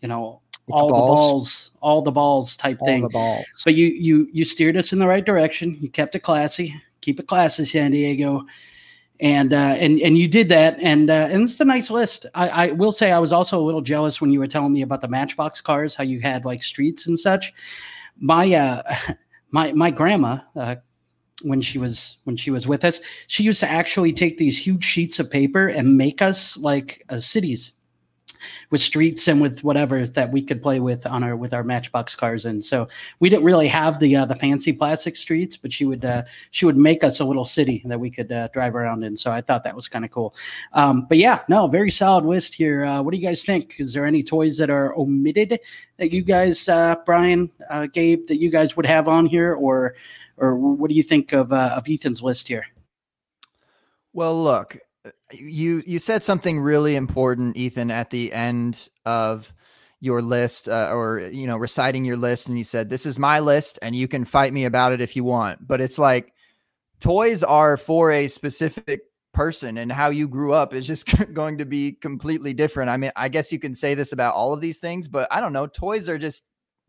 you 0.00 0.08
know, 0.08 0.40
the 0.68 0.72
all 0.74 0.86
the 0.88 0.92
balls? 0.92 1.30
balls, 1.30 1.70
all 1.80 2.02
the 2.02 2.10
balls 2.12 2.56
type 2.56 2.78
All 2.80 2.86
thing. 2.86 3.02
the 3.02 3.08
balls. 3.08 3.44
But 3.64 3.74
you 3.74 3.86
you 3.86 4.28
you 4.32 4.44
steered 4.44 4.76
us 4.76 4.92
in 4.92 4.98
the 4.98 5.06
right 5.06 5.24
direction. 5.24 5.76
You 5.80 5.88
kept 5.90 6.14
it 6.14 6.20
classy. 6.20 6.74
Keep 7.00 7.20
it 7.20 7.26
classy, 7.26 7.64
San 7.64 7.90
Diego. 7.90 8.44
And 9.20 9.52
uh, 9.52 9.76
and 9.78 10.00
and 10.00 10.18
you 10.18 10.26
did 10.26 10.48
that, 10.48 10.78
and 10.80 11.08
uh, 11.08 11.28
and 11.30 11.44
it's 11.44 11.60
a 11.60 11.64
nice 11.64 11.90
list. 11.90 12.26
I, 12.34 12.48
I 12.48 12.66
will 12.72 12.90
say 12.90 13.12
I 13.12 13.20
was 13.20 13.32
also 13.32 13.60
a 13.60 13.62
little 13.62 13.80
jealous 13.80 14.20
when 14.20 14.32
you 14.32 14.40
were 14.40 14.48
telling 14.48 14.72
me 14.72 14.82
about 14.82 15.00
the 15.00 15.06
Matchbox 15.08 15.60
cars, 15.60 15.94
how 15.94 16.02
you 16.02 16.20
had 16.20 16.44
like 16.44 16.62
streets 16.62 17.06
and 17.06 17.16
such. 17.18 17.52
My 18.18 18.52
uh, 18.52 18.82
my 19.50 19.72
my 19.72 19.92
grandma, 19.92 20.38
uh, 20.56 20.76
when 21.42 21.60
she 21.60 21.78
was 21.78 22.18
when 22.24 22.36
she 22.36 22.50
was 22.50 22.66
with 22.66 22.84
us, 22.84 23.00
she 23.28 23.44
used 23.44 23.60
to 23.60 23.70
actually 23.70 24.12
take 24.12 24.38
these 24.38 24.58
huge 24.58 24.82
sheets 24.84 25.20
of 25.20 25.30
paper 25.30 25.68
and 25.68 25.96
make 25.96 26.20
us 26.20 26.56
like 26.56 27.04
uh, 27.08 27.18
cities 27.18 27.72
with 28.70 28.80
streets 28.80 29.28
and 29.28 29.40
with 29.40 29.64
whatever 29.64 30.06
that 30.06 30.30
we 30.30 30.42
could 30.42 30.62
play 30.62 30.80
with 30.80 31.06
on 31.06 31.22
our 31.22 31.36
with 31.36 31.54
our 31.54 31.64
matchbox 31.64 32.14
cars. 32.14 32.46
And 32.46 32.64
so 32.64 32.88
we 33.20 33.28
didn't 33.28 33.44
really 33.44 33.68
have 33.68 33.98
the 34.00 34.16
uh, 34.16 34.24
the 34.24 34.36
fancy 34.36 34.72
plastic 34.72 35.16
streets 35.16 35.56
but 35.56 35.72
she 35.72 35.84
would 35.84 36.04
uh, 36.04 36.22
she 36.50 36.66
would 36.66 36.76
make 36.76 37.04
us 37.04 37.20
a 37.20 37.24
little 37.24 37.44
city 37.44 37.82
that 37.86 37.98
we 37.98 38.10
could 38.10 38.30
uh, 38.32 38.48
drive 38.48 38.74
around 38.74 39.04
in. 39.04 39.16
So 39.16 39.30
i 39.30 39.40
thought 39.40 39.64
that 39.64 39.74
was 39.74 39.88
kind 39.88 40.04
of 40.04 40.10
cool. 40.10 40.34
Um, 40.72 41.06
but 41.08 41.18
yeah 41.18 41.40
no 41.48 41.66
very 41.66 41.90
solid 41.90 42.24
list 42.24 42.54
here. 42.54 42.84
Uh, 42.84 43.02
what 43.02 43.12
do 43.12 43.18
you 43.18 43.26
guys 43.26 43.44
think? 43.44 43.76
Is 43.78 43.92
there 43.92 44.06
any 44.06 44.22
toys 44.22 44.58
that 44.58 44.70
are 44.70 44.94
omitted 44.96 45.60
that 45.98 46.12
you 46.12 46.22
guys 46.22 46.68
uh, 46.68 46.96
brian 47.06 47.50
uh, 47.70 47.86
gabe 47.86 48.26
that 48.26 48.38
you 48.38 48.50
guys 48.50 48.76
would 48.76 48.86
have 48.86 49.08
on 49.08 49.26
here? 49.26 49.54
Or 49.54 49.94
or 50.36 50.56
what 50.56 50.88
do 50.88 50.96
you 50.96 51.02
think 51.02 51.32
of 51.32 51.52
uh, 51.52 51.74
of 51.76 51.88
ethan's 51.88 52.22
list 52.22 52.48
here? 52.48 52.66
Well, 54.12 54.42
look, 54.42 54.76
you 55.32 55.82
you 55.86 55.98
said 55.98 56.22
something 56.22 56.60
really 56.60 56.96
important, 56.96 57.56
Ethan, 57.56 57.90
at 57.90 58.10
the 58.10 58.32
end 58.32 58.88
of 59.04 59.52
your 60.00 60.20
list, 60.20 60.68
uh, 60.68 60.90
or 60.92 61.20
you 61.20 61.46
know, 61.46 61.56
reciting 61.56 62.04
your 62.04 62.16
list, 62.16 62.48
and 62.48 62.58
you 62.58 62.64
said, 62.64 62.90
"This 62.90 63.06
is 63.06 63.18
my 63.18 63.40
list, 63.40 63.78
and 63.82 63.94
you 63.94 64.08
can 64.08 64.24
fight 64.24 64.52
me 64.52 64.64
about 64.64 64.92
it 64.92 65.00
if 65.00 65.16
you 65.16 65.24
want." 65.24 65.66
But 65.66 65.80
it's 65.80 65.98
like 65.98 66.32
toys 67.00 67.42
are 67.42 67.76
for 67.76 68.10
a 68.10 68.28
specific 68.28 69.02
person, 69.32 69.78
and 69.78 69.90
how 69.90 70.10
you 70.10 70.28
grew 70.28 70.52
up 70.52 70.74
is 70.74 70.86
just 70.86 71.06
going 71.34 71.58
to 71.58 71.64
be 71.64 71.92
completely 71.92 72.52
different. 72.52 72.90
I 72.90 72.96
mean, 72.96 73.12
I 73.16 73.28
guess 73.28 73.52
you 73.52 73.58
can 73.58 73.74
say 73.74 73.94
this 73.94 74.12
about 74.12 74.34
all 74.34 74.52
of 74.52 74.60
these 74.60 74.78
things, 74.78 75.08
but 75.08 75.28
I 75.30 75.40
don't 75.40 75.52
know. 75.52 75.66
Toys 75.66 76.08
are 76.08 76.18
just 76.18 76.44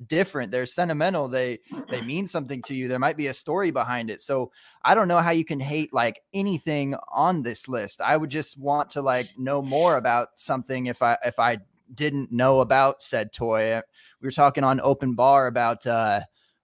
different. 0.08 0.52
They're 0.52 0.66
sentimental. 0.66 1.28
They 1.28 1.60
they 1.90 2.02
mean 2.02 2.28
something 2.28 2.62
to 2.64 2.76
you. 2.76 2.88
There 2.88 3.00
might 3.00 3.18
be 3.18 3.28
a 3.28 3.34
story 3.34 3.72
behind 3.72 4.10
it. 4.10 4.22
So 4.22 4.52
I 4.84 4.96
don't 4.96 5.08
know 5.08 5.20
how 5.20 5.32
you 5.32 5.46
can 5.46 5.60
hate 5.60 5.94
like 5.94 6.22
anything 6.34 6.96
on 7.12 7.44
this 7.44 7.68
list. 7.68 8.02
I 8.02 8.18
would 8.18 8.30
just 8.30 8.58
want 8.60 8.90
to 8.92 9.02
like 9.02 9.30
know 9.38 9.62
more 9.62 9.98
about 9.98 10.30
something 10.36 10.88
if 10.88 11.02
I 11.02 11.18
if 11.24 11.40
I 11.40 11.60
didn't 11.94 12.32
know 12.32 12.62
about 12.62 13.04
said 13.04 13.34
toy. 13.34 13.82
We 14.22 14.28
were 14.28 14.32
talking 14.32 14.64
on 14.64 14.80
open 14.82 15.14
bar 15.14 15.48
about 15.48 15.86
uh 15.86 16.22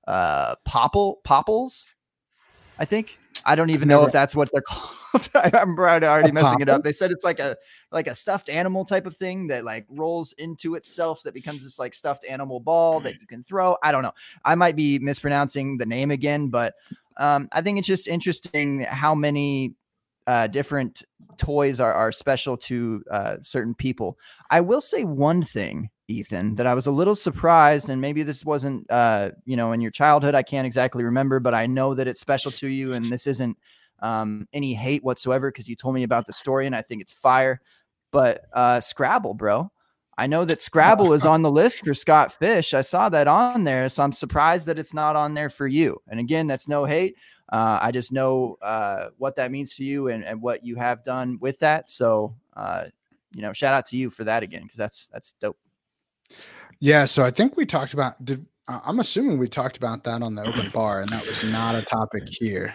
uh 0.08 0.56
popple 0.66 1.20
popples. 1.24 1.86
I 2.78 2.86
think 2.86 3.19
I 3.46 3.56
don't 3.56 3.70
even 3.70 3.88
know 3.88 4.06
if 4.06 4.12
that's 4.12 4.36
what 4.36 4.50
they're 4.52 4.62
called. 4.68 5.30
I'm 5.34 5.78
already 5.78 6.32
messing 6.32 6.62
it 6.62 6.70
up. 6.70 6.84
They 6.84 6.92
said 6.92 7.12
it's 7.12 7.24
like 7.24 7.40
a 7.40 7.58
like 7.92 8.08
a 8.08 8.16
stuffed 8.16 8.50
animal 8.50 8.86
type 8.86 9.06
of 9.06 9.16
thing 9.18 9.48
that 9.48 9.66
like 9.66 9.86
rolls 9.90 10.34
into 10.34 10.76
itself 10.76 11.24
that 11.24 11.34
becomes 11.34 11.64
this 11.64 11.80
like 11.80 11.94
stuffed 11.94 12.26
animal 12.26 12.60
ball 12.60 13.00
that 13.02 13.20
you 13.20 13.28
can 13.28 13.44
throw. 13.44 13.78
I 13.82 13.92
don't 13.92 14.04
know. 14.04 14.14
I 14.46 14.56
might 14.56 14.76
be 14.76 15.00
mispronouncing 15.00 15.78
the 15.78 15.86
name 15.86 16.12
again, 16.12 16.50
but 16.50 16.76
um, 17.18 17.50
I 17.52 17.62
think 17.62 17.78
it's 17.78 17.88
just 17.88 18.08
interesting 18.08 18.82
how 18.82 19.16
many 19.16 19.74
uh, 20.28 20.48
different 20.48 21.04
toys 21.38 21.80
are, 21.80 21.94
are 21.94 22.12
special 22.12 22.56
to 22.56 23.04
uh, 23.12 23.36
certain 23.42 23.74
people. 23.74 24.18
I 24.52 24.62
will 24.62 24.82
say 24.82 25.04
one 25.04 25.42
thing, 25.42 25.90
Ethan, 26.10 26.56
that 26.56 26.68
I 26.68 26.74
was 26.74 26.88
a 26.88 26.92
little 26.92 27.16
surprised, 27.16 27.88
and 27.88 28.02
maybe 28.02 28.24
this 28.24 28.44
wasn't, 28.44 28.90
uh, 28.90 29.32
you 29.46 29.56
know, 29.56 29.72
in 29.72 29.82
your 29.82 29.92
childhood. 29.92 30.36
I 30.36 30.44
can't 30.44 30.66
exactly 30.66 31.04
remember, 31.04 31.40
but 31.40 31.54
I 31.54 31.68
know 31.68 31.94
that 31.94 32.08
it's 32.08 32.20
special 32.20 32.52
to 32.54 32.68
you, 32.68 32.94
and 32.94 33.12
this 33.12 33.28
isn't 33.28 33.58
um, 34.00 34.48
any 34.52 34.74
hate 34.74 35.04
whatsoever 35.04 35.52
because 35.52 35.70
you 35.70 35.76
told 35.76 35.96
me 35.96 36.04
about 36.04 36.26
the 36.26 36.34
story, 36.34 36.66
and 36.66 36.76
I 36.76 36.82
think 36.82 37.02
it's 37.02 37.14
fire. 37.14 37.62
But 38.12 38.46
uh, 38.54 38.80
Scrabble, 38.80 39.36
bro. 39.36 39.72
I 40.18 40.28
know 40.28 40.44
that 40.44 40.62
Scrabble 40.62 41.14
is 41.14 41.26
on 41.26 41.44
the 41.44 41.52
list 41.52 41.86
for 41.86 41.94
Scott 41.94 42.34
Fish. 42.34 42.74
I 42.74 42.82
saw 42.82 43.08
that 43.08 43.30
on 43.30 43.64
there, 43.64 43.88
so 43.88 44.04
I'm 44.04 44.12
surprised 44.12 44.66
that 44.66 44.78
it's 44.78 44.94
not 44.94 45.16
on 45.16 45.34
there 45.34 45.50
for 45.50 45.66
you. 45.66 46.02
And 46.10 46.20
again, 46.20 46.46
that's 46.46 46.68
no 46.68 46.84
hate. 46.84 47.16
Uh, 47.48 47.80
I 47.82 47.92
just 47.92 48.12
know 48.12 48.58
uh, 48.62 49.12
what 49.18 49.38
that 49.38 49.50
means 49.50 49.76
to 49.76 49.84
you 49.86 50.10
and, 50.10 50.26
and 50.26 50.42
what 50.42 50.64
you 50.64 50.76
have 50.76 51.06
done 51.06 51.38
with 51.40 51.60
that. 51.60 51.90
So, 51.90 52.36
uh, 52.56 52.86
you 53.32 53.42
know, 53.42 53.54
shout 53.54 53.74
out 53.74 53.86
to 53.88 53.98
you 53.98 54.10
for 54.10 54.26
that 54.26 54.44
again 54.44 54.64
because 54.64 54.78
that's 54.78 55.08
that's 55.14 55.34
dope. 55.40 55.58
Yeah, 56.80 57.06
so 57.06 57.24
I 57.26 57.32
think 57.32 57.58
we 57.58 57.66
talked 57.66 57.94
about. 57.94 58.24
Did 58.24 58.46
I- 58.68 58.82
I'm 58.86 59.00
assuming 59.00 59.38
we 59.38 59.48
talked 59.48 59.78
about 59.78 60.04
that 60.06 60.22
on 60.22 60.34
the 60.36 60.44
open 60.44 60.70
bar, 60.74 61.02
and 61.02 61.10
that 61.10 61.26
was 61.26 61.44
not 61.44 61.76
a 61.76 61.82
topic 61.82 62.24
here. 62.28 62.74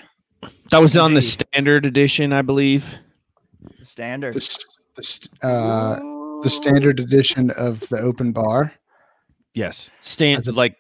That 0.71 0.81
was 0.83 0.97
on 0.97 1.15
the 1.15 1.23
standard 1.23 1.87
edition, 1.87 2.33
I 2.33 2.43
believe. 2.43 2.87
Standard. 3.83 4.35
The, 4.35 4.39
s- 4.39 5.29
the, 5.41 5.47
uh, 5.47 6.43
the 6.43 6.51
standard 6.51 7.01
edition 7.01 7.51
of 7.53 7.81
the 7.89 7.99
open 8.01 8.33
bar. 8.33 8.73
Yes, 9.55 9.91
stand 10.03 10.41
As 10.41 10.49
a- 10.49 10.53
like 10.53 10.77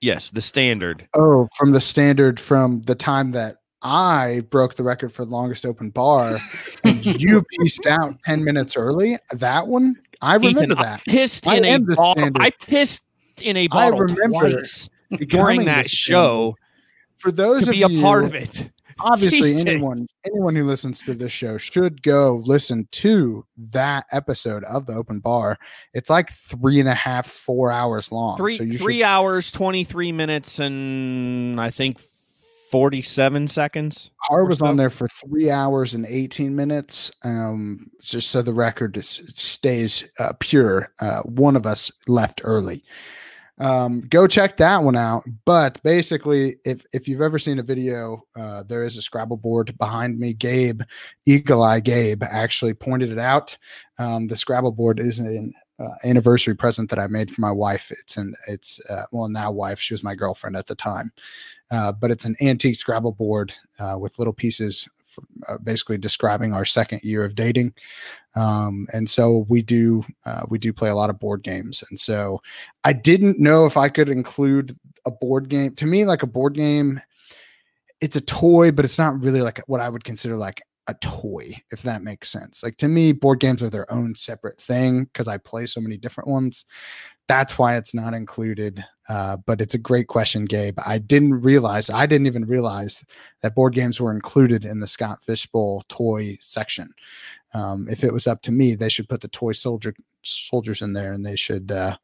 yes, 0.00 0.30
the 0.30 0.40
standard. 0.40 1.08
Oh, 1.14 1.48
from 1.56 1.72
the 1.72 1.80
standard 1.80 2.38
from 2.40 2.82
the 2.82 2.94
time 2.94 3.32
that 3.32 3.56
I 3.82 4.42
broke 4.50 4.76
the 4.76 4.82
record 4.84 5.12
for 5.12 5.24
the 5.24 5.30
longest 5.30 5.66
open 5.66 5.90
bar, 5.90 6.38
and 6.84 7.04
you 7.20 7.42
pieced 7.58 7.86
out 7.86 8.14
ten 8.24 8.44
minutes 8.44 8.76
early. 8.76 9.18
That 9.32 9.66
one, 9.66 9.96
I 10.22 10.34
remember 10.36 10.60
Ethan, 10.62 10.72
I 10.72 10.82
that. 10.82 11.00
pissed 11.06 11.46
I 11.46 11.56
in 11.56 11.64
a 11.64 11.78
bottle. 11.78 12.04
standard. 12.14 12.42
I 12.42 12.50
pissed 12.50 13.00
in 13.40 13.56
a 13.56 13.64
I 13.64 13.66
bottle 13.68 14.00
remember 14.00 14.50
twice 14.50 14.88
during 15.28 15.64
that 15.64 15.88
show 15.88 16.56
For 17.16 17.32
those 17.32 17.64
to 17.64 17.70
of 17.70 17.74
be 17.74 17.82
a 17.82 17.88
you, 17.88 18.02
part 18.02 18.24
of 18.24 18.34
it. 18.34 18.70
obviously 19.00 19.50
Jesus. 19.54 19.66
anyone 19.66 20.06
anyone 20.26 20.54
who 20.54 20.64
listens 20.64 21.02
to 21.04 21.14
this 21.14 21.32
show 21.32 21.56
should 21.56 22.02
go 22.02 22.42
listen 22.44 22.86
to 22.92 23.44
that 23.56 24.04
episode 24.12 24.62
of 24.64 24.84
the 24.84 24.92
open 24.92 25.20
bar 25.20 25.56
it's 25.94 26.10
like 26.10 26.30
three 26.32 26.80
and 26.80 26.88
a 26.88 26.94
half 26.94 27.26
four 27.26 27.70
hours 27.72 28.12
long 28.12 28.36
Three 28.36 28.58
so 28.58 28.62
you 28.62 28.76
three 28.76 28.98
should 28.98 29.04
hours, 29.04 29.50
twenty 29.50 29.84
three 29.84 30.12
minutes, 30.12 30.58
and 30.58 31.58
I 31.58 31.70
think 31.70 31.98
forty 32.70 33.02
seven 33.02 33.48
seconds. 33.48 34.10
Harr 34.30 34.44
was 34.44 34.58
so. 34.58 34.66
on 34.66 34.76
there 34.76 34.90
for 34.90 35.08
three 35.08 35.50
hours 35.50 35.94
and 35.94 36.06
18 36.06 36.54
minutes 36.54 37.10
um 37.24 37.90
just 38.00 38.30
so 38.30 38.42
the 38.42 38.54
record 38.54 38.96
is, 38.96 39.22
stays 39.34 40.08
uh, 40.18 40.32
pure 40.38 40.92
uh, 41.00 41.20
one 41.22 41.56
of 41.56 41.66
us 41.66 41.90
left 42.06 42.40
early 42.44 42.84
um 43.58 44.00
go 44.02 44.26
check 44.26 44.56
that 44.56 44.82
one 44.82 44.96
out 44.96 45.24
but 45.44 45.82
basically 45.82 46.56
if 46.64 46.84
if 46.92 47.08
you've 47.08 47.20
ever 47.20 47.38
seen 47.38 47.58
a 47.58 47.62
video 47.62 48.22
uh 48.36 48.62
there 48.62 48.84
is 48.84 48.96
a 48.96 49.02
scrabble 49.02 49.36
board 49.36 49.76
behind 49.78 50.18
me 50.18 50.32
gabe 50.32 50.82
eagle 51.26 51.62
eye 51.62 51.80
gabe 51.80 52.22
actually 52.22 52.72
pointed 52.72 53.10
it 53.10 53.18
out 53.18 53.56
um 53.98 54.26
the 54.28 54.36
scrabble 54.36 54.72
board 54.72 55.00
is 55.00 55.18
an 55.18 55.52
uh, 55.80 55.94
anniversary 56.04 56.54
present 56.54 56.90
that 56.90 56.98
i 56.98 57.06
made 57.06 57.30
for 57.30 57.40
my 57.40 57.50
wife. 57.50 57.90
It's 57.90 58.16
an 58.16 58.34
it's 58.46 58.80
uh, 58.88 59.04
well 59.10 59.28
now 59.28 59.50
wife. 59.50 59.80
She 59.80 59.94
was 59.94 60.02
my 60.02 60.14
girlfriend 60.14 60.56
at 60.56 60.66
the 60.66 60.74
time. 60.74 61.12
Uh, 61.70 61.92
but 61.92 62.10
it's 62.10 62.24
an 62.24 62.36
antique 62.40 62.76
scrabble 62.76 63.12
board 63.12 63.54
uh, 63.78 63.96
with 63.98 64.18
little 64.18 64.32
pieces 64.32 64.88
for, 65.04 65.22
uh, 65.48 65.56
basically 65.58 65.98
describing 65.98 66.52
our 66.52 66.64
second 66.64 67.00
year 67.04 67.24
of 67.24 67.36
dating. 67.36 67.72
Um, 68.34 68.88
and 68.92 69.08
so 69.08 69.46
we 69.48 69.62
do 69.62 70.04
uh, 70.26 70.42
we 70.48 70.58
do 70.58 70.72
play 70.72 70.90
a 70.90 70.94
lot 70.94 71.10
of 71.10 71.18
board 71.18 71.42
games. 71.42 71.82
And 71.90 71.98
so 71.98 72.40
i 72.84 72.92
didn't 72.92 73.38
know 73.38 73.66
if 73.66 73.76
i 73.76 73.88
could 73.88 74.08
include 74.08 74.76
a 75.06 75.10
board 75.10 75.48
game. 75.48 75.74
To 75.76 75.86
me 75.86 76.04
like 76.04 76.22
a 76.22 76.28
board 76.28 76.54
game 76.54 77.00
it's 78.00 78.16
a 78.16 78.20
toy 78.20 78.70
but 78.70 78.84
it's 78.84 78.96
not 78.96 79.22
really 79.22 79.42
like 79.42 79.60
what 79.66 79.78
i 79.78 79.88
would 79.88 80.04
consider 80.04 80.34
like 80.34 80.62
a 80.86 80.94
toy 80.94 81.54
if 81.70 81.82
that 81.82 82.02
makes 82.02 82.30
sense. 82.30 82.62
Like 82.62 82.76
to 82.78 82.88
me 82.88 83.12
board 83.12 83.40
games 83.40 83.62
are 83.62 83.70
their 83.70 83.90
own 83.92 84.14
separate 84.14 84.60
thing 84.60 85.04
because 85.04 85.28
i 85.28 85.36
play 85.36 85.66
so 85.66 85.80
many 85.80 85.96
different 85.96 86.28
ones. 86.28 86.64
That's 87.28 87.58
why 87.58 87.76
it's 87.76 87.94
not 87.94 88.14
included 88.14 88.84
uh, 89.08 89.36
but 89.46 89.60
it's 89.60 89.74
a 89.74 89.78
great 89.78 90.08
question 90.08 90.44
gabe. 90.44 90.78
I 90.84 90.98
didn't 90.98 91.40
realize 91.40 91.90
i 91.90 92.06
didn't 92.06 92.26
even 92.26 92.44
realize 92.44 93.04
that 93.42 93.54
board 93.54 93.74
games 93.74 94.00
were 94.00 94.12
included 94.12 94.64
in 94.64 94.80
the 94.80 94.86
scott 94.86 95.22
fishbowl 95.22 95.84
toy 95.88 96.38
section. 96.40 96.92
Um, 97.54 97.88
if 97.90 98.04
it 98.04 98.12
was 98.12 98.26
up 98.26 98.42
to 98.42 98.52
me 98.52 98.74
they 98.74 98.88
should 98.88 99.08
put 99.08 99.20
the 99.20 99.28
toy 99.28 99.52
soldier 99.52 99.94
soldiers 100.22 100.82
in 100.82 100.92
there 100.92 101.12
and 101.12 101.24
they 101.24 101.36
should 101.36 101.70
uh, 101.70 101.96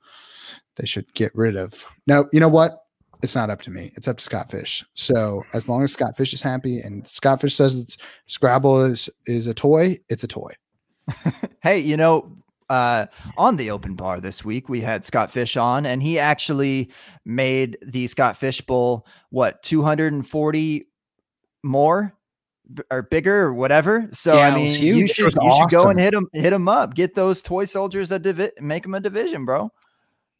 they 0.76 0.86
should 0.86 1.12
get 1.14 1.34
rid 1.34 1.56
of. 1.56 1.84
No 2.06 2.28
you 2.32 2.40
know 2.40 2.48
what 2.48 2.85
it's 3.22 3.34
not 3.34 3.50
up 3.50 3.62
to 3.62 3.70
me. 3.70 3.92
It's 3.96 4.08
up 4.08 4.18
to 4.18 4.24
Scott 4.24 4.50
Fish. 4.50 4.84
So 4.94 5.44
as 5.54 5.68
long 5.68 5.82
as 5.82 5.92
Scott 5.92 6.16
Fish 6.16 6.32
is 6.32 6.42
happy 6.42 6.80
and 6.80 7.06
Scott 7.06 7.40
Fish 7.40 7.54
says 7.54 7.80
it's 7.80 7.98
Scrabble 8.26 8.84
is 8.84 9.08
is 9.26 9.46
a 9.46 9.54
toy, 9.54 9.98
it's 10.08 10.24
a 10.24 10.28
toy. 10.28 10.52
hey, 11.62 11.78
you 11.78 11.96
know, 11.96 12.32
uh, 12.68 13.06
on 13.36 13.56
the 13.56 13.70
open 13.70 13.94
bar 13.94 14.20
this 14.20 14.44
week, 14.44 14.68
we 14.68 14.80
had 14.80 15.04
Scott 15.04 15.30
Fish 15.30 15.56
on, 15.56 15.86
and 15.86 16.02
he 16.02 16.18
actually 16.18 16.90
made 17.24 17.78
the 17.82 18.06
Scott 18.08 18.36
Fish 18.36 18.60
Bowl 18.60 19.06
what 19.30 19.62
240 19.62 20.84
more 21.62 22.12
or 22.90 23.02
bigger 23.02 23.42
or 23.42 23.54
whatever. 23.54 24.08
So 24.12 24.34
Yeah, 24.34 24.48
I 24.48 24.54
mean, 24.54 24.82
you 24.82 25.06
should 25.08 25.32
you 25.40 25.56
should 25.56 25.70
go 25.70 25.88
and 25.88 26.00
hit 26.00 26.12
them 26.12 26.28
hit 26.32 26.50
them 26.50 26.68
up. 26.68 26.94
Get 26.94 27.14
those 27.14 27.42
toy 27.42 27.64
soldiers 27.64 28.10
a 28.10 28.18
divi- 28.18 28.50
make 28.60 28.82
them 28.82 28.94
a 28.94 29.00
division, 29.00 29.44
bro. 29.44 29.70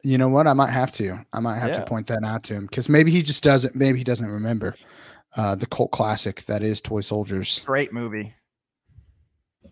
You 0.07 0.18
know 0.18 0.28
what? 0.28 0.46
I 0.46 0.52
might 0.52 0.70
have 0.70 0.92
to. 0.92 1.18
I 1.32 1.40
might 1.40 1.59
have 1.59 1.70
Yeah. 1.70 1.80
to 1.80 1.84
point 1.84 2.07
that 2.07 2.22
out 2.22 2.44
to 2.44 2.54
him 2.54 2.66
because 2.66 2.88
maybe 2.88 3.11
he 3.11 3.22
just 3.22 3.42
doesn't. 3.42 3.74
Maybe 3.74 3.98
he 3.98 4.04
doesn't 4.04 4.30
remember 4.30 4.76
uh, 5.36 5.57
the 5.57 5.66
cult 5.66 5.90
classic 5.90 6.42
that 6.44 6.62
is 6.62 6.80
Toy 6.80 7.00
Soldiers. 7.00 7.61
Great 7.66 7.92
movie. 7.92 8.32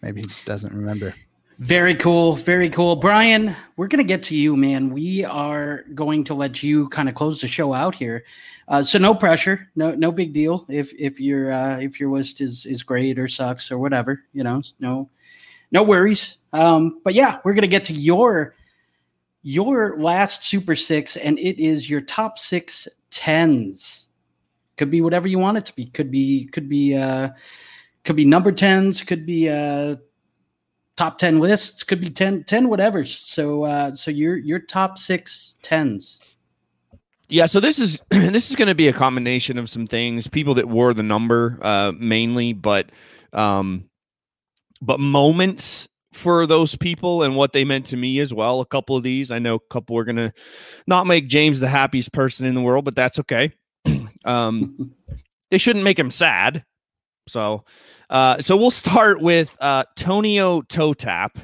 Maybe 0.03 0.22
he 0.22 0.26
just 0.26 0.45
doesn't 0.45 0.74
remember. 0.74 1.14
Very 1.59 1.95
cool. 1.95 2.32
Very 2.35 2.68
cool. 2.68 2.97
Brian, 2.97 3.55
we're 3.76 3.87
going 3.87 4.05
to 4.05 4.09
get 4.09 4.24
to 4.24 4.37
you, 4.37 4.57
man. 4.57 4.91
We 4.91 5.24
are 5.24 5.85
going 5.95 6.24
to 6.24 6.35
let 6.35 6.64
you 6.64 6.89
kind 6.89 7.09
of 7.09 7.14
close 7.14 7.41
the 7.41 7.47
show 7.47 7.72
out 7.72 7.95
here. 7.95 8.24
Uh, 8.66 8.82
so 8.82 8.99
no 8.99 9.14
pressure. 9.14 9.68
No, 9.76 9.95
no 9.95 10.11
big 10.11 10.32
deal. 10.32 10.66
If, 10.68 10.93
if 10.99 11.20
your, 11.20 11.53
uh, 11.53 11.78
if 11.78 12.01
your 12.01 12.11
list 12.11 12.41
is, 12.41 12.66
is 12.66 12.82
great 12.82 13.20
or 13.20 13.28
sucks 13.28 13.70
or 13.70 13.78
whatever, 13.78 14.20
you 14.32 14.43
know, 14.43 14.62
no, 14.80 15.09
no 15.70 15.85
worries. 15.85 16.39
Um, 16.53 17.01
but 17.05 17.14
yeah, 17.14 17.39
we're 17.45 17.55
going 17.55 17.62
to 17.62 17.68
get 17.68 17.85
to 17.85 17.93
your, 17.93 18.57
your 19.45 20.01
last 20.01 20.43
super 20.43 20.75
six 20.75 21.17
and 21.17 21.39
it 21.39 21.63
is 21.63 21.89
your 21.89 22.01
top 22.01 22.39
six 22.39 22.89
tens. 23.11 24.09
Could 24.77 24.91
be 24.91 25.01
whatever 25.01 25.29
you 25.29 25.39
want 25.39 25.59
it 25.59 25.67
to 25.67 25.77
be. 25.77 25.87
Could 25.87 26.11
be, 26.11 26.47
could 26.47 26.69
be, 26.69 26.97
uh, 26.97 27.29
could 28.03 28.17
be 28.17 28.25
number 28.25 28.51
tens, 28.51 29.03
could 29.03 29.25
be, 29.25 29.49
uh, 29.49 29.97
top 30.97 31.19
10 31.19 31.41
lists 31.41 31.83
could 31.83 32.01
be 32.01 32.09
10 32.09 32.45
10 32.45 32.69
whatever 32.69 33.05
so 33.05 33.65
uh 33.65 33.93
so 33.93 34.13
your 34.13 34.37
your 34.37 34.61
top 34.61 34.97
six 34.97 35.57
tens 35.61 36.21
Yeah, 37.29 37.47
so 37.47 37.59
this 37.59 37.81
is 37.81 38.01
this 38.11 38.51
is 38.51 38.55
going 38.55 38.69
to 38.69 38.77
be 38.77 38.87
a 38.87 38.93
combination 38.93 39.59
of 39.59 39.69
some 39.69 39.87
things. 39.87 40.29
People 40.29 40.55
that 40.55 40.69
wore 40.69 40.95
the 40.95 41.03
number 41.03 41.59
uh, 41.63 41.93
mainly, 41.99 42.53
but 42.53 42.91
um, 43.33 43.89
but 44.81 45.01
moments 45.01 45.89
for 46.15 46.47
those 46.47 46.77
people 46.77 47.25
and 47.25 47.35
what 47.35 47.53
they 47.53 47.65
meant 47.65 47.87
to 47.87 47.97
me 47.97 48.21
as 48.21 48.33
well. 48.33 48.61
A 48.61 48.67
couple 48.67 48.97
of 48.97 49.03
these, 49.03 49.31
I 49.31 49.41
know, 49.41 49.57
a 49.57 49.61
couple 49.61 49.99
are 49.99 50.05
going 50.05 50.17
to 50.17 50.33
not 50.87 51.07
make 51.07 51.27
James 51.29 51.59
the 51.59 51.69
happiest 51.69 52.12
person 52.12 52.47
in 52.47 52.55
the 52.55 52.62
world, 52.62 52.85
but 52.85 52.95
that's 52.95 53.19
okay. 53.19 53.53
um, 54.25 54.95
they 55.51 55.59
shouldn't 55.59 55.85
make 55.85 55.99
him 55.99 56.11
sad. 56.11 56.65
So, 57.27 57.65
uh, 58.11 58.41
so 58.41 58.57
we'll 58.57 58.71
start 58.71 59.21
with 59.21 59.57
uh, 59.61 59.85
Tonio 59.97 60.62
Totap. 60.62 61.37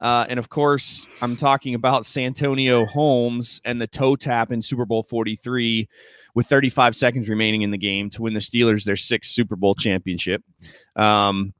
Uh, 0.00 0.24
and 0.28 0.38
of 0.38 0.48
course, 0.48 1.06
I'm 1.20 1.36
talking 1.36 1.74
about 1.74 2.06
Santonio 2.06 2.86
Holmes 2.86 3.60
and 3.64 3.80
the 3.80 3.88
toe 3.88 4.16
tap 4.16 4.52
in 4.52 4.62
Super 4.62 4.86
Bowl 4.86 5.02
43 5.02 5.88
with 6.34 6.46
35 6.46 6.96
seconds 6.96 7.28
remaining 7.28 7.62
in 7.62 7.72
the 7.72 7.78
game 7.78 8.08
to 8.10 8.22
win 8.22 8.32
the 8.32 8.40
Steelers 8.40 8.84
their 8.84 8.96
sixth 8.96 9.32
Super 9.32 9.56
Bowl 9.56 9.74
championship. 9.74 10.42
Um, 10.96 11.52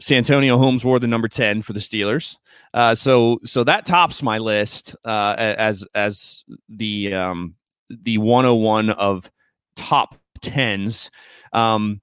Santonio 0.00 0.58
Holmes 0.58 0.84
wore 0.84 0.98
the 0.98 1.06
number 1.06 1.28
10 1.28 1.62
for 1.62 1.72
the 1.72 1.80
Steelers. 1.80 2.38
Uh, 2.74 2.94
so 2.94 3.38
so 3.44 3.64
that 3.64 3.86
tops 3.86 4.22
my 4.22 4.38
list 4.38 4.94
uh, 5.04 5.34
as 5.38 5.84
as 5.94 6.44
the 6.68 7.14
um, 7.14 7.54
the 7.88 8.18
101 8.18 8.90
of 8.90 9.30
top 9.74 10.16
10s. 10.42 11.10
Um, 11.52 12.00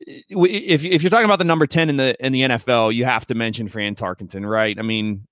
if 0.00 0.84
if 0.84 1.02
you're 1.02 1.10
talking 1.10 1.26
about 1.26 1.38
the 1.38 1.44
number 1.44 1.66
10 1.66 1.90
in 1.90 1.96
the 1.96 2.16
in 2.24 2.32
the 2.32 2.42
NFL, 2.42 2.94
you 2.94 3.04
have 3.04 3.26
to 3.26 3.34
mention 3.34 3.68
Fran 3.68 3.94
Tarkenton, 3.94 4.48
right? 4.48 4.78
I 4.78 4.82
mean, 4.82 5.26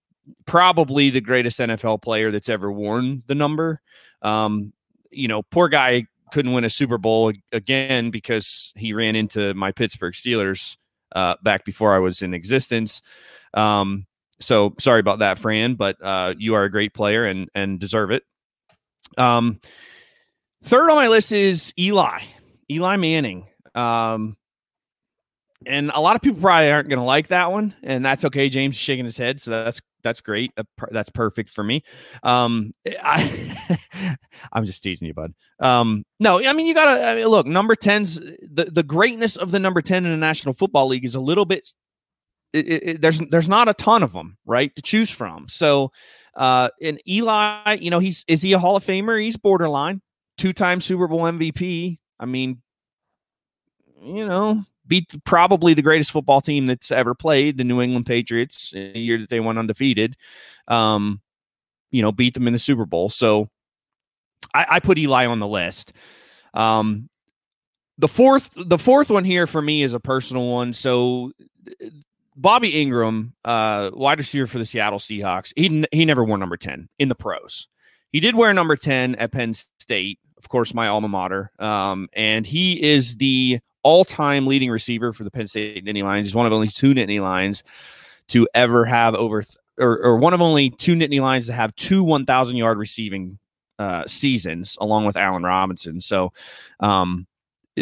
probably 0.47 1.11
the 1.11 1.21
greatest 1.21 1.59
NFL 1.59 2.03
player 2.03 2.31
that's 2.31 2.49
ever 2.49 2.71
worn 2.71 3.23
the 3.27 3.35
number. 3.35 3.81
Um, 4.23 4.73
you 5.11 5.29
know, 5.29 5.43
poor 5.43 5.69
guy 5.69 6.07
couldn't 6.33 6.53
win 6.53 6.65
a 6.65 6.71
Super 6.71 6.99
Bowl 6.99 7.33
again 7.53 8.11
because 8.11 8.73
he 8.75 8.93
ran 8.93 9.17
into 9.17 9.55
my 9.55 9.71
Pittsburgh 9.71 10.15
Steelers 10.15 10.77
uh, 11.15 11.37
back 11.43 11.65
before 11.65 11.95
I 11.95 11.99
was 11.99 12.23
in 12.23 12.35
existence. 12.35 13.03
Um, 13.53 14.07
so 14.41 14.75
sorry 14.81 15.01
about 15.01 15.21
that, 15.21 15.39
Fran, 15.39 15.75
but 15.75 15.97
uh, 16.03 16.35
you 16.37 16.55
are 16.55 16.65
a 16.65 16.71
great 16.71 16.95
player 16.95 17.25
and 17.25 17.49
and 17.55 17.79
deserve 17.79 18.11
it. 18.11 18.25
Um, 19.17 19.61
third 20.65 20.91
on 20.91 20.97
my 20.97 21.09
list 21.09 21.33
is 21.33 21.73
Eli, 21.79 22.23
Eli 22.71 22.97
Manning. 22.97 23.47
Um, 23.75 24.37
and 25.67 25.91
a 25.95 26.01
lot 26.01 26.17
of 26.17 26.23
people 26.23 26.41
probably 26.41 26.71
aren't 26.71 26.89
going 26.89 26.99
to 26.99 27.05
like 27.05 27.29
that 27.29 27.51
one, 27.51 27.75
and 27.83 28.05
that's 28.05 28.25
okay. 28.25 28.49
James 28.49 28.77
is 28.77 28.81
shaking 28.81 29.05
his 29.05 29.17
head, 29.17 29.41
so 29.41 29.51
that's 29.51 29.81
that's 30.03 30.21
great. 30.21 30.53
That's 30.91 31.11
perfect 31.11 31.51
for 31.51 31.65
me. 31.65 31.83
Um, 32.23 32.73
I, 33.03 34.17
I'm 34.53 34.65
just 34.65 34.83
teasing 34.83 35.09
you, 35.09 35.15
bud. 35.15 35.35
Um, 35.61 36.05
no, 36.21 36.45
I 36.45 36.53
mean 36.53 36.67
you 36.67 36.75
gotta 36.75 37.05
I 37.05 37.15
mean, 37.17 37.27
look. 37.27 37.47
Number 37.47 37.75
tens, 37.75 38.17
the 38.17 38.69
the 38.71 38.83
greatness 38.83 39.37
of 39.37 39.51
the 39.51 39.59
number 39.59 39.83
ten 39.83 40.05
in 40.05 40.13
the 40.13 40.17
National 40.17 40.55
Football 40.55 40.89
League 40.89 41.05
is 41.05 41.15
a 41.15 41.21
little 41.21 41.45
bit. 41.45 41.73
It, 42.53 42.69
it, 42.69 43.01
there's 43.01 43.19
there's 43.31 43.49
not 43.49 43.69
a 43.69 43.75
ton 43.75 44.03
of 44.03 44.13
them, 44.13 44.39
right, 44.47 44.75
to 44.77 44.83
choose 44.83 45.11
from. 45.11 45.49
So, 45.49 45.91
uh, 46.37 46.69
and 46.81 47.01
Eli, 47.09 47.79
you 47.81 47.91
know, 47.91 47.99
he's 47.99 48.25
is 48.29 48.43
he 48.43 48.53
a 48.53 48.59
Hall 48.59 48.77
of 48.77 48.85
Famer? 48.85 49.21
He's 49.21 49.37
borderline, 49.37 50.03
two 50.39 50.53
time 50.53 50.81
Super 50.81 51.09
Bowl 51.09 51.23
MVP. 51.23 51.99
I 52.21 52.27
mean, 52.27 52.63
you 54.01 54.27
know, 54.27 54.63
beat 54.87 55.15
probably 55.25 55.75
the 55.75 55.83
greatest 55.83 56.11
football 56.11 56.41
team 56.41 56.67
that's 56.67 56.91
ever 56.91 57.15
played, 57.15 57.57
the 57.57 57.65
New 57.65 57.81
England 57.81 58.07
Patriots, 58.07 58.73
in 58.73 58.93
the 58.93 59.01
year 59.01 59.19
that 59.19 59.31
they 59.31 59.41
went 59.41 59.59
undefeated. 59.59 60.17
Um, 60.69 61.21
you 61.91 62.03
know, 62.03 62.13
beat 62.13 62.35
them 62.35 62.47
in 62.47 62.53
the 62.53 62.59
Super 62.59 62.87
Bowl. 62.87 63.09
So 63.09 63.49
I, 64.53 64.67
I 64.69 64.81
put 64.81 64.99
Eli 64.99 65.27
on 65.27 65.39
the 65.39 65.49
list. 65.49 65.93
Um, 66.53 67.09
the 67.99 68.09
fourth, 68.09 68.51
the 68.57 68.79
fourth 68.79 69.11
one 69.11 69.25
here 69.25 69.47
for 69.47 69.63
me 69.63 69.83
is 69.83 69.95
a 69.95 70.01
personal 70.01 70.49
one. 70.49 70.73
So 70.73 71.33
Bobby 72.37 72.81
Ingram, 72.81 73.35
uh, 73.45 73.91
wide 73.93 74.19
receiver 74.19 74.47
for 74.47 74.59
the 74.59 74.67
Seattle 74.67 74.99
Seahawks, 74.99 75.53
he 75.57 75.85
he 75.93 76.05
never 76.05 76.25
wore 76.25 76.39
number 76.39 76.57
ten 76.57 76.89
in 76.99 77.09
the 77.09 77.15
pros. 77.15 77.69
He 78.11 78.21
did 78.21 78.35
wear 78.35 78.53
number 78.53 78.77
ten 78.77 79.15
at 79.17 79.31
Penn 79.31 79.55
State, 79.55 80.19
of 80.37 80.49
course, 80.49 80.75
my 80.75 80.89
alma 80.89 81.09
mater. 81.09 81.53
Um, 81.59 82.09
and 82.13 82.45
he 82.47 82.83
is 82.83 83.17
the 83.17 83.61
all-time 83.85 84.47
leading 84.47 84.71
receiver 84.71 85.13
for 85.13 85.23
the 85.25 85.31
Penn 85.31 85.47
State 85.47 85.85
Nittany 85.85 86.03
Lions. 86.03 86.27
He's 86.27 86.35
one 86.35 86.47
of 86.47 86.53
only 86.53 86.69
two 86.69 86.95
Nittany 86.95 87.21
Lions 87.21 87.63
to 88.29 88.49
ever 88.55 88.85
have 88.85 89.15
over, 89.15 89.43
th- 89.43 89.57
or, 89.79 89.99
or 89.99 90.17
one 90.17 90.35
of 90.35 90.43
only 90.43 90.71
two 90.71 90.95
Nittany 90.95 91.21
Lions 91.21 91.47
to 91.47 91.53
have 91.53 91.75
two 91.77 92.03
1,000 92.03 92.57
yard 92.57 92.79
receiving 92.79 93.39
uh, 93.79 94.05
seasons, 94.07 94.77
along 94.81 95.05
with 95.05 95.17
Allen 95.17 95.43
Robinson. 95.43 96.01
So, 96.01 96.33
um, 96.81 97.27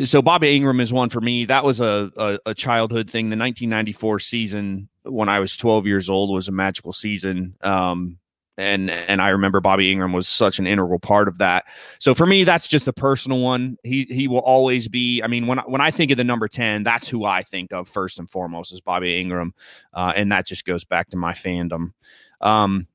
so 0.04 0.22
Bobby 0.22 0.56
Ingram 0.56 0.80
is 0.80 0.92
one 0.92 1.10
for 1.10 1.20
me. 1.20 1.44
That 1.44 1.64
was 1.64 1.80
a, 1.80 2.10
a 2.16 2.38
a 2.46 2.54
childhood 2.54 3.10
thing. 3.10 3.26
The 3.26 3.36
1994 3.36 4.20
season 4.20 4.88
when 5.02 5.28
I 5.28 5.38
was 5.38 5.56
12 5.56 5.86
years 5.86 6.08
old 6.08 6.32
was 6.32 6.48
a 6.48 6.52
magical 6.52 6.92
season. 6.92 7.56
Um, 7.60 8.18
and 8.58 8.90
and 8.90 9.22
I 9.22 9.30
remember 9.30 9.60
Bobby 9.60 9.90
Ingram 9.90 10.12
was 10.12 10.28
such 10.28 10.58
an 10.58 10.66
integral 10.66 10.98
part 10.98 11.28
of 11.28 11.38
that. 11.38 11.64
So 11.98 12.14
for 12.14 12.26
me, 12.26 12.44
that's 12.44 12.68
just 12.68 12.86
a 12.86 12.92
personal 12.92 13.40
one. 13.40 13.76
He 13.82 14.06
he 14.10 14.28
will 14.28 14.40
always 14.40 14.88
be. 14.88 15.22
I 15.22 15.26
mean, 15.26 15.46
when 15.46 15.58
when 15.58 15.80
I 15.80 15.90
think 15.90 16.10
of 16.10 16.16
the 16.16 16.24
number 16.24 16.48
10, 16.48 16.82
that's 16.82 17.08
who 17.08 17.24
I 17.24 17.42
think 17.42 17.72
of 17.72 17.88
first 17.88 18.18
and 18.18 18.28
foremost 18.28 18.72
is 18.72 18.80
Bobby 18.80 19.20
Ingram, 19.20 19.54
uh, 19.94 20.12
and 20.14 20.30
that 20.32 20.46
just 20.46 20.64
goes 20.64 20.84
back 20.84 21.08
to 21.10 21.16
my 21.16 21.32
fandom. 21.32 21.92
Um, 22.40 22.86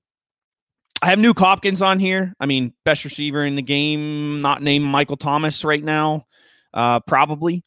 I 1.02 1.08
have 1.08 1.20
Nuke 1.20 1.40
Hopkins 1.40 1.82
on 1.82 2.00
here. 2.00 2.34
I 2.40 2.46
mean, 2.46 2.74
best 2.84 3.06
receiver 3.06 3.46
in 3.46 3.56
the 3.56 3.62
game, 3.62 4.42
not 4.42 4.62
named 4.62 4.86
Michael 4.86 5.18
Thomas 5.18 5.64
right 5.64 5.84
now. 5.84 6.26
Uh, 6.74 7.00
probably, 7.02 7.64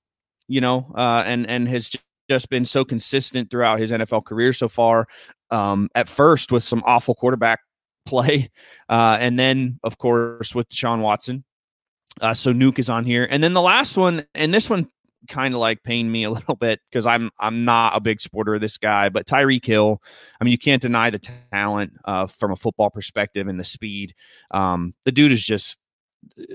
you 0.46 0.60
know, 0.60 0.92
uh, 0.94 1.22
and 1.26 1.48
and 1.48 1.68
has 1.68 1.90
just 2.28 2.48
been 2.48 2.64
so 2.64 2.84
consistent 2.84 3.50
throughout 3.50 3.80
his 3.80 3.90
NFL 3.90 4.24
career 4.24 4.52
so 4.52 4.68
far. 4.68 5.08
Um, 5.50 5.88
at 5.96 6.08
first 6.08 6.52
with 6.52 6.62
some 6.62 6.80
awful 6.86 7.16
quarterback 7.16 7.58
play, 8.10 8.50
uh, 8.88 9.16
and 9.20 9.38
then 9.38 9.78
of 9.82 9.98
course 9.98 10.54
with 10.54 10.68
Deshaun 10.68 11.00
Watson. 11.00 11.44
Uh, 12.20 12.34
so 12.34 12.52
Nuke 12.52 12.78
is 12.78 12.90
on 12.90 13.04
here, 13.04 13.26
and 13.30 13.42
then 13.42 13.54
the 13.54 13.62
last 13.62 13.96
one, 13.96 14.26
and 14.34 14.52
this 14.52 14.68
one 14.68 14.88
kind 15.28 15.54
of 15.54 15.60
like 15.60 15.82
pained 15.82 16.10
me 16.10 16.24
a 16.24 16.30
little 16.30 16.56
bit 16.56 16.80
because 16.90 17.06
I'm 17.06 17.30
I'm 17.38 17.64
not 17.64 17.96
a 17.96 18.00
big 18.00 18.20
supporter 18.20 18.54
of 18.54 18.60
this 18.60 18.78
guy, 18.78 19.08
but 19.08 19.26
Tyreek 19.26 19.64
Hill. 19.64 20.02
I 20.40 20.44
mean, 20.44 20.52
you 20.52 20.58
can't 20.58 20.82
deny 20.82 21.10
the 21.10 21.20
talent 21.52 21.92
uh, 22.04 22.26
from 22.26 22.52
a 22.52 22.56
football 22.56 22.90
perspective 22.90 23.46
and 23.46 23.58
the 23.58 23.64
speed. 23.64 24.14
Um, 24.50 24.94
the 25.04 25.12
dude 25.12 25.32
is 25.32 25.44
just 25.44 25.78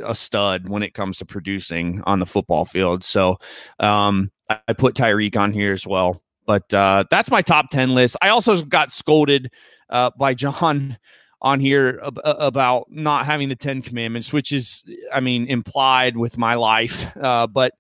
a 0.04 0.14
stud 0.14 0.70
when 0.70 0.84
it 0.84 0.94
comes 0.94 1.18
to 1.18 1.26
producing 1.26 2.02
on 2.06 2.20
the 2.20 2.26
football 2.26 2.66
field. 2.66 3.04
So 3.04 3.38
um, 3.80 4.32
I, 4.50 4.60
I 4.68 4.74
put 4.74 4.96
Tyreek 4.96 5.36
on 5.36 5.54
here 5.54 5.74
as 5.74 5.88
well. 5.88 6.22
But 6.46 6.72
uh, 6.74 7.06
that's 7.10 7.32
my 7.32 7.42
top 7.42 7.70
10 7.72 7.96
list. 7.96 8.18
I 8.22 8.30
also 8.30 8.62
got 8.64 8.92
scolded 8.92 9.52
uh, 9.90 10.12
by 10.18 10.34
John 10.34 10.98
on 11.46 11.60
here 11.60 12.02
ab- 12.04 12.20
about 12.24 12.88
not 12.90 13.28
having 13.28 13.50
the 13.50 13.56
Ten 13.56 13.84
Commandments, 13.84 14.34
which 14.34 14.52
is, 14.52 14.84
I 15.14 15.20
mean, 15.20 15.46
implied 15.48 16.18
with 16.18 16.40
my 16.40 16.56
life. 16.56 17.06
Uh, 17.16 17.46
but 17.46 17.74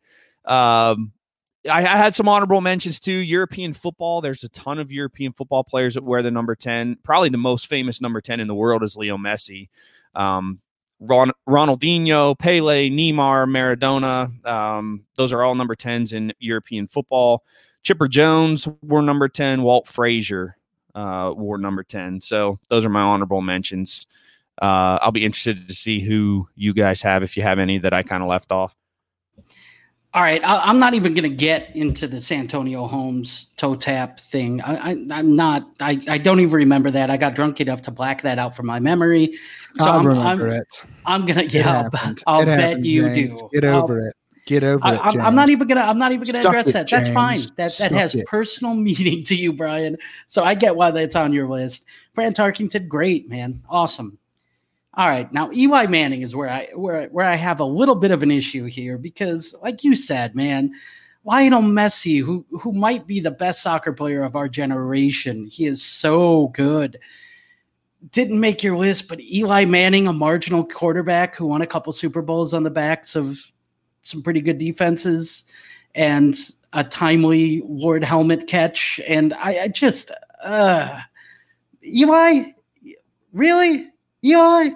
um, 0.45 1.11
I, 1.67 1.79
I 1.79 1.97
had 1.97 2.13
some 2.13 2.29
honorable 2.29 2.61
mentions 2.61 2.99
too. 2.99 3.11
European 3.11 3.73
football. 3.73 4.21
There's 4.21 4.43
a 4.43 4.49
ton 4.49 4.77
of 4.77 4.91
European 4.91 5.33
football 5.33 5.63
players 5.63 5.95
that 5.95 6.03
wear 6.03 6.21
the 6.21 6.29
number 6.29 6.55
10. 6.55 6.97
Probably 7.03 7.29
the 7.29 7.39
most 7.39 7.65
famous 7.65 7.99
number 7.99 8.21
10 8.21 8.39
in 8.39 8.47
the 8.47 8.53
world 8.53 8.83
is 8.83 8.95
Leo 8.95 9.17
Messi. 9.17 9.69
Um, 10.13 10.61
Ron, 10.99 11.31
Ronaldinho, 11.49 12.37
Pele, 12.37 12.89
Neymar, 12.89 13.49
Maradona. 13.49 14.47
Um, 14.47 15.05
those 15.15 15.33
are 15.33 15.41
all 15.41 15.55
number 15.55 15.75
10s 15.75 16.13
in 16.13 16.33
European 16.37 16.87
football. 16.87 17.43
Chipper 17.81 18.07
Jones 18.07 18.67
were 18.83 19.01
number 19.01 19.27
10. 19.27 19.63
Walt 19.63 19.87
Frazier 19.87 20.55
uh, 20.95 21.33
wore 21.35 21.57
number 21.57 21.83
10. 21.83 22.21
So 22.21 22.57
those 22.69 22.85
are 22.85 22.89
my 22.89 23.01
honorable 23.01 23.41
mentions. 23.41 24.07
Uh, 24.61 24.97
I'll 25.01 25.11
be 25.11 25.25
interested 25.25 25.67
to 25.67 25.75
see 25.75 25.99
who 25.99 26.47
you 26.55 26.73
guys 26.73 27.01
have 27.01 27.21
if 27.21 27.35
you 27.35 27.43
have 27.43 27.59
any 27.59 27.77
that 27.79 27.93
I 27.93 28.03
kind 28.03 28.23
of 28.23 28.29
left 28.29 28.51
off. 28.51 28.75
All 30.13 30.21
right, 30.21 30.41
I, 30.45 30.69
am 30.69 30.79
not 30.79 30.93
even 30.93 31.13
going 31.13 31.29
to 31.29 31.35
get 31.35 31.75
into 31.75 32.07
the 32.07 32.21
Santonio 32.21 32.87
Holmes 32.87 33.47
toe 33.57 33.75
tap 33.75 34.17
thing. 34.17 34.61
I, 34.61 34.91
am 34.91 35.35
not. 35.35 35.67
I, 35.81 36.01
I 36.07 36.17
don't 36.17 36.39
even 36.39 36.53
remember 36.53 36.89
that. 36.91 37.09
I 37.09 37.17
got 37.17 37.35
drunk 37.35 37.59
enough 37.59 37.81
to 37.81 37.91
black 37.91 38.21
that 38.21 38.39
out 38.39 38.55
from 38.55 38.65
my 38.65 38.79
memory. 38.79 39.37
So 39.77 39.89
I'll 39.89 39.99
I'm, 39.99 40.07
remember 40.07 40.47
I'm, 40.47 40.53
it. 40.53 40.83
I'm 41.05 41.25
gonna. 41.25 41.43
Yeah, 41.43 41.89
I'll 42.25 42.43
it 42.43 42.45
bet 42.45 42.59
happened, 42.59 42.85
you 42.85 43.09
James. 43.09 43.41
do. 43.41 43.49
Get 43.51 43.65
over 43.65 43.99
I'll, 43.99 44.07
it. 44.07 44.15
Get 44.45 44.63
over 44.63 44.85
I, 44.85 44.93
it. 44.93 44.99
I'm, 45.01 45.21
I'm, 45.21 45.35
not 45.35 45.49
even 45.49 45.67
gonna. 45.67 45.81
I'm 45.81 45.97
not 45.97 46.11
even 46.11 46.25
gonna 46.27 46.47
address 46.47 46.67
it, 46.67 46.73
that. 46.73 46.87
That's 46.87 47.09
fine. 47.09 47.39
That 47.57 47.71
Suck 47.71 47.89
that 47.89 47.99
has 47.99 48.13
it. 48.13 48.27
personal 48.27 48.73
meaning 48.75 49.23
to 49.23 49.35
you, 49.35 49.51
Brian. 49.51 49.97
So 50.27 50.43
I 50.43 50.53
get 50.53 50.75
why 50.75 50.91
that's 50.91 51.15
on 51.15 51.33
your 51.33 51.49
list. 51.49 51.85
Fran 52.13 52.33
Tarkenton, 52.33 52.87
great 52.87 53.27
man, 53.27 53.63
awesome. 53.67 54.19
All 54.93 55.09
right, 55.09 55.31
now 55.33 55.51
Eli 55.51 55.87
Manning 55.87 56.21
is 56.21 56.35
where 56.35 56.47
I 56.47 56.69
where 56.75 57.07
where 57.07 57.25
I 57.25 57.35
have 57.35 57.59
a 57.59 57.65
little 57.65 57.95
bit 57.95 58.11
of 58.11 58.21
an 58.21 58.29
issue 58.29 58.65
here 58.65 58.99
because, 58.99 59.55
like 59.63 59.83
you 59.83 59.95
said, 59.95 60.35
man, 60.35 60.71
Lionel 61.23 61.63
Messi, 61.63 62.21
who 62.21 62.45
who 62.51 62.71
might 62.71 63.07
be 63.07 63.19
the 63.19 63.31
best 63.31 63.63
soccer 63.63 63.93
player 63.93 64.23
of 64.23 64.35
our 64.35 64.47
generation, 64.47 65.47
he 65.47 65.65
is 65.65 65.83
so 65.83 66.49
good. 66.49 66.99
Didn't 68.11 68.39
make 68.39 68.61
your 68.61 68.77
list, 68.77 69.07
but 69.07 69.19
Eli 69.19 69.65
Manning, 69.65 70.07
a 70.07 70.13
marginal 70.13 70.63
quarterback 70.63 71.35
who 71.35 71.47
won 71.47 71.63
a 71.63 71.67
couple 71.67 71.91
Super 71.91 72.21
Bowls 72.21 72.53
on 72.53 72.61
the 72.61 72.69
backs 72.69 73.15
of 73.15 73.51
some 74.05 74.21
pretty 74.21 74.39
good 74.39 74.57
defenses 74.57 75.45
and 75.95 76.37
a 76.73 76.83
timely 76.83 77.61
Ward 77.61 78.03
helmet 78.03 78.47
catch, 78.47 78.99
and 79.07 79.33
I, 79.33 79.63
I 79.63 79.67
just 79.67 80.11
uh, 80.43 81.01
Eli, 81.83 82.51
really, 83.33 83.89
Eli. 84.23 84.69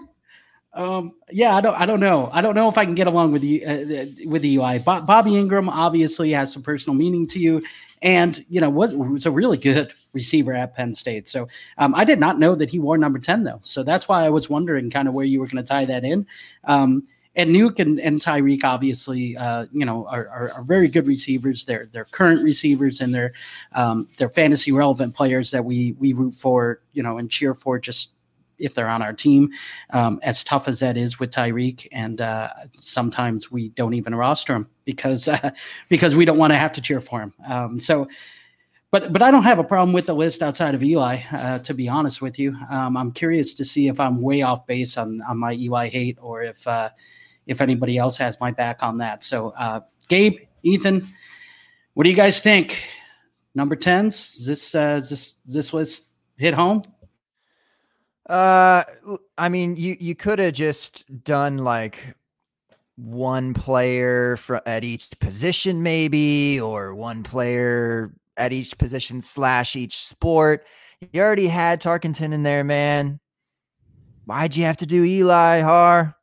Um, 0.74 1.14
yeah, 1.30 1.56
I 1.56 1.62
don't, 1.62 1.76
I 1.76 1.86
don't 1.86 2.00
know. 2.00 2.30
I 2.32 2.42
don't 2.42 2.56
know 2.56 2.70
if 2.70 2.78
I 2.78 2.86
can 2.86 2.96
get 2.96 3.08
along 3.08 3.32
with 3.32 3.44
you 3.44 3.66
uh, 3.66 4.06
with 4.30 4.44
the 4.44 4.58
UI. 4.58 4.80
Bo- 4.80 5.02
Bobby 5.02 5.36
Ingram 5.36 5.68
obviously 5.68 6.32
has 6.32 6.54
some 6.54 6.64
personal 6.64 6.98
meaning 6.98 7.28
to 7.28 7.40
you, 7.40 7.62
and 8.02 8.44
you 8.50 8.62
know 8.62 8.70
was 8.70 8.94
was 8.94 9.26
a 9.26 9.32
really 9.32 9.58
good 9.58 9.94
receiver 10.14 10.54
at 10.54 10.76
Penn 10.76 10.96
State. 10.96 11.28
So 11.28 11.48
um, 11.78 11.94
I 11.96 12.06
did 12.06 12.20
not 12.20 12.40
know 12.40 12.56
that 12.56 12.70
he 12.70 12.80
wore 12.80 12.98
number 12.98 13.20
ten 13.20 13.44
though. 13.44 13.60
So 13.62 13.84
that's 13.84 14.08
why 14.08 14.24
I 14.24 14.30
was 14.30 14.50
wondering 14.50 14.90
kind 14.90 15.08
of 15.08 15.14
where 15.14 15.26
you 15.26 15.40
were 15.40 15.48
going 15.48 15.64
to 15.64 15.64
tie 15.64 15.86
that 15.86 16.06
in. 16.06 16.26
Um, 16.64 17.04
and 17.40 17.56
Nuke 17.56 17.80
and, 17.80 18.00
and 18.02 18.20
Tyreek 18.20 18.66
obviously, 18.66 19.38
uh, 19.38 19.66
you 19.72 19.86
know, 19.86 20.06
are, 20.08 20.28
are, 20.28 20.52
are, 20.52 20.64
very 20.64 20.90
good 20.90 21.08
receivers. 21.08 21.64
They're 21.64 21.88
they're 21.92 22.06
current 22.06 22.44
receivers 22.44 23.00
and 23.00 23.16
they're 23.16 23.32
um, 23.72 24.10
they're 24.18 24.30
fantasy 24.30 24.74
relevant 24.74 25.16
players 25.16 25.52
that 25.52 25.64
we 25.64 25.94
we 25.94 26.12
root 26.12 26.34
for, 26.34 26.82
you 26.92 27.02
know, 27.02 27.18
and 27.18 27.32
cheer 27.32 27.54
for 27.54 27.80
just 27.80 28.12
if 28.58 28.74
they're 28.74 28.90
on 28.90 29.02
our 29.02 29.14
team. 29.14 29.52
Um, 29.92 30.20
as 30.22 30.44
tough 30.44 30.68
as 30.68 30.80
that 30.80 30.98
is 30.98 31.18
with 31.18 31.32
Tyreek, 31.32 31.88
and 31.94 32.20
uh, 32.20 32.50
sometimes 32.76 33.50
we 33.50 33.70
don't 33.70 33.94
even 33.94 34.14
roster 34.14 34.54
him 34.54 34.68
because 34.84 35.30
uh, 35.30 35.52
because 35.88 36.18
we 36.18 36.26
don't 36.26 36.38
want 36.38 36.52
to 36.52 36.58
have 36.58 36.74
to 36.74 36.82
cheer 36.82 37.00
for 37.00 37.22
him. 37.22 37.34
Um, 37.48 37.80
so. 37.80 38.08
But, 38.92 39.14
but 39.14 39.22
I 39.22 39.30
don't 39.30 39.44
have 39.44 39.60
a 39.60 39.64
problem 39.64 39.94
with 39.94 40.08
the 40.08 40.16
list 40.16 40.42
outside 40.42 40.74
of 40.74 40.82
Eli, 40.82 41.20
uh, 41.32 41.60
to 41.60 41.76
be 41.76 41.88
honest 41.88 42.24
with 42.24 42.40
you. 42.40 42.58
Um, 42.72 42.98
I'm 42.98 43.12
curious 43.12 43.54
to 43.54 43.64
see 43.64 43.88
if 43.88 44.00
I'm 44.00 44.20
way 44.20 44.42
off 44.42 44.66
base 44.66 44.98
on, 44.98 45.22
on 45.30 45.38
my 45.38 45.54
Eli 45.54 45.90
hate 45.90 46.18
or 46.20 46.42
if 46.42 46.68
uh, 46.68 46.90
if 47.50 47.62
anybody 47.62 47.98
else 47.98 48.18
has 48.20 48.40
my 48.40 48.52
back 48.52 48.84
on 48.84 49.00
that. 49.00 49.24
So, 49.24 49.50
uh, 49.58 49.82
Gabe, 50.08 50.38
Ethan, 50.62 51.06
what 51.96 52.04
do 52.04 52.10
you 52.10 52.16
guys 52.16 52.40
think? 52.40 52.88
Number 53.56 53.76
tens? 53.76 54.36
Is 54.36 54.46
this 54.46 54.76
uh, 54.76 55.00
is 55.02 55.10
this 55.10 55.38
is 55.46 55.54
this 55.54 55.74
was 55.74 56.04
hit 56.38 56.54
home? 56.54 56.84
Uh, 58.30 58.84
I 59.38 59.50
mean, 59.50 59.76
you 59.76 59.98
you 60.00 60.16
could 60.16 60.38
have 60.38 60.54
just 60.54 61.24
done 61.24 61.58
like 61.58 62.16
one 62.96 63.56
player 63.56 64.38
for 64.38 64.62
at 64.68 64.84
each 64.84 65.10
position, 65.20 65.82
maybe, 65.82 66.62
or 66.62 66.94
one 66.94 67.24
player 67.24 68.14
at 68.38 68.54
each 68.54 68.78
position 68.78 69.22
slash 69.22 69.76
each 69.76 69.98
sport. 69.98 70.66
You 71.12 71.22
already 71.22 71.48
had 71.48 71.82
Tarkenton 71.82 72.32
in 72.32 72.44
there, 72.44 72.64
man. 72.64 73.20
Why'd 74.26 74.56
you 74.56 74.66
have 74.66 74.78
to 74.78 74.86
do 74.86 75.04
Eli 75.04 75.62
Harr? 75.62 76.16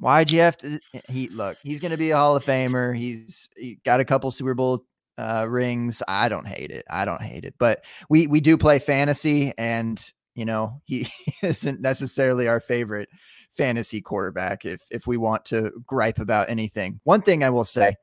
Why'd 0.00 0.30
you 0.30 0.40
have 0.40 0.56
to? 0.58 0.80
He 1.08 1.28
look, 1.28 1.58
he's 1.62 1.78
going 1.78 1.90
to 1.90 1.98
be 1.98 2.10
a 2.10 2.16
Hall 2.16 2.34
of 2.34 2.44
Famer. 2.44 2.96
He's 2.96 3.48
he 3.56 3.78
got 3.84 4.00
a 4.00 4.04
couple 4.04 4.30
Super 4.30 4.54
Bowl 4.54 4.86
uh, 5.18 5.46
rings. 5.46 6.02
I 6.08 6.30
don't 6.30 6.46
hate 6.46 6.70
it. 6.70 6.86
I 6.88 7.04
don't 7.04 7.20
hate 7.20 7.44
it. 7.44 7.54
But 7.58 7.84
we 8.08 8.26
we 8.26 8.40
do 8.40 8.56
play 8.56 8.78
fantasy, 8.78 9.52
and 9.58 10.02
you 10.34 10.46
know, 10.46 10.80
he 10.86 11.06
isn't 11.42 11.82
necessarily 11.82 12.48
our 12.48 12.60
favorite 12.60 13.10
fantasy 13.56 14.00
quarterback 14.00 14.64
if 14.64 14.80
if 14.90 15.06
we 15.06 15.18
want 15.18 15.44
to 15.46 15.70
gripe 15.86 16.18
about 16.18 16.48
anything. 16.48 16.98
One 17.04 17.20
thing 17.20 17.44
I 17.44 17.50
will 17.50 17.66
say, 17.66 17.94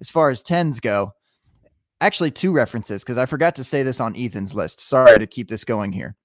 as 0.00 0.10
far 0.10 0.30
as 0.30 0.42
tens 0.42 0.80
go, 0.80 1.12
actually 2.00 2.32
two 2.32 2.50
references 2.50 3.04
because 3.04 3.18
I 3.18 3.26
forgot 3.26 3.54
to 3.56 3.64
say 3.64 3.84
this 3.84 4.00
on 4.00 4.16
Ethan's 4.16 4.54
list. 4.56 4.80
Sorry 4.80 5.20
to 5.20 5.26
keep 5.28 5.48
this 5.48 5.64
going 5.64 5.92
here. 5.92 6.16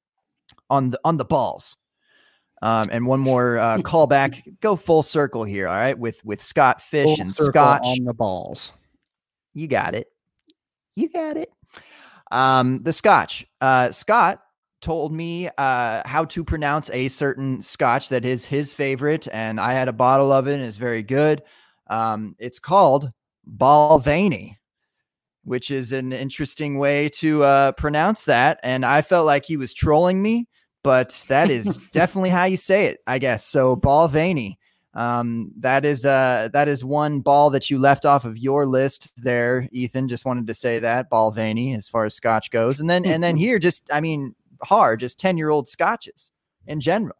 On 0.71 0.89
the 0.89 0.99
on 1.05 1.17
the 1.17 1.25
balls. 1.25 1.77
Um, 2.61 2.89
and 2.91 3.07
one 3.07 3.19
more 3.19 3.57
uh, 3.57 3.77
callback. 3.79 4.59
Go 4.59 4.75
full 4.75 5.03
circle 5.03 5.43
here, 5.43 5.67
all 5.67 5.75
right, 5.75 5.97
with 5.97 6.23
with 6.25 6.41
Scott 6.41 6.81
Fish 6.81 7.05
Bowl 7.05 7.17
and 7.19 7.33
Scotch 7.33 7.85
on 7.85 8.03
the 8.03 8.13
balls. 8.13 8.71
You 9.53 9.67
got 9.67 9.95
it. 9.95 10.07
You 10.95 11.09
got 11.09 11.37
it. 11.37 11.49
Um, 12.31 12.83
the 12.83 12.93
Scotch. 12.93 13.45
Uh, 13.61 13.91
Scott 13.91 14.41
told 14.81 15.11
me 15.11 15.49
uh, 15.57 16.01
how 16.05 16.25
to 16.25 16.43
pronounce 16.43 16.89
a 16.91 17.09
certain 17.09 17.61
scotch 17.61 18.09
that 18.09 18.25
is 18.25 18.45
his 18.45 18.73
favorite, 18.73 19.27
and 19.31 19.59
I 19.59 19.73
had 19.73 19.87
a 19.87 19.93
bottle 19.93 20.31
of 20.31 20.47
it, 20.47 20.55
and 20.55 20.63
it's 20.63 20.77
very 20.77 21.03
good. 21.03 21.41
Um, 21.89 22.35
it's 22.39 22.59
called 22.59 23.09
Balvenie, 23.57 24.55
which 25.43 25.71
is 25.71 25.91
an 25.91 26.13
interesting 26.13 26.77
way 26.77 27.09
to 27.09 27.43
uh, 27.43 27.71
pronounce 27.73 28.25
that. 28.25 28.59
And 28.63 28.85
I 28.85 29.01
felt 29.01 29.25
like 29.25 29.45
he 29.45 29.57
was 29.57 29.73
trolling 29.73 30.21
me, 30.21 30.47
but 30.83 31.25
that 31.29 31.49
is 31.49 31.77
definitely 31.91 32.29
how 32.29 32.45
you 32.45 32.57
say 32.57 32.87
it, 32.87 32.99
I 33.07 33.19
guess. 33.19 33.45
So 33.45 33.75
Balvenie. 33.75 34.57
Um, 34.95 35.51
that 35.59 35.85
is 35.85 36.03
uh 36.03 36.49
that 36.51 36.67
is 36.67 36.83
one 36.83 37.19
ball 37.19 37.51
that 37.51 37.69
you 37.69 37.77
left 37.77 38.07
off 38.07 38.25
of 38.25 38.39
your 38.39 38.65
list 38.65 39.13
there, 39.17 39.69
Ethan. 39.71 40.07
Just 40.07 40.25
wanted 40.25 40.47
to 40.47 40.53
say 40.55 40.79
that 40.79 41.11
Balvenie 41.11 41.77
as 41.77 41.87
far 41.87 42.05
as 42.05 42.15
scotch 42.15 42.49
goes. 42.49 42.79
And 42.79 42.89
then 42.89 43.05
and 43.05 43.23
then 43.23 43.37
here, 43.37 43.59
just 43.59 43.87
I 43.93 44.01
mean, 44.01 44.33
hard, 44.63 44.99
just 44.99 45.19
10 45.19 45.37
year 45.37 45.49
old 45.49 45.67
scotches 45.67 46.31
in 46.67 46.79
general. 46.79 47.15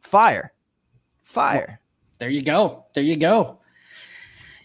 Fire. 0.00 0.52
Fire. 1.22 1.66
Well, 1.68 1.78
there 2.18 2.30
you 2.30 2.42
go. 2.42 2.84
There 2.94 3.04
you 3.04 3.16
go. 3.16 3.58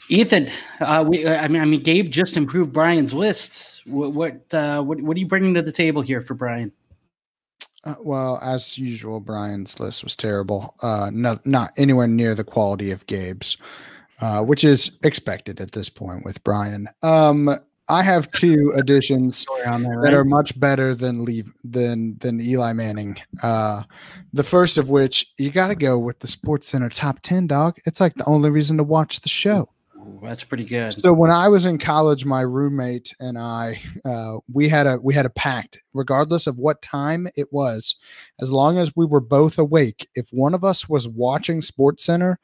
Ethan, 0.10 0.48
uh, 0.80 1.04
we, 1.06 1.28
I 1.28 1.48
mean, 1.48 1.62
I 1.62 1.66
mean, 1.66 1.82
Gabe 1.82 2.10
just 2.10 2.38
improved 2.38 2.72
Brian's 2.72 3.14
list. 3.14 3.86
What, 3.86 4.14
what, 4.14 4.54
uh, 4.54 4.82
what, 4.82 5.02
what 5.02 5.18
are 5.18 5.20
you 5.20 5.28
bringing 5.28 5.54
to 5.56 5.62
the 5.62 5.72
table 5.72 6.02
here 6.02 6.22
for 6.22 6.34
Brian? 6.34 6.72
Uh, 7.84 7.96
well, 8.02 8.40
as 8.42 8.78
usual, 8.78 9.20
Brian's 9.20 9.80
list 9.80 10.04
was 10.04 10.16
terrible. 10.16 10.76
Uh, 10.82 11.10
no, 11.14 11.38
not 11.46 11.74
anywhere 11.78 12.08
near 12.08 12.36
the 12.36 12.44
quality 12.44 12.92
of 12.92 13.06
Gabe's, 13.08 13.58
uh, 14.22 14.44
which 14.44 14.64
is 14.64 14.98
expected 15.04 15.62
at 15.62 15.72
this 15.72 15.90
point 15.90 16.26
with 16.26 16.44
Brian. 16.44 16.88
Um, 17.04 17.58
I 17.90 18.04
have 18.04 18.32
two 18.32 18.74
additions 18.76 19.46
there, 19.64 19.72
right? 19.72 20.04
that 20.04 20.14
are 20.14 20.26
much 20.26 20.60
better 20.60 20.94
than 20.96 21.24
leave 21.24 21.52
than 21.64 22.18
than 22.20 22.42
Eli 22.42 22.74
Manning. 22.74 23.18
Uh, 23.42 23.84
the 24.34 24.44
first 24.44 24.78
of 24.78 24.90
which 24.90 25.34
you 25.38 25.50
got 25.50 25.68
to 25.68 25.76
go 25.76 25.98
with 25.98 26.20
the 26.20 26.28
Sports 26.28 26.68
Center 26.68 26.90
top 26.90 27.20
ten 27.22 27.48
dog. 27.48 27.78
It's 27.86 28.02
like 28.02 28.16
the 28.16 28.26
only 28.26 28.50
reason 28.50 28.78
to 28.78 28.84
watch 28.84 29.22
the 29.22 29.30
show. 29.30 29.70
That's 30.28 30.44
pretty 30.44 30.66
good. 30.66 30.92
So 30.92 31.14
when 31.14 31.32
I 31.32 31.48
was 31.48 31.64
in 31.64 31.78
college, 31.78 32.26
my 32.26 32.42
roommate 32.42 33.16
and 33.18 33.38
I, 33.38 33.82
uh, 34.04 34.40
we 34.52 34.68
had 34.68 34.86
a 34.86 34.98
we 34.98 35.14
had 35.14 35.26
a 35.26 35.30
pact. 35.30 35.80
Regardless 35.94 36.48
of 36.48 36.58
what 36.58 36.82
time 36.82 37.30
it 37.38 37.48
was, 37.54 37.96
as 38.42 38.52
long 38.52 38.78
as 38.78 38.94
we 38.94 39.06
were 39.06 39.22
both 39.22 39.58
awake, 39.58 40.10
if 40.16 40.28
one 40.32 40.54
of 40.54 40.66
us 40.66 40.90
was 40.90 41.08
watching 41.08 41.62
Sports 41.62 42.04
Center 42.04 42.40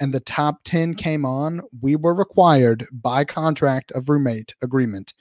and 0.00 0.12
the 0.12 0.20
top 0.20 0.64
10 0.64 0.94
came 0.94 1.24
on, 1.24 1.62
we 1.80 1.94
were 1.94 2.14
required 2.14 2.88
by 2.90 3.24
contract 3.24 3.92
of 3.92 4.08
roommate 4.08 4.54
agreement 4.60 5.14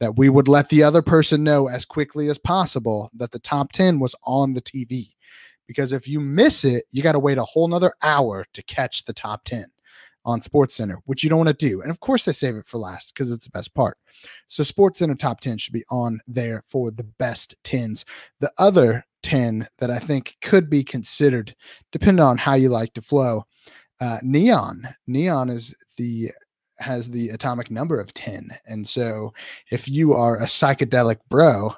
that 0.00 0.16
we 0.16 0.28
would 0.28 0.48
let 0.48 0.70
the 0.70 0.82
other 0.82 1.02
person 1.02 1.44
know 1.44 1.68
as 1.68 1.84
quickly 1.84 2.28
as 2.28 2.36
possible 2.36 3.10
that 3.14 3.30
the 3.30 3.38
top 3.38 3.70
10 3.70 4.00
was 4.00 4.16
on 4.26 4.54
the 4.54 4.62
TV. 4.62 5.12
because 5.68 5.92
if 5.92 6.08
you 6.08 6.18
miss 6.18 6.64
it, 6.64 6.84
you 6.90 7.00
got 7.02 7.12
to 7.12 7.18
wait 7.18 7.38
a 7.38 7.44
whole 7.44 7.68
nother 7.68 7.92
hour 8.02 8.44
to 8.52 8.62
catch 8.64 9.04
the 9.04 9.14
top 9.14 9.44
10 9.44 9.66
on 10.24 10.42
Sports 10.42 10.74
Center, 10.76 11.00
which 11.06 11.22
you 11.22 11.30
don't 11.30 11.38
want 11.44 11.58
to 11.58 11.68
do. 11.68 11.82
And 11.82 11.90
of 11.90 12.00
course, 12.00 12.24
they 12.24 12.32
save 12.32 12.56
it 12.56 12.66
for 12.66 12.78
last 12.78 13.14
because 13.14 13.30
it's 13.30 13.44
the 13.44 13.50
best 13.50 13.74
part. 13.74 13.98
So, 14.48 14.62
Sports 14.62 14.98
Center 15.00 15.14
top 15.14 15.40
10 15.40 15.58
should 15.58 15.72
be 15.72 15.84
on 15.90 16.20
there 16.26 16.62
for 16.68 16.90
the 16.90 17.04
best 17.04 17.54
10s. 17.64 18.04
The 18.40 18.52
other 18.58 19.04
10 19.22 19.66
that 19.78 19.90
I 19.90 19.98
think 19.98 20.36
could 20.40 20.70
be 20.70 20.84
considered, 20.84 21.54
depending 21.92 22.24
on 22.24 22.38
how 22.38 22.54
you 22.54 22.68
like 22.68 22.94
to 22.94 23.02
flow, 23.02 23.44
uh, 24.00 24.18
Neon. 24.22 24.88
Neon 25.06 25.48
is 25.48 25.74
the 25.96 26.30
has 26.78 27.08
the 27.08 27.30
atomic 27.30 27.70
number 27.70 28.00
of 28.00 28.12
10. 28.14 28.50
And 28.66 28.86
so 28.86 29.32
if 29.70 29.88
you 29.88 30.12
are 30.12 30.38
a 30.38 30.44
psychedelic 30.44 31.18
bro, 31.28 31.72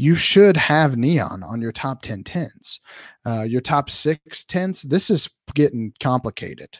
you 0.00 0.14
should 0.14 0.56
have 0.56 0.96
neon 0.96 1.42
on 1.42 1.60
your 1.60 1.72
top 1.72 2.02
10 2.02 2.22
tens. 2.22 2.80
Uh, 3.26 3.42
your 3.42 3.60
top 3.60 3.90
six 3.90 4.44
tens, 4.44 4.82
this 4.82 5.10
is 5.10 5.28
getting 5.54 5.92
complicated. 5.98 6.78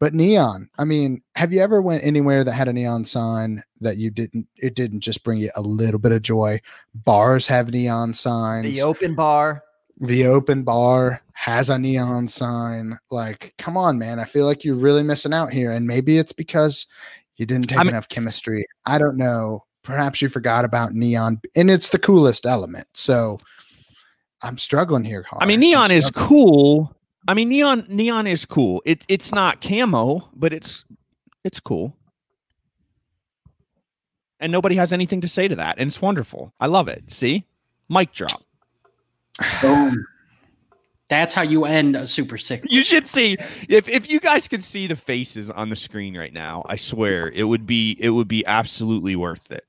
But 0.00 0.14
neon, 0.14 0.68
I 0.76 0.84
mean, 0.84 1.22
have 1.36 1.52
you 1.52 1.60
ever 1.60 1.80
went 1.80 2.02
anywhere 2.02 2.42
that 2.42 2.52
had 2.52 2.66
a 2.66 2.72
neon 2.72 3.04
sign 3.04 3.62
that 3.80 3.98
you 3.98 4.10
didn't, 4.10 4.48
it 4.56 4.74
didn't 4.74 5.00
just 5.00 5.22
bring 5.22 5.38
you 5.38 5.50
a 5.54 5.62
little 5.62 6.00
bit 6.00 6.10
of 6.10 6.22
joy? 6.22 6.60
Bars 6.92 7.46
have 7.46 7.70
neon 7.70 8.12
signs. 8.12 8.76
The 8.76 8.82
open 8.82 9.14
bar. 9.14 9.62
The 10.00 10.26
open 10.26 10.64
bar 10.64 11.22
has 11.34 11.70
a 11.70 11.78
neon 11.78 12.26
sign. 12.26 12.98
Like, 13.12 13.54
come 13.58 13.76
on, 13.76 13.96
man. 13.96 14.18
I 14.18 14.24
feel 14.24 14.44
like 14.44 14.64
you're 14.64 14.74
really 14.74 15.04
missing 15.04 15.32
out 15.32 15.52
here. 15.52 15.70
And 15.70 15.86
maybe 15.86 16.18
it's 16.18 16.32
because 16.32 16.88
you 17.36 17.46
didn't 17.46 17.68
take 17.68 17.78
I 17.78 17.84
mean- 17.84 17.90
enough 17.90 18.08
chemistry. 18.08 18.66
I 18.84 18.98
don't 18.98 19.16
know. 19.16 19.65
Perhaps 19.86 20.20
you 20.20 20.28
forgot 20.28 20.64
about 20.64 20.94
neon, 20.94 21.40
and 21.54 21.70
it's 21.70 21.90
the 21.90 21.98
coolest 21.98 22.44
element. 22.44 22.88
So 22.92 23.38
I'm 24.42 24.58
struggling 24.58 25.04
here. 25.04 25.24
I 25.38 25.46
mean, 25.46 25.60
Harr. 25.62 25.82
I'm 25.84 25.88
neon 25.88 25.90
is 25.92 26.10
cool. 26.10 26.92
I 27.28 27.34
mean, 27.34 27.48
neon 27.48 27.86
neon 27.88 28.26
is 28.26 28.44
cool. 28.44 28.82
It 28.84 29.04
it's 29.06 29.32
not 29.32 29.60
camo, 29.60 30.28
but 30.34 30.52
it's 30.52 30.84
it's 31.44 31.60
cool. 31.60 31.96
And 34.40 34.50
nobody 34.50 34.74
has 34.74 34.92
anything 34.92 35.20
to 35.20 35.28
say 35.28 35.46
to 35.46 35.54
that, 35.54 35.78
and 35.78 35.86
it's 35.86 36.02
wonderful. 36.02 36.52
I 36.58 36.66
love 36.66 36.88
it. 36.88 37.04
See, 37.06 37.46
mic 37.88 38.12
drop. 38.12 38.42
Boom. 39.62 40.04
That's 41.08 41.32
how 41.32 41.42
you 41.42 41.64
end 41.64 41.94
a 41.94 42.08
super 42.08 42.36
sick. 42.38 42.64
You 42.68 42.82
should 42.82 43.06
see 43.06 43.36
if 43.68 43.88
if 43.88 44.10
you 44.10 44.18
guys 44.18 44.48
could 44.48 44.64
see 44.64 44.88
the 44.88 44.96
faces 44.96 45.48
on 45.48 45.68
the 45.68 45.76
screen 45.76 46.16
right 46.16 46.32
now. 46.32 46.64
I 46.66 46.74
swear 46.74 47.28
it 47.28 47.44
would 47.44 47.66
be 47.66 47.96
it 48.00 48.10
would 48.10 48.26
be 48.26 48.44
absolutely 48.46 49.14
worth 49.14 49.52
it. 49.52 49.64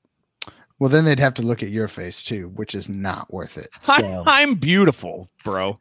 Well, 0.78 0.88
then 0.90 1.04
they'd 1.04 1.18
have 1.18 1.34
to 1.34 1.42
look 1.42 1.62
at 1.62 1.70
your 1.70 1.88
face 1.88 2.22
too, 2.22 2.48
which 2.50 2.74
is 2.74 2.88
not 2.88 3.32
worth 3.32 3.58
it. 3.58 3.70
I, 3.88 4.00
So 4.00 4.22
I'm 4.26 4.54
beautiful, 4.54 5.28
bro. 5.44 5.78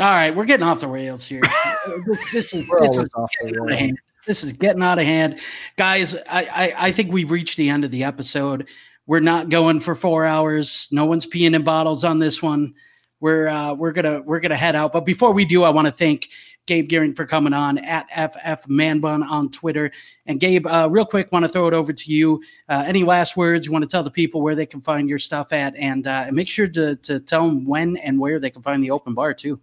All 0.00 0.06
right, 0.06 0.34
we're 0.34 0.46
getting 0.46 0.66
off 0.66 0.80
the 0.80 0.88
rails 0.88 1.26
here. 1.26 1.42
this, 2.06 2.32
this 2.32 2.54
is, 2.54 2.66
this 2.80 2.96
is 2.98 3.10
off 3.14 3.30
the 3.42 3.46
getting 3.46 3.60
out 3.60 3.62
of 3.62 3.66
rails. 3.68 3.78
hand. 3.78 3.98
This 4.26 4.44
is 4.44 4.52
getting 4.52 4.82
out 4.82 4.98
of 4.98 5.04
hand, 5.04 5.40
guys. 5.76 6.14
I, 6.14 6.44
I 6.44 6.74
I 6.86 6.92
think 6.92 7.12
we've 7.12 7.30
reached 7.30 7.56
the 7.56 7.68
end 7.68 7.84
of 7.84 7.90
the 7.90 8.04
episode. 8.04 8.68
We're 9.06 9.20
not 9.20 9.48
going 9.48 9.80
for 9.80 9.94
four 9.94 10.24
hours. 10.24 10.88
No 10.92 11.04
one's 11.04 11.26
peeing 11.26 11.54
in 11.54 11.62
bottles 11.62 12.04
on 12.04 12.20
this 12.20 12.40
one. 12.40 12.74
We're 13.20 13.48
uh, 13.48 13.74
we're 13.74 13.92
gonna 13.92 14.22
we're 14.22 14.40
gonna 14.40 14.56
head 14.56 14.76
out. 14.76 14.92
But 14.92 15.04
before 15.04 15.32
we 15.32 15.44
do, 15.44 15.64
I 15.64 15.70
want 15.70 15.86
to 15.88 15.92
thank 15.92 16.28
Gabe 16.66 16.88
Geering 16.88 17.16
for 17.16 17.26
coming 17.26 17.52
on 17.52 17.78
at 17.78 18.08
FF 18.10 18.66
Manbun 18.68 19.28
on 19.28 19.50
Twitter. 19.50 19.90
And 20.26 20.38
Gabe, 20.38 20.66
uh, 20.66 20.88
real 20.90 21.04
quick, 21.04 21.32
want 21.32 21.44
to 21.44 21.48
throw 21.48 21.66
it 21.66 21.74
over 21.74 21.92
to 21.92 22.12
you. 22.12 22.42
Uh, 22.68 22.84
any 22.86 23.02
last 23.02 23.36
words 23.36 23.66
you 23.66 23.72
want 23.72 23.82
to 23.82 23.88
tell 23.88 24.02
the 24.02 24.10
people 24.10 24.42
where 24.42 24.54
they 24.54 24.66
can 24.66 24.80
find 24.80 25.08
your 25.08 25.18
stuff 25.18 25.52
at, 25.52 25.74
and 25.76 26.06
uh, 26.06 26.28
make 26.32 26.48
sure 26.48 26.68
to 26.68 26.96
to 26.96 27.20
tell 27.20 27.46
them 27.46 27.64
when 27.64 27.96
and 27.98 28.18
where 28.18 28.38
they 28.38 28.50
can 28.50 28.62
find 28.62 28.82
the 28.82 28.90
open 28.90 29.14
bar 29.14 29.34
too. 29.34 29.60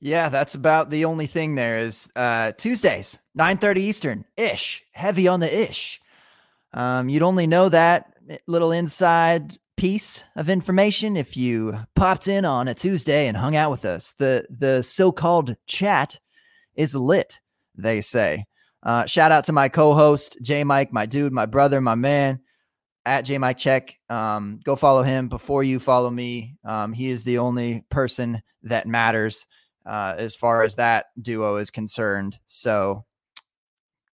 Yeah, 0.00 0.28
that's 0.28 0.54
about 0.54 0.90
the 0.90 1.06
only 1.06 1.26
thing 1.26 1.54
there 1.54 1.78
is 1.78 2.10
uh 2.14 2.52
Tuesdays, 2.52 3.18
9:30 3.38 3.76
Eastern, 3.78 4.24
ish. 4.36 4.84
Heavy 4.92 5.26
on 5.28 5.40
the 5.40 5.62
ish. 5.62 6.00
Um, 6.74 7.08
you'd 7.08 7.22
only 7.22 7.46
know 7.46 7.68
that 7.70 8.12
little 8.46 8.72
inside 8.72 9.58
piece 9.76 10.24
of 10.34 10.48
information 10.48 11.16
if 11.16 11.36
you 11.36 11.80
popped 11.94 12.28
in 12.28 12.44
on 12.44 12.68
a 12.68 12.74
Tuesday 12.74 13.28
and 13.28 13.36
hung 13.36 13.56
out 13.56 13.70
with 13.70 13.84
us. 13.84 14.14
The 14.18 14.46
the 14.50 14.82
so-called 14.82 15.56
chat 15.66 16.18
is 16.74 16.94
lit, 16.94 17.40
they 17.76 18.00
say. 18.00 18.44
Uh, 18.82 19.04
shout 19.04 19.32
out 19.32 19.44
to 19.44 19.52
my 19.52 19.68
co-host, 19.68 20.38
JMic, 20.42 20.92
my 20.92 21.06
dude, 21.06 21.32
my 21.32 21.46
brother, 21.46 21.80
my 21.80 21.96
man, 21.96 22.40
at 23.04 23.26
JMic 23.26 23.56
Check. 23.56 23.98
Um, 24.08 24.60
go 24.64 24.76
follow 24.76 25.02
him 25.02 25.28
before 25.28 25.64
you 25.64 25.80
follow 25.80 26.10
me. 26.10 26.56
Um, 26.64 26.92
he 26.92 27.08
is 27.08 27.24
the 27.24 27.38
only 27.38 27.84
person 27.90 28.42
that 28.62 28.86
matters 28.86 29.46
uh, 29.84 30.14
as 30.16 30.36
far 30.36 30.62
as 30.62 30.76
that 30.76 31.06
duo 31.20 31.56
is 31.56 31.70
concerned. 31.70 32.38
So 32.46 33.04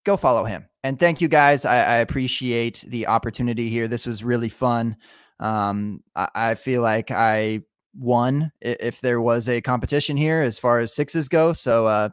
go 0.05 0.17
follow 0.17 0.45
him. 0.45 0.67
And 0.85 0.99
thank 0.99 1.21
you 1.21 1.29
guys. 1.29 1.65
I, 1.65 1.77
I 1.77 1.97
appreciate 1.97 2.85
the 2.87 3.07
opportunity 3.07 3.69
here. 3.69 3.89
This 3.89 4.07
was 4.07 4.25
really 4.25 4.49
fun. 4.49 4.97
Um, 5.43 6.03
I, 6.15 6.29
I 6.35 6.55
feel 6.55 6.83
like 6.83 7.11
I 7.11 7.63
won 7.99 8.53
if 8.61 9.01
there 9.01 9.21
was 9.21 9.49
a 9.49 9.61
competition 9.61 10.17
here 10.17 10.41
as 10.41 10.59
far 10.59 10.79
as 10.79 10.95
sixes 10.95 11.29
go. 11.29 11.53
So 11.53 11.87
uh, 11.87 12.09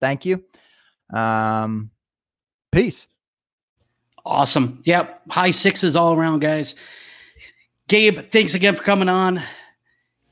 thank 0.00 0.24
you. 0.24 0.42
Um, 1.12 1.90
peace. 2.72 3.06
Awesome. 4.24 4.80
Yep. 4.84 5.22
High 5.30 5.50
sixes 5.50 5.94
all 5.94 6.14
around, 6.14 6.40
guys. 6.40 6.74
Gabe, 7.86 8.30
thanks 8.30 8.54
again 8.54 8.74
for 8.74 8.82
coming 8.82 9.08
on. 9.08 9.40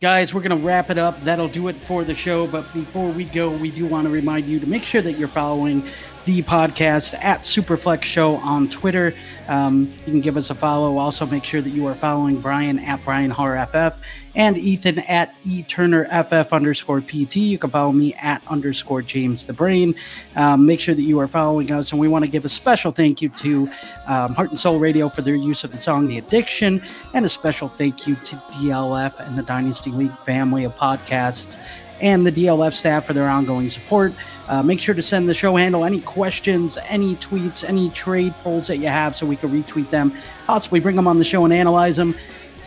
Guys, 0.00 0.34
we're 0.34 0.42
going 0.42 0.58
to 0.58 0.66
wrap 0.66 0.90
it 0.90 0.98
up. 0.98 1.22
That'll 1.22 1.48
do 1.48 1.68
it 1.68 1.76
for 1.76 2.04
the 2.04 2.14
show. 2.14 2.46
But 2.46 2.70
before 2.74 3.10
we 3.10 3.24
go, 3.24 3.50
we 3.50 3.70
do 3.70 3.86
want 3.86 4.06
to 4.06 4.10
remind 4.10 4.46
you 4.46 4.60
to 4.60 4.66
make 4.66 4.84
sure 4.84 5.00
that 5.00 5.14
you're 5.14 5.28
following 5.28 5.86
the 6.26 6.42
podcast 6.42 7.14
at 7.22 7.42
Superflex 7.42 8.02
Show 8.02 8.34
on 8.36 8.68
Twitter. 8.68 9.14
Um, 9.48 9.92
you 10.04 10.12
can 10.12 10.20
give 10.20 10.36
us 10.36 10.50
a 10.50 10.54
follow. 10.54 10.98
Also, 10.98 11.24
make 11.24 11.44
sure 11.44 11.62
that 11.62 11.70
you 11.70 11.86
are 11.86 11.94
following 11.94 12.40
Brian 12.40 12.80
at 12.80 13.02
Brian 13.04 13.30
Harr 13.30 13.64
FF 13.66 14.00
and 14.34 14.58
Ethan 14.58 14.98
at 14.98 15.34
E 15.44 15.62
Turner 15.62 16.04
FF 16.06 16.52
underscore 16.52 17.00
PT. 17.00 17.36
You 17.36 17.58
can 17.58 17.70
follow 17.70 17.92
me 17.92 18.12
at 18.14 18.42
underscore 18.48 19.02
James 19.02 19.46
the 19.46 19.52
Brain. 19.52 19.94
Um, 20.34 20.66
make 20.66 20.80
sure 20.80 20.96
that 20.96 21.02
you 21.02 21.20
are 21.20 21.28
following 21.28 21.70
us. 21.70 21.92
And 21.92 22.00
we 22.00 22.08
want 22.08 22.24
to 22.24 22.30
give 22.30 22.44
a 22.44 22.50
special 22.50 22.90
thank 22.90 23.22
you 23.22 23.28
to 23.28 23.70
um, 24.08 24.34
Heart 24.34 24.50
and 24.50 24.58
Soul 24.58 24.80
Radio 24.80 25.08
for 25.08 25.22
their 25.22 25.36
use 25.36 25.62
of 25.62 25.70
the 25.70 25.80
song 25.80 26.08
The 26.08 26.18
Addiction, 26.18 26.82
and 27.14 27.24
a 27.24 27.28
special 27.28 27.68
thank 27.68 28.06
you 28.06 28.16
to 28.16 28.36
DLF 28.36 29.24
and 29.26 29.38
the 29.38 29.44
Dynasty 29.44 29.90
League 29.90 30.10
family 30.10 30.64
of 30.64 30.74
podcasts 30.76 31.56
and 32.00 32.26
the 32.26 32.32
DLF 32.32 32.72
staff 32.72 33.06
for 33.06 33.12
their 33.12 33.28
ongoing 33.28 33.68
support. 33.68 34.12
Uh, 34.48 34.62
make 34.62 34.80
sure 34.80 34.94
to 34.94 35.02
send 35.02 35.28
the 35.28 35.34
show 35.34 35.56
handle 35.56 35.84
any 35.84 36.00
questions, 36.00 36.78
any 36.88 37.16
tweets, 37.16 37.68
any 37.68 37.90
trade 37.90 38.32
polls 38.42 38.68
that 38.68 38.76
you 38.76 38.86
have 38.86 39.16
so 39.16 39.26
we 39.26 39.36
can 39.36 39.50
retweet 39.50 39.90
them, 39.90 40.12
possibly 40.46 40.78
bring 40.78 40.94
them 40.94 41.08
on 41.08 41.18
the 41.18 41.24
show 41.24 41.44
and 41.44 41.52
analyze 41.52 41.96
them. 41.96 42.14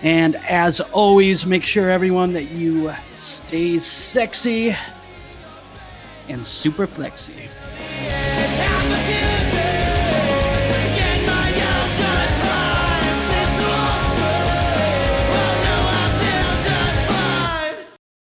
And 0.01 0.35
as 0.37 0.79
always, 0.81 1.45
make 1.45 1.63
sure 1.63 1.89
everyone 1.89 2.33
that 2.33 2.51
you 2.51 2.93
stay 3.09 3.79
sexy 3.79 4.75
and 6.27 6.45
super 6.45 6.85
flexy. 6.87 7.49